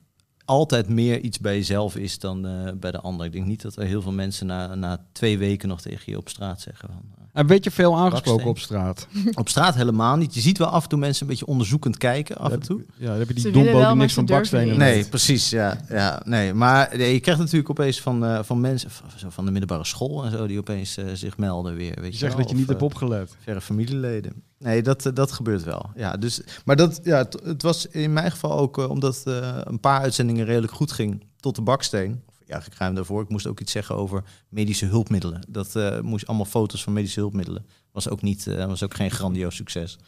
altijd 0.45 0.89
meer 0.89 1.21
iets 1.21 1.39
bij 1.39 1.55
jezelf 1.55 1.97
is 1.97 2.19
dan 2.19 2.47
eh, 2.47 2.73
bij 2.75 2.91
de 2.91 3.01
ander. 3.01 3.27
Ik 3.27 3.33
denk 3.33 3.47
niet 3.47 3.63
dat 3.63 3.77
er 3.77 3.85
heel 3.85 4.03
veel 4.03 4.13
mensen 4.13 4.47
na, 4.47 4.75
na 4.75 5.07
twee 5.13 5.39
weken 5.39 5.69
nog 5.69 5.81
tegen 5.81 6.13
je 6.13 6.19
op 6.19 6.29
straat 6.29 6.61
zeggen. 6.61 6.89
Van, 6.89 7.22
En 7.33 7.47
werd 7.47 7.65
je 7.65 7.71
veel 7.71 7.99
aangesproken 7.99 8.47
op 8.47 8.59
straat? 8.59 9.07
op 9.35 9.49
straat 9.49 9.75
helemaal 9.75 10.17
niet. 10.17 10.35
Je 10.35 10.41
ziet 10.41 10.59
wel 10.59 10.67
af 10.67 10.83
en 10.83 10.89
toe 10.89 10.99
mensen 10.99 11.23
een 11.23 11.29
beetje 11.29 11.47
onderzoekend 11.47 11.97
kijken, 11.99 12.37
af 12.37 12.53
en 12.53 12.61
toe. 12.61 12.85
Ja, 12.97 13.07
dan 13.07 13.19
heb 13.19 13.29
je 13.29 13.35
die 13.35 13.51
dombo 13.51 13.87
die 13.87 13.95
niks 13.97 14.15
van 14.15 14.27
bakstenen 14.27 14.67
weet. 14.69 14.77
Nee, 14.77 15.05
precies. 15.05 15.51
Ja, 15.51 15.81
ja, 15.89 16.23
nee. 16.25 16.55
Maar 16.55 16.97
nee, 16.97 17.13
je 17.13 17.21
krijgt 17.21 17.41
natuurlijk 17.41 17.71
opeens 17.71 18.01
van, 18.01 18.25
eh, 18.25 18.39
van 18.43 18.61
mensen 18.61 18.91
van, 18.91 19.11
zo 19.17 19.31
van 19.31 19.45
de 19.45 19.51
middelbare 19.51 19.85
school 19.85 20.25
en 20.25 20.31
zo, 20.31 20.47
die 20.47 20.59
opeens 20.59 20.97
eh, 20.97 21.05
zich 21.13 21.37
melden 21.37 21.75
weer. 21.75 21.95
Weet 21.95 22.05
Je 22.05 22.13
je 22.13 22.17
zegt 22.17 22.35
wel, 22.35 22.41
dat 22.41 22.49
je 22.49 22.55
of, 22.55 22.59
niet 22.61 22.69
hebt 22.69 22.81
eh, 22.81 22.87
opgelet. 22.87 23.37
verre 23.45 23.61
familieleden. 23.61 24.43
Nee, 24.63 24.83
dat, 24.83 25.07
eh, 25.07 25.13
dat 25.15 25.33
gebeurt 25.33 25.65
wel. 25.65 25.91
Ja, 25.95 26.17
dus, 26.17 26.41
maar 26.65 26.77
dat, 26.77 27.01
ja, 27.03 27.19
het, 27.19 27.41
het 27.45 27.63
was 27.63 27.87
in 27.87 28.13
mijn 28.13 28.31
geval 28.31 28.59
ook 28.59 28.79
eh, 28.79 28.91
omdat 28.91 29.23
eh, 29.25 29.59
een 29.65 29.81
paar 29.81 30.01
uitzendingen 30.01 30.45
redelijk 30.45 30.73
goed 30.73 30.93
ging 30.93 31.25
tot 31.37 31.55
de 31.55 31.63
baksteen. 31.63 32.23
Ja, 32.53 32.59
ik 32.67 32.75
ruim 32.79 32.95
daarvoor. 32.95 33.23
Ik 33.23 33.29
moest 33.29 33.47
ook 33.47 33.61
iets 33.61 33.73
zeggen 33.73 33.97
over 33.97 34.23
medische 34.49 34.87
hulpmiddelen. 34.87 35.43
Dat 35.49 35.77
eh, 35.77 36.01
moest 36.01 36.27
allemaal 36.27 36.47
foto's 36.47 36.83
van 36.83 36.93
medische 36.93 37.21
hulpmiddelen. 37.21 37.67
Was 37.93 38.09
ook 38.09 38.23
niet, 38.23 38.47
eh, 38.47 38.67
was 38.67 38.83
ook 38.85 38.95
geen 38.95 39.11
grandioos 39.11 39.57
succes. 39.57 39.99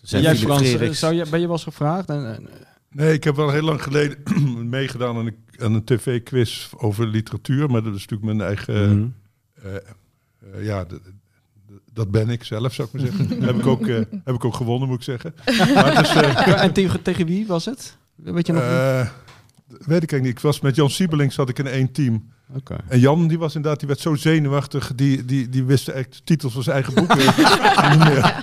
Dus 0.00 0.10
jij 0.10 0.36
Frans, 0.36 0.98
zou 0.98 1.14
je, 1.14 1.26
ben 1.30 1.40
je 1.40 1.46
wel 1.46 1.54
eens 1.54 1.64
gevraagd? 1.64 2.08
En, 2.08 2.34
en- 2.34 2.48
Nee, 2.90 3.12
ik 3.12 3.24
heb 3.24 3.36
wel 3.36 3.50
heel 3.50 3.62
lang 3.62 3.82
geleden 3.82 4.18
meegedaan 4.68 5.16
aan 5.16 5.26
een, 5.26 5.36
aan 5.58 5.74
een 5.74 5.84
tv-quiz 5.84 6.68
over 6.76 7.06
literatuur. 7.06 7.70
Maar 7.70 7.82
dat 7.82 7.94
is 7.94 8.06
natuurlijk 8.06 8.36
mijn 8.36 8.48
eigen... 8.48 8.98
Mhm. 8.98 9.08
eh, 9.66 9.74
eh, 9.76 10.64
ja, 10.64 10.86
dat 11.92 12.10
ben 12.10 12.28
ik 12.28 12.44
zelf, 12.44 12.74
zou 12.74 12.88
ik 12.92 12.94
maar 12.94 13.10
zeggen. 13.12 13.42
heb, 13.46 13.56
ik 13.58 13.66
ook, 13.66 13.86
eh, 13.86 13.96
heb 14.24 14.34
ik 14.34 14.44
ook 14.44 14.54
gewonnen, 14.54 14.88
moet 14.88 14.96
ik 14.98 15.02
zeggen. 15.04 15.34
Maar 15.74 15.96
het 15.96 16.06
is, 16.06 16.14
eh, 16.14 16.62
En 16.62 16.72
tegen, 16.72 17.02
tegen 17.02 17.26
wie 17.26 17.46
was 17.46 17.64
het? 17.64 17.96
Weet 18.14 18.46
je 18.46 18.52
nog? 18.52 18.62
eh, 18.62 19.08
weet 19.78 20.02
ik 20.02 20.12
eigenlijk 20.12 20.22
niet. 20.22 20.32
Ik 20.32 20.38
was 20.40 20.60
met 20.60 20.76
Jan 20.76 20.90
Siebelink 20.90 21.32
zat 21.32 21.48
ik 21.48 21.58
in 21.58 21.66
één 21.66 21.92
team. 21.92 22.30
Oké. 22.54 22.76
En 22.88 23.00
Jan, 23.00 23.28
die 23.28 23.38
was 23.38 23.54
inderdaad, 23.54 23.78
die 23.78 23.88
werd 23.88 24.00
zo 24.00 24.14
zenuwachtig. 24.14 24.92
Die, 24.94 25.24
die, 25.24 25.48
die 25.48 25.64
wist 25.64 25.88
echt 25.88 26.12
de 26.12 26.20
titels 26.24 26.52
van 26.52 26.62
zijn 26.62 26.74
eigen 26.76 26.94
boeken. 26.94 27.18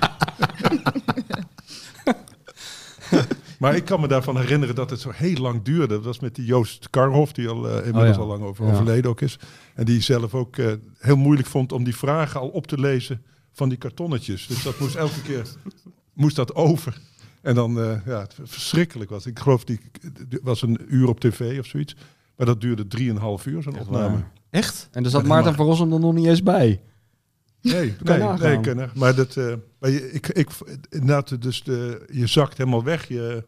Maar 3.59 3.75
ik 3.75 3.85
kan 3.85 3.99
me 3.99 4.07
daarvan 4.07 4.37
herinneren 4.37 4.75
dat 4.75 4.89
het 4.89 4.99
zo 4.99 5.09
heel 5.13 5.35
lang 5.37 5.63
duurde. 5.63 5.87
Dat 5.95 6.03
was 6.03 6.19
met 6.19 6.35
die 6.35 6.45
Joost 6.45 6.89
Karhoff, 6.89 7.31
die 7.31 7.47
al 7.47 7.69
eh, 7.69 7.75
inmiddels 7.75 8.07
Oh 8.07 8.13
ja. 8.13 8.19
al 8.21 8.27
lang 8.27 8.43
over, 8.43 8.65
Ja. 8.65 8.71
overleden 8.71 9.09
ook 9.11 9.21
is. 9.21 9.39
En 9.75 9.85
die 9.85 10.01
zelf 10.01 10.33
ook 10.33 10.57
eh, 10.57 10.71
heel 10.99 11.15
moeilijk 11.17 11.47
vond 11.47 11.71
om 11.71 11.83
die 11.83 11.95
vragen 11.95 12.39
al 12.39 12.47
op 12.47 12.67
te 12.67 12.79
lezen 12.79 13.21
van 13.53 13.69
die 13.69 13.77
kartonnetjes. 13.77 14.47
Dus 14.47 14.63
dat 14.63 14.79
moest 14.79 14.95
elke 14.95 15.21
keer 15.21 15.45
moest 16.13 16.35
dat 16.35 16.55
over. 16.55 16.97
En 17.41 17.55
dan, 17.55 17.79
eh, 17.79 18.05
ja, 18.05 18.19
het 18.19 18.35
verschrikkelijk 18.43 19.09
was. 19.09 19.25
Ik 19.25 19.39
geloof, 19.39 19.63
die 19.63 19.79
het 20.29 20.39
was 20.43 20.61
een 20.61 20.79
uur 20.87 21.07
op 21.07 21.19
tv 21.19 21.59
of 21.59 21.65
zoiets. 21.65 21.95
Maar 22.37 22.45
dat 22.47 22.61
duurde 22.61 22.87
drieënhalf 22.87 23.45
uur, 23.45 23.61
zo'n 23.61 23.79
opname. 23.79 24.09
waar. 24.15 24.31
Echt? 24.49 24.87
En 24.91 25.03
er 25.03 25.09
zat 25.09 25.23
Maarten 25.25 25.45
maar- 25.45 25.55
van 25.55 25.65
Rossum 25.65 25.93
er 25.93 25.99
nog 25.99 26.13
niet 26.13 26.25
eens 26.27 26.43
bij. 26.43 26.81
Nee, 27.61 27.93
nee, 28.03 28.17
nee, 28.39 28.59
kan 28.59 28.77
er. 28.77 28.91
Maar, 28.95 29.15
dat, 29.15 29.35
eh, 29.37 29.53
maar 29.79 29.89
je, 29.89 30.11
ik, 30.11 30.27
ik, 30.27 30.49
inderdaad, 30.89 31.41
dus 31.41 31.63
de, 31.63 32.05
je 32.11 32.27
zakt 32.27 32.57
helemaal 32.57 32.83
weg. 32.83 33.07
Je, 33.07 33.43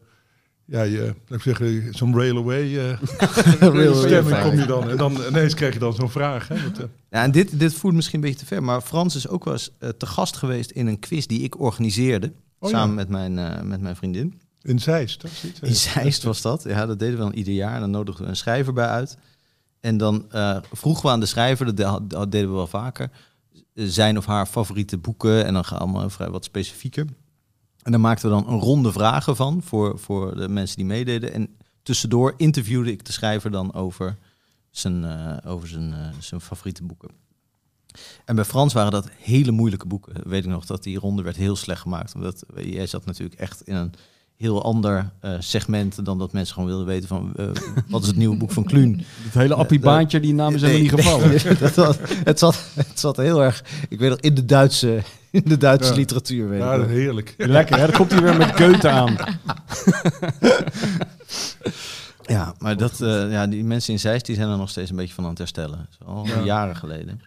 ja, 0.64 0.82
je, 0.82 1.14
laat 1.26 1.38
ik 1.38 1.42
zeggen, 1.42 1.94
zo'n 1.94 2.16
railway 2.16 2.78
eh 2.78 2.98
Railway 3.60 3.94
stemming 3.94 4.40
kom 4.42 4.58
je 4.58 4.66
dan. 4.66 4.90
En 4.90 4.96
dan 4.96 5.16
ineens 5.28 5.54
krijg 5.54 5.72
je 5.72 5.78
dan 5.78 5.94
zo'n 5.94 6.10
vraag. 6.10 6.48
Hè, 6.48 6.54
Ja, 7.10 7.22
en 7.22 7.30
dit, 7.30 7.58
dit 7.58 7.74
voert 7.74 7.94
misschien 7.94 8.14
een 8.18 8.24
beetje 8.24 8.40
te 8.40 8.46
ver, 8.46 8.62
maar 8.62 8.80
Frans 8.80 9.14
is 9.16 9.28
ook 9.28 9.44
wel 9.44 9.52
eens 9.54 9.70
eh, 9.78 9.88
te 9.88 10.06
gast 10.06 10.36
geweest 10.36 10.70
in 10.70 10.86
een 10.86 10.98
quiz 10.98 11.26
die 11.26 11.40
ik 11.42 11.60
organiseerde. 11.60 12.32
Oh 12.62 12.70
ja. 12.70 12.76
samen 12.76 12.94
met, 12.94 13.08
mijn, 13.08 13.38
eh, 13.38 13.60
met 13.62 13.80
mijn 13.80 13.96
vriendin. 13.96 14.40
in 14.62 14.78
Zeist, 14.78 15.20
toch? 15.20 15.30
Hè? 15.42 15.66
In 15.66 15.74
Zeist 15.74 16.22
was 16.22 16.42
dat. 16.42 16.62
Ja, 16.62 16.86
dat 16.86 16.98
deden 16.98 17.16
we 17.16 17.22
dan 17.22 17.32
ieder 17.32 17.54
jaar. 17.54 17.74
En 17.74 17.80
dan 17.80 17.90
nodigden 17.90 18.24
we 18.24 18.30
een 18.30 18.36
schrijver 18.36 18.72
bij 18.72 18.86
uit. 18.86 19.16
En 19.80 19.96
dan 19.96 20.30
eh, 20.30 20.56
vroegen 20.72 21.02
we 21.04 21.10
aan 21.10 21.20
de 21.20 21.26
schrijver, 21.26 21.66
dat 21.66 21.76
de- 21.76 22.06
dat 22.06 22.32
deden 22.32 22.48
we 22.48 22.54
wel 22.54 22.66
vaker, 22.66 23.10
eh, 23.74 23.84
zijn 23.88 24.16
of 24.18 24.26
haar 24.26 24.46
favoriete 24.46 24.98
boeken. 24.98 25.44
En 25.46 25.54
dan 25.54 25.64
gaan 25.64 25.78
we 25.78 25.84
allemaal 25.84 26.10
vrij 26.10 26.30
wat 26.30 26.44
specifieker. 26.44 27.06
En 27.82 27.90
daar 27.92 28.00
maakten 28.00 28.28
we 28.30 28.34
dan 28.42 28.52
een 28.52 28.60
ronde 28.60 28.92
vragen 28.92 29.36
van 29.36 29.62
voor, 29.62 29.98
voor 29.98 30.36
de 30.36 30.48
mensen 30.48 30.76
die 30.76 30.84
meededen. 30.86 31.32
En 31.32 31.56
tussendoor 31.82 32.34
interviewde 32.36 32.90
ik 32.90 33.04
de 33.04 33.12
schrijver 33.12 33.50
dan 33.50 33.74
over 33.74 34.16
zijn, 34.70 35.04
eh, 35.04 35.50
over 35.50 35.68
zijn, 35.68 35.92
eh, 35.92 36.08
zijn 36.18 36.40
favoriete 36.40 36.82
boeken. 36.84 37.10
En 38.24 38.34
bij 38.34 38.44
Frans 38.44 38.72
waren 38.72 38.90
dat 38.90 39.08
hele 39.18 39.50
moeilijke 39.50 39.86
boeken. 39.86 40.12
Weet 40.24 40.44
ik 40.44 40.50
nog 40.50 40.66
dat 40.66 40.82
die 40.82 40.98
ronde 40.98 41.22
werd 41.22 41.36
heel 41.36 41.56
slecht 41.56 41.80
gemaakt. 41.80 42.14
Omdat 42.14 42.42
eh, 42.56 42.72
jij 42.72 42.86
zat 42.86 43.04
natuurlijk 43.04 43.40
echt 43.40 43.62
in 43.62 43.74
een 43.74 43.92
heel 44.36 44.62
ander 44.64 45.10
eh, 45.20 45.34
segment 45.38 46.04
dan 46.04 46.18
dat 46.18 46.32
mensen 46.32 46.54
gewoon 46.54 46.68
wilden 46.68 46.86
weten 46.86 47.08
van 47.08 47.32
eh, 47.36 47.46
wat 47.88 48.00
is 48.02 48.06
het 48.08 48.16
nieuwe 48.16 48.36
boek 48.36 48.50
van 48.50 48.64
Kluun. 48.64 49.04
Het 49.22 49.34
hele 49.34 49.54
appiebaantje, 49.54 50.20
die 50.20 50.34
namen 50.34 50.58
zijn 50.58 50.72
Nee, 50.72 50.80
niet 50.80 50.90
gevallen. 50.90 51.28
nee, 51.28 51.54
dat 51.58 51.74
was, 51.74 51.96
het, 52.24 52.38
zat, 52.38 52.58
het 52.74 53.00
zat 53.00 53.16
heel 53.16 53.42
erg, 53.42 53.64
ik 53.88 53.98
weet 53.98 54.10
nog, 54.10 54.18
in 54.20 54.34
de 54.34 54.44
Duitse, 54.44 55.02
in 55.30 55.42
de 55.44 55.56
Duitse 55.58 55.90
Ja. 55.90 55.96
literatuur. 55.96 56.48
Weet 56.48 56.60
Ja, 56.60 56.86
heerlijk. 56.86 57.34
Lekker, 57.58 57.76
hè? 57.78 57.86
Dan 57.86 57.96
komt 57.96 58.10
hij 58.10 58.22
weer 58.22 58.36
met 58.36 58.60
Goethe 58.60 58.88
aan. 58.88 59.16
Ja, 62.22 62.54
maar 62.58 62.76
dat, 62.76 63.00
eh, 63.00 63.30
ja, 63.32 63.46
die 63.46 63.64
mensen 63.64 63.92
in 63.92 63.98
Zeist 63.98 64.26
die 64.26 64.34
zijn 64.36 64.48
er 64.48 64.56
nog 64.56 64.70
steeds 64.70 64.90
een 64.90 64.96
beetje 64.96 65.14
van 65.14 65.24
aan 65.24 65.30
het 65.30 65.38
herstellen. 65.38 65.88
Al 66.04 66.26
Ja. 66.26 66.40
jaren 66.44 66.76
geleden. 66.76 67.20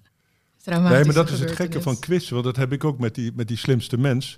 Nee, 0.66 0.80
maar 0.80 1.14
dat 1.14 1.30
is 1.30 1.40
het 1.40 1.52
gekke 1.52 1.82
van 1.82 2.00
quizzen, 2.00 2.34
want 2.34 2.46
dat 2.46 2.56
heb 2.56 2.72
ik 2.72 2.84
ook 2.84 3.00
met 3.00 3.16
die, 3.16 3.32
met 3.36 3.48
die 3.48 3.58
slimste 3.58 3.98
mens. 3.98 4.38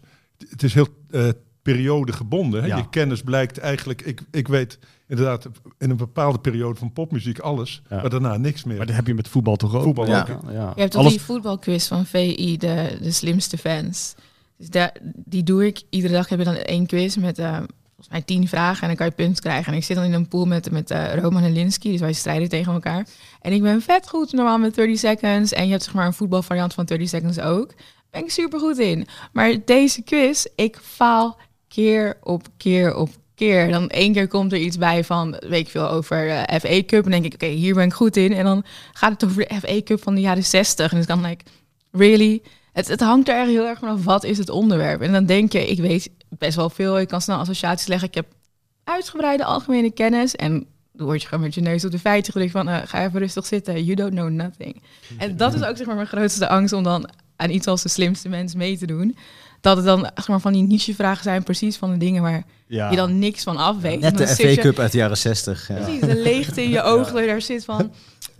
Het 0.49 0.63
is 0.63 0.73
heel 0.73 0.87
eh 1.11 1.29
periode 1.61 2.13
gebonden. 2.13 2.61
Hè? 2.61 2.67
Ja. 2.67 2.77
Je 2.77 2.89
kennis 2.89 3.21
blijkt 3.21 3.57
eigenlijk, 3.57 4.01
ik, 4.01 4.21
ik 4.31 4.47
weet 4.47 4.79
inderdaad 5.07 5.47
in 5.77 5.89
een 5.89 5.97
bepaalde 5.97 6.39
periode 6.39 6.79
van 6.79 6.93
popmuziek 6.93 7.39
alles, 7.39 7.81
Ja. 7.89 8.01
maar 8.01 8.09
daarna 8.09 8.37
niks 8.37 8.63
meer. 8.63 8.77
Maar 8.77 8.85
dat 8.85 8.95
heb 8.95 9.07
je 9.07 9.13
met 9.13 9.27
voetbal 9.27 9.55
toch 9.55 9.75
ook? 9.75 9.83
Voetbal 9.83 10.07
Ja. 10.07 10.21
ook. 10.21 10.27
Ja. 10.27 10.51
ja. 10.51 10.71
Je 10.75 10.79
hebt 10.79 10.91
toch 10.91 11.01
Alles- 11.01 11.13
die 11.13 11.21
voetbalquiz 11.21 11.87
van 11.87 12.05
VI, 12.05 12.57
de, 12.57 12.97
de 13.01 13.11
slimste 13.11 13.57
fans. 13.57 14.15
Dus 14.57 14.69
daar, 14.69 14.95
die 15.15 15.43
doe 15.43 15.65
ik. 15.65 15.81
Iedere 15.89 16.13
dag 16.13 16.29
heb 16.29 16.39
je 16.39 16.45
dan 16.45 16.55
één 16.55 16.85
quiz 16.85 17.15
met 17.15 17.39
eh, 17.39 17.59
volgens 17.97 18.09
mij 18.09 18.21
tien 18.21 18.47
vragen. 18.47 18.81
En 18.81 18.87
dan 18.87 18.95
kan 18.95 19.05
je 19.05 19.11
punten 19.11 19.43
krijgen. 19.43 19.71
En 19.71 19.77
ik 19.77 19.83
zit 19.83 19.95
dan 19.95 20.05
in 20.05 20.13
een 20.13 20.27
pool 20.27 20.45
met, 20.45 20.71
met 20.71 20.91
eh, 20.91 21.15
Roman 21.15 21.43
en 21.43 21.51
Linsky. 21.51 21.91
Dus 21.91 21.99
wij 21.99 22.13
strijden 22.13 22.49
tegen 22.49 22.73
elkaar. 22.73 23.07
En 23.41 23.51
ik 23.51 23.61
ben 23.61 23.81
vet 23.81 24.09
goed 24.09 24.31
normaal 24.31 24.57
met 24.57 24.75
30 24.75 24.99
seconds. 24.99 25.53
En 25.53 25.65
je 25.65 25.71
hebt 25.71 25.83
zeg 25.83 25.93
maar 25.93 26.05
een 26.05 26.13
voetbalvariant 26.13 26.73
van 26.73 26.85
30 26.85 27.09
seconds 27.09 27.39
ook. 27.39 27.73
Ben 28.11 28.23
ik 28.23 28.31
super 28.31 28.59
goed 28.59 28.77
in. 28.77 29.07
Maar 29.31 29.55
deze 29.65 30.01
quiz, 30.01 30.45
ik 30.55 30.77
faal 30.81 31.37
keer 31.67 32.17
op 32.21 32.47
keer 32.57 32.95
op 32.95 33.09
keer. 33.35 33.71
Dan 33.71 33.89
één 33.89 34.13
keer 34.13 34.27
komt 34.27 34.51
er 34.51 34.59
iets 34.59 34.77
bij 34.77 35.03
van, 35.03 35.31
weet 35.47 35.65
ik 35.65 35.69
veel, 35.69 35.89
over 35.89 36.29
eh 36.29 36.59
FA 36.59 36.83
Cup. 36.85 37.05
En 37.05 37.11
denk 37.11 37.25
ik, 37.25 37.33
oké, 37.33 37.45
hier 37.45 37.73
ben 37.73 37.85
ik 37.85 37.93
goed 37.93 38.17
in. 38.17 38.33
En 38.33 38.43
dan 38.43 38.63
gaat 38.93 39.11
het 39.11 39.25
over 39.25 39.47
de 39.47 39.55
FA 39.59 39.81
Cup 39.83 40.03
van 40.03 40.15
de 40.15 40.21
jaren 40.21 40.43
60. 40.43 40.91
En 40.91 40.97
dus 40.97 41.05
dan 41.05 41.21
like, 41.21 41.45
really? 41.91 42.41
Het, 42.77 42.87
het 42.87 42.99
hangt 42.99 43.27
er 43.29 43.35
echt 43.39 43.47
heel 43.49 43.65
erg 43.67 43.79
vanaf, 43.79 44.03
wat 44.03 44.23
is 44.23 44.37
het 44.37 44.49
onderwerp? 44.49 45.01
En 45.01 45.11
dan 45.11 45.25
denk 45.25 45.51
je, 45.51 45.67
ik 45.67 45.79
weet 45.79 46.09
best 46.29 46.55
wel 46.55 46.69
veel. 46.69 46.99
Ik 46.99 47.07
kan 47.07 47.21
snel 47.21 47.37
associaties 47.37 47.87
leggen. 47.87 48.07
Ik 48.07 48.13
heb 48.15 48.25
uitgebreide 48.83 49.43
algemene 49.45 49.91
kennis. 49.91 50.35
En 50.35 50.65
dan 50.93 51.05
word 51.05 51.21
je 51.21 51.27
gewoon 51.27 51.43
met 51.43 51.53
je 51.53 51.61
neus 51.61 51.85
op 51.85 51.91
de 51.91 51.99
feitjes 51.99 52.33
gedrukt 52.33 52.51
van, 52.51 52.69
eh, 52.69 52.77
ga 52.85 53.03
even 53.05 53.19
rustig 53.19 53.45
zitten. 53.45 53.83
You 53.83 53.95
don't 53.95 54.11
know 54.11 54.29
nothing. 54.29 54.81
En 55.17 55.37
dat 55.37 55.53
is 55.53 55.63
ook 55.63 55.77
zeg 55.77 55.85
maar 55.85 55.95
mijn 55.95 56.07
grootste 56.07 56.47
angst 56.49 56.73
om 56.73 56.83
dan 56.83 57.09
aan 57.35 57.49
iets 57.49 57.67
als 57.67 57.81
de 57.81 57.89
slimste 57.89 58.29
mens 58.29 58.55
mee 58.55 58.77
te 58.77 58.85
doen. 58.85 59.17
Dat 59.61 59.77
het 59.77 59.85
dan 59.85 59.99
zeg 60.15 60.27
maar, 60.27 60.39
van 60.39 60.53
die 60.53 60.63
niche-vragen 60.63 61.23
zijn, 61.23 61.43
precies 61.43 61.77
van 61.77 61.91
de 61.91 61.97
dingen 61.97 62.21
waar 62.21 62.43
Ja. 62.67 62.89
je 62.89 62.95
dan 62.95 63.19
niks 63.19 63.43
van 63.43 63.57
af 63.57 63.77
weet. 63.81 63.99
Net 63.99 64.11
En 64.11 64.17
de 64.17 64.55
FA 64.55 64.61
Cup 64.61 64.79
uit 64.79 64.91
de 64.91 64.97
jaren 64.97 65.17
60. 65.17 65.67
Ja. 65.67 65.75
Precies, 65.75 65.99
de 66.01 66.15
leegte 66.21 66.63
in 66.63 66.69
je 66.69 66.81
ogen 66.93 67.21
je 67.21 67.27
daar 67.27 67.41
zit 67.41 67.65
van... 67.65 67.91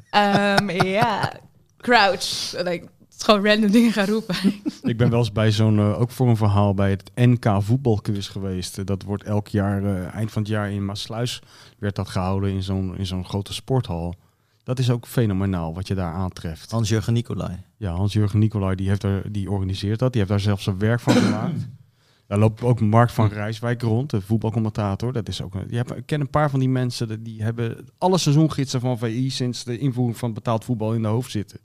ehm, 0.10 0.70
ja, 0.86 1.32
crouch. 1.78 2.54
Like, 2.64 2.88
gewoon 3.24 3.46
random 3.46 3.72
dingen 3.72 3.92
gaan 3.92 4.06
roepen. 4.08 4.36
Ik 4.82 4.98
ben 4.98 5.10
wel 5.10 5.20
eens 5.20 5.32
bij 5.32 5.52
zo'n, 5.52 5.80
eh, 5.80 6.00
ook 6.02 6.12
voor 6.12 6.28
een 6.30 6.38
verhaal, 6.38 6.74
bij 6.74 6.90
het 6.90 7.12
NK 7.16 7.46
voetbalquiz 7.60 8.30
geweest. 8.32 8.78
Eh, 8.78 8.86
Dat 8.86 9.04
wordt 9.04 9.24
elk 9.24 9.48
jaar, 9.48 9.84
eh, 9.84 10.14
eind 10.14 10.32
van 10.32 10.42
het 10.42 10.52
jaar 10.52 10.72
in 10.72 10.86
Maasluis, 10.86 11.42
werd 11.80 11.96
dat 11.96 12.10
gehouden 12.10 12.50
in 12.52 12.64
zo'n, 12.64 12.98
in 12.98 13.06
zo'n 13.06 13.26
grote 13.26 13.54
sporthal. 13.54 14.16
Dat 14.64 14.80
is 14.80 14.90
ook 14.90 15.08
fenomenaal 15.08 15.74
wat 15.74 15.88
je 15.88 15.96
daar 15.96 16.14
aantreft. 16.14 16.72
Hans-Jurgen 16.72 17.14
Nicolai. 17.14 17.58
Ja, 17.78 17.92
Hans-Jurgen 17.92 18.40
Nicolai, 18.40 18.76
die, 18.76 18.88
heeft 18.88 19.04
er, 19.04 19.32
die 19.32 19.52
organiseert 19.52 20.00
dat. 20.00 20.12
Die 20.12 20.22
heeft 20.22 20.32
daar 20.34 20.42
zelfs 20.42 20.66
een 20.66 20.78
werk 20.80 21.00
van 21.00 21.14
gemaakt. 21.14 21.68
Daar 22.28 22.40
loopt 22.40 22.62
ook 22.64 22.80
Mark 22.80 23.10
van 23.10 23.28
Rijswijk 23.28 23.82
rond, 23.82 24.10
de 24.10 24.22
voetbalcommentator. 24.22 25.14
Dat 25.14 25.28
is 25.28 25.42
ook 25.42 25.54
een, 25.56 25.66
je 25.70 25.76
hebt, 25.76 25.96
ik 25.96 26.06
ken 26.06 26.20
een 26.22 26.30
paar 26.30 26.50
van 26.50 26.60
die 26.60 26.70
mensen, 26.70 27.24
die 27.24 27.44
hebben 27.44 27.86
alle 27.98 28.18
seizoengidsen 28.18 28.80
van 28.80 28.98
VI 28.98 29.30
sinds 29.30 29.64
de 29.64 29.78
invoering 29.78 30.18
van 30.18 30.34
betaald 30.34 30.66
voetbal 30.66 30.94
in 30.94 31.02
de 31.02 31.08
hoofd 31.08 31.32
zitten. 31.32 31.60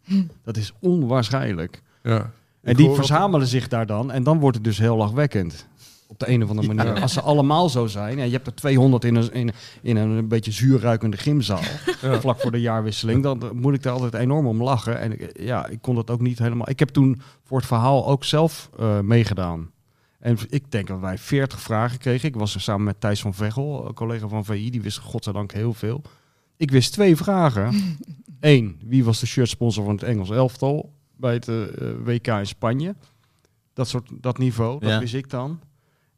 Dat 0.45 0.57
is 0.57 0.73
onwaarschijnlijk. 0.81 1.83
Ja. 2.03 2.31
En 2.63 2.77
die 2.77 2.91
verzamelen 2.91 3.47
zich 3.47 3.69
daar 3.69 3.87
dan 3.87 4.11
en 4.13 4.23
dan 4.23 4.39
wordt 4.41 4.57
het 4.57 4.65
dus 4.65 4.79
heel 4.79 4.97
lachwekkend. 4.97 5.67
Op 6.07 6.19
de 6.19 6.29
een 6.31 6.43
of 6.43 6.49
andere 6.49 6.75
manier. 6.75 7.01
Als 7.01 7.13
ze 7.13 7.21
allemaal 7.21 7.69
zo 7.69 7.87
zijn, 7.87 8.19
en 8.19 8.27
je 8.27 8.33
hebt 8.33 8.47
er 8.47 8.55
200 8.55 9.05
in 9.05 9.15
een, 9.15 9.33
in, 9.33 9.51
in 9.83 9.97
een, 9.97 10.29
beetje 10.29 10.51
zuurruikende 10.53 11.17
gymzaal, 11.17 11.61
Ja. 12.03 12.21
vlak 12.21 12.41
voor 12.41 12.51
de 12.51 12.61
jaarwisseling, 12.61 13.23
dan 13.23 13.51
moet 13.55 13.75
ik 13.75 13.83
daar 13.83 13.93
altijd 13.93 14.15
enorm 14.15 14.47
om 14.47 14.63
lachen. 14.63 14.99
En 15.01 15.13
ik- 15.21 15.41
ja, 15.41 15.67
ik 15.67 15.79
kon 15.83 15.95
dat 15.95 16.11
ook 16.11 16.21
niet 16.21 16.39
helemaal. 16.39 16.69
Ik 16.69 16.79
heb 16.79 16.89
toen 16.89 17.21
voor 17.45 17.59
het 17.59 17.67
verhaal 17.67 18.07
ook 18.09 18.25
zelf 18.25 18.71
eh, 18.79 19.01
meegedaan. 19.01 19.71
En 20.23 20.37
ik 20.49 20.71
denk 20.71 20.87
dat 20.87 21.01
wij 21.01 21.19
40 21.19 21.61
vragen 21.61 21.99
kregen. 21.99 22.29
Ik 22.29 22.35
was 22.35 22.55
er 22.55 22.61
samen 22.61 22.85
met 22.85 23.01
Thijs 23.01 23.21
van 23.21 23.35
Veghel, 23.35 23.87
een 23.87 23.95
collega 23.95 24.29
van 24.29 24.45
VI, 24.45 24.71
die 24.71 24.83
wist 24.83 24.99
godzijdank 24.99 25.53
heel 25.53 25.73
veel. 25.75 26.03
Ik 26.57 26.71
wist 26.71 26.93
twee 26.93 27.17
vragen. 27.17 27.75
Eén, 28.41 28.81
wie 28.85 29.05
was 29.05 29.21
de 29.21 29.27
shirtsponsor 29.27 29.85
van 29.85 29.95
het 29.95 30.03
Engels 30.03 30.31
elftal 30.31 30.93
bij 31.17 31.33
het 31.33 31.49
eh, 31.49 31.63
eh, 31.63 31.97
WK 32.05 32.27
in 32.27 32.47
Spanje? 32.47 32.95
Dat 33.73 33.89
soort 33.89 34.11
dat 34.21 34.39
niveau, 34.39 34.81
dat 34.81 34.91
Ja. 34.91 34.99
wist 34.99 35.15
ik 35.15 35.31
dan. 35.31 35.61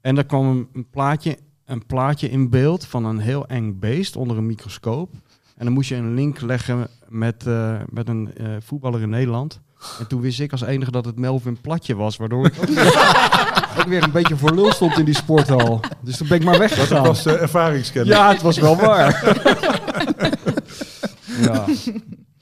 En 0.01 0.15
daar 0.15 0.25
kwam 0.27 0.47
een, 0.47 0.69
een 0.73 0.91
plaatje, 0.91 1.39
een 1.65 1.87
plaatje 1.87 2.31
in 2.31 2.51
beeld 2.51 2.87
van 2.87 3.05
een 3.05 3.19
heel 3.19 3.47
eng 3.47 3.79
beest 3.79 4.17
onder 4.17 4.37
een 4.37 4.47
microscoop. 4.47 5.13
En 5.57 5.65
dan 5.65 5.75
moest 5.75 5.89
je 5.89 5.95
een 5.97 6.15
link 6.15 6.41
leggen 6.41 6.89
met, 7.09 7.47
eh, 7.47 7.81
met 7.91 8.09
een 8.09 8.35
eh, 8.35 8.57
voetballer 8.61 9.01
in 9.03 9.09
Nederland. 9.11 9.61
En 9.99 10.07
toen 10.07 10.21
wist 10.21 10.41
ik 10.41 10.53
als 10.53 10.63
enige 10.63 10.91
dat 10.91 11.05
het 11.05 11.19
Melvin 11.19 11.61
Platje 11.61 11.95
was, 11.95 12.17
waardoor 12.17 12.47
ik 12.47 12.55
ook 12.61 12.69
weer, 12.69 12.87
ook 13.79 13.87
weer 13.89 14.03
een 14.03 14.11
beetje 14.11 14.37
voor 14.37 14.55
lul 14.55 14.73
stond 14.73 14.99
in 14.99 15.05
die 15.05 15.15
sporthal. 15.15 15.81
Dus 16.01 16.17
toen 16.17 16.29
ben 16.29 16.39
ik 16.39 16.45
maar 16.45 16.59
Dat 16.59 16.69
weggegaan. 16.71 17.03
was 17.05 17.27
uh, 17.27 17.43
ervaringskennis. 17.43 18.15
Ja, 18.15 18.29
het 18.33 18.43
was 18.43 18.59
wel 18.59 18.77
waar. 18.77 19.25
ja. 21.41 21.65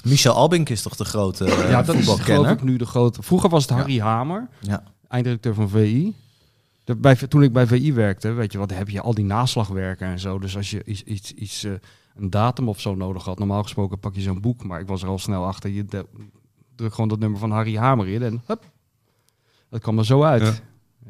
Michel 0.05 0.33
Albink 0.35 0.69
is 0.69 0.83
toch 0.83 0.97
de 0.97 1.05
grote 1.05 1.45
eh, 1.45 1.71
ja, 1.71 1.83
dat 1.83 1.95
is 1.95 2.09
geloof 2.09 2.51
ik 2.51 2.63
nu 2.63 2.77
de 2.77 2.87
grote. 2.87 3.23
Vroeger 3.23 3.49
was 3.51 3.63
het 3.63 3.73
Harry 3.73 4.01
Hamer, 4.01 4.49
Ja. 4.61 4.83
eindredacteur 5.09 5.55
van 5.55 5.69
VI. 5.69 6.15
De, 6.85 6.97
bij, 6.97 7.15
toen 7.15 7.43
ik 7.43 7.53
bij 7.53 7.67
VI 7.67 7.93
werkte, 7.93 8.33
weet 8.33 8.53
je 8.53 8.59
wat, 8.59 8.71
heb 8.71 8.89
je 8.89 9.01
al 9.01 9.15
die 9.15 9.25
naslagwerken 9.25 10.07
en 10.07 10.19
zo. 10.19 10.39
Dus 10.39 10.57
als 10.57 10.71
je 10.71 10.85
iets, 10.85 11.03
iets, 11.03 11.33
iets 11.33 11.65
eh, 11.65 11.73
een 12.17 12.31
datum 12.31 12.69
of 12.69 12.81
zo 12.81 12.95
nodig 12.95 13.25
had, 13.25 13.39
normaal 13.39 13.63
gesproken 13.63 13.99
pak 13.99 14.15
je 14.15 14.21
zo'n 14.21 14.41
boek. 14.41 14.65
Maar 14.65 14.81
ik 14.81 14.87
was 14.87 15.03
er 15.03 15.09
al 15.09 15.19
snel 15.19 15.45
achter. 15.47 15.71
Je 15.71 15.85
de- 15.85 16.07
druk 16.75 16.95
gewoon 16.95 17.09
dat 17.09 17.19
nummer 17.19 17.39
van 17.39 17.51
Harry 17.51 17.77
Hamer 17.77 18.09
in 18.09 18.23
en 18.23 18.43
hup, 18.47 18.65
dat 19.69 19.81
kwam 19.81 19.99
er 19.99 20.05
zo 20.05 20.23
uit. 20.23 20.43
Ja. 20.43 20.61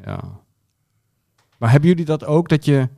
Ja. 0.05 0.19
Maar 1.57 1.71
hebben 1.71 1.89
jullie 1.89 2.05
dat 2.05 2.25
ook, 2.25 2.49
dat 2.49 2.65
je 2.65 2.89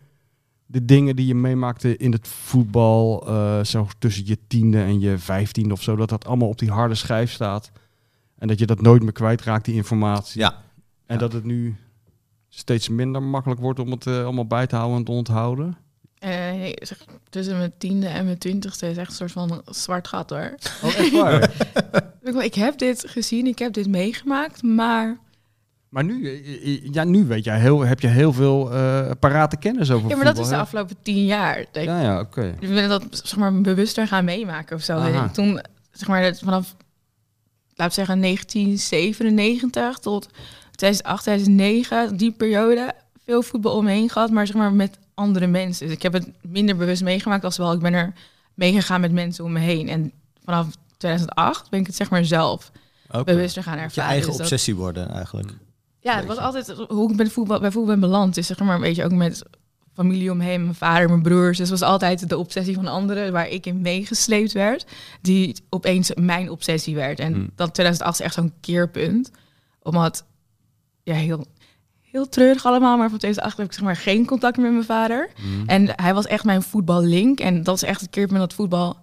de 0.66 0.86
dingen 0.86 1.16
die 1.16 1.26
je 1.28 1.36
meemaakte 1.36 1.98
in 1.98 2.12
het 2.12 2.28
voetbal, 2.28 3.28
eh, 3.28 3.64
zo 3.64 3.88
tussen 4.00 4.26
je 4.26 4.38
tiende 4.48 4.82
en 4.82 5.00
je 5.00 5.18
vijftiende 5.18 5.74
of 5.74 5.82
zo, 5.82 5.96
dat 5.96 6.10
dat 6.10 6.26
allemaal 6.26 6.48
op 6.48 6.60
die 6.60 6.72
harde 6.72 6.96
schijf 6.96 7.32
staat 7.32 7.72
en 8.38 8.48
dat 8.48 8.60
je 8.60 8.66
dat 8.66 8.82
nooit 8.82 9.04
meer 9.04 9.12
kwijtraakt, 9.12 9.66
die 9.66 9.76
informatie. 9.76 10.42
Ja. 10.42 10.52
En 11.06 11.14
Ja. 11.16 11.18
dat 11.20 11.34
het 11.34 11.44
nu 11.44 11.76
steeds 12.50 12.90
minder 12.90 13.24
makkelijk 13.24 13.62
wordt 13.62 13.80
om 13.80 13.92
het 13.92 14.08
eh, 14.08 14.24
allemaal 14.24 14.48
bij 14.48 14.68
te 14.68 14.76
houden 14.76 14.98
en 14.98 15.04
te 15.04 15.12
onthouden. 15.12 15.78
Eh, 16.20 16.72
zeg, 16.74 17.06
tussen 17.30 17.58
mijn 17.58 17.74
tiende 17.78 18.08
en 18.08 18.26
mijn 18.26 18.38
twintigste 18.38 18.90
is 18.90 18.98
echt 18.98 19.10
een 19.10 19.16
soort 19.16 19.32
van 19.32 19.62
zwart 19.66 20.08
gat 20.08 20.30
hoor. 20.30 20.56
Oh, 20.84 20.96
echt 20.98 21.12
waar? 21.12 21.52
Ik, 22.26 22.36
ik 22.36 22.54
heb 22.54 22.78
dit 22.78 23.04
gezien, 23.08 23.48
ik 23.48 23.60
heb 23.60 23.74
dit 23.74 23.88
meegemaakt, 23.88 24.64
maar... 24.64 25.18
maar 25.90 26.04
nu, 26.04 26.26
eh, 26.26 26.74
eh, 26.74 26.82
ja, 26.92 27.04
nu 27.04 27.26
weet 27.26 27.44
jij 27.44 27.60
heel, 27.60 27.82
heb 27.82 28.00
je 28.00 28.08
heel 28.08 28.34
veel 28.34 28.74
eh 28.74 29.12
parate 29.20 29.58
kennis 29.58 29.92
over 29.92 30.10
Ja, 30.10 30.16
maar 30.16 30.26
dat 30.26 30.38
is 30.38 30.48
de 30.48 30.54
hè? 30.54 30.60
afgelopen 30.60 30.96
tien 31.02 31.26
jaar. 31.26 31.60
Ik, 31.60 31.68
Ja, 31.72 32.02
ja, 32.02 32.20
oké. 32.20 32.56
ik 32.60 32.70
ben 32.70 32.90
dat 32.90 33.06
zeg 33.10 33.38
maar, 33.38 33.62
bewuster 33.62 34.08
gaan 34.08 34.26
meemaken 34.26 34.76
of 34.76 34.82
zo. 34.82 34.94
Aha. 34.94 35.30
Toen, 35.30 35.62
zeg 35.92 36.08
maar, 36.08 36.36
vanaf, 36.36 36.76
laat 37.76 37.94
zeggen, 37.94 38.22
1997 38.22 40.00
tot 40.00 40.30
2008, 40.72 41.24
2009, 41.24 42.18
die 42.18 42.32
periode, 42.32 42.94
veel 43.26 43.42
voetbal 43.42 43.76
omheen 43.76 44.10
gehad, 44.10 44.32
maar 44.32 44.48
zeg 44.48 44.56
maar 44.56 44.74
met 44.74 44.98
andere 45.14 45.48
mensen. 45.48 45.86
Dus 45.86 45.96
ik 45.96 46.02
heb 46.02 46.14
het 46.14 46.28
minder 46.42 46.76
bewust 46.76 47.04
meegemaakt 47.04 47.44
als 47.44 47.58
wel. 47.58 47.74
Ik 47.74 47.80
ben 47.80 47.94
er 47.94 48.14
meegegaan 48.54 49.02
met 49.02 49.12
mensen 49.12 49.44
om 49.44 49.52
me 49.52 49.60
heen. 49.60 49.90
En 49.90 50.12
vanaf 50.44 50.68
2008 50.98 51.70
ben 51.70 51.80
ik 51.80 51.86
het 51.86 51.96
zeg 51.96 52.10
maar 52.10 52.26
zelf 52.26 52.72
Ook 53.12 53.26
bewuster 53.26 53.64
gaan 53.64 53.78
je 53.78 53.84
ervaren. 53.84 54.10
eigen 54.10 54.28
Dus 54.28 54.38
dat- 54.38 54.46
obsessie 54.46 54.76
worden 54.76 55.10
eigenlijk. 55.10 55.52
ja, 56.00 56.16
het 56.16 56.26
was 56.26 56.38
altijd 56.38 56.70
hoe 56.88 57.12
ik 57.12 57.18
bij 57.18 57.28
voetbal, 57.28 57.60
bij 57.60 57.72
voetbal 57.72 57.92
ben 57.92 58.10
beland. 58.10 58.36
Dus 58.36 58.48
zeg 58.48 58.60
maar 58.60 58.76
een 58.76 58.82
beetje 58.82 59.04
ook 59.06 59.12
met 59.12 59.44
familie 59.94 60.32
omheen, 60.32 60.62
mijn 60.64 60.76
vader, 60.76 61.08
mijn 61.10 61.22
broers. 61.22 61.58
Dus 61.58 61.70
het 61.70 61.80
was 61.80 61.90
altijd 61.90 62.30
de 62.30 62.38
obsessie 62.38 62.76
van 62.76 62.88
anderen 62.88 63.32
waar 63.32 63.48
ik 63.50 63.66
in 63.66 63.82
meegesleept 63.82 64.52
werd, 64.52 64.86
die 65.22 65.56
opeens 65.70 66.12
mijn 66.16 66.50
obsessie 66.52 66.96
werd. 66.96 67.20
En 67.20 67.34
Hmm. 67.34 67.50
dat 67.56 67.74
2008 67.74 68.20
is 68.20 68.26
echt 68.26 68.34
zo'n 68.34 68.54
keerpunt, 68.62 69.32
omdat 69.82 70.26
ja 71.04 71.14
heel 71.14 71.46
heel 72.02 72.30
treurig 72.30 72.66
allemaal, 72.66 72.98
maar 72.98 73.10
van 73.10 73.18
2008 73.18 73.58
heb 73.58 73.66
ik 73.66 73.74
zeg 73.74 73.84
maar 73.84 73.96
geen 73.96 74.26
contact 74.26 74.58
meer 74.58 74.66
met 74.66 74.74
mijn 74.88 75.00
vader. 75.00 75.30
Mhm. 75.38 75.68
En 75.70 75.90
hij 76.02 76.14
was 76.14 76.26
echt 76.26 76.44
mijn 76.44 76.62
voetballink 76.62 77.40
en 77.40 77.64
dat 77.64 77.76
is 77.76 77.84
echt 77.84 78.02
het 78.02 78.10
keerpunt 78.10 78.40
dat 78.40 78.54
voetbal 78.54 78.98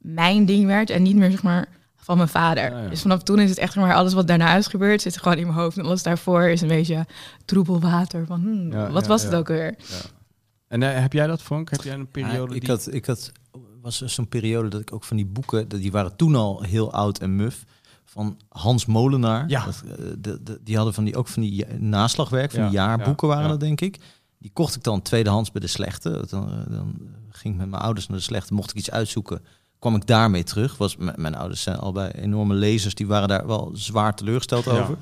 mijn 0.00 0.44
ding 0.44 0.66
werd 0.66 0.90
en 0.90 1.02
niet 1.02 1.16
meer 1.16 1.30
zeg 1.30 1.42
maar 1.42 1.68
van 1.96 2.16
mijn 2.16 2.28
vader. 2.28 2.82
Ja. 2.82 2.88
Dus 2.88 3.00
vanaf 3.02 3.22
toen 3.22 3.38
is 3.38 3.48
het 3.48 3.58
echt 3.58 3.72
zeg 3.72 3.82
maar 3.84 3.94
alles 3.94 4.12
wat 4.12 4.26
daarna 4.26 4.54
is 4.56 4.66
gebeurd 4.66 5.02
zit 5.02 5.18
gewoon 5.18 5.36
in 5.38 5.46
mijn 5.46 5.58
hoofd 5.58 5.78
en 5.78 5.84
alles 5.84 6.02
daarvoor 6.02 6.42
is 6.48 6.60
een 6.60 6.68
beetje 6.68 7.06
troebel 7.44 7.80
water 7.80 8.26
van 8.26 8.40
hmm, 8.40 8.72
Ja, 8.72 8.90
wat 8.90 9.02
ja, 9.02 9.08
was 9.08 9.22
ja. 9.22 9.28
het 9.28 9.36
ook 9.36 9.48
weer? 9.48 9.74
En 10.68 10.82
eh, 10.82 11.00
heb 11.00 11.12
jij 11.12 11.26
dat, 11.26 11.42
Frank? 11.42 11.70
Heb 11.70 11.82
jij 11.82 11.92
een 11.94 11.98
Ja, 12.00 12.06
periode 12.10 12.54
ik 12.54 12.60
die... 12.60 12.70
had, 12.70 12.92
ik 12.92 13.06
had, 13.06 13.32
was 13.82 14.00
er 14.00 14.08
zo'n 14.10 14.28
periode 14.28 14.68
dat 14.68 14.80
ik 14.80 14.92
ook 14.92 15.04
van 15.04 15.16
die 15.16 15.26
boeken, 15.26 15.68
dat- 15.68 15.80
die 15.80 15.92
waren 15.92 16.16
toen 16.16 16.34
al 16.34 16.62
heel 16.62 16.92
oud 16.92 17.18
en 17.18 17.36
muf, 17.36 17.64
van 18.04 18.38
Hans 18.48 18.86
Molenaar. 18.86 19.48
Ja. 19.48 19.64
Dat, 19.64 19.82
eh, 19.98 20.04
de, 20.18 20.42
de- 20.42 20.60
die 20.64 20.76
hadden 20.76 20.94
van 20.94 21.04
die, 21.04 21.16
ook 21.16 21.28
van 21.28 21.42
die 21.42 21.66
naslagwerk, 21.78 22.50
van 22.50 22.60
Ja, 22.60 22.66
die 22.68 22.76
jaarboeken 22.76 23.28
ja, 23.28 23.34
waren 23.34 23.48
ja. 23.50 23.56
dat 23.56 23.60
denk 23.60 23.80
ik. 23.80 23.98
Die 24.38 24.50
kocht 24.52 24.76
ik 24.76 24.82
dan 24.82 25.02
tweedehands 25.02 25.50
bij 25.52 25.60
de 25.60 25.66
slechte. 25.66 26.24
Dan, 26.28 26.50
eh, 26.50 26.72
dan 26.76 26.94
ging 27.30 27.54
ik 27.54 27.60
met 27.60 27.70
mijn 27.70 27.82
ouders 27.82 28.06
naar 28.06 28.16
de 28.16 28.22
slechte, 28.22 28.54
mocht 28.54 28.70
ik 28.70 28.76
iets 28.76 28.90
uitzoeken, 28.90 29.40
kwam 29.80 29.94
ik 29.96 30.06
daarmee 30.06 30.42
terug. 30.44 30.76
Was, 30.76 30.96
mijn 31.16 31.34
ouders 31.34 31.62
zijn 31.62 31.78
allebei 31.78 32.10
enorme 32.10 32.54
lezers, 32.54 32.94
die 32.94 33.06
waren 33.06 33.28
daar 33.28 33.46
wel 33.46 33.70
zwaar 33.74 34.14
teleurgesteld 34.14 34.64
Ja. 34.64 34.70
over. 34.80 34.98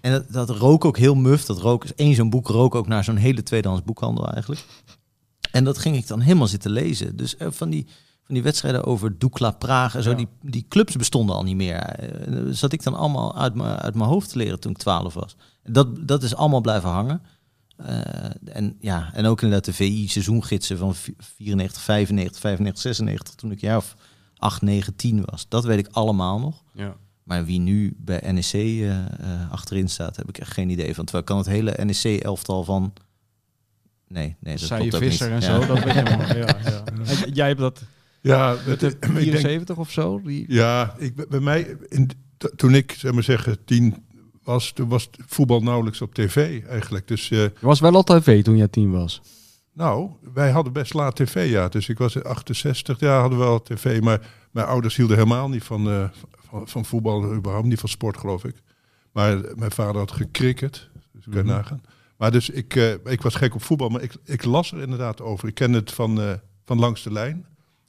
En 0.00 0.12
dat, 0.12 0.24
dat 0.28 0.50
rook 0.50 0.84
ook 0.84 0.98
heel 0.98 1.14
muf. 1.14 1.44
Dat 1.44 1.58
rook, 1.60 1.84
één 1.84 2.14
zo'n 2.14 2.30
boek 2.30 2.48
rook 2.48 2.74
ook 2.74 2.86
naar 2.88 3.04
zo'n 3.04 3.16
hele 3.16 3.42
tweedehands 3.42 3.84
boekhandel 3.84 4.28
eigenlijk. 4.32 4.64
En 5.50 5.64
dat 5.64 5.78
ging 5.78 5.96
ik 5.96 6.06
dan 6.06 6.20
helemaal 6.20 6.46
zitten 6.46 6.70
lezen. 6.70 7.16
Dus 7.16 7.36
eh, 7.36 7.48
van 7.50 7.70
die, 7.70 7.86
van 8.22 8.34
die 8.34 8.42
wedstrijden 8.44 8.84
over 8.84 9.18
Dukla 9.18 9.50
Praag 9.50 9.94
en 9.94 10.02
zo, 10.02 10.10
Ja. 10.10 10.16
die, 10.16 10.28
die 10.42 10.66
clubs 10.68 10.96
bestonden 10.96 11.36
al 11.36 11.42
niet 11.42 11.56
meer. 11.56 11.76
Eh, 11.76 12.44
dat 12.44 12.56
zat 12.56 12.72
ik 12.72 12.82
dan 12.82 12.94
allemaal 12.94 13.36
uit 13.38 13.54
mijn 13.54 13.76
uit 13.76 13.94
mijn 13.94 14.08
hoofd 14.08 14.28
te 14.30 14.38
leren 14.38 14.60
toen 14.60 14.70
ik 14.72 14.78
12 14.78 15.14
was. 15.14 15.36
Dat, 15.64 16.06
dat 16.08 16.22
is 16.22 16.34
allemaal 16.34 16.60
blijven 16.60 16.88
hangen. 16.90 17.22
Eh, 17.76 18.30
en, 18.44 18.76
ja, 18.80 19.10
en 19.14 19.24
ook 19.26 19.42
inderdaad 19.42 19.64
de 19.64 19.72
VI 19.72 20.08
seizoengidsen 20.08 20.78
van 20.78 20.94
vi- 20.94 21.14
94, 21.18 21.82
95, 21.82 22.40
95, 22.40 22.82
96, 22.82 23.34
toen 23.34 23.50
ik 23.50 23.60
jaar 23.60 23.76
of 23.76 23.94
8, 24.36 24.62
9, 24.62 24.96
10 24.96 25.24
was. 25.24 25.48
Dat 25.48 25.64
weet 25.64 25.78
ik 25.78 25.88
allemaal 25.90 26.38
nog. 26.38 26.62
Ja. 26.74 26.96
Maar 27.22 27.44
wie 27.44 27.60
nu 27.60 27.94
bij 27.98 28.32
NEC 28.32 28.52
eh, 28.52 28.98
eh, 28.98 29.50
achterin 29.50 29.88
staat, 29.88 30.16
heb 30.16 30.28
ik 30.28 30.38
echt 30.38 30.52
geen 30.52 30.70
idee 30.70 30.94
van. 30.94 31.04
Terwijl 31.04 31.18
ik 31.18 31.28
kan 31.28 31.38
het 31.38 31.46
hele 31.46 31.84
NEC-elftal 31.84 32.64
van... 32.64 32.92
Nee, 34.08 34.36
nee, 34.40 34.56
dat 34.58 34.66
klopt 34.68 34.94
ook 34.94 35.00
niet. 35.00 35.10
Visser 35.10 35.30
en 35.32 35.40
Ja. 35.40 35.60
zo, 35.60 35.66
dat 35.66 35.84
weet 35.84 35.94
je 35.94 36.02
wel. 36.02 36.18
Ja, 36.36 36.56
ja. 36.64 36.82
Jij 37.32 37.46
hebt 37.48 37.60
dat 37.60 37.82
Ja, 38.20 38.56
met 38.66 38.80
het- 38.80 38.80
de 38.80 39.06
ik 39.08 39.14
denk- 39.14 39.14
74 39.24 39.76
of 39.76 39.90
zo? 39.90 40.20
Die... 40.22 40.44
Ja, 40.48 40.94
ik, 40.98 41.28
bij 41.28 41.40
mij, 41.40 41.76
in, 41.88 42.10
toen 42.56 42.74
ik, 42.74 42.92
zeg 42.98 43.12
maar 43.12 43.22
zeggen, 43.22 43.64
tien 43.64 44.04
was, 44.46 44.72
toen 44.72 44.88
was 44.88 45.08
voetbal 45.26 45.60
nauwelijks 45.60 46.00
op 46.02 46.14
tv 46.14 46.64
eigenlijk. 46.66 47.08
Dus 47.08 47.30
eh, 47.30 47.38
Je 47.38 47.52
was 47.60 47.80
wel 47.80 47.94
al 47.94 48.02
tv 48.04 48.44
toen 48.44 48.56
jij 48.56 48.68
tien 48.68 48.90
was. 48.90 49.20
nou, 49.72 50.10
wij 50.34 50.50
hadden 50.50 50.72
best 50.72 50.94
laat 50.94 51.16
tv, 51.16 51.50
ja. 51.50 51.68
Dus 51.68 51.88
ik 51.88 51.98
was 51.98 52.14
in 52.16 52.22
68, 52.24 53.00
ja, 53.00 53.20
hadden 53.20 53.38
we 53.38 53.44
wel 53.44 53.62
tv. 53.62 54.00
Maar 54.00 54.30
mijn 54.50 54.66
ouders 54.66 54.96
hielden 54.96 55.16
helemaal 55.16 55.48
niet 55.48 55.64
van, 55.64 55.88
eh, 55.90 56.08
van, 56.48 56.68
van 56.68 56.84
voetbal, 56.84 57.34
überhaupt 57.34 57.66
niet 57.66 57.80
van 57.80 57.88
sport, 57.88 58.16
geloof 58.16 58.44
ik. 58.44 58.56
Maar 59.12 59.40
mijn 59.54 59.70
vader 59.70 59.96
had 59.96 60.12
gecricket, 60.12 60.88
dus 61.12 61.24
kan 61.24 61.32
je 61.32 61.38
Mhm. 61.42 61.46
nagaan. 61.48 61.80
Maar 62.16 62.30
dus 62.30 62.50
ik, 62.50 62.76
eh, 62.76 62.92
ik 63.04 63.22
was 63.22 63.34
gek 63.34 63.54
op 63.54 63.62
voetbal, 63.62 63.88
maar 63.88 64.02
ik, 64.02 64.12
ik 64.24 64.44
las 64.44 64.72
er 64.72 64.80
inderdaad 64.80 65.20
over. 65.20 65.48
Ik 65.48 65.54
ken 65.54 65.72
het 65.72 65.92
van, 65.92 66.20
eh, 66.20 66.32
van 66.64 66.78
langs 66.78 67.02
de 67.02 67.12
lijn 67.12 67.46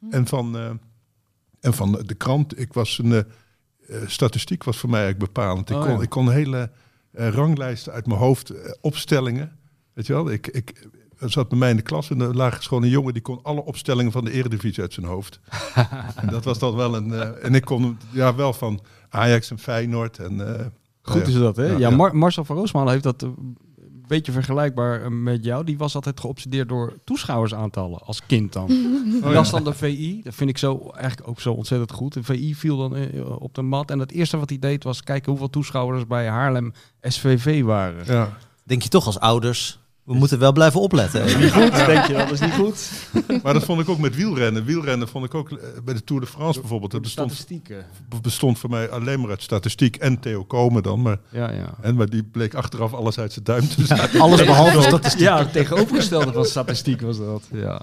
en 0.09 0.27
van, 0.27 0.57
eh, 0.57 0.69
en 1.59 1.73
van 1.73 1.91
de 2.05 2.15
krant. 2.15 2.59
Ik 2.59 2.73
was 2.73 2.97
een, 2.97 3.11
eh, 3.11 3.17
eh, 3.17 3.25
statistiek 4.05 4.63
was 4.63 4.77
voor 4.77 4.89
mij 4.89 5.01
eigenlijk 5.03 5.33
bepalend. 5.33 5.69
Ik, 5.69 5.75
Oh, 5.75 5.81
kon, 5.83 5.91
ja. 5.95 6.01
ik 6.01 6.09
kon 6.09 6.31
hele 6.31 6.69
eh, 7.11 7.29
ranglijsten 7.29 7.93
uit 7.93 8.07
mijn 8.07 8.19
hoofd, 8.19 8.49
eh, 8.49 8.71
opstellingen. 8.81 9.57
Weet 9.93 10.07
je 10.07 10.13
wel, 10.13 10.31
ik, 10.31 10.47
ik 10.47 10.87
er 11.19 11.31
zat 11.31 11.49
bij 11.49 11.57
mij 11.57 11.69
in 11.69 11.75
de 11.75 11.81
klas 11.81 12.09
en 12.09 12.21
er 12.21 12.35
lag 12.35 12.63
gewoon 12.63 12.83
een 12.83 12.89
jongen 12.89 13.13
die 13.13 13.21
kon 13.21 13.39
alle 13.43 13.63
opstellingen 13.63 14.11
van 14.11 14.25
de 14.25 14.31
Eredivisie 14.31 14.81
uit 14.83 14.93
zijn 14.93 15.05
hoofd. 15.05 15.39
en 16.21 16.27
dat 16.29 16.43
was 16.43 16.59
dan 16.59 16.75
wel 16.75 16.95
een. 16.95 17.13
eh, 17.13 17.45
en 17.45 17.55
ik 17.55 17.65
kon 17.65 17.97
ja 18.11 18.35
wel 18.35 18.53
van 18.53 18.79
Ajax 19.09 19.51
en 19.51 19.59
Feyenoord 19.59 20.19
en. 20.19 20.57
eh, 20.59 20.65
Goed 21.01 21.21
ja. 21.21 21.27
is 21.27 21.33
dat, 21.33 21.55
hè? 21.55 21.63
Ja, 21.65 21.71
Ja, 21.71 21.77
ja. 21.77 21.89
Mar- 21.95 22.15
Marcel 22.15 22.45
van 22.45 22.55
Roosmalen 22.55 22.91
heeft 22.91 23.03
dat 23.03 23.23
eh, 23.23 23.29
beetje 24.07 24.31
vergelijkbaar 24.31 25.03
eh, 25.03 25.09
met 25.09 25.43
jou. 25.43 25.63
Die 25.63 25.77
was 25.77 25.95
altijd 25.95 26.19
geobsedeerd 26.19 26.69
door 26.69 26.93
toeschouwersaantallen 27.03 27.99
als 27.99 28.25
kind 28.25 28.53
dan. 28.53 28.71
Oh, 29.23 29.31
ja. 29.33 29.41
dan 29.41 29.63
de 29.63 29.73
VI. 29.73 30.21
Dat 30.23 30.35
vind 30.35 30.49
ik 30.49 30.57
zo 30.57 30.91
eigenlijk 30.95 31.27
ook 31.29 31.41
zo 31.41 31.53
ontzettend 31.53 31.91
goed. 31.91 32.13
De 32.13 32.23
VI 32.23 32.55
viel 32.55 32.77
dan 32.77 32.95
eh, 32.95 33.41
op 33.41 33.55
de 33.55 33.61
mat. 33.61 33.91
En 33.91 33.99
het 33.99 34.11
eerste 34.11 34.37
wat 34.37 34.49
hij 34.49 34.59
deed 34.59 34.83
was 34.83 35.03
kijken 35.03 35.29
hoeveel 35.29 35.49
toeschouwers 35.49 36.07
bij 36.07 36.27
Haarlem 36.27 36.73
SVV 37.01 37.63
waren. 37.63 38.05
Ja. 38.05 38.37
Denk 38.63 38.81
je 38.81 38.89
toch 38.89 39.05
als 39.05 39.19
ouders, 39.19 39.79
we 40.07 40.13
moeten 40.13 40.39
wel 40.39 40.51
blijven 40.51 40.81
opletten. 40.81 41.39
Niet 41.39 41.51
goed, 41.51 41.75
denk 41.75 42.05
je 42.05 42.13
dat 42.13 42.31
is 42.31 42.39
niet 42.39 42.53
goed. 42.53 42.91
Maar 43.43 43.53
dat 43.53 43.63
vond 43.63 43.81
ik 43.81 43.89
ook 43.89 43.97
met 43.97 44.15
wielrennen. 44.15 44.65
Wielrennen 44.65 45.07
vond 45.07 45.25
ik 45.25 45.33
ook 45.33 45.49
eh, 45.51 45.57
bij 45.83 45.93
de 45.93 46.03
Tour 46.03 46.21
de 46.21 46.27
France 46.27 46.59
bijvoorbeeld. 46.59 46.91
Dat 46.91 46.99
De 47.01 47.05
bestond, 47.07 47.31
statistieken. 47.31 47.85
bestond 48.21 48.59
voor 48.59 48.69
mij 48.69 48.89
alleen 48.89 49.19
maar 49.19 49.29
uit 49.29 49.41
statistiek 49.43 49.95
en 49.95 50.19
Theo 50.19 50.43
Komen 50.43 50.83
dan. 50.83 51.01
Maar, 51.01 51.17
Ja, 51.29 51.51
ja. 51.51 51.73
en, 51.81 51.95
maar 51.95 52.09
die 52.09 52.23
bleek 52.23 52.53
achteraf 52.53 52.93
alles 52.93 53.19
uit 53.19 53.33
zijn 53.33 53.45
duim 53.45 53.67
te 53.67 53.85
zijn. 53.85 54.19
Alles 54.21 54.45
behalve 54.45 54.81
statistiek. 54.81 55.21
Ja, 55.21 55.37
het 55.37 55.51
tegenovergestelde 55.61 56.31
van 56.33 56.45
statistiek 56.45 57.01
was 57.01 57.17
dat. 57.17 57.43
Ja. 57.51 57.81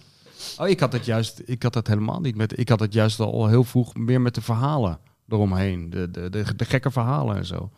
Oh, 0.59 0.69
ik 0.69 0.81
had 0.81 0.93
het 0.93 1.05
juist, 1.05 1.43
ik 1.45 1.63
had 1.63 1.75
het 1.75 1.87
helemaal 1.87 2.21
niet 2.21 2.37
met. 2.37 2.59
Ik 2.59 2.69
had 2.69 2.81
het 2.81 2.93
juist 2.93 3.21
al 3.21 3.47
heel 3.49 3.65
vroeg 3.65 3.95
meer 3.95 4.21
met 4.21 4.35
de 4.35 4.43
verhalen 4.43 4.99
eromheen. 5.29 5.91
De, 5.91 6.11
de, 6.11 6.31
de, 6.31 6.45
de 6.57 6.65
gekke 6.65 6.91
verhalen 6.91 7.37
en 7.37 7.47
zo. 7.47 7.71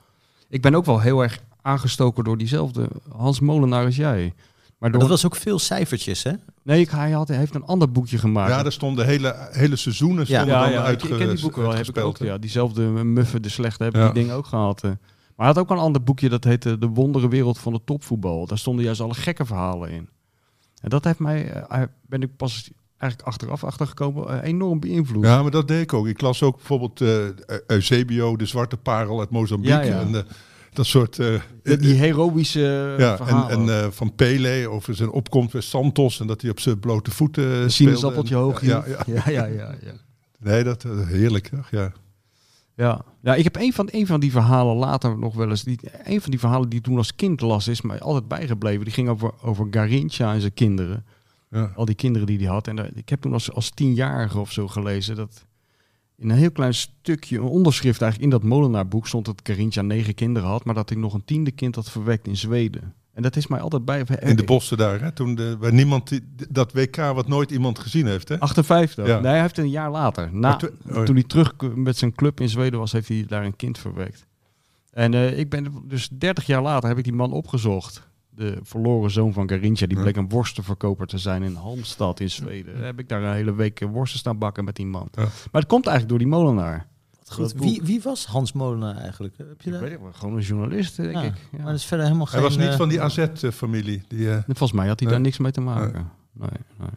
Ik 0.49 0.63
ben 0.63 0.75
ook 0.75 0.85
wel 0.85 1.01
heel 1.01 1.23
erg 1.23 1.39
aangestoken 1.67 2.25
door 2.25 2.39
diezelfde 2.39 2.89
Hans 3.17 3.41
Molenaar 3.41 3.85
als 3.85 3.97
jij. 3.97 4.33
Maar 4.79 4.91
door, 4.91 5.01
Dat 5.01 5.09
was 5.09 5.27
ook 5.27 5.37
veel 5.37 5.59
cijfertjes, 5.59 6.23
hè? 6.23 6.33
nee, 6.63 6.81
ik, 6.81 6.91
hij, 6.91 7.11
had, 7.11 7.29
hij 7.29 7.37
heeft 7.37 7.55
een 7.55 7.65
ander 7.65 7.93
boekje 7.93 8.19
gemaakt. 8.19 8.51
Ja, 8.51 8.63
daar 8.63 8.73
stonden 8.73 9.07
hele, 9.07 9.49
hele 9.51 9.77
seizoenen 9.77 10.27
stonden 10.27 10.47
ja, 10.47 10.63
dan 10.63 10.71
ja, 10.73 10.79
ik, 10.81 10.85
uitge, 10.85 11.09
ik 11.09 11.17
ken 11.19 11.29
die 11.29 11.41
boeken 11.41 11.63
wel. 11.63 11.75
Heb 11.75 11.87
ik 11.89 11.99
ook, 11.99 12.19
ja, 12.19 12.39
diezelfde 12.39 12.83
Muffen 13.05 13.43
de 13.43 13.49
Slechte 13.49 13.83
hebben 13.83 14.01
Ja. 14.01 14.07
die 14.11 14.23
dingen 14.23 14.35
ook 14.37 14.47
gehad. 14.47 14.83
eh. 14.85 14.91
Maar 14.91 15.47
hij 15.47 15.47
had 15.47 15.59
ook 15.59 15.71
een 15.71 15.83
ander 15.85 16.03
boekje 16.03 16.29
dat 16.29 16.45
heette 16.45 16.79
De 16.79 16.87
Wondere 16.89 17.29
Wereld 17.29 17.59
van 17.59 17.73
het 17.73 17.87
Topvoetbal. 17.87 18.47
Daar 18.47 18.59
stonden 18.59 18.85
juist 18.85 19.01
alle 19.01 19.15
gekke 19.15 19.45
verhalen 19.45 19.91
in. 19.91 20.09
En 20.81 20.89
dat 20.91 21.05
heeft 21.05 21.19
mij, 21.19 21.51
eh, 21.53 21.83
ben 22.07 22.23
ik 22.23 22.37
pas 22.37 22.71
eigenlijk 22.97 23.31
achteraf 23.31 23.65
achtergekomen, 23.65 24.43
eh, 24.43 24.49
enorm 24.49 24.81
beïnvloed. 24.81 25.25
Ja, 25.25 25.43
maar 25.43 25.51
dat 25.51 25.69
deed 25.69 25.83
ik 25.83 25.93
ook. 25.93 26.07
Ik 26.07 26.21
las 26.21 26.43
ook 26.43 26.57
bijvoorbeeld 26.57 27.01
eh 27.01 27.19
Eusebio, 27.67 28.37
de 28.37 28.47
zwarte 28.47 28.77
parel 28.77 29.21
uit 29.21 29.31
Mozambique. 29.31 29.77
Ja, 29.77 29.83
ja. 29.83 30.01
En, 30.01 30.15
eh, 30.15 30.23
dat 30.77 30.87
soort... 30.87 31.19
eh, 31.19 31.41
Die, 31.63 31.77
die 31.77 31.95
heroïsche 31.95 32.95
ja, 32.99 33.11
en, 33.11 33.17
verhalen. 33.17 33.69
en 33.69 33.85
eh, 33.85 33.91
van 33.91 34.15
Pele 34.15 34.69
over 34.69 34.95
zijn 34.95 35.11
opkomst 35.11 35.53
bij 35.53 35.61
Santos 35.61 36.21
en 36.21 36.27
dat 36.27 36.41
hij 36.41 36.51
op 36.51 36.61
zijn 36.61 36.79
blote 36.81 37.11
voeten 37.11 37.45
Een 37.45 37.71
sinaasappeltje 37.71 38.35
En- 38.35 38.41
hoog 38.41 38.65
Ja, 38.65 38.85
ja. 38.87 38.99
ja, 39.07 39.31
ja, 39.31 39.45
ja, 39.45 39.75
ja. 39.83 39.93
Nee, 40.39 40.65
dat 40.65 40.85
eh, 40.85 41.07
heerlijk. 41.07 41.49
toch? 41.49 41.71
Ja. 41.71 41.93
Ja, 42.75 43.05
ja 43.23 43.35
ik 43.35 43.45
heb 43.45 43.57
een 43.57 43.73
van, 43.73 43.89
een 43.91 44.07
van 44.07 44.21
die 44.21 44.31
verhalen 44.31 44.77
later 44.77 45.19
nog 45.19 45.35
wel 45.35 45.49
eens. 45.51 45.63
Die, 45.63 45.79
een 46.05 46.21
van 46.21 46.31
die 46.31 46.41
verhalen 46.41 46.69
die 46.69 46.81
toen 46.81 46.97
als 46.97 47.15
kind 47.15 47.41
las, 47.41 47.69
is 47.69 47.81
mij 47.83 48.01
altijd 48.01 48.29
bijgebleven. 48.29 48.85
Die 48.85 48.95
ging 48.95 49.09
over, 49.09 49.31
over 49.43 49.67
Garincha 49.71 50.35
en 50.35 50.41
zijn 50.41 50.55
kinderen. 50.55 51.05
Ja. 51.51 51.73
Al 51.77 51.85
die 51.85 51.95
kinderen 51.95 52.27
die 52.27 52.39
hij 52.39 52.47
had. 52.47 52.69
En 52.69 52.77
daar- 52.77 52.91
ik 52.95 53.09
heb 53.09 53.21
toen 53.21 53.33
als, 53.33 53.53
als 53.53 53.71
tienjarige 53.71 54.39
of 54.39 54.53
zo 54.53 54.69
gelezen 54.69 55.17
dat 55.17 55.45
in 56.17 56.31
een 56.31 56.37
heel 56.37 56.51
klein 56.51 56.75
stukje, 56.75 57.39
een 57.39 57.43
onderschrift 57.43 58.03
eigenlijk 58.03 58.33
in 58.33 58.39
dat 58.39 58.49
molenaarboek 58.49 59.07
stond 59.07 59.25
dat 59.25 59.41
Garincha 59.43 59.83
negen 59.83 60.15
kinderen 60.15 60.49
had, 60.49 60.65
maar 60.65 60.75
dat 60.75 60.89
hij 60.89 60.99
nog 60.99 61.15
een 61.15 61.25
tiende 61.25 61.51
kind 61.51 61.75
had 61.75 61.91
verwekt 61.91 62.27
in 62.27 62.37
Zweden. 62.37 62.95
En 63.13 63.23
dat 63.23 63.37
is 63.37 63.47
mij 63.47 63.61
altijd 63.61 63.85
bij. 63.85 64.05
In 64.21 64.37
de 64.37 64.45
bossen 64.45 64.77
daar, 64.77 65.01
hè? 65.01 65.13
Toen 65.13 65.35
de, 65.35 65.57
waar 65.59 65.73
niemand 65.73 66.09
die, 66.09 66.21
dat 66.51 66.73
WK 66.73 66.97
wat 66.97 67.29
nooit 67.29 67.51
iemand 67.51 67.79
gezien 67.79 68.07
heeft, 68.07 68.29
hè? 68.29 68.41
58. 68.41 69.07
Ja. 69.07 69.21
Nee, 69.21 69.31
hij 69.31 69.41
heeft 69.41 69.59
een 69.59 69.71
jaar 69.71 69.91
later. 69.91 70.29
Na, 70.33 70.61
oh. 70.89 71.03
Toen 71.03 71.15
hij 71.15 71.25
terug 71.25 71.55
met 71.75 71.97
zijn 71.97 72.15
club 72.15 72.41
in 72.41 72.49
Zweden 72.49 72.79
was, 72.79 72.93
heeft 72.93 73.09
hij 73.09 73.25
daar 73.27 73.45
een 73.45 73.57
kind 73.57 73.79
verwekt. 73.79 74.27
En 74.91 75.15
eh, 75.15 75.39
ik 75.39 75.51
ben 75.51 75.83
dus 75.85 76.09
30 76.09 76.47
jaar 76.47 76.63
later 76.63 76.89
heb 76.89 76.99
ik 76.99 77.05
die 77.05 77.13
man 77.13 77.33
opgezocht. 77.33 78.09
De 78.37 78.59
verloren 78.63 79.11
zoon 79.11 79.33
van 79.33 79.49
Garincha, 79.49 79.87
die 79.87 80.01
bleek 80.01 80.17
een 80.17 80.29
worstenverkoper 80.29 81.07
te 81.07 81.19
zijn 81.19 81.43
in 81.43 81.55
Halmstad 81.55 82.21
in 82.21 82.31
Zweden. 82.31 82.75
Daar 82.75 82.85
heb 82.85 82.99
ik 82.99 83.09
daar 83.09 83.23
een 83.23 83.35
hele 83.35 83.55
week 83.55 83.81
eh, 83.81 83.89
worsten 83.89 84.19
staan 84.19 84.39
bakken 84.39 84.65
met 84.65 84.77
die 84.77 84.87
man. 84.87 85.09
Ja. 85.13 85.23
Maar 85.23 85.61
het 85.61 85.67
komt 85.67 85.87
eigenlijk 85.87 86.09
door 86.09 86.29
die 86.31 86.39
molenaar. 86.39 86.87
Goed, 87.29 87.53
wie, 87.53 87.81
wie 87.85 88.01
was 88.03 88.27
Hans 88.27 88.53
Molenaar 88.53 88.97
eigenlijk? 88.97 89.35
Heb 89.37 89.61
je 89.61 89.67
Ik 89.71 89.73
dat? 89.81 89.81
weet 89.89 89.99
gewoon 90.13 90.37
een 90.37 90.43
journalist, 90.43 90.97
denk 90.97 91.13
Ja, 91.13 91.23
ik. 91.23 91.35
Ja. 91.51 91.59
Maar 91.59 91.67
dat 91.67 91.75
is 91.75 91.85
verder 91.85 92.07
helemaal 92.07 92.27
geen... 92.27 92.41
Hij 92.41 92.49
was 92.49 92.59
niet 92.59 92.69
eh, 92.69 92.77
van 92.77 92.89
die 92.89 93.01
AZ-familie. 93.03 94.03
Die, 94.09 94.31
eh, 94.31 94.39
Volgens 94.47 94.73
mij 94.73 94.87
had 94.87 94.99
hij 95.01 95.09
Nee. 95.09 95.17
daar 95.17 95.25
niks 95.27 95.39
mee 95.39 95.53
te 95.53 95.61
maken. 95.61 96.11
Nee, 96.33 96.49
nee. 96.79 96.89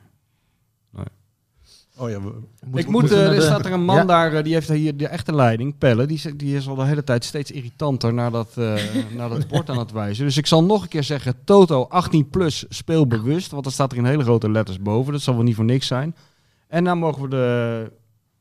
Oh 2.00 2.10
ja, 2.10 2.22
we, 2.22 2.28
ik 2.30 2.34
we- 2.60 2.68
moet, 2.70 2.88
moeten 2.88 3.18
eh, 3.30 3.36
er 3.36 3.42
staat 3.42 3.66
er 3.66 3.72
een 3.72 3.84
man 3.84 3.96
Ja. 3.96 4.06
daar, 4.06 4.34
eh, 4.34 4.44
die 4.44 4.54
heeft 4.54 4.70
hier 4.70 4.98
de 4.98 5.08
echte 5.08 5.36
leiding, 5.36 5.78
Pelle. 5.78 6.06
Die, 6.06 6.18
is- 6.18 6.32
die 6.36 6.56
is 6.56 6.68
al 6.68 6.76
de 6.76 6.84
hele 6.86 7.04
tijd 7.04 7.26
steeds 7.26 7.52
irritanter 7.52 8.14
naar 8.14 8.32
dat, 8.32 8.58
eh, 8.58 8.74
naar 9.18 9.30
dat 9.30 9.48
bord 9.48 9.70
aan 9.70 9.78
het 9.80 9.92
wijzen. 9.92 10.26
Dus 10.26 10.38
ik 10.38 10.46
zal 10.48 10.64
nog 10.64 10.82
een 10.82 10.88
keer 10.88 11.04
zeggen, 11.04 11.36
Toto 11.44 11.84
18 11.84 12.30
plus 12.30 12.66
speelbewust. 12.70 13.52
Want 13.52 13.64
dan 13.64 13.72
staat 13.72 13.92
er 13.92 13.98
in 13.98 14.06
hele 14.06 14.24
grote 14.24 14.52
letters 14.52 14.80
boven. 14.80 15.12
Dat 15.14 15.22
zal 15.22 15.34
wel 15.36 15.44
niet 15.44 15.56
voor 15.56 15.66
niks 15.66 15.88
zijn. 15.88 16.16
En 16.68 16.84
dan 16.84 16.98
mogen 16.98 17.22
we 17.22 17.28
de, 17.30 17.92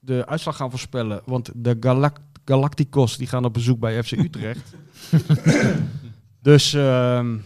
de 0.01 0.27
uitslag 0.27 0.57
gaan 0.57 0.71
voorspellen. 0.71 1.21
Want 1.25 1.51
de 1.55 1.77
Galact 1.81 2.21
Galacticos 2.45 3.17
die 3.17 3.27
gaan 3.27 3.45
op 3.45 3.53
bezoek 3.53 3.79
bij 3.79 4.03
FC 4.03 4.13
Utrecht. 4.13 4.75
dus, 6.43 6.75
ehm 6.75 7.37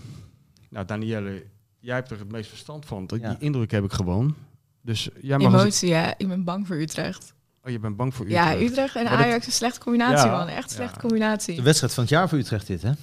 nou 0.70 0.86
Danielle, 0.86 1.42
jij 1.80 1.94
hebt 1.94 2.10
er 2.10 2.18
het 2.18 2.32
meest 2.32 2.48
verstand 2.48 2.86
van. 2.86 3.06
Die 3.06 3.20
Ja. 3.20 3.36
indruk 3.38 3.70
heb 3.70 3.84
ik 3.84 3.92
gewoon. 3.92 4.34
Dus 4.82 5.08
jij 5.20 5.38
mag 5.38 5.52
Emotie, 5.52 5.88
ja. 5.88 6.14
Ik 6.16 6.28
ben 6.28 6.44
bang 6.44 6.66
voor 6.66 6.76
Utrecht. 6.76 7.34
Oh, 7.64 7.70
je 7.70 7.78
bent 7.78 7.96
bang 7.96 8.14
voor 8.14 8.26
Utrecht. 8.26 8.44
Ja, 8.46 8.60
Utrecht 8.60 8.94
en 8.96 9.08
Ajax 9.08 9.38
is 9.40 9.46
een 9.46 9.52
slechte 9.52 9.80
combinatie, 9.80 10.26
Ja, 10.30 10.36
man. 10.36 10.48
Echt 10.48 10.64
een 10.64 10.70
slechte 10.76 10.94
ja. 10.94 11.00
combinatie. 11.00 11.56
De 11.56 11.62
wedstrijd 11.62 11.94
van 11.94 12.02
het 12.02 12.12
jaar 12.12 12.28
voor 12.28 12.38
Utrecht 12.38 12.66
dit, 12.66 12.82
hè? 12.82 12.90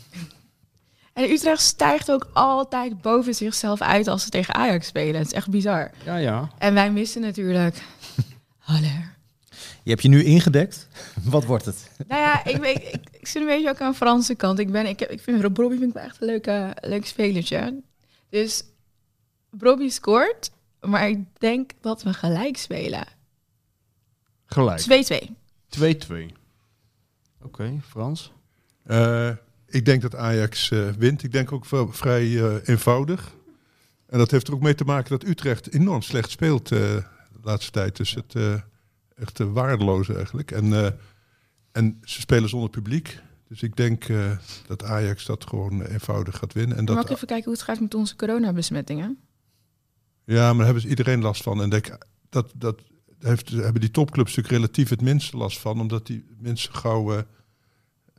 En 1.13 1.29
Utrecht 1.31 1.61
stijgt 1.61 2.11
ook 2.11 2.29
altijd 2.33 3.01
boven 3.01 3.33
zichzelf 3.35 3.81
uit 3.81 4.07
als 4.07 4.23
ze 4.23 4.29
tegen 4.29 4.53
Ajax 4.53 4.87
spelen. 4.87 5.15
Het 5.17 5.25
is 5.27 5.33
echt 5.33 5.49
bizar. 5.49 5.91
Ja, 6.05 6.15
ja. 6.15 6.49
En 6.57 6.73
wij 6.73 6.91
missen 6.91 7.21
natuurlijk... 7.21 7.75
Haller. 8.57 9.15
Je 9.83 9.89
hebt 9.89 10.01
je 10.01 10.09
nu 10.09 10.23
ingedekt. 10.23 10.87
Wat 11.23 11.45
wordt 11.45 11.65
het? 11.65 11.91
Nou 12.07 12.21
ja, 12.21 12.45
ik, 12.45 12.57
weet, 12.57 12.77
ik, 12.77 13.01
ik 13.11 13.27
zit 13.27 13.41
een 13.41 13.47
beetje 13.47 13.69
ook 13.69 13.81
aan 13.81 13.91
de 13.91 13.97
Franse 13.97 14.35
kant. 14.35 14.59
Ik, 14.59 14.71
ben, 14.71 14.85
ik, 14.87 14.99
heb- 14.99 15.09
ik 15.11 15.21
vind 15.21 15.41
Rob 15.41 15.57
Robbie 15.57 15.79
vind 15.79 15.95
ik 15.95 16.01
echt 16.01 16.21
een 16.21 16.27
leuke, 16.27 16.75
leuk 16.81 17.05
spelertje. 17.05 17.81
Dus 18.29 18.63
Robbie 19.59 19.89
scoort, 19.89 20.51
maar 20.81 21.09
ik 21.09 21.19
denk 21.37 21.71
dat 21.81 22.03
we 22.03 22.13
gelijk 22.13 22.57
spelen. 22.57 23.07
2-2. 23.07 23.11
Gelijk. 24.45 25.29
2-2. 25.69 26.13
Oké, 27.41 27.79
Frans. 27.87 28.31
Eh, 28.83 29.29
ik 29.67 29.85
denk 29.85 30.01
dat 30.01 30.15
Ajax 30.15 30.71
eh, 30.71 30.89
wint. 30.89 31.23
Ik 31.23 31.31
denk 31.31 31.51
ook 31.51 31.65
wel 31.65 31.91
vrij 31.91 32.23
eh, 32.43 32.55
eenvoudig. 32.63 33.35
En 34.07 34.17
dat 34.17 34.31
heeft 34.31 34.47
er 34.47 34.53
ook 34.53 34.61
mee 34.61 34.75
te 34.75 34.83
maken 34.83 35.09
dat 35.09 35.23
Utrecht 35.29 35.73
enorm 35.73 36.01
slecht 36.01 36.29
speelt 36.29 36.71
eh, 36.71 36.79
de 36.79 37.03
laatste 37.41 37.71
tijd. 37.71 37.97
Dus 37.97 38.13
het 38.13 38.35
eh, 38.35 38.53
echt 39.15 39.37
waardeloos 39.39 40.09
eigenlijk. 40.09 40.51
En, 40.51 40.73
eh, 40.73 40.91
en 41.71 41.99
ze 42.03 42.19
spelen 42.21 42.49
zonder 42.49 42.69
publiek. 42.69 43.19
Dus 43.47 43.61
ik 43.61 43.75
denk 43.75 44.03
eh, 44.03 44.31
dat 44.67 44.83
Ajax 44.83 45.25
dat 45.25 45.45
gewoon 45.47 45.81
eenvoudig 45.81 46.37
gaat 46.37 46.53
winnen. 46.53 46.77
En 46.77 46.83
Mag 46.83 46.95
dat, 46.95 47.05
ik 47.05 47.11
even 47.11 47.27
kijken 47.27 47.45
hoe 47.45 47.53
het 47.53 47.63
gaat 47.63 47.79
met 47.79 47.93
onze 47.93 48.15
coronabesmettingen? 48.15 49.17
Ja, 50.29 50.47
maar 50.47 50.55
daar 50.55 50.65
hebben 50.65 50.81
ze 50.81 50.89
iedereen 50.89 51.21
last 51.21 51.43
van. 51.43 51.61
En 51.61 51.69
denk, 51.69 51.97
dat, 52.29 52.51
dat 52.55 52.81
heeft, 53.19 53.49
hebben 53.49 53.81
die 53.81 53.91
topclubs 53.91 54.35
natuurlijk 54.35 54.55
relatief 54.55 54.89
het 54.89 55.01
minste 55.01 55.37
last 55.37 55.59
van. 55.59 55.79
Omdat 55.79 56.07
die 56.07 56.25
mensen 56.37 56.73
gauw 56.73 57.13
eh, 57.13 57.23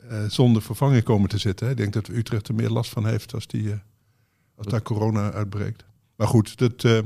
eh, 0.09 0.31
zonder 0.31 0.63
vervanging 0.63 1.03
komen 1.03 1.29
te 1.29 1.39
zitten. 1.39 1.67
Hè. 1.67 1.73
Ik 1.73 1.79
denk 1.79 1.93
dat 1.93 2.09
Utrecht 2.09 2.49
er 2.49 2.55
meer 2.55 2.71
last 2.71 2.91
van 2.91 3.07
heeft 3.07 3.35
als, 3.35 3.47
die, 3.47 3.71
eh, 3.73 3.79
als 4.55 4.67
daar 4.67 4.83
corona 4.83 5.33
uitbreekt. 5.33 5.85
Maar 6.17 6.27
goed, 6.27 6.59
dat... 6.59 7.05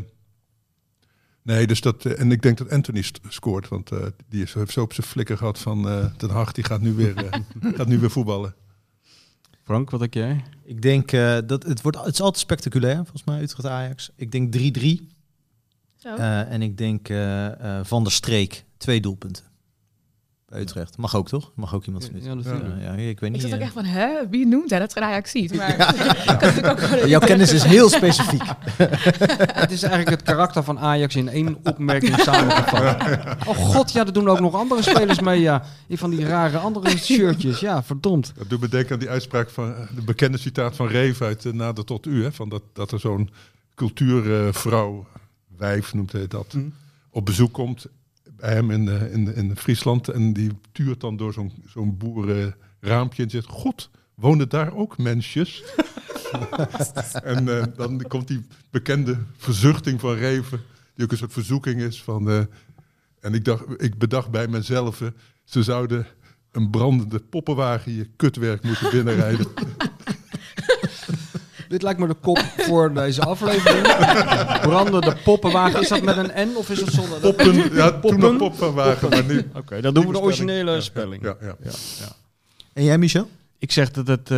nee, 1.43 1.67
dus 1.67 1.81
dat... 1.81 2.05
en 2.05 2.33
ik 2.33 2.43
denk 2.43 2.59
dat 2.59 2.71
Anthony 2.71 3.05
scoort. 3.29 3.69
Want 3.69 3.91
die 4.29 4.49
heeft 4.55 4.73
zo 4.73 4.83
op 4.83 4.93
zijn 4.93 5.07
flikker 5.07 5.37
gehad 5.37 5.59
van... 5.59 5.83
Den 6.17 6.31
Haag, 6.31 6.53
die 6.53 6.65
gaat 6.65 6.81
nu 6.81 6.93
weer, 6.93 7.43
gaat 7.77 7.87
nu 7.87 7.99
weer 7.99 8.11
voetballen. 8.11 8.55
Frank, 9.65 9.91
wat 9.91 10.01
denk 10.01 10.15
jij? 10.15 10.45
Ik 10.65 10.83
denk 10.83 11.13
eh, 11.13 11.39
dat 11.47 11.63
het 11.63 11.83
wordt. 11.83 11.99
Het 11.99 12.15
is 12.15 12.21
altijd 12.21 12.43
spectaculair, 12.43 12.97
volgens 12.97 13.25
mij, 13.25 13.43
Utrecht 13.43 13.67
Ajax. 13.67 14.11
Ik 14.17 14.33
denk 14.33 14.57
3-3. 14.57 15.15
Zo. 16.05 16.15
Eh, 16.15 16.53
en 16.53 16.63
ik 16.63 16.79
denk 16.79 17.09
eh, 17.09 17.79
eh, 17.79 17.85
Van 17.85 18.03
der 18.03 18.13
Streek, 18.13 18.65
twee 18.77 19.01
doelpunten. 19.01 19.45
Bij 20.55 20.63
Utrecht. 20.63 20.97
Mag 20.97 21.17
ook, 21.17 21.29
toch? 21.29 21.53
Mag 21.55 21.75
ook 21.75 21.87
iemand 21.87 22.11
Ja, 22.15 22.35
natuurlijk. 22.35 22.65
Ja, 22.81 22.93
ja, 22.93 22.93
ik 22.93 23.21
weet 23.21 23.23
ik 23.23 23.31
niet. 23.31 23.41
zat 23.41 23.53
ook 23.53 23.59
eh. 23.59 23.65
echt 23.65 23.73
van, 23.73 23.85
hè, 23.85 24.29
wie 24.31 24.47
noemt 24.47 24.71
hij 24.71 24.79
dat 24.79 24.97
Ajax 24.97 25.31
ziet? 25.31 25.55
Maar 25.55 25.71
ik 26.59 26.67
ook 26.67 26.81
Jouw 27.07 27.21
kennis 27.21 27.53
is 27.53 27.63
heel 27.63 27.89
specifiek. 27.89 28.43
Het 29.63 29.71
is 29.71 29.83
eigenlijk 29.83 30.11
het 30.11 30.23
karakter 30.23 30.65
van 30.65 30.79
Ajax 30.79 31.17
in 31.17 31.29
één 31.29 31.57
opmerking 31.63 32.19
samengevat. 32.19 32.97
Oh 33.47 33.57
god, 33.57 33.93
ja, 33.93 34.07
er 34.07 34.13
doen 34.13 34.29
ook 34.29 34.41
nog 34.41 34.55
andere 34.55 34.83
spelers 34.83 35.21
mee, 35.21 35.41
ja. 35.41 35.65
Van 35.91 36.11
die 36.11 36.27
rare 36.27 36.59
andere 36.59 36.99
shirtjes, 36.99 37.61
ja, 37.61 37.83
verdomd. 37.83 38.33
Dat 38.37 38.49
doet 38.49 38.61
me 38.61 38.69
denken 38.69 38.93
aan 38.93 38.99
die 38.99 39.11
uitspraak 39.11 39.51
van 39.51 39.75
eh, 39.75 39.81
de 39.95 40.03
bekende 40.03 40.39
citaat 40.39 40.77
van 40.77 40.87
Reef 40.87 41.23
uit 41.23 41.45
uh, 41.45 41.53
Nader 41.53 41.85
tot 41.85 42.07
U. 42.07 42.23
Hè, 42.23 42.33
van 42.33 42.49
dat, 42.49 42.63
dat 42.73 42.93
er 42.93 43.01
zo'n 43.01 43.31
cultuurvrouw, 43.75 45.07
wijf 45.57 45.95
noemt 45.95 46.13
hij 46.13 46.27
dat, 46.29 46.53
Mm. 46.53 46.73
op 47.11 47.25
bezoek 47.25 47.53
komt 47.53 47.87
hem 48.53 48.71
in, 48.71 48.89
in, 48.89 49.35
in 49.35 49.57
Friesland. 49.57 50.09
En 50.09 50.33
die 50.33 50.51
tuurt 50.73 51.01
dan 51.01 51.17
door 51.17 51.33
zo'n 51.33 51.53
zo'n 51.67 51.97
boerenraampje 51.97 53.23
en 53.23 53.31
zegt: 53.31 53.47
God, 53.47 53.91
wonen 54.15 54.49
daar 54.49 54.75
ook 54.75 54.99
mensjes? 54.99 55.65
en 57.23 57.59
eh, 57.59 57.65
dan 57.77 58.05
komt 58.09 58.29
die 58.29 58.47
bekende 58.71 59.19
verzuchting 59.37 60.01
van 60.01 60.15
Reven, 60.15 60.61
die 60.95 61.05
ook 61.05 61.11
een 61.11 61.19
soort 61.19 61.33
verzoeking 61.33 61.81
is 61.81 62.03
van. 62.03 62.31
eh, 62.31 62.41
en 63.21 63.35
ik, 63.35 63.45
dacht, 63.45 63.65
ik 63.77 63.99
bedacht 63.99 64.31
bij 64.31 64.49
mezelf, 64.49 65.01
eh, 65.01 65.09
ze 65.45 65.63
zouden 65.63 66.07
een 66.53 66.71
brandende 66.71 67.19
poppenwagen 67.21 67.93
je 67.93 68.09
kutwerk 68.17 68.63
moeten 68.63 68.91
binnenrijden. 68.91 69.47
Dit 71.75 71.83
lijkt 71.83 72.01
me 72.01 72.07
de 72.07 72.15
kop 72.15 72.39
voor 72.57 72.93
deze 73.03 73.21
aflevering. 73.23 73.83
Brandende 74.61 75.17
poppenwagen. 75.25 75.81
Is 75.81 75.89
dat 75.89 76.03
met 76.03 76.17
een 76.17 76.49
N 76.49 76.57
of 76.57 76.71
is 76.71 76.81
het 76.81 76.93
zonder? 76.93 77.21
Poppen, 77.21 77.75
ja, 77.75 77.91
toen 77.91 78.01
Poppen? 78.01 78.21
nog 78.21 78.37
poppenwagen, 78.37 79.09
maar 79.09 79.25
nu... 79.25 79.51
Oké, 79.55 79.81
dan 79.81 79.95
doen 79.95 80.07
we 80.07 80.13
de 80.13 80.21
originele 80.21 80.81
spelling. 80.81 81.23
Ja, 81.23 81.37
ja. 81.41 81.57
Ja, 81.63 81.71
ja. 81.99 82.13
En 82.73 82.85
jij, 82.85 82.99
Michel? 82.99 83.29
Ik 83.59 83.73
zeg 83.73 83.91
dat 83.91 84.07
het 84.07 84.31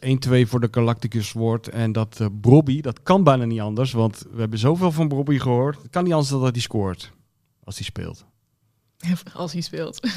eh 0.00 0.44
1-2 0.44 0.48
voor 0.48 0.60
de 0.60 0.68
Galacticus 0.70 1.32
wordt. 1.32 1.68
En 1.68 1.92
dat 1.92 2.20
Brobby, 2.40 2.80
dat 2.80 3.02
kan 3.02 3.24
bijna 3.24 3.44
niet 3.44 3.60
anders. 3.60 3.92
Want 3.92 4.24
we 4.32 4.40
hebben 4.40 4.58
zoveel 4.58 4.92
van 4.92 5.08
Brobby 5.08 5.38
gehoord. 5.38 5.82
Het 5.82 5.90
kan 5.90 6.04
niet 6.04 6.12
anders 6.12 6.30
dan 6.30 6.40
dat 6.40 6.52
hij 6.52 6.60
scoort. 6.60 7.12
Als 7.64 7.76
hij 7.76 7.84
speelt. 7.84 8.24
Als 9.32 9.52
hij 9.52 9.62
speelt. 9.62 10.00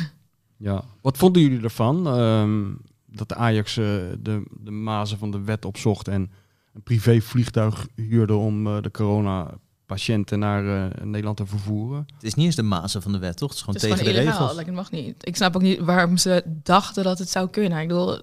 Ja. 0.57 0.83
Wat 1.01 1.17
vonden 1.17 1.41
jullie 1.41 1.63
ervan? 1.63 2.07
ehm, 2.07 2.63
dat 3.11 3.29
de 3.29 3.35
Ajax 3.35 3.77
eh, 3.77 3.85
de, 4.19 4.43
de 4.59 4.71
mazen 4.71 5.17
van 5.17 5.31
de 5.31 5.41
wet 5.41 5.65
opzocht 5.65 6.07
en 6.07 6.31
een 6.73 6.83
privévliegtuig 6.83 7.87
huurde 7.95 8.33
om 8.35 8.67
eh, 8.67 8.81
de 8.81 8.91
coronapatiënten 8.91 10.39
naar 10.39 10.89
eh, 10.91 11.03
Nederland 11.03 11.37
te 11.37 11.45
vervoeren. 11.45 12.05
Het 12.13 12.23
is 12.23 12.33
niet 12.33 12.45
eens 12.45 12.55
de 12.55 12.61
mazen 12.63 13.01
van 13.01 13.11
de 13.11 13.17
wet, 13.19 13.37
toch? 13.37 13.49
Het 13.49 13.57
is 13.57 13.63
gewoon 13.63 13.75
Het 13.75 13.83
is 13.83 13.89
tegen 13.89 14.05
gewoon 14.05 14.21
de 14.23 14.29
illegaal. 14.29 14.47
regels. 14.47 14.57
like, 14.67 14.69
het 14.79 14.91
mag 14.91 15.01
niet. 15.05 15.27
Ik 15.27 15.35
snap 15.35 15.55
ook 15.55 15.61
niet 15.61 15.79
waarom 15.79 16.17
ze 16.17 16.43
dachten 16.63 17.03
dat 17.03 17.19
het 17.19 17.29
zou 17.29 17.49
kunnen. 17.49 17.79
Ik 17.81 17.87
bedoel, 17.87 18.19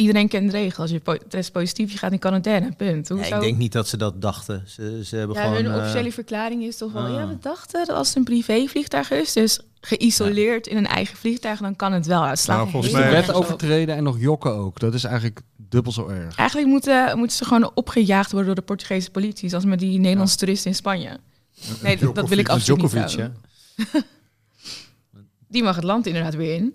iedereen 0.00 0.28
kent 0.28 0.50
de 0.50 0.56
regels. 0.56 0.78
Als 0.78 0.90
je 0.90 1.20
test 1.28 1.52
positief, 1.52 1.92
je 1.92 1.98
gaat 1.98 2.12
in 2.12 2.18
quarantaine. 2.18 2.72
Punt. 2.72 3.08
Ja, 3.08 3.14
Hoezo? 3.14 3.34
ik 3.34 3.40
denk 3.40 3.56
niet 3.56 3.72
dat 3.72 3.88
ze 3.88 3.96
dat 3.96 4.22
dachten. 4.22 4.62
Ze, 4.66 5.00
ze 5.04 5.16
hebben 5.16 5.36
ja, 5.36 5.42
gewoon... 5.42 5.64
hun 5.64 5.72
eh, 5.72 5.78
officiële 5.78 6.12
verklaring 6.12 6.62
is 6.62 6.76
toch 6.76 6.92
wel... 6.92 7.02
ah. 7.02 7.14
Ja, 7.14 7.28
we 7.28 7.38
dachten 7.38 7.86
dat 7.86 7.96
als 7.96 8.08
het 8.08 8.16
een 8.16 8.24
privévliegtuig 8.24 9.10
is... 9.10 9.32
dus 9.32 9.60
geïsoleerd 9.80 10.66
in 10.66 10.76
een 10.76 10.86
eigen 10.86 11.16
vliegtuig... 11.16 11.60
dan 11.60 11.76
kan 11.76 11.92
het 11.92 12.06
wel. 12.06 12.22
Het 12.22 12.38
slaat 12.38 12.56
Nou, 12.56 12.70
volgens 12.70 12.92
mij- 12.92 13.10
wet 13.10 13.32
overtreden 13.32 13.96
en 13.96 14.02
nog 14.02 14.20
jokken 14.20 14.52
ook. 14.52 14.80
Dat 14.80 14.94
is 14.94 15.04
eigenlijk 15.04 15.40
dubbel 15.56 15.92
zo 15.92 16.08
erg. 16.08 16.36
Eigenlijk 16.36 16.68
moeten, 16.68 17.18
moeten 17.18 17.36
ze 17.36 17.44
gewoon 17.44 17.70
opgejaagd 17.74 18.30
worden... 18.30 18.46
door 18.46 18.64
de 18.64 18.66
Portugese 18.66 19.10
politie. 19.10 19.48
Zoals 19.48 19.64
met 19.64 19.78
die 19.78 19.98
Nederlandse 19.98 20.36
toeristen 20.36 20.70
in 20.70 20.76
Spanje. 20.76 21.18
Nee, 21.82 22.12
dat, 22.12 22.28
wil 22.28 22.38
ik 22.38 22.48
absoluut 22.48 22.92
niet? 22.92 23.30
Die 25.48 25.62
mag 25.62 25.74
het 25.74 25.84
land 25.84 26.06
inderdaad 26.06 26.34
weer 26.34 26.54
in. 26.54 26.74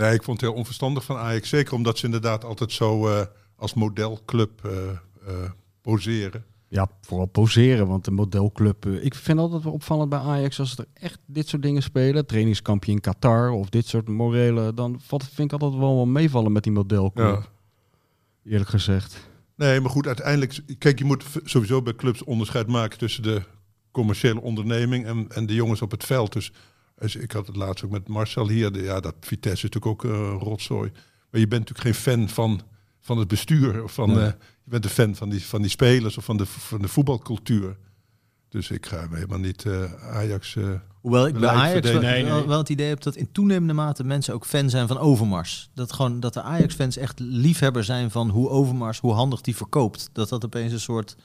Nee, 0.00 0.14
ik 0.14 0.22
vond 0.22 0.40
het 0.40 0.50
heel 0.50 0.58
onverstandig 0.58 1.04
van 1.04 1.16
Ajax. 1.16 1.48
Zeker 1.48 1.74
omdat 1.74 1.98
ze 1.98 2.04
inderdaad 2.04 2.44
altijd 2.44 2.72
zo 2.72 3.08
eh, 3.08 3.26
als 3.56 3.74
modelclub 3.74 4.64
eh, 4.64 4.88
eh, 5.26 5.50
poseren. 5.82 6.44
Ja, 6.68 6.88
vooral 7.00 7.26
poseren, 7.26 7.86
want 7.86 8.04
de 8.04 8.10
modelclub... 8.10 8.86
ik 8.86 9.14
vind 9.14 9.38
altijd 9.38 9.62
wel 9.62 9.72
opvallend 9.72 10.08
bij 10.08 10.18
Ajax 10.18 10.58
als 10.58 10.78
er 10.78 10.84
echt 10.92 11.18
dit 11.26 11.48
soort 11.48 11.62
dingen 11.62 11.82
spelen. 11.82 12.26
Trainingskampje 12.26 12.92
in 12.92 13.00
Qatar 13.00 13.50
of 13.50 13.68
dit 13.68 13.86
soort 13.86 14.08
morele... 14.08 14.74
dan 14.74 15.00
vind 15.06 15.52
ik 15.52 15.60
altijd 15.60 15.80
wel, 15.80 15.94
wel 15.94 16.06
meevallen 16.06 16.52
met 16.52 16.62
die 16.62 16.72
modelclub. 16.72 17.48
Ja. 18.44 18.50
Eerlijk 18.50 18.70
gezegd. 18.70 19.28
Nee, 19.56 19.80
maar 19.80 19.90
goed, 19.90 20.06
uiteindelijk... 20.06 20.60
Kijk, 20.78 20.98
je 20.98 21.04
moet 21.04 21.24
sowieso 21.44 21.82
bij 21.82 21.94
clubs 21.94 22.24
onderscheid 22.24 22.66
maken 22.66 22.98
tussen 22.98 23.22
de 23.22 23.42
commerciële 23.90 24.40
onderneming 24.40 25.06
en, 25.06 25.26
en 25.28 25.46
de 25.46 25.54
jongens 25.54 25.82
op 25.82 25.90
het 25.90 26.04
veld. 26.04 26.32
Dus 26.32 26.52
als- 27.00 27.16
ik 27.16 27.32
had 27.32 27.46
het 27.46 27.56
laatst 27.56 27.84
ook 27.84 27.90
met 27.90 28.08
Marcel 28.08 28.48
hier. 28.48 28.72
De, 28.72 28.82
ja, 28.82 29.00
dat 29.00 29.14
Vitesse 29.20 29.66
is 29.66 29.72
natuurlijk 29.72 30.04
ook 30.04 30.12
eh, 30.12 30.36
rotzooi. 30.40 30.90
Maar 31.30 31.40
je 31.40 31.48
bent 31.48 31.68
natuurlijk 31.68 31.96
geen 31.96 32.14
fan 32.14 32.28
van, 32.28 32.60
van 33.00 33.18
het 33.18 33.28
bestuur. 33.28 33.82
Of 33.82 33.92
van, 33.92 34.08
Nee. 34.08 34.18
eh, 34.18 34.32
je 34.64 34.70
bent 34.70 34.84
een 34.84 34.90
fan 34.90 35.14
van 35.14 35.28
die, 35.28 35.44
van 35.44 35.60
die 35.62 35.70
spelers 35.70 36.16
of 36.18 36.24
van 36.24 36.36
de, 36.36 36.46
van 36.46 36.80
de 36.82 36.88
voetbalcultuur. 36.88 37.76
Dus 38.48 38.70
ik 38.70 38.86
ga 38.86 39.08
helemaal 39.10 39.38
niet 39.38 39.64
eh, 39.66 39.92
Ajax... 40.10 40.56
eh, 40.56 40.70
Hoewel 41.00 41.26
ik 41.26 41.34
bij 41.38 41.48
Ajax 41.48 41.90
wel. 41.90 42.00
Nee, 42.00 42.24
wel 42.24 42.58
het 42.58 42.68
idee 42.68 42.88
heb 42.88 43.00
dat 43.02 43.16
in 43.16 43.32
toenemende 43.32 43.72
mate 43.72 44.04
mensen 44.04 44.34
ook 44.34 44.46
fan 44.46 44.70
zijn 44.70 44.88
van 44.88 44.98
Overmars. 44.98 45.70
Dat, 45.74 45.92
gewoon, 45.92 46.20
dat 46.20 46.34
de 46.34 46.42
Ajax-fans 46.42 46.96
echt 46.96 47.18
liefhebber 47.18 47.84
zijn 47.84 48.10
van 48.10 48.28
hoe 48.28 48.48
Overmars, 48.48 48.98
hoe 49.00 49.12
handig 49.12 49.40
die 49.40 49.56
verkoopt. 49.56 50.10
Dat 50.12 50.28
dat 50.28 50.44
opeens 50.44 50.72
een 50.72 50.80
soort 50.80 51.16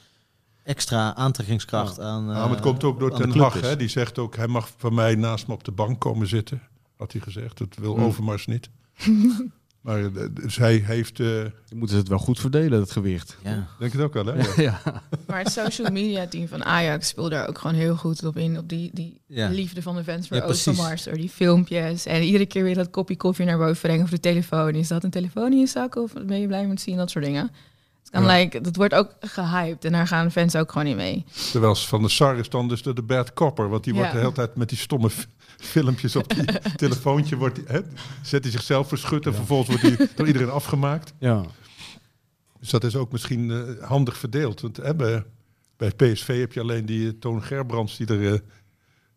extra 0.65 1.15
aantrekkingskracht 1.15 1.99
aan. 1.99 2.23
Ja, 2.25 2.31
maar 2.31 2.49
het 2.49 2.59
komt 2.59 2.83
ook 2.83 2.99
door 2.99 3.15
Ten 3.15 3.37
Hag. 3.39 3.61
Hè? 3.61 3.75
Die 3.75 3.87
zegt 3.87 4.17
ook, 4.19 4.35
hij 4.35 4.47
mag 4.47 4.69
van 4.77 4.93
mij 4.93 5.15
naast 5.15 5.47
me 5.47 5.53
op 5.53 5.63
de 5.63 5.71
bank 5.71 5.99
komen 5.99 6.27
zitten. 6.27 6.61
Had 6.97 7.11
hij 7.11 7.21
gezegd. 7.21 7.57
Dat 7.57 7.75
wil 7.79 7.95
Hmm. 7.95 8.03
Overmars 8.05 8.45
niet. 8.45 8.69
maar 9.81 9.99
eh, 10.05 10.11
dus 10.31 10.55
hij 10.57 10.75
heeft... 10.75 11.19
eh 11.19 11.27
Dan 11.27 11.51
moeten 11.77 11.89
ze 11.95 12.01
het 12.01 12.07
wel 12.07 12.17
goed 12.19 12.39
verdelen, 12.39 12.79
dat 12.79 12.91
gewicht. 12.91 13.37
Ja. 13.43 13.67
denk 13.79 13.91
het 13.91 14.01
ook 14.01 14.13
wel, 14.13 14.25
hè? 14.25 14.33
Ja. 14.63 14.79
Ja. 14.85 15.01
Maar 15.27 15.39
het 15.39 15.51
social 15.51 15.91
media 15.91 16.27
team 16.27 16.47
van 16.47 16.63
Ajax 16.65 17.07
speelde 17.07 17.29
daar 17.29 17.47
ook 17.49 17.57
gewoon 17.57 17.75
heel 17.75 17.95
goed 17.95 18.23
op 18.25 18.37
in. 18.37 18.57
Op 18.57 18.69
die, 18.69 18.89
die 18.93 19.21
Ja. 19.27 19.49
liefde 19.49 19.81
van 19.81 19.95
de 19.95 20.03
fans 20.03 20.27
voor. 20.27 20.41
Overmars. 20.41 21.03
Door 21.03 21.13
die 21.17 21.29
filmpjes. 21.29 22.05
En 22.05 22.21
iedere 22.23 22.45
keer 22.45 22.63
weer 22.63 22.75
dat 22.75 22.89
kopje 22.89 23.17
koffie 23.17 23.45
naar 23.45 23.57
boven 23.57 23.81
brengen. 23.81 24.03
Of 24.03 24.09
de 24.09 24.19
telefoon. 24.19 24.73
Is 24.73 24.87
dat 24.87 25.03
een 25.03 25.09
telefoon 25.09 25.51
in 25.51 25.59
je 25.59 25.67
zak? 25.67 25.95
Of 25.95 26.13
ben 26.25 26.39
je 26.39 26.47
blij 26.47 26.67
met 26.67 26.81
zien? 26.81 26.97
Dat 26.97 27.09
soort 27.11 27.25
dingen. 27.25 27.51
Het 28.05 28.13
kan 28.13 28.23
Ja. 28.23 28.37
like, 28.37 28.61
dat 28.61 28.75
wordt 28.75 28.93
ook 28.93 29.15
gehyped. 29.19 29.85
En 29.85 29.91
daar 29.91 30.07
gaan 30.07 30.25
de 30.25 30.31
fans 30.31 30.55
ook 30.55 30.71
gewoon 30.71 30.87
in 30.87 30.95
mee. 30.95 31.25
Terwijl 31.51 31.75
Van 31.75 32.01
de 32.01 32.09
Sar 32.09 32.37
is 32.37 32.49
dan 32.49 32.67
dus 32.67 32.81
de, 32.83 32.93
de 32.93 33.01
bad 33.01 33.33
copper. 33.33 33.69
Want 33.69 33.83
die 33.83 33.93
wordt 33.93 34.07
Ja. 34.09 34.13
de 34.15 34.19
hele 34.21 34.31
tijd 34.33 34.55
met 34.55 34.69
die 34.69 34.77
stomme 34.77 35.09
filmpjes 35.57 36.15
op 36.15 36.33
die 36.35 36.45
telefoontje. 36.75 37.35
Wordt 37.35 37.55
die, 37.55 37.63
hè, 37.67 37.79
zet 38.21 38.43
hij 38.43 38.51
zichzelf 38.51 38.87
verschut 38.87 39.25
en 39.25 39.33
vervolgens 39.33 39.69
wordt 39.81 39.97
hij 39.97 40.07
door 40.15 40.27
iedereen 40.27 40.49
afgemaakt. 40.49 41.13
ja. 41.19 41.43
Dus 42.59 42.69
dat 42.69 42.83
is 42.83 42.95
ook 42.95 43.11
misschien 43.11 43.51
eh, 43.51 43.87
handig 43.87 44.17
verdeeld. 44.17 44.61
Want 44.61 44.77
hè, 44.77 44.95
bij, 44.95 45.23
bij 45.77 45.89
PSV 45.91 46.39
heb 46.39 46.53
je 46.53 46.59
alleen 46.61 46.85
die 46.85 47.07
eh, 47.07 47.13
Toon 47.19 47.43
Gerbrands 47.43 47.97
die 47.97 48.07
er 48.07 48.33
eh, 48.33 48.39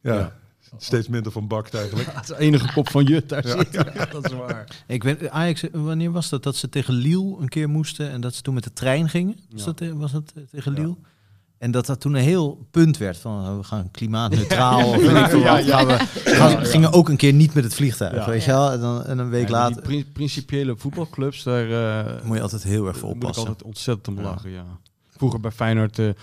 ja, 0.01 0.15
Ja. 0.15 0.37
Steeds 0.77 1.09
minder 1.09 1.33
van 1.33 1.47
bakt 1.49 1.75
eigenlijk. 1.75 2.09
Het 2.15 2.31
enige 2.31 2.73
kop 2.73 2.91
van 2.91 3.05
Jut 3.05 3.29
daar 3.29 3.47
Ja. 3.47 3.57
zit. 3.57 3.73
Ja, 3.95 4.07
dat 4.13 4.25
is 4.25 4.33
waar. 4.33 4.85
Ik 4.87 5.03
weet, 5.03 5.29
Ajax, 5.31 5.65
wanneer 5.73 6.11
was 6.13 6.29
dat? 6.29 6.43
Dat 6.43 6.57
ze 6.57 6.69
tegen 6.69 6.95
Lille 6.95 7.37
een 7.41 7.49
keer 7.49 7.69
moesten 7.69 8.11
en 8.11 8.21
dat 8.21 8.35
ze 8.35 8.43
toen 8.43 8.55
met 8.55 8.65
de 8.65 8.73
trein 8.73 9.09
gingen? 9.09 9.37
Was, 9.51 9.61
Ja. 9.61 9.67
dat, 9.67 9.81
eh, 9.81 9.93
was 9.93 10.13
dat 10.13 10.33
eh, 10.35 10.43
tegen 10.51 10.75
Ja. 10.75 10.81
Lille? 10.81 10.97
En 11.59 11.71
dat 11.71 11.87
dat 11.87 12.01
toen 12.01 12.15
een 12.15 12.23
heel 12.23 12.67
punt 12.71 12.97
werd 12.99 13.17
van 13.19 13.49
oh, 13.49 13.57
we 13.57 13.63
gaan 13.65 13.91
klimaatneutraal. 13.91 14.93
Gaan 14.99 15.87
we, 15.87 15.99
gaan- 16.25 16.67
gingen 16.67 16.93
ook 16.93 17.09
een 17.09 17.17
keer 17.17 17.33
niet 17.33 17.55
met 17.55 17.65
het 17.65 17.75
vliegtuig, 17.75 18.15
Ja. 18.15 18.27
weet 18.27 18.45
je 18.45 18.51
wel? 18.51 18.73
En, 18.73 18.81
dan, 18.81 19.05
en 19.05 19.19
een 19.19 19.29
week 19.31 19.49
Ja, 19.49 19.53
later 19.53 19.89
Die 19.89 20.05
principiële 20.13 20.77
voetbalclubs, 20.77 21.43
daar 21.43 21.71
eh, 22.07 22.25
moet 22.25 22.37
je 22.37 22.43
altijd 22.43 22.63
heel 22.63 22.87
erg 22.87 22.97
voor 22.99 23.09
moet 23.09 23.17
ik 23.17 23.23
oppassen. 23.23 23.47
altijd 23.49 23.67
ontzettend 23.67 24.09
om 24.17 24.23
Ja. 24.23 24.31
lachen, 24.31 24.51
ja. 24.51 24.65
Vroeger 25.17 25.41
bij 25.41 25.51
Feyenoord, 25.51 25.99
eh, 25.99 26.09
eh, 26.09 26.15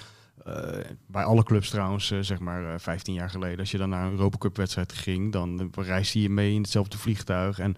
bij 1.07 1.23
alle 1.23 1.43
clubs 1.43 1.69
trouwens, 1.69 2.11
eh, 2.11 2.19
zeg 2.21 2.39
maar 2.39 2.73
eh, 2.73 2.79
15 2.79 3.13
jaar 3.13 3.29
geleden, 3.29 3.59
als 3.59 3.71
je 3.71 3.77
dan 3.77 3.89
naar 3.89 4.05
een 4.05 4.11
Europa 4.11 4.37
Cup 4.37 4.57
wedstrijd 4.57 4.93
ging, 4.93 5.31
dan 5.31 5.71
eh, 5.73 5.85
reisde 5.85 6.21
je 6.21 6.29
mee 6.29 6.53
in 6.53 6.61
hetzelfde 6.61 6.97
vliegtuig 6.97 7.59
en 7.59 7.75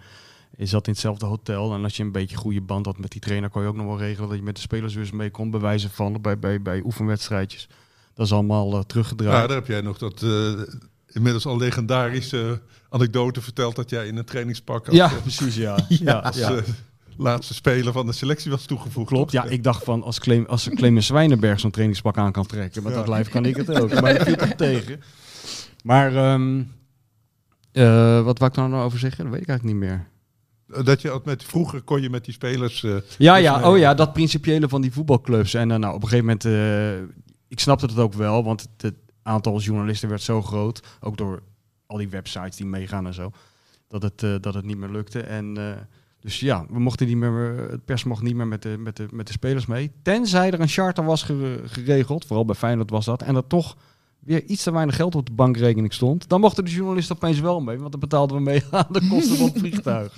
je 0.57 0.65
zat 0.65 0.87
in 0.87 0.91
hetzelfde 0.91 1.25
hotel. 1.25 1.73
En 1.73 1.83
als 1.83 1.97
je 1.97 2.03
een 2.03 2.11
beetje 2.11 2.35
goede 2.35 2.61
band 2.61 2.85
had 2.85 2.97
met 2.97 3.11
die 3.11 3.21
trainer, 3.21 3.49
kon 3.49 3.61
je 3.61 3.67
ook 3.67 3.75
nog 3.75 3.85
wel 3.85 3.97
regelen 3.97 4.29
dat 4.29 4.37
je 4.37 4.43
met 4.43 4.55
de 4.55 4.61
spelers 4.61 4.93
weer 4.93 5.03
eens 5.03 5.11
mee 5.11 5.31
kon 5.31 5.51
bewijzen 5.51 5.89
van 5.89 6.21
bij, 6.21 6.39
bij, 6.39 6.61
bij 6.61 6.81
oefenwedstrijdjes. 6.83 7.67
Dat 8.17 8.25
is 8.25 8.31
allemaal 8.31 8.73
eh, 8.73 8.79
teruggedraaid. 8.79 9.41
Ja, 9.41 9.47
daar 9.47 9.55
heb 9.55 9.67
jij 9.67 9.81
nog 9.81 9.97
dat 9.97 10.23
eh, 10.23 10.51
inmiddels 11.07 11.45
al 11.45 11.57
legendarische 11.57 12.61
anekdote 12.89 13.41
verteld 13.41 13.75
dat 13.75 13.89
jij 13.89 14.07
in 14.07 14.17
een 14.17 14.25
trainingspak 14.25 14.91
Ja, 14.91 15.11
eh, 15.11 15.21
precies, 15.21 15.55
ja. 15.55 15.79
ja, 15.87 16.17
als 16.17 16.37
ja. 16.37 16.61
Eh, 17.17 17.23
laatste 17.23 17.53
speler 17.53 17.93
van 17.93 18.05
de 18.05 18.11
selectie 18.11 18.51
was 18.51 18.65
toegevoegd. 18.65 19.07
Klopt, 19.07 19.31
ja, 19.31 19.43
ik 19.43 19.63
dacht 19.63 19.83
van 19.83 20.03
als, 20.03 20.19
Clem, 20.19 20.45
als 20.45 20.69
Clemens 20.69 21.05
Zwijnenberg 21.07 21.59
zo'n 21.59 21.71
trainingspak 21.71 22.17
aan 22.17 22.31
kan 22.31 22.45
trekken, 22.45 22.83
met 22.83 22.91
Ja. 22.91 22.97
dat 22.97 23.07
lijf 23.07 23.29
kan 23.29 23.45
ik 23.45 23.55
het 23.55 23.79
ook. 23.81 23.93
Maar 24.01 24.13
dat 24.13 24.23
viel 24.27 24.35
toch 24.35 24.53
tegen. 24.53 25.01
Maar 25.83 26.15
ehm, 26.15 26.63
eh, 27.71 28.23
wat 28.23 28.39
wou 28.39 28.51
ik 28.51 28.57
daar 28.57 28.69
nou 28.69 28.83
over 28.83 28.99
zeggen? 28.99 29.23
Dat 29.23 29.33
weet 29.33 29.41
ik 29.41 29.47
eigenlijk 29.49 29.79
niet 29.79 29.89
meer. 29.89 30.07
Dat 30.83 31.01
je 31.01 31.21
met, 31.23 31.43
vroeger 31.43 31.81
kon 31.81 32.01
je 32.01 32.09
met 32.09 32.25
die 32.25 32.33
spelers... 32.33 32.83
eh, 32.83 32.91
Ja, 33.17 33.33
Dus 33.33 33.43
ja, 33.43 33.69
oh 33.71 33.77
ja, 33.77 33.93
dat 33.93 34.13
principiële 34.13 34.69
van 34.69 34.81
die 34.81 34.91
voetbalclubs. 34.93 35.53
En 35.53 35.71
eh, 35.71 35.77
nou, 35.77 35.95
op 35.95 36.03
een 36.03 36.09
gegeven 36.09 36.25
moment, 36.25 36.45
eh, 36.45 37.15
ik 37.47 37.59
snapte 37.59 37.85
het 37.85 37.97
ook 37.97 38.13
wel, 38.13 38.43
want 38.43 38.61
het, 38.61 38.81
het 38.81 38.95
aantal 39.23 39.59
journalisten 39.59 40.09
werd 40.09 40.21
zo 40.21 40.41
groot, 40.41 40.81
ook 40.99 41.17
door 41.17 41.41
al 41.85 41.97
die 41.97 42.09
websites 42.09 42.55
die 42.55 42.65
meegaan 42.65 43.07
en 43.07 43.13
zo, 43.13 43.31
dat 43.87 44.01
het, 44.01 44.23
eh, 44.23 44.35
dat 44.41 44.53
het 44.53 44.65
niet 44.65 44.77
meer 44.77 44.89
lukte. 44.89 45.19
En 45.21 45.57
eh, 45.57 45.81
dus 46.27 46.39
ja, 46.39 46.65
we 46.69 46.79
mochten 46.79 47.07
niet 47.07 47.17
meer, 47.17 47.67
het 47.69 47.85
pers 47.85 48.03
mocht 48.03 48.21
niet 48.21 48.35
meer 48.35 48.47
met 48.47 48.61
de, 48.61 48.75
met 48.79 48.95
de, 48.97 49.07
met 49.11 49.27
de 49.27 49.33
spelers 49.33 49.65
mee. 49.65 49.91
Tenzij 50.01 50.51
er 50.51 50.59
een 50.59 50.67
charter 50.67 51.03
was 51.03 51.23
gere- 51.23 51.61
geregeld, 51.67 52.25
vooral 52.25 52.45
bij 52.45 52.55
Feyenoord 52.55 52.89
was 52.89 53.05
dat, 53.05 53.21
en 53.21 53.35
er 53.35 53.47
toch 53.47 53.77
weer 54.19 54.43
iets 54.43 54.63
te 54.63 54.71
weinig 54.71 54.95
geld 54.95 55.15
op 55.15 55.25
de 55.25 55.31
bankrekening 55.31 55.93
stond. 55.93 56.29
Dan 56.29 56.39
mochten 56.39 56.65
de 56.65 56.71
journalisten 56.71 57.15
opeens 57.15 57.39
wel 57.39 57.59
mee, 57.61 57.77
want 57.77 57.91
dan 57.91 57.99
betaalden 57.99 58.37
we 58.37 58.43
mee 58.43 58.63
aan 58.71 58.85
de 58.89 59.07
kosten 59.09 59.37
van 59.37 59.47
het 59.47 59.57
vliegtuig. 59.63 60.17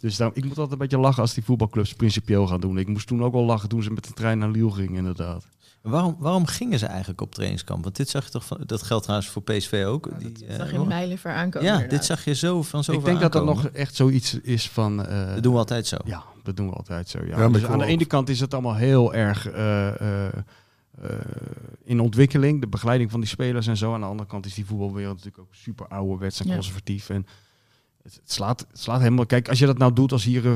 Dus 0.00 0.16
dan, 0.16 0.30
ik 0.34 0.42
moet 0.42 0.52
altijd 0.58 0.72
een 0.72 0.78
beetje 0.78 0.98
lachen 0.98 1.22
als 1.22 1.34
die 1.34 1.44
voetbalclubs 1.44 1.94
principieel 1.94 2.46
gaan 2.46 2.60
doen. 2.60 2.78
Ik 2.78 2.88
moest 2.88 3.06
toen 3.06 3.22
ook 3.24 3.32
wel 3.32 3.44
lachen 3.44 3.68
toen 3.68 3.82
ze 3.82 3.90
met 3.90 4.04
de 4.04 4.12
trein 4.12 4.38
naar 4.38 4.50
Lille 4.50 4.70
gingen, 4.70 4.96
inderdaad. 4.96 5.46
Waarom, 5.82 6.16
waarom 6.18 6.46
gingen 6.46 6.78
ze 6.78 6.86
eigenlijk 6.86 7.20
op 7.20 7.34
trainingskamp? 7.34 7.82
Want 7.84 7.96
dit 7.96 8.08
zag 8.08 8.24
je 8.24 8.30
toch 8.30 8.44
van, 8.46 8.60
dat 8.66 8.82
geldt 8.82 9.02
trouwens 9.02 9.30
voor 9.30 9.42
PSV 9.42 9.84
ook. 9.86 10.08
Die, 10.18 10.32
Dat 10.32 10.42
eh, 10.42 10.56
zag 10.56 10.72
je 10.72 10.78
mijlenver 10.78 11.32
aankomen. 11.32 11.66
ja, 11.68 11.72
inderdaad. 11.74 11.98
dit 11.98 12.06
zag 12.06 12.24
je 12.24 12.34
zo 12.34 12.62
van 12.62 12.84
zo 12.84 12.92
ik 12.92 13.04
denk 13.04 13.20
dat 13.20 13.32
dat 13.32 13.44
nog 13.44 13.66
echt 13.66 13.94
zoiets 13.94 14.34
is 14.40 14.68
van... 14.70 15.06
eh, 15.06 15.34
Dat 15.34 15.42
doen 15.42 15.52
we 15.52 15.58
altijd 15.58 15.86
zo. 15.86 15.96
Ja, 16.04 16.24
dat 16.42 16.56
doen 16.56 16.68
we 16.68 16.74
altijd 16.74 17.08
zo. 17.08 17.18
Ja. 17.24 17.48
dus 17.48 17.64
aan 17.64 17.78
de 17.78 17.84
ene 17.86 18.04
kant 18.04 18.28
is 18.28 18.40
het 18.40 18.52
allemaal 18.54 18.74
heel 18.74 19.14
erg 19.14 19.48
eh, 19.48 19.88
eh, 20.00 20.26
eh, 20.26 21.10
in 21.84 22.00
ontwikkeling, 22.00 22.60
de 22.60 22.66
begeleiding 22.68 23.10
van 23.10 23.20
die 23.20 23.28
spelers 23.28 23.66
en 23.66 23.76
zo. 23.76 23.94
Aan 23.94 24.00
de 24.00 24.06
andere 24.06 24.28
kant 24.28 24.46
is 24.46 24.54
die 24.54 24.66
voetbalwereld 24.66 25.16
natuurlijk 25.16 25.42
ook 25.42 25.54
super 25.54 25.86
ouderwets 25.88 26.40
en 26.40 26.46
Ja. 26.46 26.54
conservatief. 26.54 27.10
En 27.10 27.26
het, 28.02 28.14
het 28.14 28.32
slaat, 28.32 28.60
het 28.70 28.80
slaat 28.80 29.00
helemaal... 29.00 29.26
Kijk, 29.26 29.48
als 29.48 29.58
je 29.58 29.66
dat 29.66 29.78
nou 29.78 29.92
doet 29.92 30.12
als 30.12 30.24
hier 30.24 30.46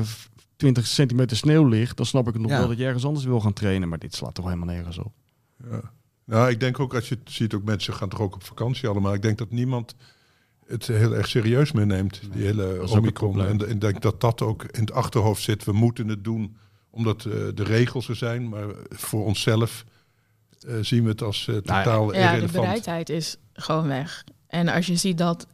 20 0.57 0.87
centimeter 0.87 1.37
sneeuw 1.37 1.67
ligt, 1.67 1.97
dan 1.97 2.05
snap 2.05 2.27
ik 2.27 2.33
het 2.33 2.41
nog 2.41 2.51
Ja. 2.51 2.57
wel 2.59 2.67
dat 2.67 2.77
je 2.77 2.85
ergens 2.85 3.05
anders 3.05 3.25
wil 3.25 3.39
gaan 3.39 3.53
trainen. 3.53 3.89
Maar 3.89 3.99
dit 3.99 4.15
slaat 4.15 4.33
toch 4.35 4.45
helemaal 4.45 4.67
nergens 4.67 4.97
op. 4.97 5.13
Ja. 5.69 5.81
Nou, 6.25 6.49
ik 6.49 6.59
denk 6.59 6.79
ook 6.79 6.95
als 6.95 7.09
je 7.09 7.17
het 7.23 7.33
ziet, 7.33 7.53
ook 7.53 7.63
mensen 7.63 7.93
gaan 7.93 8.09
toch 8.09 8.21
ook 8.21 8.35
op 8.35 8.43
vakantie 8.43 8.87
allemaal. 8.89 9.13
Ik 9.13 9.21
denk 9.21 9.37
dat 9.37 9.51
niemand 9.51 9.95
het 10.67 10.87
heel 10.87 11.15
erg 11.15 11.27
serieus 11.27 11.71
meer 11.71 11.85
neemt, 11.85 12.21
die 12.33 12.43
hele 12.43 13.11
probleem. 13.13 13.47
En 13.47 13.69
ik 13.69 13.81
denk 13.81 14.01
dat 14.01 14.21
dat 14.21 14.41
ook 14.41 14.63
in 14.63 14.79
het 14.81 14.91
achterhoofd 14.91 15.41
zit. 15.41 15.63
We 15.63 15.71
moeten 15.71 16.07
het 16.07 16.23
doen 16.23 16.57
omdat 16.89 17.25
eh, 17.25 17.31
de 17.53 17.63
regels 17.63 18.09
er 18.09 18.15
zijn, 18.15 18.49
maar 18.49 18.65
voor 18.89 19.25
onszelf 19.25 19.85
eh, 20.67 20.75
zien 20.81 21.03
we 21.03 21.09
het 21.09 21.21
als 21.21 21.47
eh, 21.47 21.53
Nou 21.53 21.61
ja, 21.65 21.83
totaal 21.83 22.05
Ja, 22.05 22.11
de 22.11 22.17
irrelevant. 22.17 22.51
bereidheid 22.51 23.09
is 23.09 23.37
gewoon 23.53 23.87
weg. 23.87 24.23
En 24.47 24.67
als 24.67 24.85
je 24.87 24.95
ziet 24.95 25.17
dat, 25.17 25.47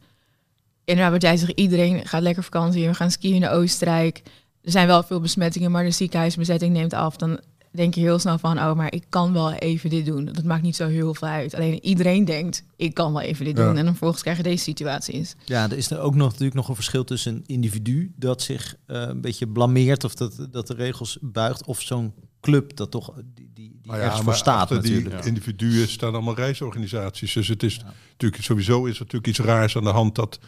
inderdaad 0.84 1.12
wat 1.12 1.22
jij 1.22 1.36
zegt, 1.36 1.52
iedereen 1.52 2.06
gaat 2.06 2.22
lekker 2.22 2.42
vakantie, 2.42 2.86
we 2.88 2.94
gaan 2.94 3.10
skiën 3.10 3.34
in 3.34 3.48
Oostenrijk. 3.48 4.22
Er 4.64 4.70
zijn 4.70 4.86
wel 4.86 5.02
veel 5.02 5.20
besmettingen, 5.20 5.70
maar 5.70 5.84
de 5.84 5.90
ziekenhuisbezetting 5.90 6.72
neemt 6.72 6.92
af. 6.92 7.16
Dan 7.16 7.40
denk 7.70 7.94
je 7.94 8.00
heel 8.00 8.18
snel 8.18 8.38
van, 8.38 8.58
oh, 8.58 8.74
maar 8.74 8.92
ik 8.92 9.04
kan 9.08 9.32
wel 9.32 9.52
even 9.52 9.90
dit 9.90 10.06
doen. 10.06 10.24
Dat 10.24 10.44
maakt 10.44 10.62
niet 10.62 10.76
zo 10.76 10.88
heel 10.88 11.14
veel 11.14 11.28
uit. 11.28 11.54
Alleen 11.54 11.84
iedereen 11.84 12.24
denkt, 12.24 12.64
ik 12.76 12.94
kan 12.94 13.12
wel 13.12 13.22
even 13.22 13.44
dit 13.44 13.56
Ja. 13.56 13.64
doen. 13.64 13.76
En 13.76 13.82
dan 13.84 13.90
vervolgens 13.90 14.22
krijg 14.22 14.36
je 14.36 14.42
deze 14.42 14.62
situaties. 14.62 15.36
Ja, 15.44 15.64
er 15.70 15.76
is 15.76 15.90
er 15.90 16.00
ook 16.00 16.14
nog, 16.14 16.28
natuurlijk 16.28 16.54
nog 16.54 16.68
een 16.68 16.74
verschil 16.74 17.04
tussen 17.04 17.34
een 17.34 17.42
individu 17.46 18.12
dat 18.16 18.42
zich 18.42 18.74
eh, 18.86 19.00
een 19.00 19.20
beetje 19.20 19.46
blameert 19.46 20.04
of 20.04 20.14
dat, 20.14 20.46
dat 20.50 20.66
de 20.66 20.74
regels 20.74 21.18
buigt, 21.20 21.64
of 21.64 21.80
zo'n 21.80 22.12
club 22.40 22.76
dat 22.76 22.90
toch 22.90 23.12
die, 23.14 23.24
die, 23.34 23.52
die 23.54 23.80
Nou 23.82 23.98
ergens 23.98 24.16
voor 24.16 24.24
maar 24.26 24.36
staat 24.36 24.60
achter 24.60 24.76
natuurlijk. 24.76 25.16
die 25.18 25.28
individuen 25.28 25.88
staan 25.88 26.12
allemaal 26.14 26.34
reisorganisaties. 26.34 27.32
Dus 27.32 27.48
het 27.48 27.62
is 27.62 27.80
natuurlijk 28.10 28.42
sowieso 28.42 28.84
is 28.84 28.94
er 28.94 29.00
natuurlijk 29.00 29.26
iets 29.26 29.38
raars 29.38 29.76
aan 29.76 29.84
de 29.84 29.90
hand 29.90 30.14
dat 30.14 30.38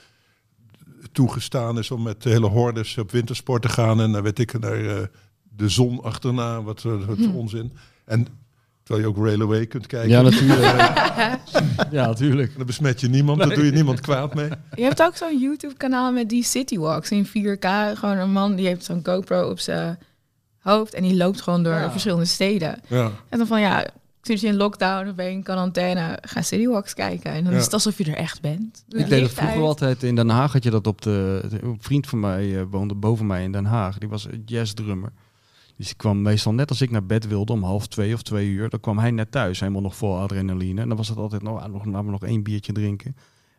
toegestaan 1.16 1.78
is 1.78 1.90
om 1.90 2.02
met 2.02 2.24
hele 2.24 2.46
hordes 2.46 2.98
op 2.98 3.10
wintersport 3.10 3.62
te 3.62 3.68
gaan 3.68 4.00
en 4.00 4.12
dan 4.12 4.22
weet 4.22 4.38
ik 4.38 4.58
naar 4.58 4.84
eh, 4.86 5.02
de 5.42 5.68
zon 5.68 6.02
achterna, 6.02 6.62
wat, 6.62 6.84
eh, 6.84 7.04
wat 7.06 7.18
onzin. 7.34 7.72
En 8.04 8.26
terwijl 8.82 9.06
je 9.06 9.12
ook 9.16 9.24
Railway 9.26 9.66
kunt 9.66 9.86
kijken. 9.86 10.10
Ja, 10.10 10.22
natuurlijk. 10.22 10.62
ja, 11.90 12.06
natuurlijk. 12.06 12.50
En 12.50 12.56
dan 12.56 12.66
besmet 12.66 13.00
je 13.00 13.08
niemand, 13.08 13.38
dan 13.38 13.48
doe 13.48 13.64
je 13.64 13.72
niemand 13.72 14.00
kwaad 14.00 14.34
mee. 14.34 14.48
Je 14.74 14.82
hebt 14.82 15.02
ook 15.02 15.16
zo'n 15.16 15.38
YouTube-kanaal 15.40 16.12
met 16.12 16.28
die 16.28 16.44
city 16.44 16.78
walks 16.78 17.10
in 17.10 17.26
4K. 17.26 17.66
Gewoon 17.94 18.16
een 18.16 18.32
man 18.32 18.54
die 18.54 18.66
heeft 18.66 18.84
zo'n 18.84 19.00
GoPro 19.02 19.50
op 19.50 19.58
zijn 19.58 19.98
hoofd 20.58 20.94
en 20.94 21.02
die 21.02 21.16
loopt 21.16 21.40
gewoon 21.40 21.62
door 21.62 21.72
Ja. 21.74 21.90
verschillende 21.90 22.24
steden. 22.24 22.80
Ja. 22.88 23.10
En 23.28 23.38
dan 23.38 23.46
van 23.46 23.60
ja, 23.60 23.86
zit 24.26 24.40
je 24.40 24.46
in 24.46 24.56
lockdown 24.56 25.08
of 25.08 25.14
ben 25.14 25.24
je 25.24 25.30
in 25.30 25.42
quarantaine, 25.42 26.18
ga 26.22 26.42
Citywalks 26.42 26.94
kijken. 26.94 27.32
En 27.32 27.42
dan 27.44 27.52
Ja. 27.52 27.58
is 27.58 27.64
het 27.64 27.72
alsof 27.72 27.98
je 27.98 28.04
er 28.04 28.14
echt 28.16 28.40
bent. 28.40 28.84
Doe 28.88 29.00
Ik 29.00 29.08
deed 29.08 29.20
dat 29.20 29.30
vroeger 29.30 29.56
uit. 29.56 29.64
altijd 29.66 30.02
in 30.02 30.14
Den 30.14 30.28
Haag. 30.28 30.52
Had 30.52 30.64
je 30.64 30.70
dat 30.70 30.86
op 30.86 31.00
de. 31.02 31.40
Een 31.62 31.76
vriend 31.80 32.06
van 32.06 32.20
mij 32.20 32.58
eh, 32.58 32.62
woonde 32.70 32.94
boven 32.94 33.26
mij 33.26 33.42
in 33.42 33.52
Den 33.52 33.64
Haag. 33.64 33.98
Die 33.98 34.08
was 34.08 34.26
jazzdrummer. 34.44 35.12
Dus 35.76 35.86
die 35.86 35.96
kwam 35.96 36.22
meestal 36.22 36.52
net 36.54 36.68
als 36.68 36.80
ik 36.80 36.90
naar 36.90 37.06
bed 37.06 37.26
wilde 37.26 37.52
om 37.52 37.62
half 37.62 37.86
twee 37.86 38.14
of 38.14 38.22
twee 38.22 38.48
uur. 38.48 38.68
Dan 38.68 38.80
kwam 38.80 38.98
hij 38.98 39.10
net 39.10 39.30
thuis, 39.30 39.60
helemaal 39.60 39.82
nog 39.82 39.96
vol 39.96 40.16
adrenaline. 40.18 40.80
En 40.80 40.88
dan 40.88 40.96
was 40.96 41.08
het 41.08 41.18
altijd 41.18 41.42
nog, 41.42 41.60
ah, 41.62 41.72
nog, 41.72 41.84
laten 41.84 42.04
we 42.04 42.10
nog 42.10 42.24
één 42.24 42.42
biertje 42.42 42.72
drinken. 42.72 43.16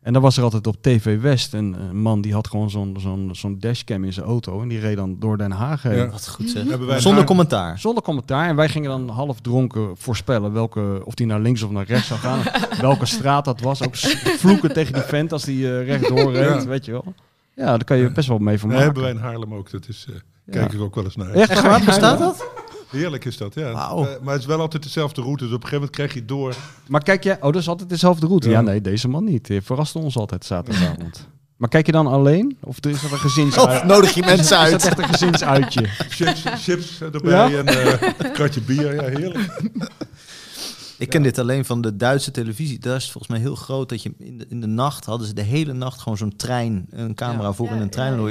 En 0.08 0.14
dan 0.14 0.22
was 0.22 0.38
er 0.38 0.43
altijd 0.43 0.68
op 0.68 0.76
TV 0.82 1.22
West 1.22 1.53
een, 1.53 1.76
een 1.89 2.01
man 2.01 2.22
die 2.22 2.34
had 2.34 2.47
gewoon 2.47 2.70
zo'n 2.70 2.95
zo'n 2.99 3.30
zo'n 3.34 3.58
dashcam 3.60 4.03
in 4.03 4.14
zijn 4.14 4.26
auto. 4.26 4.62
En 4.62 4.68
die 4.68 4.80
reed 4.80 4.95
dan 4.95 5.16
door 5.20 5.38
Den 5.38 5.51
Haag 5.51 5.84
heen. 5.84 5.95
Ja. 5.95 6.10
Wat 6.10 6.28
goed 6.28 6.49
zeg. 6.49 6.68
Hebben 6.68 6.88
wij 6.88 6.99
Zonder 6.99 7.24
commentaar. 7.24 7.80
Zonder 7.80 8.03
commentaar. 8.03 8.47
En 8.47 8.55
wij 8.55 8.70
gingen 8.70 8.89
dan 8.89 9.10
half 9.10 9.39
dronken 9.41 9.97
voorspellen 9.97 10.53
welke, 10.53 11.01
of 11.03 11.14
die 11.14 11.26
naar 11.26 11.39
links 11.39 11.62
of 11.62 11.72
naar 11.72 11.86
rechts 11.86 12.08
zou 12.08 12.20
gaan. 12.20 12.39
welke 12.82 13.05
straat 13.05 13.45
dat 13.45 13.62
was. 13.62 13.84
Ook 13.84 13.95
vloeken 14.38 14.74
tegen 14.74 14.93
die 14.93 15.01
vent 15.01 15.32
als 15.32 15.43
die 15.43 15.66
eh, 15.68 15.86
rechtdoor 15.86 16.32
reed, 16.34 16.62
Ja. 16.64 16.68
weet 16.68 16.86
je 16.86 16.91
wel. 16.91 17.14
Ja, 17.55 17.66
daar 17.66 17.84
kan 17.84 17.97
je 17.97 18.12
best 18.12 18.28
wel 18.28 18.38
mee 18.38 18.51
Dat 18.51 18.60
vermaken. 18.60 18.84
hebben 18.84 19.03
wij 19.03 19.12
in 19.12 19.18
Haarlem 19.18 19.53
ook. 19.53 19.72
Dat 19.72 19.88
is, 19.88 20.05
eh, 20.10 20.16
kijk 20.53 20.74
ik 20.74 20.82
ook 20.82 20.95
wel 20.95 21.03
eens 21.03 21.16
naar. 21.16 21.30
Echt, 21.30 21.49
Echt 21.49 21.62
waar, 21.62 21.84
bestaat 21.86 22.20
dat? 22.20 22.45
Heerlijk 22.89 23.25
is 23.25 23.38
dat, 23.38 23.53
ja. 23.53 23.69
Eh, 23.71 24.03
maar 24.21 24.33
het 24.33 24.41
is 24.41 24.47
wel 24.47 24.59
altijd 24.59 24.83
dezelfde 24.83 25.21
route. 25.21 25.43
Dus 25.43 25.53
op 25.53 25.63
een 25.63 25.69
gegeven 25.69 25.75
moment 25.79 25.95
krijg 25.95 26.13
je 26.13 26.19
het 26.19 26.27
door. 26.27 26.55
Maar 26.88 27.03
kijk 27.03 27.23
je, 27.23 27.31
oh, 27.35 27.41
dat 27.41 27.55
is 27.55 27.67
altijd 27.67 27.89
dezelfde 27.89 28.27
route. 28.27 28.49
Ja, 28.49 28.55
Ja. 28.55 28.61
nee, 28.61 28.81
deze 28.81 29.07
man 29.07 29.23
niet. 29.23 29.47
Hij 29.47 29.61
verraste 29.61 29.99
ons 29.99 30.17
altijd 30.17 30.45
zaterdagavond. 30.45 31.27
Maar 31.57 31.69
kijk 31.69 31.85
je 31.85 31.91
dan 31.91 32.07
alleen? 32.07 32.57
Of 32.61 32.75
is 32.85 33.01
dat 33.01 33.11
een 33.11 33.17
gezins... 33.17 33.57
Of 33.57 33.83
nodig 33.83 34.13
je 34.13 34.21
mensen 34.21 34.39
Is 34.43 34.49
dat 34.49 34.59
uit? 34.59 34.85
echt 34.85 34.97
een 34.97 35.07
gezinsuitje? 35.07 35.85
Chips, 36.09 36.43
chips 36.63 37.01
erbij 37.01 37.49
Ja? 37.51 37.57
en 37.57 37.67
eh, 37.67 38.09
een 38.17 38.31
kratje 38.31 38.61
bier. 38.61 38.93
Ja, 38.95 39.01
heerlijk. 39.19 39.49
Ik 40.97 41.09
ken 41.09 41.23
dit 41.23 41.39
alleen 41.39 41.65
van 41.65 41.81
de 41.81 41.95
Duitse 41.95 42.31
televisie. 42.31 42.79
Daar 42.79 42.95
is 42.95 43.03
het 43.03 43.11
volgens 43.11 43.33
mij 43.33 43.41
heel 43.41 43.55
groot 43.55 43.89
dat 43.89 44.03
je 44.03 44.13
in 44.19 44.38
de, 44.38 44.45
in 44.49 44.61
de 44.61 44.67
nacht 44.67 45.05
hadden 45.05 45.27
ze 45.27 45.33
de 45.33 45.41
hele 45.41 45.73
nacht 45.73 46.01
gewoon 46.01 46.17
zo'n 46.17 46.35
trein, 46.35 46.85
een 46.89 47.15
camera 47.15 47.47
Ja. 47.47 47.53
voor 47.53 47.69
in 47.69 47.81
een 47.81 47.89
trein. 47.89 48.07
ja, 48.07 48.11
en 48.11 48.17
dan 48.17 48.19
hoor 48.19 48.29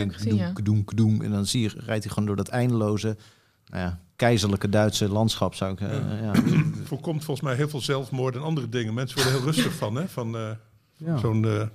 je. 1.19 1.25
En 1.25 1.31
dan 1.31 1.47
zie 1.47 1.63
je, 1.63 1.69
rijdt 1.77 2.05
hij 2.05 2.13
gewoon 2.13 2.27
door 2.27 2.37
dat 2.37 2.49
eindeloze, 2.49 3.17
nou 3.67 3.83
ja, 3.85 3.99
keizerlijke 4.17 4.69
Duitse 4.69 5.09
landschap 5.09 5.55
zou 5.55 5.73
ik. 5.73 5.81
eh, 5.81 5.89
ja. 6.23 6.33
Voorkomt 6.89 7.25
volgens 7.25 7.47
mij 7.47 7.57
heel 7.57 7.69
veel 7.69 7.81
zelfmoord 7.81 8.35
en 8.35 8.43
andere 8.43 8.69
dingen. 8.69 8.95
Mensen 8.95 9.17
worden 9.23 9.35
heel 9.35 9.45
rustig 9.53 9.73
van, 9.73 9.95
hè? 9.95 10.09
Van 10.09 10.37
eh, 10.37 10.51
Ja. 10.97 11.17
zo'n... 11.17 11.45
eh, 11.45 11.67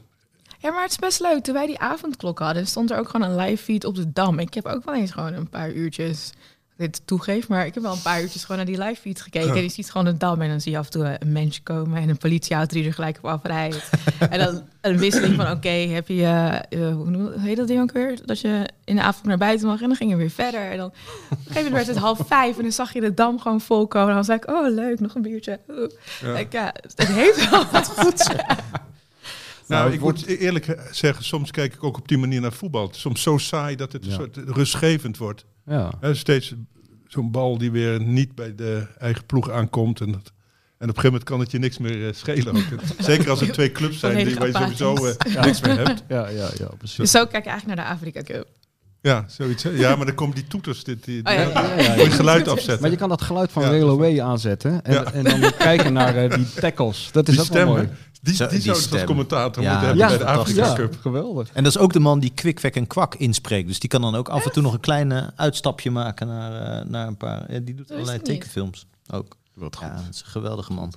Ja, 0.59 0.71
maar 0.71 0.81
het 0.81 0.91
is 0.91 0.97
best 0.97 1.19
leuk. 1.19 1.43
Toen 1.43 1.53
wij 1.53 1.65
die 1.65 1.79
avondklok 1.79 2.39
hadden, 2.39 2.67
stond 2.67 2.91
er 2.91 2.97
ook 2.99 3.09
gewoon 3.09 3.29
een 3.29 3.35
live 3.35 3.63
feed 3.63 3.85
op 3.85 3.95
de 3.95 4.11
Dam. 4.11 4.39
Ik 4.39 4.53
heb 4.53 4.65
ook 4.65 4.85
wel 4.85 4.95
eens 4.95 5.11
gewoon 5.11 5.33
een 5.33 5.49
paar 5.49 5.71
uurtjes, 5.71 6.31
dit 6.81 7.01
toegeef, 7.05 7.47
maar 7.47 7.65
ik 7.65 7.73
heb 7.73 7.83
wel 7.83 7.91
een 7.91 8.01
paar 8.01 8.21
uurtjes 8.21 8.41
gewoon 8.41 8.57
naar 8.57 8.65
die 8.75 8.83
live 8.83 9.01
feed 9.01 9.21
gekeken. 9.21 9.55
En 9.55 9.61
je 9.63 9.69
ziet 9.69 9.91
gewoon 9.91 10.05
de 10.05 10.17
Dam 10.17 10.41
en 10.41 10.49
dan 10.49 10.61
zie 10.61 10.71
je 10.71 10.77
af 10.77 10.85
en 10.85 10.91
toe 10.91 11.17
een 11.19 11.31
mensje 11.31 11.61
komen 11.63 12.01
en 12.01 12.09
een 12.09 12.17
politieauto 12.17 12.75
die 12.75 12.85
er 12.85 12.93
gelijk 12.93 13.17
op 13.17 13.25
afrijdt. 13.25 13.89
en 14.29 14.39
dan 14.39 14.61
een 14.81 14.97
wisseling 14.97 15.35
van, 15.35 15.51
oké, 15.51 15.69
heb 15.69 16.07
je, 16.07 16.23
eh, 16.23 16.55
eh, 16.55 16.95
hoe 16.95 17.09
noem- 17.09 17.31
hoe 17.31 17.39
heet 17.39 17.57
dat 17.57 17.67
ding 17.67 17.81
ook 17.81 17.91
weer? 17.91 18.19
Dat 18.25 18.41
je 18.41 18.69
in 18.83 18.95
de 18.95 19.01
avond 19.01 19.25
naar 19.25 19.37
buiten 19.37 19.67
mag 19.67 19.81
en 19.81 19.87
dan 19.87 19.95
ging 19.97 20.09
je 20.09 20.15
weer 20.15 20.29
verder. 20.29 20.71
En 20.71 20.77
dan 20.77 20.87
op 20.87 20.93
een 21.29 21.37
gegeven 21.37 21.55
moment 21.63 21.73
werd 21.73 21.87
het 21.87 21.97
half 21.97 22.19
vijf 22.27 22.55
en 22.55 22.61
dan 22.61 22.71
zag 22.71 22.93
je 22.93 23.01
de 23.01 23.13
Dam 23.13 23.39
gewoon 23.39 23.61
vol 23.61 23.87
komen. 23.87 24.07
En 24.09 24.15
dan 24.15 24.25
was 24.25 24.35
ik, 24.35 24.49
oh 24.49 24.73
leuk, 24.73 24.99
nog 24.99 25.15
een 25.15 25.21
biertje. 25.21 25.59
Ja. 26.21 26.37
Ik, 26.37 26.51
ja, 26.51 26.73
het 26.95 27.07
heeft 27.07 27.49
wel 27.49 27.65
wat 27.71 27.87
goeds. 27.87 28.27
Nou, 29.71 29.85
het 29.85 29.93
ik 29.93 29.99
moet 29.99 30.25
eerlijk 30.25 30.77
zeggen, 30.91 31.25
soms 31.25 31.51
kijk 31.51 31.73
ik 31.73 31.83
ook 31.83 31.97
op 31.97 32.07
die 32.07 32.17
manier 32.17 32.41
naar 32.41 32.53
voetbal. 32.53 32.85
Het 32.85 32.95
is 32.95 33.01
soms 33.01 33.21
zo 33.21 33.37
saai 33.37 33.75
dat 33.75 33.91
het 33.91 34.05
een 34.05 34.11
soort 34.11 34.37
rustgevend 34.45 35.17
wordt. 35.17 35.45
Ja. 35.65 35.91
Steeds 36.13 36.53
zo'n 37.07 37.31
bal 37.31 37.57
die 37.57 37.71
weer 37.71 38.01
niet 38.01 38.35
bij 38.35 38.55
de 38.55 38.87
eigen 38.99 39.25
ploeg 39.25 39.49
aankomt. 39.49 40.01
En, 40.01 40.11
dat, 40.11 40.31
en 40.77 40.89
op 40.89 40.95
een 40.95 41.01
gegeven 41.01 41.03
moment 41.03 41.23
kan 41.23 41.39
het 41.39 41.51
je 41.51 41.59
niks 41.59 41.77
meer 41.77 42.07
eh, 42.07 42.13
schelen. 42.13 42.55
Ook. 42.55 42.63
Zeker 42.99 43.29
als 43.29 43.41
er 43.41 43.51
twee 43.51 43.71
clubs 43.71 43.99
zijn 43.99 44.25
die, 44.25 44.35
waar 44.35 44.47
je 44.47 44.53
sowieso 44.53 44.95
eh, 45.05 45.43
niks 45.43 45.61
meer 45.61 45.77
hebt. 45.77 46.03
Ja, 46.07 46.27
ja, 46.29 46.49
ja, 46.57 46.67
precies. 46.77 46.97
Dus 46.97 47.11
zo 47.11 47.25
kijk 47.25 47.43
je 47.43 47.49
eigenlijk 47.49 47.79
naar 47.79 47.87
de 47.87 47.93
Afrika 47.93 48.21
Cup. 48.21 48.47
Ja, 49.01 49.25
zoiets. 49.27 49.63
Ja, 49.63 49.95
maar 49.95 50.05
dan 50.05 50.15
komen 50.15 50.35
die 50.35 50.47
toeters. 50.47 50.83
Dit, 50.83 51.03
die, 51.03 51.25
Oh, 51.25 51.33
ja. 51.33 51.41
Ja, 51.41 51.81
ja, 51.81 51.95
Moet 51.95 52.05
je 52.05 52.11
geluid 52.11 52.47
afzetten. 52.47 52.81
Maar 52.81 52.91
je 52.91 52.97
kan 52.97 53.09
dat 53.09 53.21
geluid 53.21 53.51
van 53.51 53.63
Ja, 53.63 53.69
Rail 53.69 53.87
dat 53.87 53.99
is 53.99 54.05
Away 54.05 54.21
aanzetten. 54.21 54.83
En, 54.83 54.93
Ja. 54.93 55.11
en 55.13 55.23
dan 55.23 55.51
kijken 55.57 55.93
naar 55.93 56.15
eh, 56.15 56.35
die 56.35 56.53
tackles. 56.53 57.09
Dat 57.11 57.27
is 57.27 57.33
die 57.35 57.43
ook 57.43 57.49
wel 57.53 57.65
mooi. 57.65 57.89
Die, 58.21 58.35
Zo, 58.35 58.43
die, 58.47 58.53
die 58.53 58.61
zou 58.61 58.77
dus 58.77 58.91
als 58.91 59.03
commentator 59.03 59.63
Ja, 59.63 59.69
moeten 59.71 59.87
hebben 59.87 60.07
bij 60.07 60.17
de 60.17 60.25
Afrika 60.39 60.65
Ja, 60.65 60.73
Cup. 60.73 60.97
geweldig. 61.01 61.49
En 61.53 61.63
dat 61.63 61.75
is 61.75 61.81
ook 61.81 61.93
de 61.93 61.99
man 61.99 62.19
die 62.19 62.31
Kwik, 62.33 62.59
en 62.63 62.87
Kwak 62.87 63.15
inspreekt. 63.15 63.67
Dus 63.67 63.79
die 63.79 63.89
kan 63.89 64.01
dan 64.01 64.15
ook 64.15 64.29
af 64.29 64.45
en 64.45 64.51
toe 64.51 64.63
nog 64.63 64.73
een 64.73 64.79
kleine 64.79 65.31
uitstapje 65.35 65.91
maken 65.91 66.27
naar, 66.27 66.79
eh, 66.81 66.85
naar 66.85 67.07
een 67.07 67.17
paar... 67.17 67.51
Ja, 67.53 67.59
die 67.59 67.75
doet 67.75 67.87
Dat 67.87 67.97
allerlei 67.97 68.17
ik 68.19 68.27
niet. 68.27 68.35
tekenfilms 68.39 68.85
ook. 69.11 69.35
Wat 69.53 69.75
goed. 69.75 69.87
Ja, 69.87 69.95
dat 69.95 70.13
is 70.13 70.19
een 70.25 70.31
geweldige 70.31 70.73
man. 70.73 70.93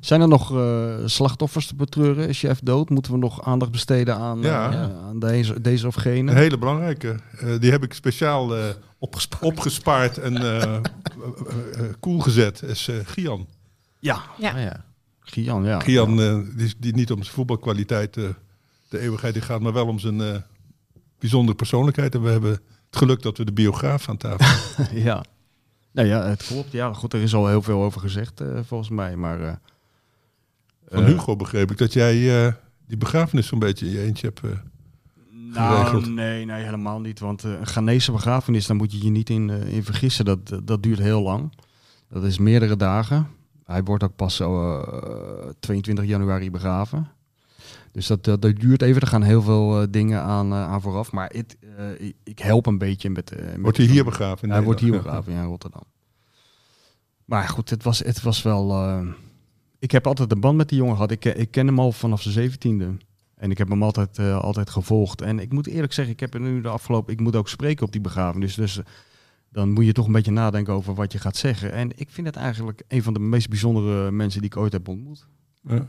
Zijn 0.00 0.20
er 0.20 0.28
nog 0.28 0.56
eh, 0.56 0.94
slachtoffers 1.04 1.66
te 1.66 1.74
betreuren? 1.74 2.28
Is 2.28 2.38
chef 2.38 2.60
dood? 2.62 2.90
Moeten 2.90 3.12
we 3.12 3.18
nog 3.18 3.42
aandacht 3.44 3.70
besteden 3.70 4.16
aan, 4.16 4.40
Ja. 4.42 4.72
eh, 4.72 4.80
aan 5.06 5.18
deze, 5.18 5.60
deze 5.60 5.86
of 5.86 5.94
gene? 5.94 6.30
Een 6.30 6.36
hele 6.36 6.58
belangrijke. 6.58 7.16
Eh, 7.38 7.48
die 7.60 7.70
heb 7.70 7.82
ik 7.82 7.92
speciaal 7.92 8.56
eh, 8.56 8.64
Opgespaard. 8.98 9.42
opgespaard 9.44 10.18
en 10.18 10.36
eh 10.36 10.62
eh, 10.62 10.76
eh, 10.76 10.80
koel 12.00 12.18
gezet. 12.20 12.62
Is 12.62 12.88
eh, 12.88 12.94
Gian. 13.04 13.46
Ja, 13.98 14.22
Ja. 14.38 14.50
Ah, 14.52 14.60
ja. 14.62 14.84
Gian, 15.30 15.64
ja. 15.64 15.80
Gian, 15.80 16.20
eh, 16.20 16.38
die, 16.56 16.74
die 16.78 16.94
niet 16.94 17.10
om 17.10 17.22
zijn 17.22 17.34
voetbalkwaliteit 17.34 18.16
eh, 18.16 18.24
de 18.88 18.98
eeuwigheid 18.98 19.34
in 19.34 19.42
gaat, 19.42 19.60
maar 19.60 19.72
wel 19.72 19.86
om 19.86 19.98
zijn 19.98 20.20
eh, 20.20 20.36
bijzondere 21.18 21.56
persoonlijkheid. 21.56 22.14
En 22.14 22.22
we 22.22 22.30
hebben 22.30 22.50
het 22.50 22.96
geluk 22.96 23.22
dat 23.22 23.38
we 23.38 23.44
de 23.44 23.52
biograaf 23.52 24.08
aan 24.08 24.16
tafel 24.16 24.46
hebben. 24.84 25.02
ja. 25.02 25.24
Nou 25.92 26.08
ja, 26.08 26.28
het 26.28 26.46
klopt. 26.46 26.72
Ja, 26.72 26.92
goed, 26.92 27.12
er 27.12 27.20
is 27.20 27.34
al 27.34 27.46
heel 27.48 27.62
veel 27.62 27.82
over 27.82 28.00
gezegd, 28.00 28.42
volgens 28.66 28.90
mij. 28.90 29.16
Maar, 29.16 29.60
Van 30.88 31.04
Hugo 31.04 31.36
begreep 31.36 31.70
ik 31.70 31.78
dat 31.78 31.92
jij 31.92 32.54
die 32.86 32.96
begrafenis 32.96 33.46
zo'n 33.46 33.58
beetje 33.58 33.86
in 33.86 33.92
je 33.92 34.00
eentje 34.02 34.32
hebt. 34.34 34.58
Nou, 35.30 36.10
nee, 36.10 36.44
nee, 36.44 36.64
helemaal 36.64 37.00
niet. 37.00 37.18
Want 37.18 37.42
een 37.42 37.66
Ghanese 37.66 38.12
begrafenis, 38.12 38.66
daar 38.66 38.76
moet 38.76 38.92
je 38.92 39.04
je 39.04 39.10
niet 39.10 39.30
in, 39.30 39.50
in 39.50 39.84
vergissen. 39.84 40.24
Dat, 40.24 40.60
dat 40.64 40.82
duurt 40.82 40.98
heel 40.98 41.22
lang. 41.22 41.52
Dat 42.08 42.24
is 42.24 42.38
meerdere 42.38 42.76
dagen. 42.76 43.28
Hij 43.66 43.82
wordt 43.82 44.02
ook 44.04 44.16
pas 44.16 44.36
zo, 44.36 44.78
eh, 44.80 45.48
22 45.60 46.04
januari 46.04 46.50
begraven. 46.50 47.08
Dus 47.92 48.06
dat, 48.06 48.24
dat, 48.24 48.42
dat 48.42 48.56
duurt 48.56 48.82
even. 48.82 49.00
Er 49.00 49.06
gaan 49.06 49.22
heel 49.22 49.42
veel 49.42 49.80
eh, 49.80 49.86
dingen 49.90 50.22
aan, 50.22 50.52
eh, 50.52 50.62
aan 50.62 50.80
vooraf. 50.80 51.12
Maar 51.12 51.30
eh, 51.30 52.10
ik, 52.24 52.38
help 52.38 52.66
een 52.66 52.78
beetje 52.78 53.10
met... 53.10 53.32
eh, 53.32 53.44
met 53.46 53.60
wordt 53.60 53.76
hij 53.76 53.86
hier 53.86 54.04
begraven? 54.04 54.50
hij 54.50 54.62
wordt 54.62 54.80
hier 54.80 54.92
begraven, 54.92 55.32
ja, 55.32 55.40
in 55.42 55.46
Rotterdam. 55.46 55.82
Maar 57.24 57.48
goed, 57.48 57.70
het 57.70 57.82
was, 57.82 57.98
het 57.98 58.22
was 58.22 58.42
wel... 58.42 58.72
eh, 58.72 59.06
ik 59.78 59.90
heb 59.90 60.06
altijd 60.06 60.32
een 60.32 60.40
band 60.40 60.56
met 60.56 60.68
die 60.68 60.78
jongen 60.78 60.94
gehad. 60.94 61.10
Ik, 61.10 61.24
ik 61.24 61.50
ken 61.50 61.66
hem 61.66 61.78
al 61.78 61.92
vanaf 61.92 62.22
zijn 62.22 62.34
zeventiende. 62.34 62.96
En 63.36 63.50
ik 63.50 63.58
heb 63.58 63.68
hem 63.68 63.82
altijd, 63.82 64.18
eh, 64.18 64.38
altijd 64.38 64.70
gevolgd. 64.70 65.20
En 65.22 65.38
ik 65.38 65.52
moet 65.52 65.66
eerlijk 65.66 65.92
zeggen, 65.92 66.14
ik 66.14 66.20
heb 66.20 66.34
er 66.34 66.40
nu 66.40 66.60
de 66.60 66.68
afgelopen... 66.68 67.12
Ik 67.12 67.20
moet 67.20 67.36
ook 67.36 67.48
spreken 67.48 67.86
op 67.86 67.92
die 67.92 68.00
begrafenis. 68.00 68.54
Dus 68.54 68.78
eh, 68.78 68.84
dan 69.56 69.70
moet 69.72 69.84
je 69.84 69.92
toch 69.92 70.06
een 70.06 70.12
beetje 70.12 70.30
nadenken 70.30 70.74
over 70.74 70.94
wat 70.94 71.12
je 71.12 71.18
gaat 71.18 71.36
zeggen. 71.36 71.72
En 71.72 71.90
ik 71.94 72.10
vind 72.10 72.26
het 72.26 72.36
eigenlijk 72.36 72.82
een 72.88 73.02
van 73.02 73.12
de 73.12 73.18
meest 73.20 73.48
bijzondere 73.48 74.10
mensen 74.10 74.40
die 74.40 74.50
ik 74.50 74.56
ooit 74.56 74.72
heb 74.72 74.88
ontmoet. 74.88 75.26
Ja. 75.62 75.88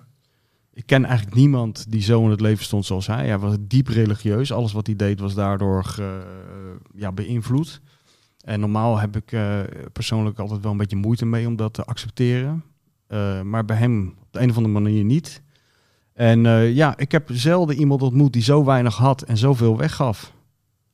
Ik 0.74 0.84
ken 0.86 1.05
eigenlijk 1.05 1.36
niemand 1.36 1.91
die 1.91 2.01
zo 2.01 2.24
in 2.24 2.30
het 2.30 2.41
leven 2.41 2.63
stond 2.65 2.86
zoals 2.86 3.07
hij. 3.07 3.28
Hij 3.28 3.38
was 3.38 3.55
diep 3.59 3.88
religieus. 3.88 4.51
Alles 4.51 4.74
wat 4.74 4.86
hij 4.88 4.95
deed 4.95 5.20
was 5.20 5.34
daardoor 5.34 5.84
ge- 5.84 6.76
ja, 6.95 7.11
beïnvloed. 7.11 7.82
En 8.41 8.59
normaal 8.59 8.97
heb 8.99 9.15
ik 9.15 9.32
eh, 9.32 9.59
persoonlijk 9.93 10.39
altijd 10.39 10.61
wel 10.61 10.72
een 10.72 10.78
beetje 10.78 10.95
moeite 10.95 11.26
mee 11.26 11.47
om 11.47 11.55
dat 11.55 11.74
te 11.74 11.84
accepteren. 11.84 12.63
Eh, 13.07 13.41
maar 13.41 13.65
bij 13.65 13.78
hem 13.78 14.07
op 14.22 14.28
de 14.32 14.39
een 14.39 14.49
of 14.49 14.55
andere 14.55 14.74
manier 14.80 15.03
niet. 15.03 15.41
En 16.13 16.45
eh, 16.45 16.74
ja, 16.76 16.97
ik 16.97 17.11
heb 17.11 17.30
zelden 17.32 17.76
iemand 17.76 18.01
ontmoet 18.01 18.34
die 18.34 18.41
zo 18.41 18.63
weinig 18.65 18.95
had 18.95 19.22
en 19.22 19.38
zoveel 19.38 19.78
weggaf. 19.78 20.34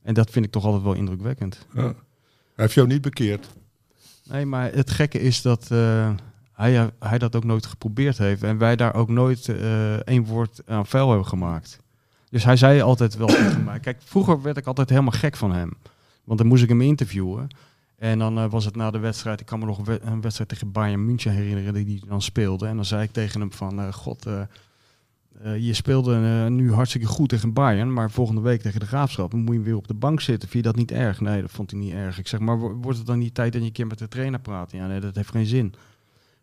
En 0.01 0.13
dat 0.13 0.29
vind 0.29 0.45
ik 0.45 0.51
toch 0.51 0.65
altijd 0.65 0.83
wel 0.83 0.93
indrukwekkend. 0.93 1.67
Ja. 1.73 1.93
Hij 2.55 2.63
heeft 2.65 2.73
jou 2.73 2.87
niet 2.87 3.01
bekeerd. 3.01 3.47
Nee, 4.29 4.45
maar 4.45 4.71
het 4.73 4.91
gekke 4.91 5.19
is 5.19 5.41
dat 5.41 5.71
eh, 5.71 6.09
hij, 6.53 6.91
hij 6.99 7.17
dat 7.17 7.35
ook 7.35 7.43
nooit 7.43 7.65
geprobeerd 7.65 8.17
heeft. 8.17 8.43
En 8.43 8.57
wij 8.57 8.75
daar 8.75 8.93
ook 8.95 9.09
nooit 9.09 9.47
eh 9.49 9.93
één 10.07 10.25
woord 10.25 10.61
aan 10.65 10.85
vuil 10.85 11.09
hebben 11.09 11.27
gemaakt. 11.27 11.79
Dus 12.29 12.43
hij 12.43 12.55
zei 12.57 12.81
altijd 12.81 13.15
wel 13.17 13.27
tegen 13.47 13.63
mij. 13.63 13.79
Kijk, 13.79 14.01
vroeger 14.03 14.41
werd 14.41 14.57
ik 14.57 14.65
altijd 14.65 14.89
helemaal 14.89 15.11
gek 15.11 15.35
van 15.35 15.53
hem. 15.53 15.71
Want 16.23 16.39
dan 16.39 16.47
moest 16.47 16.63
ik 16.63 16.69
hem 16.69 16.81
interviewen. 16.81 17.47
En 17.97 18.19
dan 18.19 18.37
eh, 18.37 18.49
was 18.49 18.65
het 18.65 18.75
na 18.75 18.91
de 18.91 18.99
wedstrijd. 18.99 19.39
Ik 19.39 19.45
kan 19.45 19.59
me 19.59 19.65
nog 19.65 19.77
een 19.77 19.83
we- 19.85 20.01
een 20.01 20.21
wedstrijd 20.21 20.49
tegen 20.49 20.71
Bayern 20.71 21.05
München 21.05 21.31
herinneren 21.31 21.73
die 21.73 21.85
hij 21.99 22.09
dan 22.09 22.21
speelde. 22.21 22.67
En 22.67 22.75
dan 22.75 22.85
zei 22.85 23.03
ik 23.03 23.11
tegen 23.11 23.39
hem 23.39 23.53
van, 23.53 23.93
god, 23.93 24.27
eh, 25.41 25.57
je 25.65 25.73
speelde 25.73 26.15
eh, 26.15 26.51
nu 26.51 26.71
hartstikke 26.73 27.07
goed 27.07 27.29
tegen 27.29 27.53
Bayern, 27.53 27.93
maar 27.93 28.11
volgende 28.11 28.41
week 28.41 28.61
tegen 28.61 28.79
de 28.79 28.85
Graafschap 28.85 29.31
dan 29.31 29.39
moet 29.39 29.55
je 29.55 29.61
weer 29.61 29.75
op 29.75 29.87
de 29.87 29.93
bank 29.93 30.21
zitten. 30.21 30.49
Vind 30.49 30.63
je 30.63 30.69
dat 30.71 30.79
niet 30.79 30.91
erg? 30.91 31.21
Nee, 31.21 31.41
dat 31.41 31.51
vond 31.51 31.71
hij 31.71 31.79
niet 31.79 31.93
erg. 31.93 32.19
Ik 32.19 32.27
zeg, 32.27 32.39
maar 32.39 32.59
wo- 32.59 32.73
wordt 32.73 32.97
het 32.97 33.07
dan 33.07 33.19
niet 33.19 33.33
tijd 33.35 33.51
dat 33.51 33.61
je 33.61 33.67
een 33.67 33.73
keer 33.73 33.87
met 33.87 33.97
de 33.99 34.07
trainer 34.07 34.39
praat? 34.39 34.71
Ja, 34.71 34.87
nee, 34.87 34.99
dat 34.99 35.15
heeft 35.15 35.29
geen 35.31 35.45
zin. 35.45 35.73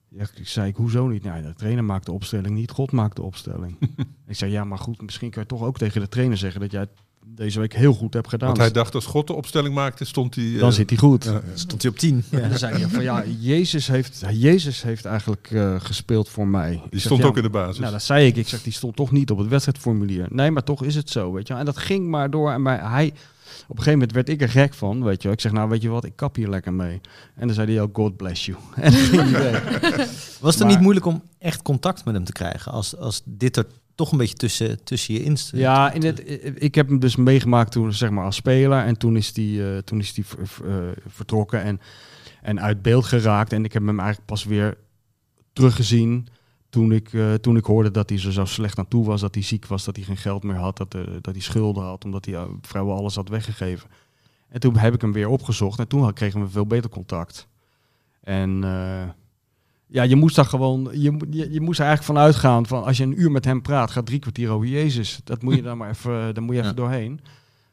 Ja, 0.09 0.23
ik 0.35 0.49
zei, 0.49 0.69
ik, 0.69 0.77
hoezo 0.77 1.07
niet? 1.07 1.23
Nou, 1.23 1.43
de 1.43 1.55
trainer 1.55 1.85
maakt 1.85 2.07
de 2.07 2.13
opstelling 2.13 2.55
niet, 2.55 2.71
God 2.71 2.93
maakt 2.93 3.17
de 3.17 3.23
opstelling. 3.23 3.77
ik 4.27 4.35
zei, 4.37 4.51
ja, 4.51 4.65
maar 4.65 4.79
goed, 4.79 5.03
misschien 5.03 5.31
kan 5.31 5.43
je 5.43 5.49
toch 5.49 5.63
ook 5.63 5.79
tegen 5.79 6.01
de 6.01 6.09
trainer 6.09 6.37
zeggen 6.37 6.61
dat 6.61 6.71
jij 6.71 6.87
deze 7.27 7.61
week 7.61 7.75
heel 7.75 7.93
goed 7.93 8.15
hebt 8.15 8.29
gedaan. 8.29 8.49
Want 8.49 8.61
hij 8.61 8.71
dacht, 8.71 8.95
als 8.95 9.07
God 9.07 9.27
de 9.27 9.33
opstelling 9.33 9.75
maakte, 9.75 10.05
stond 10.05 10.35
hij... 10.35 10.45
eh, 10.55 10.59
dan 10.61 10.73
zit 10.73 10.91
hij 10.91 10.99
goed. 10.99 11.25
ja, 11.25 11.33
ja. 11.33 11.41
Stond 11.55 11.83
hij 11.83 11.91
op 11.91 11.97
10. 11.99 12.25
En 12.31 12.49
dan 12.49 12.59
zei 12.59 12.77
hij 12.79 12.89
van 12.89 13.03
ja, 13.03 13.25
Jezus 13.39 13.87
heeft, 13.87 14.23
Jezus 14.33 14.83
heeft 14.83 15.05
eigenlijk 15.05 15.49
eh, 15.51 15.75
gespeeld 15.79 16.29
voor 16.29 16.47
mij. 16.49 16.73
Ik 16.73 16.81
Die 16.81 16.89
zeg, 16.91 17.01
stond 17.01 17.21
ja, 17.21 17.27
ook 17.27 17.37
in 17.37 17.43
de 17.43 17.51
basis. 17.51 17.79
Nou, 17.79 17.93
dat 17.93 18.03
zei 18.03 18.27
ik. 18.27 18.37
Ik 18.37 18.49
zeg, 18.49 18.63
die 18.63 18.73
stond 18.73 18.97
toch 18.97 19.11
niet 19.11 19.31
op 19.31 19.39
het 19.39 19.49
wedstrijdformulier. 19.49 20.27
Nee, 20.31 20.51
maar 20.51 20.65
toch 20.65 20.85
is 20.85 20.95
het 20.95 21.11
zo, 21.11 21.33
weet 21.33 21.47
je 21.47 21.53
wel. 21.53 21.61
En 21.61 21.67
dat 21.69 21.79
ging 21.79 22.09
maar 22.09 22.31
door. 22.31 22.51
En 22.53 22.63
maar 22.63 22.91
hij, 22.91 23.07
op 23.07 23.13
een 23.77 23.83
gegeven 23.83 23.93
moment 23.93 24.13
werd 24.13 24.29
ik 24.29 24.43
er 24.43 24.49
gek 24.49 24.75
van, 24.75 25.05
weet 25.05 25.23
je. 25.23 25.31
Ik 25.31 25.41
zeg, 25.41 25.53
nou, 25.53 25.69
weet 25.69 25.83
je 25.83 25.89
wat, 25.89 26.05
ik 26.05 26.17
kap 26.17 26.37
hier 26.37 26.49
lekker 26.49 26.73
mee. 26.73 27.01
En 27.35 27.47
dan 27.47 27.55
zei 27.55 27.73
hij 27.73 27.83
ook, 27.83 27.97
God 27.97 28.17
bless 28.17 28.47
you. 28.47 28.59
En 28.75 28.93
ging. 28.93 29.31
Was 30.41 30.55
het 30.55 30.59
Maar- 30.59 30.67
niet 30.73 30.81
moeilijk 30.81 31.07
om 31.07 31.23
echt 31.39 31.63
contact 31.63 32.05
met 32.05 32.15
hem 32.15 32.25
te 32.25 32.33
krijgen? 32.33 32.73
Als, 32.73 32.97
als 32.97 33.23
dit 33.25 33.57
er 33.57 33.67
toch 34.01 34.13
een 34.13 34.19
beetje 34.19 34.35
tussen, 34.35 34.85
tussen 34.85 35.15
je 35.15 35.23
in 35.23 35.37
st- 35.37 35.53
Ja, 35.57 35.93
in 35.93 36.03
het, 36.03 36.23
ik 36.63 36.75
heb 36.75 36.89
hem 36.89 36.99
dus 36.99 37.17
meegemaakt 37.17 37.73
toen, 37.73 37.93
zeg 37.93 38.11
maar, 38.11 38.25
als 38.25 38.37
speler. 38.37 38.85
En 38.85 38.99
toen 38.99 39.17
is 39.17 39.33
die, 39.33 39.73
eh, 39.73 39.79
toen 39.79 39.99
is 39.99 40.13
die 40.15 40.25
eh, 40.65 40.75
vertrokken 41.07 41.63
en, 41.63 41.81
en 42.43 42.61
uit 42.61 42.83
beeld 42.83 43.05
geraakt. 43.05 43.53
En 43.53 43.65
ik 43.65 43.73
heb 43.73 43.87
hem 43.87 43.99
eigenlijk 43.99 44.29
pas 44.29 44.45
weer 44.45 44.77
teruggezien 45.53 46.29
toen 46.71 46.93
ik, 46.93 47.13
eh, 47.13 47.35
toen 47.35 47.57
ik 47.57 47.65
hoorde 47.65 47.91
dat 47.91 48.09
hij 48.09 48.19
er 48.19 48.33
zo 48.33 48.45
slecht 48.45 48.79
aan 48.79 48.89
toe 48.89 49.05
was. 49.05 49.21
Dat 49.21 49.35
hij 49.35 49.45
ziek 49.45 49.67
was, 49.67 49.85
dat 49.85 49.97
hij 49.97 50.05
geen 50.05 50.17
geld 50.17 50.43
meer 50.43 50.57
had, 50.57 50.77
dat, 50.77 50.95
eh, 50.95 51.03
dat 51.21 51.35
hij 51.35 51.43
schulden 51.43 51.85
had. 51.85 52.05
Omdat 52.05 52.25
hij 52.25 52.35
eh, 52.35 52.45
vrijwel 52.63 52.97
alles 52.97 53.15
had 53.15 53.29
weggegeven. 53.29 53.91
En 54.49 54.61
toen 54.61 54.77
heb 54.77 54.95
ik 54.95 55.01
hem 55.01 55.13
weer 55.13 55.29
opgezocht 55.29 55.79
en 55.79 55.89
toen 55.89 56.13
kregen 56.13 56.41
we 56.41 56.49
veel 56.49 56.67
beter 56.67 56.91
contact. 56.91 57.49
En 58.21 58.65
eh, 58.65 59.09
ja, 59.91 60.03
je 60.03 60.17
moest 60.17 60.37
daar 60.37 60.45
gewoon, 60.45 60.89
je, 60.93 61.17
je, 61.31 61.53
je 61.53 61.61
moest 61.61 61.79
er 61.81 61.87
eigenlijk 61.87 62.17
van 62.17 62.25
uitgaan 62.27 62.67
van 62.67 62.85
als 62.85 62.97
je 62.97 63.03
een 63.05 63.21
uur 63.21 63.31
met 63.31 63.45
hem 63.45 63.63
praat, 63.63 63.91
gaat 63.91 64.07
drie 64.07 64.19
kwartier 64.19 64.51
over 64.51 64.67
Jezus. 64.67 65.21
Dat 65.25 65.43
moet 65.43 65.55
je 65.55 65.63
dan 65.63 65.79
maar 65.79 65.91
even, 65.91 66.35
daar 66.35 66.43
moet 66.43 66.55
je 66.55 66.61
even 66.61 66.75
Ja. 66.75 66.77
doorheen. 66.77 67.21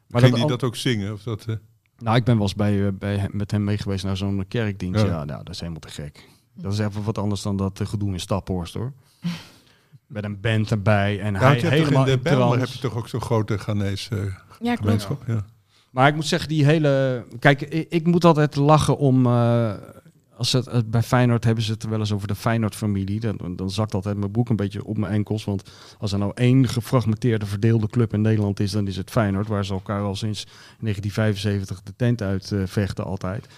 Maar 0.08 0.20
Ging 0.20 0.32
dat 0.32 0.40
die 0.40 0.50
dat 0.50 0.62
ook 0.64 0.76
zingen? 0.76 1.12
Of 1.12 1.22
dat, 1.22 1.44
eh, 1.48 1.54
nou, 1.98 2.16
ik 2.16 2.24
ben 2.24 2.34
wel 2.34 2.42
eens 2.42 2.54
bij, 2.54 2.86
eh, 2.86 2.92
bij 2.98 3.16
hem, 3.16 3.30
met 3.32 3.50
hem 3.50 3.64
mee 3.64 3.78
geweest 3.78 4.04
naar 4.04 4.16
zo'n 4.16 4.44
kerkdienst. 4.48 5.00
Ja. 5.04 5.06
Ja, 5.10 5.24
nou, 5.24 5.44
dat 5.44 5.54
is 5.54 5.60
helemaal 5.60 5.80
te 5.80 5.88
gek. 5.88 6.28
Dat 6.54 6.72
is 6.72 6.78
even 6.78 7.02
wat 7.04 7.18
anders 7.18 7.42
dan 7.42 7.56
dat 7.56 7.80
eh, 7.80 7.86
gedoe 7.86 8.12
in 8.12 8.20
Staphorst, 8.20 8.74
hoor. 8.74 8.92
Met 10.06 10.24
een 10.24 10.40
band 10.40 10.70
erbij 10.70 11.20
en 11.20 11.32
ja, 11.34 11.38
hij 11.40 11.58
helemaal 11.60 12.04
in 12.06 12.10
de 12.10 12.18
Bijlmer 12.18 12.58
heb 12.58 12.68
je 12.68 12.78
toch 12.78 12.96
ook 12.96 13.08
zo'n 13.08 13.20
grote 13.20 13.58
Ghanese 13.58 14.14
eh, 14.16 14.22
Ja, 14.24 14.32
klopt. 14.60 14.78
gemeenschap? 14.80 15.22
Ja. 15.26 15.44
Maar 15.90 16.08
ik 16.08 16.14
moet 16.14 16.26
zeggen, 16.26 16.48
die 16.48 16.64
hele... 16.64 17.24
Kijk, 17.38 17.60
ik, 17.60 17.86
ik 17.90 18.06
moet 18.06 18.24
altijd 18.24 18.56
lachen 18.56 18.98
om... 18.98 19.26
eh, 19.26 19.72
als 20.38 20.52
het, 20.52 20.90
bij 20.90 21.02
Feyenoord 21.02 21.44
hebben 21.44 21.64
ze 21.64 21.72
het 21.72 21.84
wel 21.84 21.98
eens 21.98 22.12
over 22.12 22.28
de 22.28 22.34
Feyenoord-familie. 22.34 23.20
Dan, 23.20 23.56
dan 23.56 23.70
zakt 23.70 23.94
altijd 23.94 24.16
mijn 24.16 24.30
broek 24.30 24.48
een 24.48 24.56
beetje 24.56 24.84
op 24.84 24.98
mijn 24.98 25.12
enkels. 25.12 25.44
Want 25.44 25.70
als 25.98 26.12
er 26.12 26.18
nou 26.18 26.32
één 26.34 26.68
gefragmenteerde, 26.68 27.46
verdeelde 27.46 27.88
club 27.88 28.12
in 28.12 28.20
Nederland 28.20 28.60
is... 28.60 28.70
dan 28.70 28.86
is 28.86 28.96
het 28.96 29.10
Feyenoord, 29.10 29.48
waar 29.48 29.64
ze 29.64 29.72
elkaar 29.72 30.02
al 30.02 30.16
sinds 30.16 30.44
1975 30.44 31.82
de 31.82 31.92
tent 31.96 32.22
uit 32.22 32.52
vechten 32.64 33.04
altijd. 33.04 33.48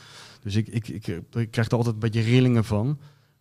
Dus 0.43 0.57
ik, 0.57 0.69
ik, 0.69 0.89
ik, 0.89 1.23
krijg 1.51 1.69
er 1.69 1.77
altijd 1.77 1.95
een 1.95 2.01
beetje 2.01 2.21
rillingen 2.21 2.65
van. 2.65 2.99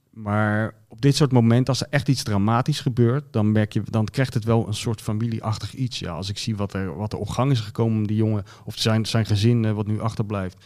Maar 0.10 0.74
op 0.88 1.02
dit 1.02 1.16
soort 1.16 1.32
momenten, 1.32 1.68
als 1.68 1.82
er 1.82 1.88
echt 1.90 2.10
iets 2.10 2.24
dramatisch 2.24 2.80
gebeurt, 2.80 3.24
dan 3.32 3.52
merk 3.52 3.74
je, 3.74 3.82
dan 3.86 4.06
krijgt 4.06 4.34
het 4.34 4.44
wel 4.44 4.68
een 4.68 4.74
soort 4.74 5.02
familieachtig 5.02 5.74
iets. 5.74 6.00
Ja, 6.00 6.12
als 6.12 6.30
ik 6.30 6.38
zie 6.38 6.56
wat 6.56 6.74
er, 6.74 6.96
wat 6.96 7.14
er 7.14 7.20
op 7.20 7.30
gang 7.30 7.52
is 7.52 7.60
gekomen 7.60 7.98
om 7.98 8.08
die 8.08 8.16
jongen, 8.16 8.44
of 8.66 8.78
zijn, 8.78 9.06
zijn 9.06 9.26
gezin 9.26 9.66
eh, 9.66 9.72
wat 9.72 9.88
nu 9.88 10.02
achterblijft, 10.02 10.58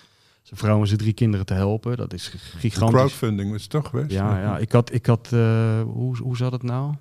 zijn 0.43 0.59
vrouw 0.59 0.79
en 0.79 0.87
zijn 0.87 0.99
drie 0.99 1.13
kinderen 1.13 1.45
te 1.45 1.53
helpen, 1.53 1.97
dat 1.97 2.13
is 2.13 2.27
gigantisch. 2.57 2.95
crowdfunding 2.97 3.53
is 3.53 3.67
toch 3.67 3.89
geweest? 3.89 4.11
Ja, 4.11 4.39
ja, 4.39 4.57
ik 4.57 4.71
had, 4.71 4.93
ik 4.93 5.05
had 5.05 5.29
eh, 5.33 5.81
hoe, 5.81 6.17
hoe 6.17 6.37
zat 6.37 6.51
het 6.51 6.63
nou? 6.63 6.93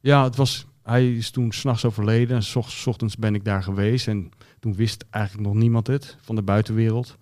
Ja, 0.00 0.24
het 0.24 0.36
was, 0.36 0.66
hij 0.82 1.12
is 1.12 1.30
toen 1.30 1.52
s'nachts 1.52 1.84
overleden 1.84 2.36
en 2.36 2.42
s 2.42 2.56
ocht- 2.56 2.70
s 2.72 2.86
ochtends 2.86 3.16
ben 3.16 3.34
ik 3.34 3.44
daar 3.44 3.62
geweest 3.62 4.08
en 4.08 4.30
toen 4.60 4.74
wist 4.74 5.04
eigenlijk 5.10 5.46
nog 5.46 5.56
niemand 5.56 5.86
het 5.86 6.16
van 6.20 6.34
de 6.34 6.42
buitenwereld. 6.42 7.16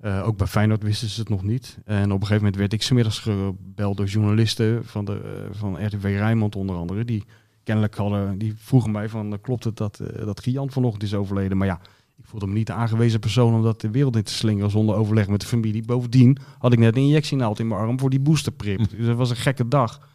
Eh, 0.00 0.26
ook 0.26 0.36
bij 0.36 0.46
Feyenoord 0.46 0.82
wisten 0.82 1.08
ze 1.08 1.20
het 1.20 1.28
nog 1.28 1.42
niet. 1.42 1.78
En 1.84 2.04
op 2.04 2.20
een 2.20 2.26
gegeven 2.26 2.36
moment 2.36 2.56
werd 2.56 2.72
ik 2.72 2.82
's 2.82 2.90
middags 2.90 3.18
gebeld 3.18 3.96
door 3.96 4.06
journalisten 4.06 4.84
van, 4.84 5.04
de, 5.04 5.20
eh, 5.50 5.58
van 5.58 5.86
RTV 5.86 6.02
Rijnmond 6.02 6.56
onder 6.56 6.76
andere. 6.76 7.04
Die 7.04 7.24
kennelijk 7.62 7.94
hadden, 7.94 8.38
die 8.38 8.54
vroegen 8.58 8.90
mij 8.90 9.08
van, 9.08 9.38
klopt 9.40 9.64
het 9.64 9.76
dat, 9.76 10.00
eh 10.00 10.24
dat 10.24 10.40
Gian 10.40 10.70
vanochtend 10.70 11.02
is 11.02 11.14
overleden? 11.14 11.56
Maar 11.56 11.66
ja, 11.66 11.80
ik 12.18 12.24
voelde 12.24 12.46
me 12.46 12.52
niet 12.52 12.66
de 12.66 12.72
aangewezen 12.72 13.20
persoon 13.20 13.54
om 13.54 13.62
dat 13.62 13.80
de 13.80 13.90
wereld 13.90 14.16
in 14.16 14.22
te 14.22 14.32
slingeren 14.32 14.70
zonder 14.70 14.94
overleg 14.94 15.28
met 15.28 15.40
de 15.40 15.46
familie. 15.46 15.84
Bovendien 15.84 16.38
had 16.58 16.72
ik 16.72 16.78
net 16.78 16.96
een 16.96 17.02
injectienaald 17.02 17.58
in 17.58 17.68
mijn 17.68 17.80
arm 17.80 17.98
voor 17.98 18.10
die 18.10 18.20
boosterprip. 18.20 18.90
Dus 18.96 19.06
dat 19.06 19.16
was 19.16 19.30
een 19.30 19.36
gekke 19.36 19.68
dag. 19.68 20.08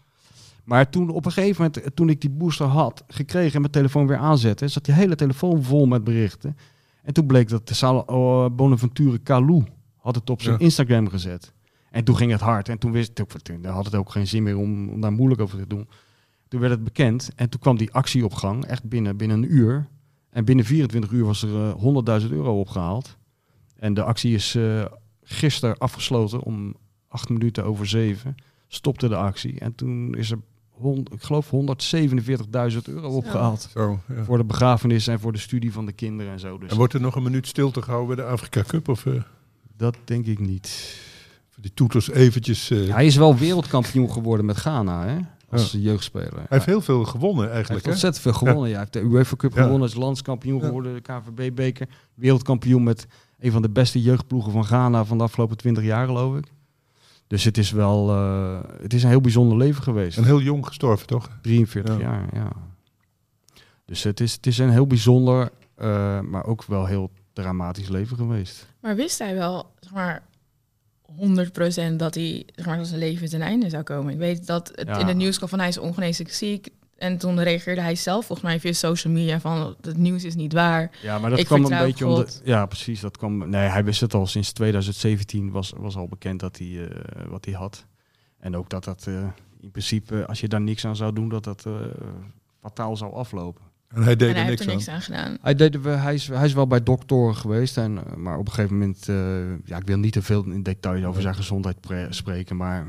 Maar 0.63 0.89
toen 0.89 1.09
op 1.09 1.25
een 1.25 1.31
gegeven 1.31 1.63
moment, 1.63 1.95
toen 1.95 2.09
ik 2.09 2.21
die 2.21 2.29
booster 2.29 2.65
had 2.65 3.03
gekregen 3.07 3.53
en 3.53 3.61
mijn 3.61 3.73
telefoon 3.73 4.07
weer 4.07 4.17
aanzette, 4.17 4.67
zat 4.67 4.85
die 4.85 4.93
hele 4.93 5.15
telefoon 5.15 5.63
vol 5.63 5.85
met 5.85 6.03
berichten. 6.03 6.57
En 7.03 7.13
toen 7.13 7.25
bleek 7.25 7.49
dat 7.49 7.67
de 7.67 7.73
Sal 7.73 7.99
oh, 7.99 8.55
Bonaventure 8.55 9.23
Calou 9.23 9.63
had 9.97 10.15
het 10.15 10.29
op 10.29 10.41
zijn 10.41 10.55
Ja. 10.55 10.61
Instagram 10.61 11.09
gezet. 11.09 11.53
En 11.91 12.03
toen 12.03 12.15
ging 12.15 12.31
het 12.31 12.41
hard. 12.41 12.69
En 12.69 12.77
toen 12.77 12.91
wist 12.91 13.19
ik, 13.19 13.31
toen 13.31 13.65
had 13.65 13.85
het 13.85 13.95
ook 13.95 14.11
geen 14.11 14.27
zin 14.27 14.43
meer 14.43 14.57
om, 14.57 14.89
om 14.89 15.01
daar 15.01 15.11
moeilijk 15.11 15.41
over 15.41 15.57
te 15.57 15.67
doen. 15.67 15.87
Toen 16.47 16.59
werd 16.59 16.71
het 16.71 16.83
bekend 16.83 17.31
en 17.35 17.49
toen 17.49 17.59
kwam 17.59 17.77
die 17.77 17.91
actie 17.91 18.25
op 18.25 18.33
gang, 18.33 18.65
echt 18.65 18.83
binnen, 18.83 19.17
binnen 19.17 19.37
een 19.37 19.55
uur. 19.55 19.87
En 20.31 20.45
binnen 20.45 20.65
24 20.65 21.11
uur 21.11 21.25
was 21.25 21.43
er 21.43 21.55
eh, 22.09 22.21
100.000 22.23 22.29
euro 22.31 22.59
opgehaald. 22.59 23.17
En 23.75 23.93
de 23.93 24.03
actie 24.03 24.33
is 24.33 24.55
eh 24.55 24.85
gisteren 25.23 25.77
afgesloten 25.77 26.41
om 26.41 26.75
acht 27.07 27.29
minuten 27.29 27.63
over 27.65 27.87
zeven. 27.87 28.35
Stopte 28.67 29.07
de 29.07 29.15
actie. 29.15 29.59
En 29.59 29.75
toen 29.75 30.15
is 30.15 30.31
er, 30.31 30.37
hond, 30.69 31.13
ik 31.13 31.21
geloof, 31.21 31.51
147.000 32.71 32.77
euro 32.83 33.09
opgehaald. 33.09 33.69
Zo, 33.73 33.99
ja. 34.15 34.23
Voor 34.23 34.37
de 34.37 34.43
begrafenis 34.43 35.07
en 35.07 35.19
voor 35.19 35.31
de 35.31 35.37
studie 35.37 35.71
van 35.73 35.85
de 35.85 35.91
kinderen 35.91 36.31
en 36.31 36.39
zo. 36.39 36.57
Dus 36.57 36.71
En 36.71 36.77
wordt 36.77 36.93
er 36.93 37.01
nog 37.01 37.15
een 37.15 37.23
minuut 37.23 37.47
stilte 37.47 37.81
gehouden 37.81 38.15
bij 38.15 38.25
de 38.25 38.31
Afrika 38.31 38.63
Cup? 38.67 38.87
Of 38.87 39.05
eh, 39.05 39.13
dat 39.77 39.95
denk 40.03 40.25
ik 40.25 40.39
niet. 40.39 40.97
voor 41.49 41.61
die 41.63 41.73
toeters 41.73 42.09
eventjes... 42.11 42.69
eh, 42.69 42.93
Hij 42.93 43.05
is 43.05 43.15
wel 43.15 43.35
wereldkampioen 43.37 44.11
geworden 44.11 44.45
met 44.45 44.57
Ghana, 44.57 45.05
hè? 45.07 45.17
Als 45.51 45.71
jeugdspeler. 45.71 46.33
hij 46.33 46.45
heeft 46.49 46.65
heel 46.65 46.81
veel 46.81 47.03
gewonnen 47.03 47.45
Hij 47.45 47.53
eigenlijk. 47.53 47.85
heeft 47.85 48.01
hè? 48.01 48.07
ontzettend 48.07 48.23
veel 48.23 48.33
gewonnen. 48.47 48.69
Ja. 48.69 48.75
Hij 48.75 48.87
heeft 48.91 48.93
de 48.93 49.15
UEFA 49.15 49.35
Cup 49.35 49.53
Ja. 49.55 49.63
gewonnen, 49.63 49.87
is 49.87 49.95
landskampioen 49.95 50.59
Ja. 50.59 50.65
geworden, 50.65 50.93
de 50.93 51.01
KVB-beker. 51.01 51.87
Wereldkampioen 52.13 52.83
met 52.83 53.07
een 53.39 53.51
van 53.51 53.61
de 53.61 53.69
beste 53.69 54.01
jeugdploegen 54.01 54.51
van 54.51 54.65
Ghana 54.65 55.05
van 55.05 55.17
de 55.17 55.23
afgelopen 55.23 55.57
20 55.57 55.83
jaar, 55.83 56.05
geloof 56.05 56.37
ik. 56.37 56.45
Dus 57.27 57.43
het 57.43 57.57
is 57.57 57.71
wel, 57.71 58.09
eh, 58.09 58.59
het 58.81 58.93
is 58.93 59.03
een 59.03 59.09
heel 59.09 59.21
bijzonder 59.21 59.57
leven 59.57 59.83
geweest. 59.83 60.17
En 60.17 60.23
heel 60.23 60.41
jong 60.41 60.65
gestorven, 60.67 61.07
toch? 61.07 61.29
43 61.41 61.93
Ja. 61.97 62.01
jaar, 62.01 62.27
ja. 62.33 62.51
Dus 63.85 64.03
het 64.03 64.19
is, 64.19 64.33
het 64.33 64.45
is 64.47 64.57
een 64.57 64.69
heel 64.69 64.87
bijzonder, 64.87 65.49
eh, 65.75 66.19
maar 66.19 66.45
ook 66.45 66.63
wel 66.65 66.85
heel 66.85 67.11
dramatisch 67.33 67.87
leven 67.89 68.17
geweest. 68.17 68.67
Maar 68.81 68.95
wist 68.95 69.19
hij 69.19 69.33
wel, 69.35 69.71
zeg 69.79 69.91
maar, 69.93 70.23
100% 71.17 71.95
dat 71.95 72.15
hij 72.15 72.45
zeg 72.55 72.65
maar, 72.65 72.85
zijn 72.85 72.99
leven 72.99 73.29
ten 73.29 73.41
einde 73.41 73.69
zou 73.69 73.83
komen? 73.83 74.13
Ik 74.13 74.19
weet 74.19 74.47
dat 74.47 74.71
het 74.75 74.87
Ja. 74.87 74.97
in 74.99 75.07
het 75.07 75.17
nieuws 75.17 75.37
kwam 75.37 75.49
van 75.49 75.59
hij 75.59 75.67
is 75.67 75.77
ongeneeslijk 75.77 76.31
ziek. 76.31 76.69
En 76.97 77.17
toen 77.17 77.43
reageerde 77.43 77.81
hij 77.81 77.95
zelf 77.95 78.25
volgens 78.25 78.47
mij 78.47 78.59
via 78.59 78.73
social 78.73 79.13
media 79.13 79.39
van 79.39 79.75
het 79.81 79.97
nieuws 79.97 80.23
is 80.23 80.35
niet 80.35 80.53
waar. 80.53 80.91
Ja, 81.01 81.19
maar 81.19 81.29
dat 81.29 81.39
Ik 81.39 81.45
kwam 81.45 81.63
een 81.65 81.85
beetje 81.85 82.05
God. 82.05 82.41
Ja, 82.43 82.65
precies. 82.65 82.99
Dat 82.99 83.17
kwam. 83.17 83.49
Nee, 83.49 83.67
hij 83.69 83.83
wist 83.83 84.01
het 84.01 84.13
al 84.13 84.27
sinds 84.27 84.51
2017. 84.51 85.51
Was, 85.51 85.73
was 85.77 85.95
al 85.95 86.07
bekend 86.07 86.39
dat 86.39 86.57
hij 86.57 86.87
eh, 86.87 87.01
wat 87.29 87.45
hij 87.45 87.53
had. 87.53 87.85
En 88.39 88.55
ook 88.55 88.69
dat 88.69 88.83
dat 88.83 89.07
eh, 89.07 89.27
in 89.59 89.71
principe, 89.71 90.25
als 90.27 90.39
je 90.39 90.47
daar 90.47 90.61
niks 90.61 90.85
aan 90.85 90.95
zou 90.95 91.13
doen, 91.13 91.29
dat 91.29 91.43
dat 91.43 91.65
eh, 91.65 91.73
fataal 92.61 92.97
zou 92.97 93.13
aflopen. 93.13 93.63
En 93.93 94.03
hij 94.03 94.15
deed 94.15 94.29
en 94.29 94.33
hij 94.33 94.43
er 94.43 94.49
heeft 94.49 94.65
niks 94.65 94.65
er 94.65 94.69
aan. 94.69 94.75
niks 94.75 94.89
aan 94.89 95.01
gedaan. 95.01 95.37
Hij, 95.41 95.55
deed, 95.55 95.83
hij, 95.83 96.13
is, 96.13 96.27
hij 96.27 96.45
is 96.45 96.53
wel 96.53 96.67
bij 96.67 96.83
doktoren 96.83 97.35
geweest, 97.35 97.77
en, 97.77 97.97
eh, 97.97 98.15
maar 98.15 98.37
op 98.37 98.47
een 98.47 98.53
gegeven 98.53 98.77
moment, 98.77 99.09
eh, 99.09 99.67
ja, 99.67 99.77
ik 99.77 99.87
wil 99.87 99.97
niet 99.97 100.13
te 100.13 100.21
veel 100.21 100.43
in 100.43 100.63
detail 100.63 101.05
over 101.05 101.21
zijn 101.21 101.35
gezondheid 101.35 101.79
pre- 101.79 102.07
spreken, 102.09 102.57
maar 102.57 102.85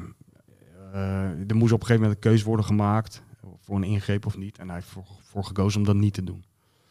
eh, 0.93 1.49
er 1.49 1.57
moest 1.57 1.73
op 1.73 1.81
een 1.81 1.87
gegeven 1.87 1.95
moment 1.95 2.13
een 2.15 2.31
keuze 2.31 2.45
worden 2.45 2.65
gemaakt 2.67 3.23
voor 3.61 3.77
een 3.77 3.85
ingreep 3.85 4.27
of 4.27 4.37
niet. 4.37 4.59
En 4.59 4.67
hij 4.67 4.77
heeft 4.77 4.89
voor, 4.89 5.07
voor 5.23 5.45
gekozen 5.45 5.81
om 5.81 5.87
dat 5.87 5.97
niet 5.97 6.15
te 6.15 6.25
doen. 6.25 6.45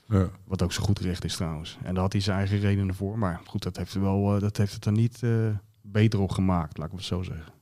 Ja. 0.07 0.29
Wat 0.43 0.61
ook 0.61 0.71
zo 0.71 0.83
goed 0.83 0.99
recht 0.99 1.23
is 1.23 1.35
trouwens. 1.35 1.77
En 1.83 1.93
daar 1.93 2.03
had 2.03 2.11
hij 2.11 2.21
zijn 2.21 2.37
eigen 2.37 2.59
redenen 2.59 2.95
voor. 2.95 3.17
Maar 3.17 3.41
goed, 3.45 3.63
dat 3.63 3.77
heeft, 3.77 3.93
wel, 3.93 4.39
dat 4.39 4.57
heeft 4.57 4.73
het 4.73 4.85
er 4.85 4.91
niet 4.91 5.23
eh, 5.23 5.29
beter 5.81 6.19
op 6.19 6.31
gemaakt, 6.31 6.77
laat 6.77 6.87
ik 6.87 6.93
het 6.93 7.03
zo 7.03 7.23
zeggen. 7.23 7.53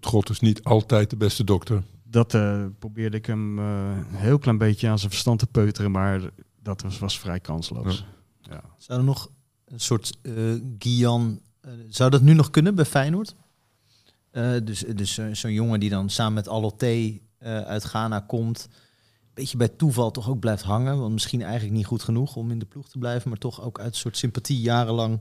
God 0.00 0.30
is 0.30 0.40
niet 0.40 0.64
altijd 0.64 1.10
de 1.10 1.16
beste 1.16 1.44
dokter. 1.44 1.82
Dat 2.12 2.34
eh, 2.34 2.64
probeerde 2.78 3.16
ik 3.16 3.26
hem 3.26 3.58
eh, 3.58 3.64
een 4.10 4.16
heel 4.16 4.38
klein 4.38 4.58
beetje 4.58 4.88
aan 4.88 4.98
zijn 4.98 5.10
verstand 5.10 5.38
te 5.38 5.46
peuteren, 5.46 5.90
maar 5.90 6.20
dat 6.62 6.82
was, 6.82 6.98
was 6.98 7.18
vrij 7.18 7.40
kansloos. 7.40 8.06
Ja. 8.40 8.62
Zou 8.76 8.98
er 8.98 9.04
nog 9.04 9.30
een 9.64 9.80
soort 9.80 10.18
eh 10.22 10.32
Gian... 10.78 11.40
eh, 11.60 11.70
zou 11.88 12.10
dat 12.10 12.22
nu 12.22 12.34
nog 12.34 12.50
kunnen 12.50 12.74
bij 12.74 12.84
Feyenoord? 12.84 13.34
Eh, 14.30 14.52
dus 14.64 14.80
dus 14.80 15.14
zo- 15.14 15.34
zo'n 15.34 15.52
jongen 15.52 15.80
die 15.80 15.90
dan 15.90 16.10
samen 16.10 16.32
met 16.34 16.48
Aloté 16.48 17.18
eh 17.38 17.60
uit 17.60 17.84
Ghana 17.84 18.20
komt... 18.20 18.68
beetje 19.34 19.56
bij 19.56 19.68
toeval 19.68 20.10
toch 20.10 20.28
ook 20.28 20.38
blijft 20.40 20.62
hangen. 20.62 20.98
Want 20.98 21.12
misschien 21.12 21.42
eigenlijk 21.42 21.74
niet 21.74 21.86
goed 21.86 22.02
genoeg 22.02 22.36
om 22.36 22.50
in 22.50 22.58
de 22.58 22.66
ploeg 22.66 22.88
te 22.88 22.98
blijven... 22.98 23.28
maar 23.28 23.38
toch 23.38 23.62
ook 23.62 23.78
uit 23.80 23.92
een 23.92 24.00
soort 24.00 24.16
sympathie 24.16 24.60
jarenlang 24.60 25.20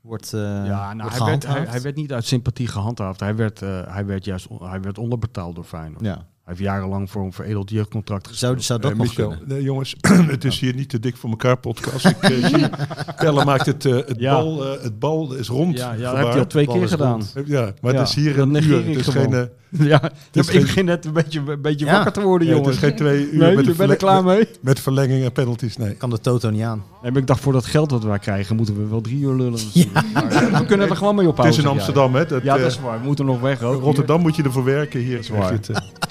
wordt, 0.00 0.32
eh 0.32 0.40
Ja, 0.66 0.94
nou, 0.94 1.08
wordt 1.10 1.18
hij, 1.18 1.26
werd, 1.26 1.46
hij, 1.46 1.64
hij 1.66 1.80
werd 1.82 1.96
niet 1.96 2.12
uit 2.12 2.24
sympathie 2.24 2.66
gehandhaafd. 2.66 3.20
Hij 3.20 3.36
werd, 3.36 3.62
eh, 3.62 3.80
hij 3.94 4.06
werd 4.06 4.24
juist 4.24 4.46
on- 4.46 4.68
hij 4.68 4.80
werd 4.80 4.98
onderbetaald 4.98 5.54
door 5.54 5.64
Feyenoord. 5.64 6.04
Ja. 6.04 6.26
Heeft 6.50 6.62
jarenlang 6.62 7.10
voor 7.10 7.24
een 7.24 7.32
veredeld 7.32 7.70
jeugdcontract 7.70 8.24
Zou, 8.26 8.54
gespeeld. 8.56 8.64
zou 8.64 8.80
dat 8.80 8.90
Eh, 8.90 8.96
nog 8.98 9.14
kunnen? 9.14 9.38
nee, 9.46 9.62
jongens, 9.62 9.94
het 10.30 10.44
is 10.44 10.60
hier 10.60 10.74
niet 10.74 10.88
te 10.88 11.00
dik 11.00 11.16
voor 11.16 11.30
elkaar 11.30 11.56
podcast. 11.56 12.06
Ik, 12.06 12.16
eh, 12.22 12.46
zie, 12.46 12.68
Pelle 13.16 13.44
maakt 13.44 13.66
het, 13.66 13.84
eh, 13.84 13.92
het, 13.94 14.14
Ja. 14.16 14.32
bal, 14.32 14.64
eh, 14.76 14.82
het 14.82 14.98
bal 14.98 15.34
is 15.34 15.48
rond. 15.48 15.78
ja, 15.78 15.92
ja, 15.92 16.12
dat 16.14 16.24
heb 16.24 16.32
je 16.32 16.38
al 16.38 16.46
twee 16.46 16.66
keer 16.66 16.88
gedaan. 16.88 17.10
rond. 17.12 17.32
Ja, 17.46 17.72
maar 17.80 17.92
Ja, 17.92 17.98
het 17.98 18.08
is 18.08 18.14
hier 18.14 18.36
dat 18.36 18.46
een 18.48 18.62
uur. 18.64 18.78
ik 18.88 18.96
Het 18.96 19.06
is 19.06 19.12
geen, 19.12 19.30
Ja, 19.70 20.02
is 20.32 20.46
ik 20.46 20.52
geen- 20.52 20.60
begin 20.60 20.84
net 20.84 21.04
een 21.04 21.12
beetje, 21.12 21.40
een 21.46 21.60
beetje 21.62 21.86
Ja. 21.86 21.92
wakker 21.92 22.12
te 22.12 22.20
worden, 22.20 22.46
ja, 22.48 22.52
het 22.54 22.62
jongens. 22.62 22.82
is 22.82 22.88
geen 22.88 22.96
twee 22.96 23.30
uur 23.30 23.38
nee, 23.46 23.56
met, 23.56 23.76
ben 23.76 23.90
ik 23.90 23.98
klaar 23.98 24.24
mee. 24.24 24.48
met 24.60 24.80
verlenging 24.80 25.24
en 25.24 25.32
penalties. 25.32 25.76
Nee. 25.76 25.94
Kan 25.94 26.10
de 26.10 26.20
Toto 26.20 26.50
niet 26.50 26.62
aan. 26.62 26.82
Nee, 27.02 27.10
maar 27.12 27.20
ik 27.20 27.26
dacht, 27.26 27.40
voor 27.40 27.52
dat 27.52 27.64
geld 27.66 27.90
dat 27.90 28.04
wij 28.04 28.18
krijgen, 28.18 28.56
moeten 28.56 28.76
we 28.76 28.86
wel 28.88 29.00
drie 29.00 29.18
uur 29.20 29.34
lullen. 29.34 29.58
we 29.72 30.64
kunnen 30.66 30.88
er 30.90 30.96
gewoon 30.96 31.14
mee 31.14 31.24
Het 31.26 31.32
ophouden. 31.32 31.58
is 31.58 31.64
in. 31.64 31.70
Amsterdam, 31.70 32.14
hè? 32.14 32.20
Ja, 32.42 32.56
dat 32.58 32.66
is 32.66 32.80
waar. 32.80 33.00
We 33.00 33.06
moeten 33.06 33.24
nog 33.26 33.40
weg 33.40 33.62
ook. 33.62 33.82
Rotterdam 33.82 34.20
moet 34.20 34.36
je 34.36 34.42
ervoor 34.42 34.64
werken. 34.64 35.00
Hier 35.00 35.18
is 35.18 35.28
waar. 35.28 35.58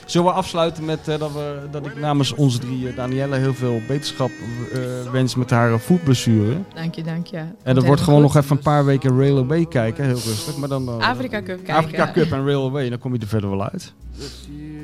Zullen 0.09 0.27
we 0.27 0.33
afsluiten 0.33 0.85
met 0.85 1.07
eh, 1.07 1.19
dat, 1.19 1.31
we, 1.31 1.67
dat 1.71 1.85
ik 1.85 1.99
namens 1.99 2.33
onze 2.33 2.59
drie, 2.59 2.87
eh, 2.89 2.95
Danielle, 2.95 3.35
heel 3.35 3.53
veel 3.53 3.81
beterschap 3.87 4.29
eh, 4.73 5.11
wens 5.11 5.35
met 5.35 5.49
haar 5.49 5.79
voetblessure. 5.79 6.57
Dank 6.73 6.95
je, 6.95 7.03
dank 7.03 7.27
je. 7.27 7.43
En 7.63 7.75
dat 7.75 7.85
wordt 7.85 8.01
gewoon 8.01 8.21
nog 8.21 8.35
even 8.35 8.55
een 8.57 8.63
paar 8.63 8.85
weken 8.85 9.17
Railway 9.17 9.65
kijken, 9.65 10.05
heel 10.05 10.13
rustig. 10.13 10.57
Maar 10.57 10.69
dan, 10.69 10.87
eh. 10.87 11.09
Afrika 11.09 11.37
Cup 11.37 11.45
kijken. 11.55 11.73
Afrika 11.73 12.11
Cup 12.11 12.31
en 12.31 12.45
Railway, 12.45 12.89
dan 12.89 12.99
kom 12.99 13.13
je 13.13 13.19
er 13.19 13.27
verder 13.27 13.49
wel 13.49 13.63
uit. 13.63 13.93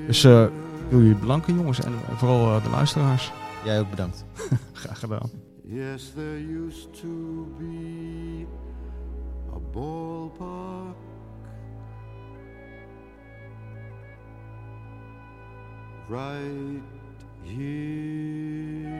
Dus 0.08 0.24
eh, 0.24 0.44
ik 0.44 0.50
wil 0.90 1.00
jullie 1.00 1.16
bedanken 1.16 1.56
jongens 1.56 1.80
en 1.82 1.94
vooral 2.16 2.56
eh, 2.56 2.64
de 2.64 2.70
luisteraars. 2.70 3.32
Jij 3.64 3.80
ook 3.80 3.90
bedankt. 3.90 4.26
Graag 4.74 5.00
gedaan. 5.00 5.30
Yes, 5.64 6.12
there 6.16 6.66
used 6.68 6.94
to 7.02 7.48
be 7.58 8.46
a 9.56 9.60
ballpark 9.72 10.85
right 16.08 16.82
here. 17.44 18.95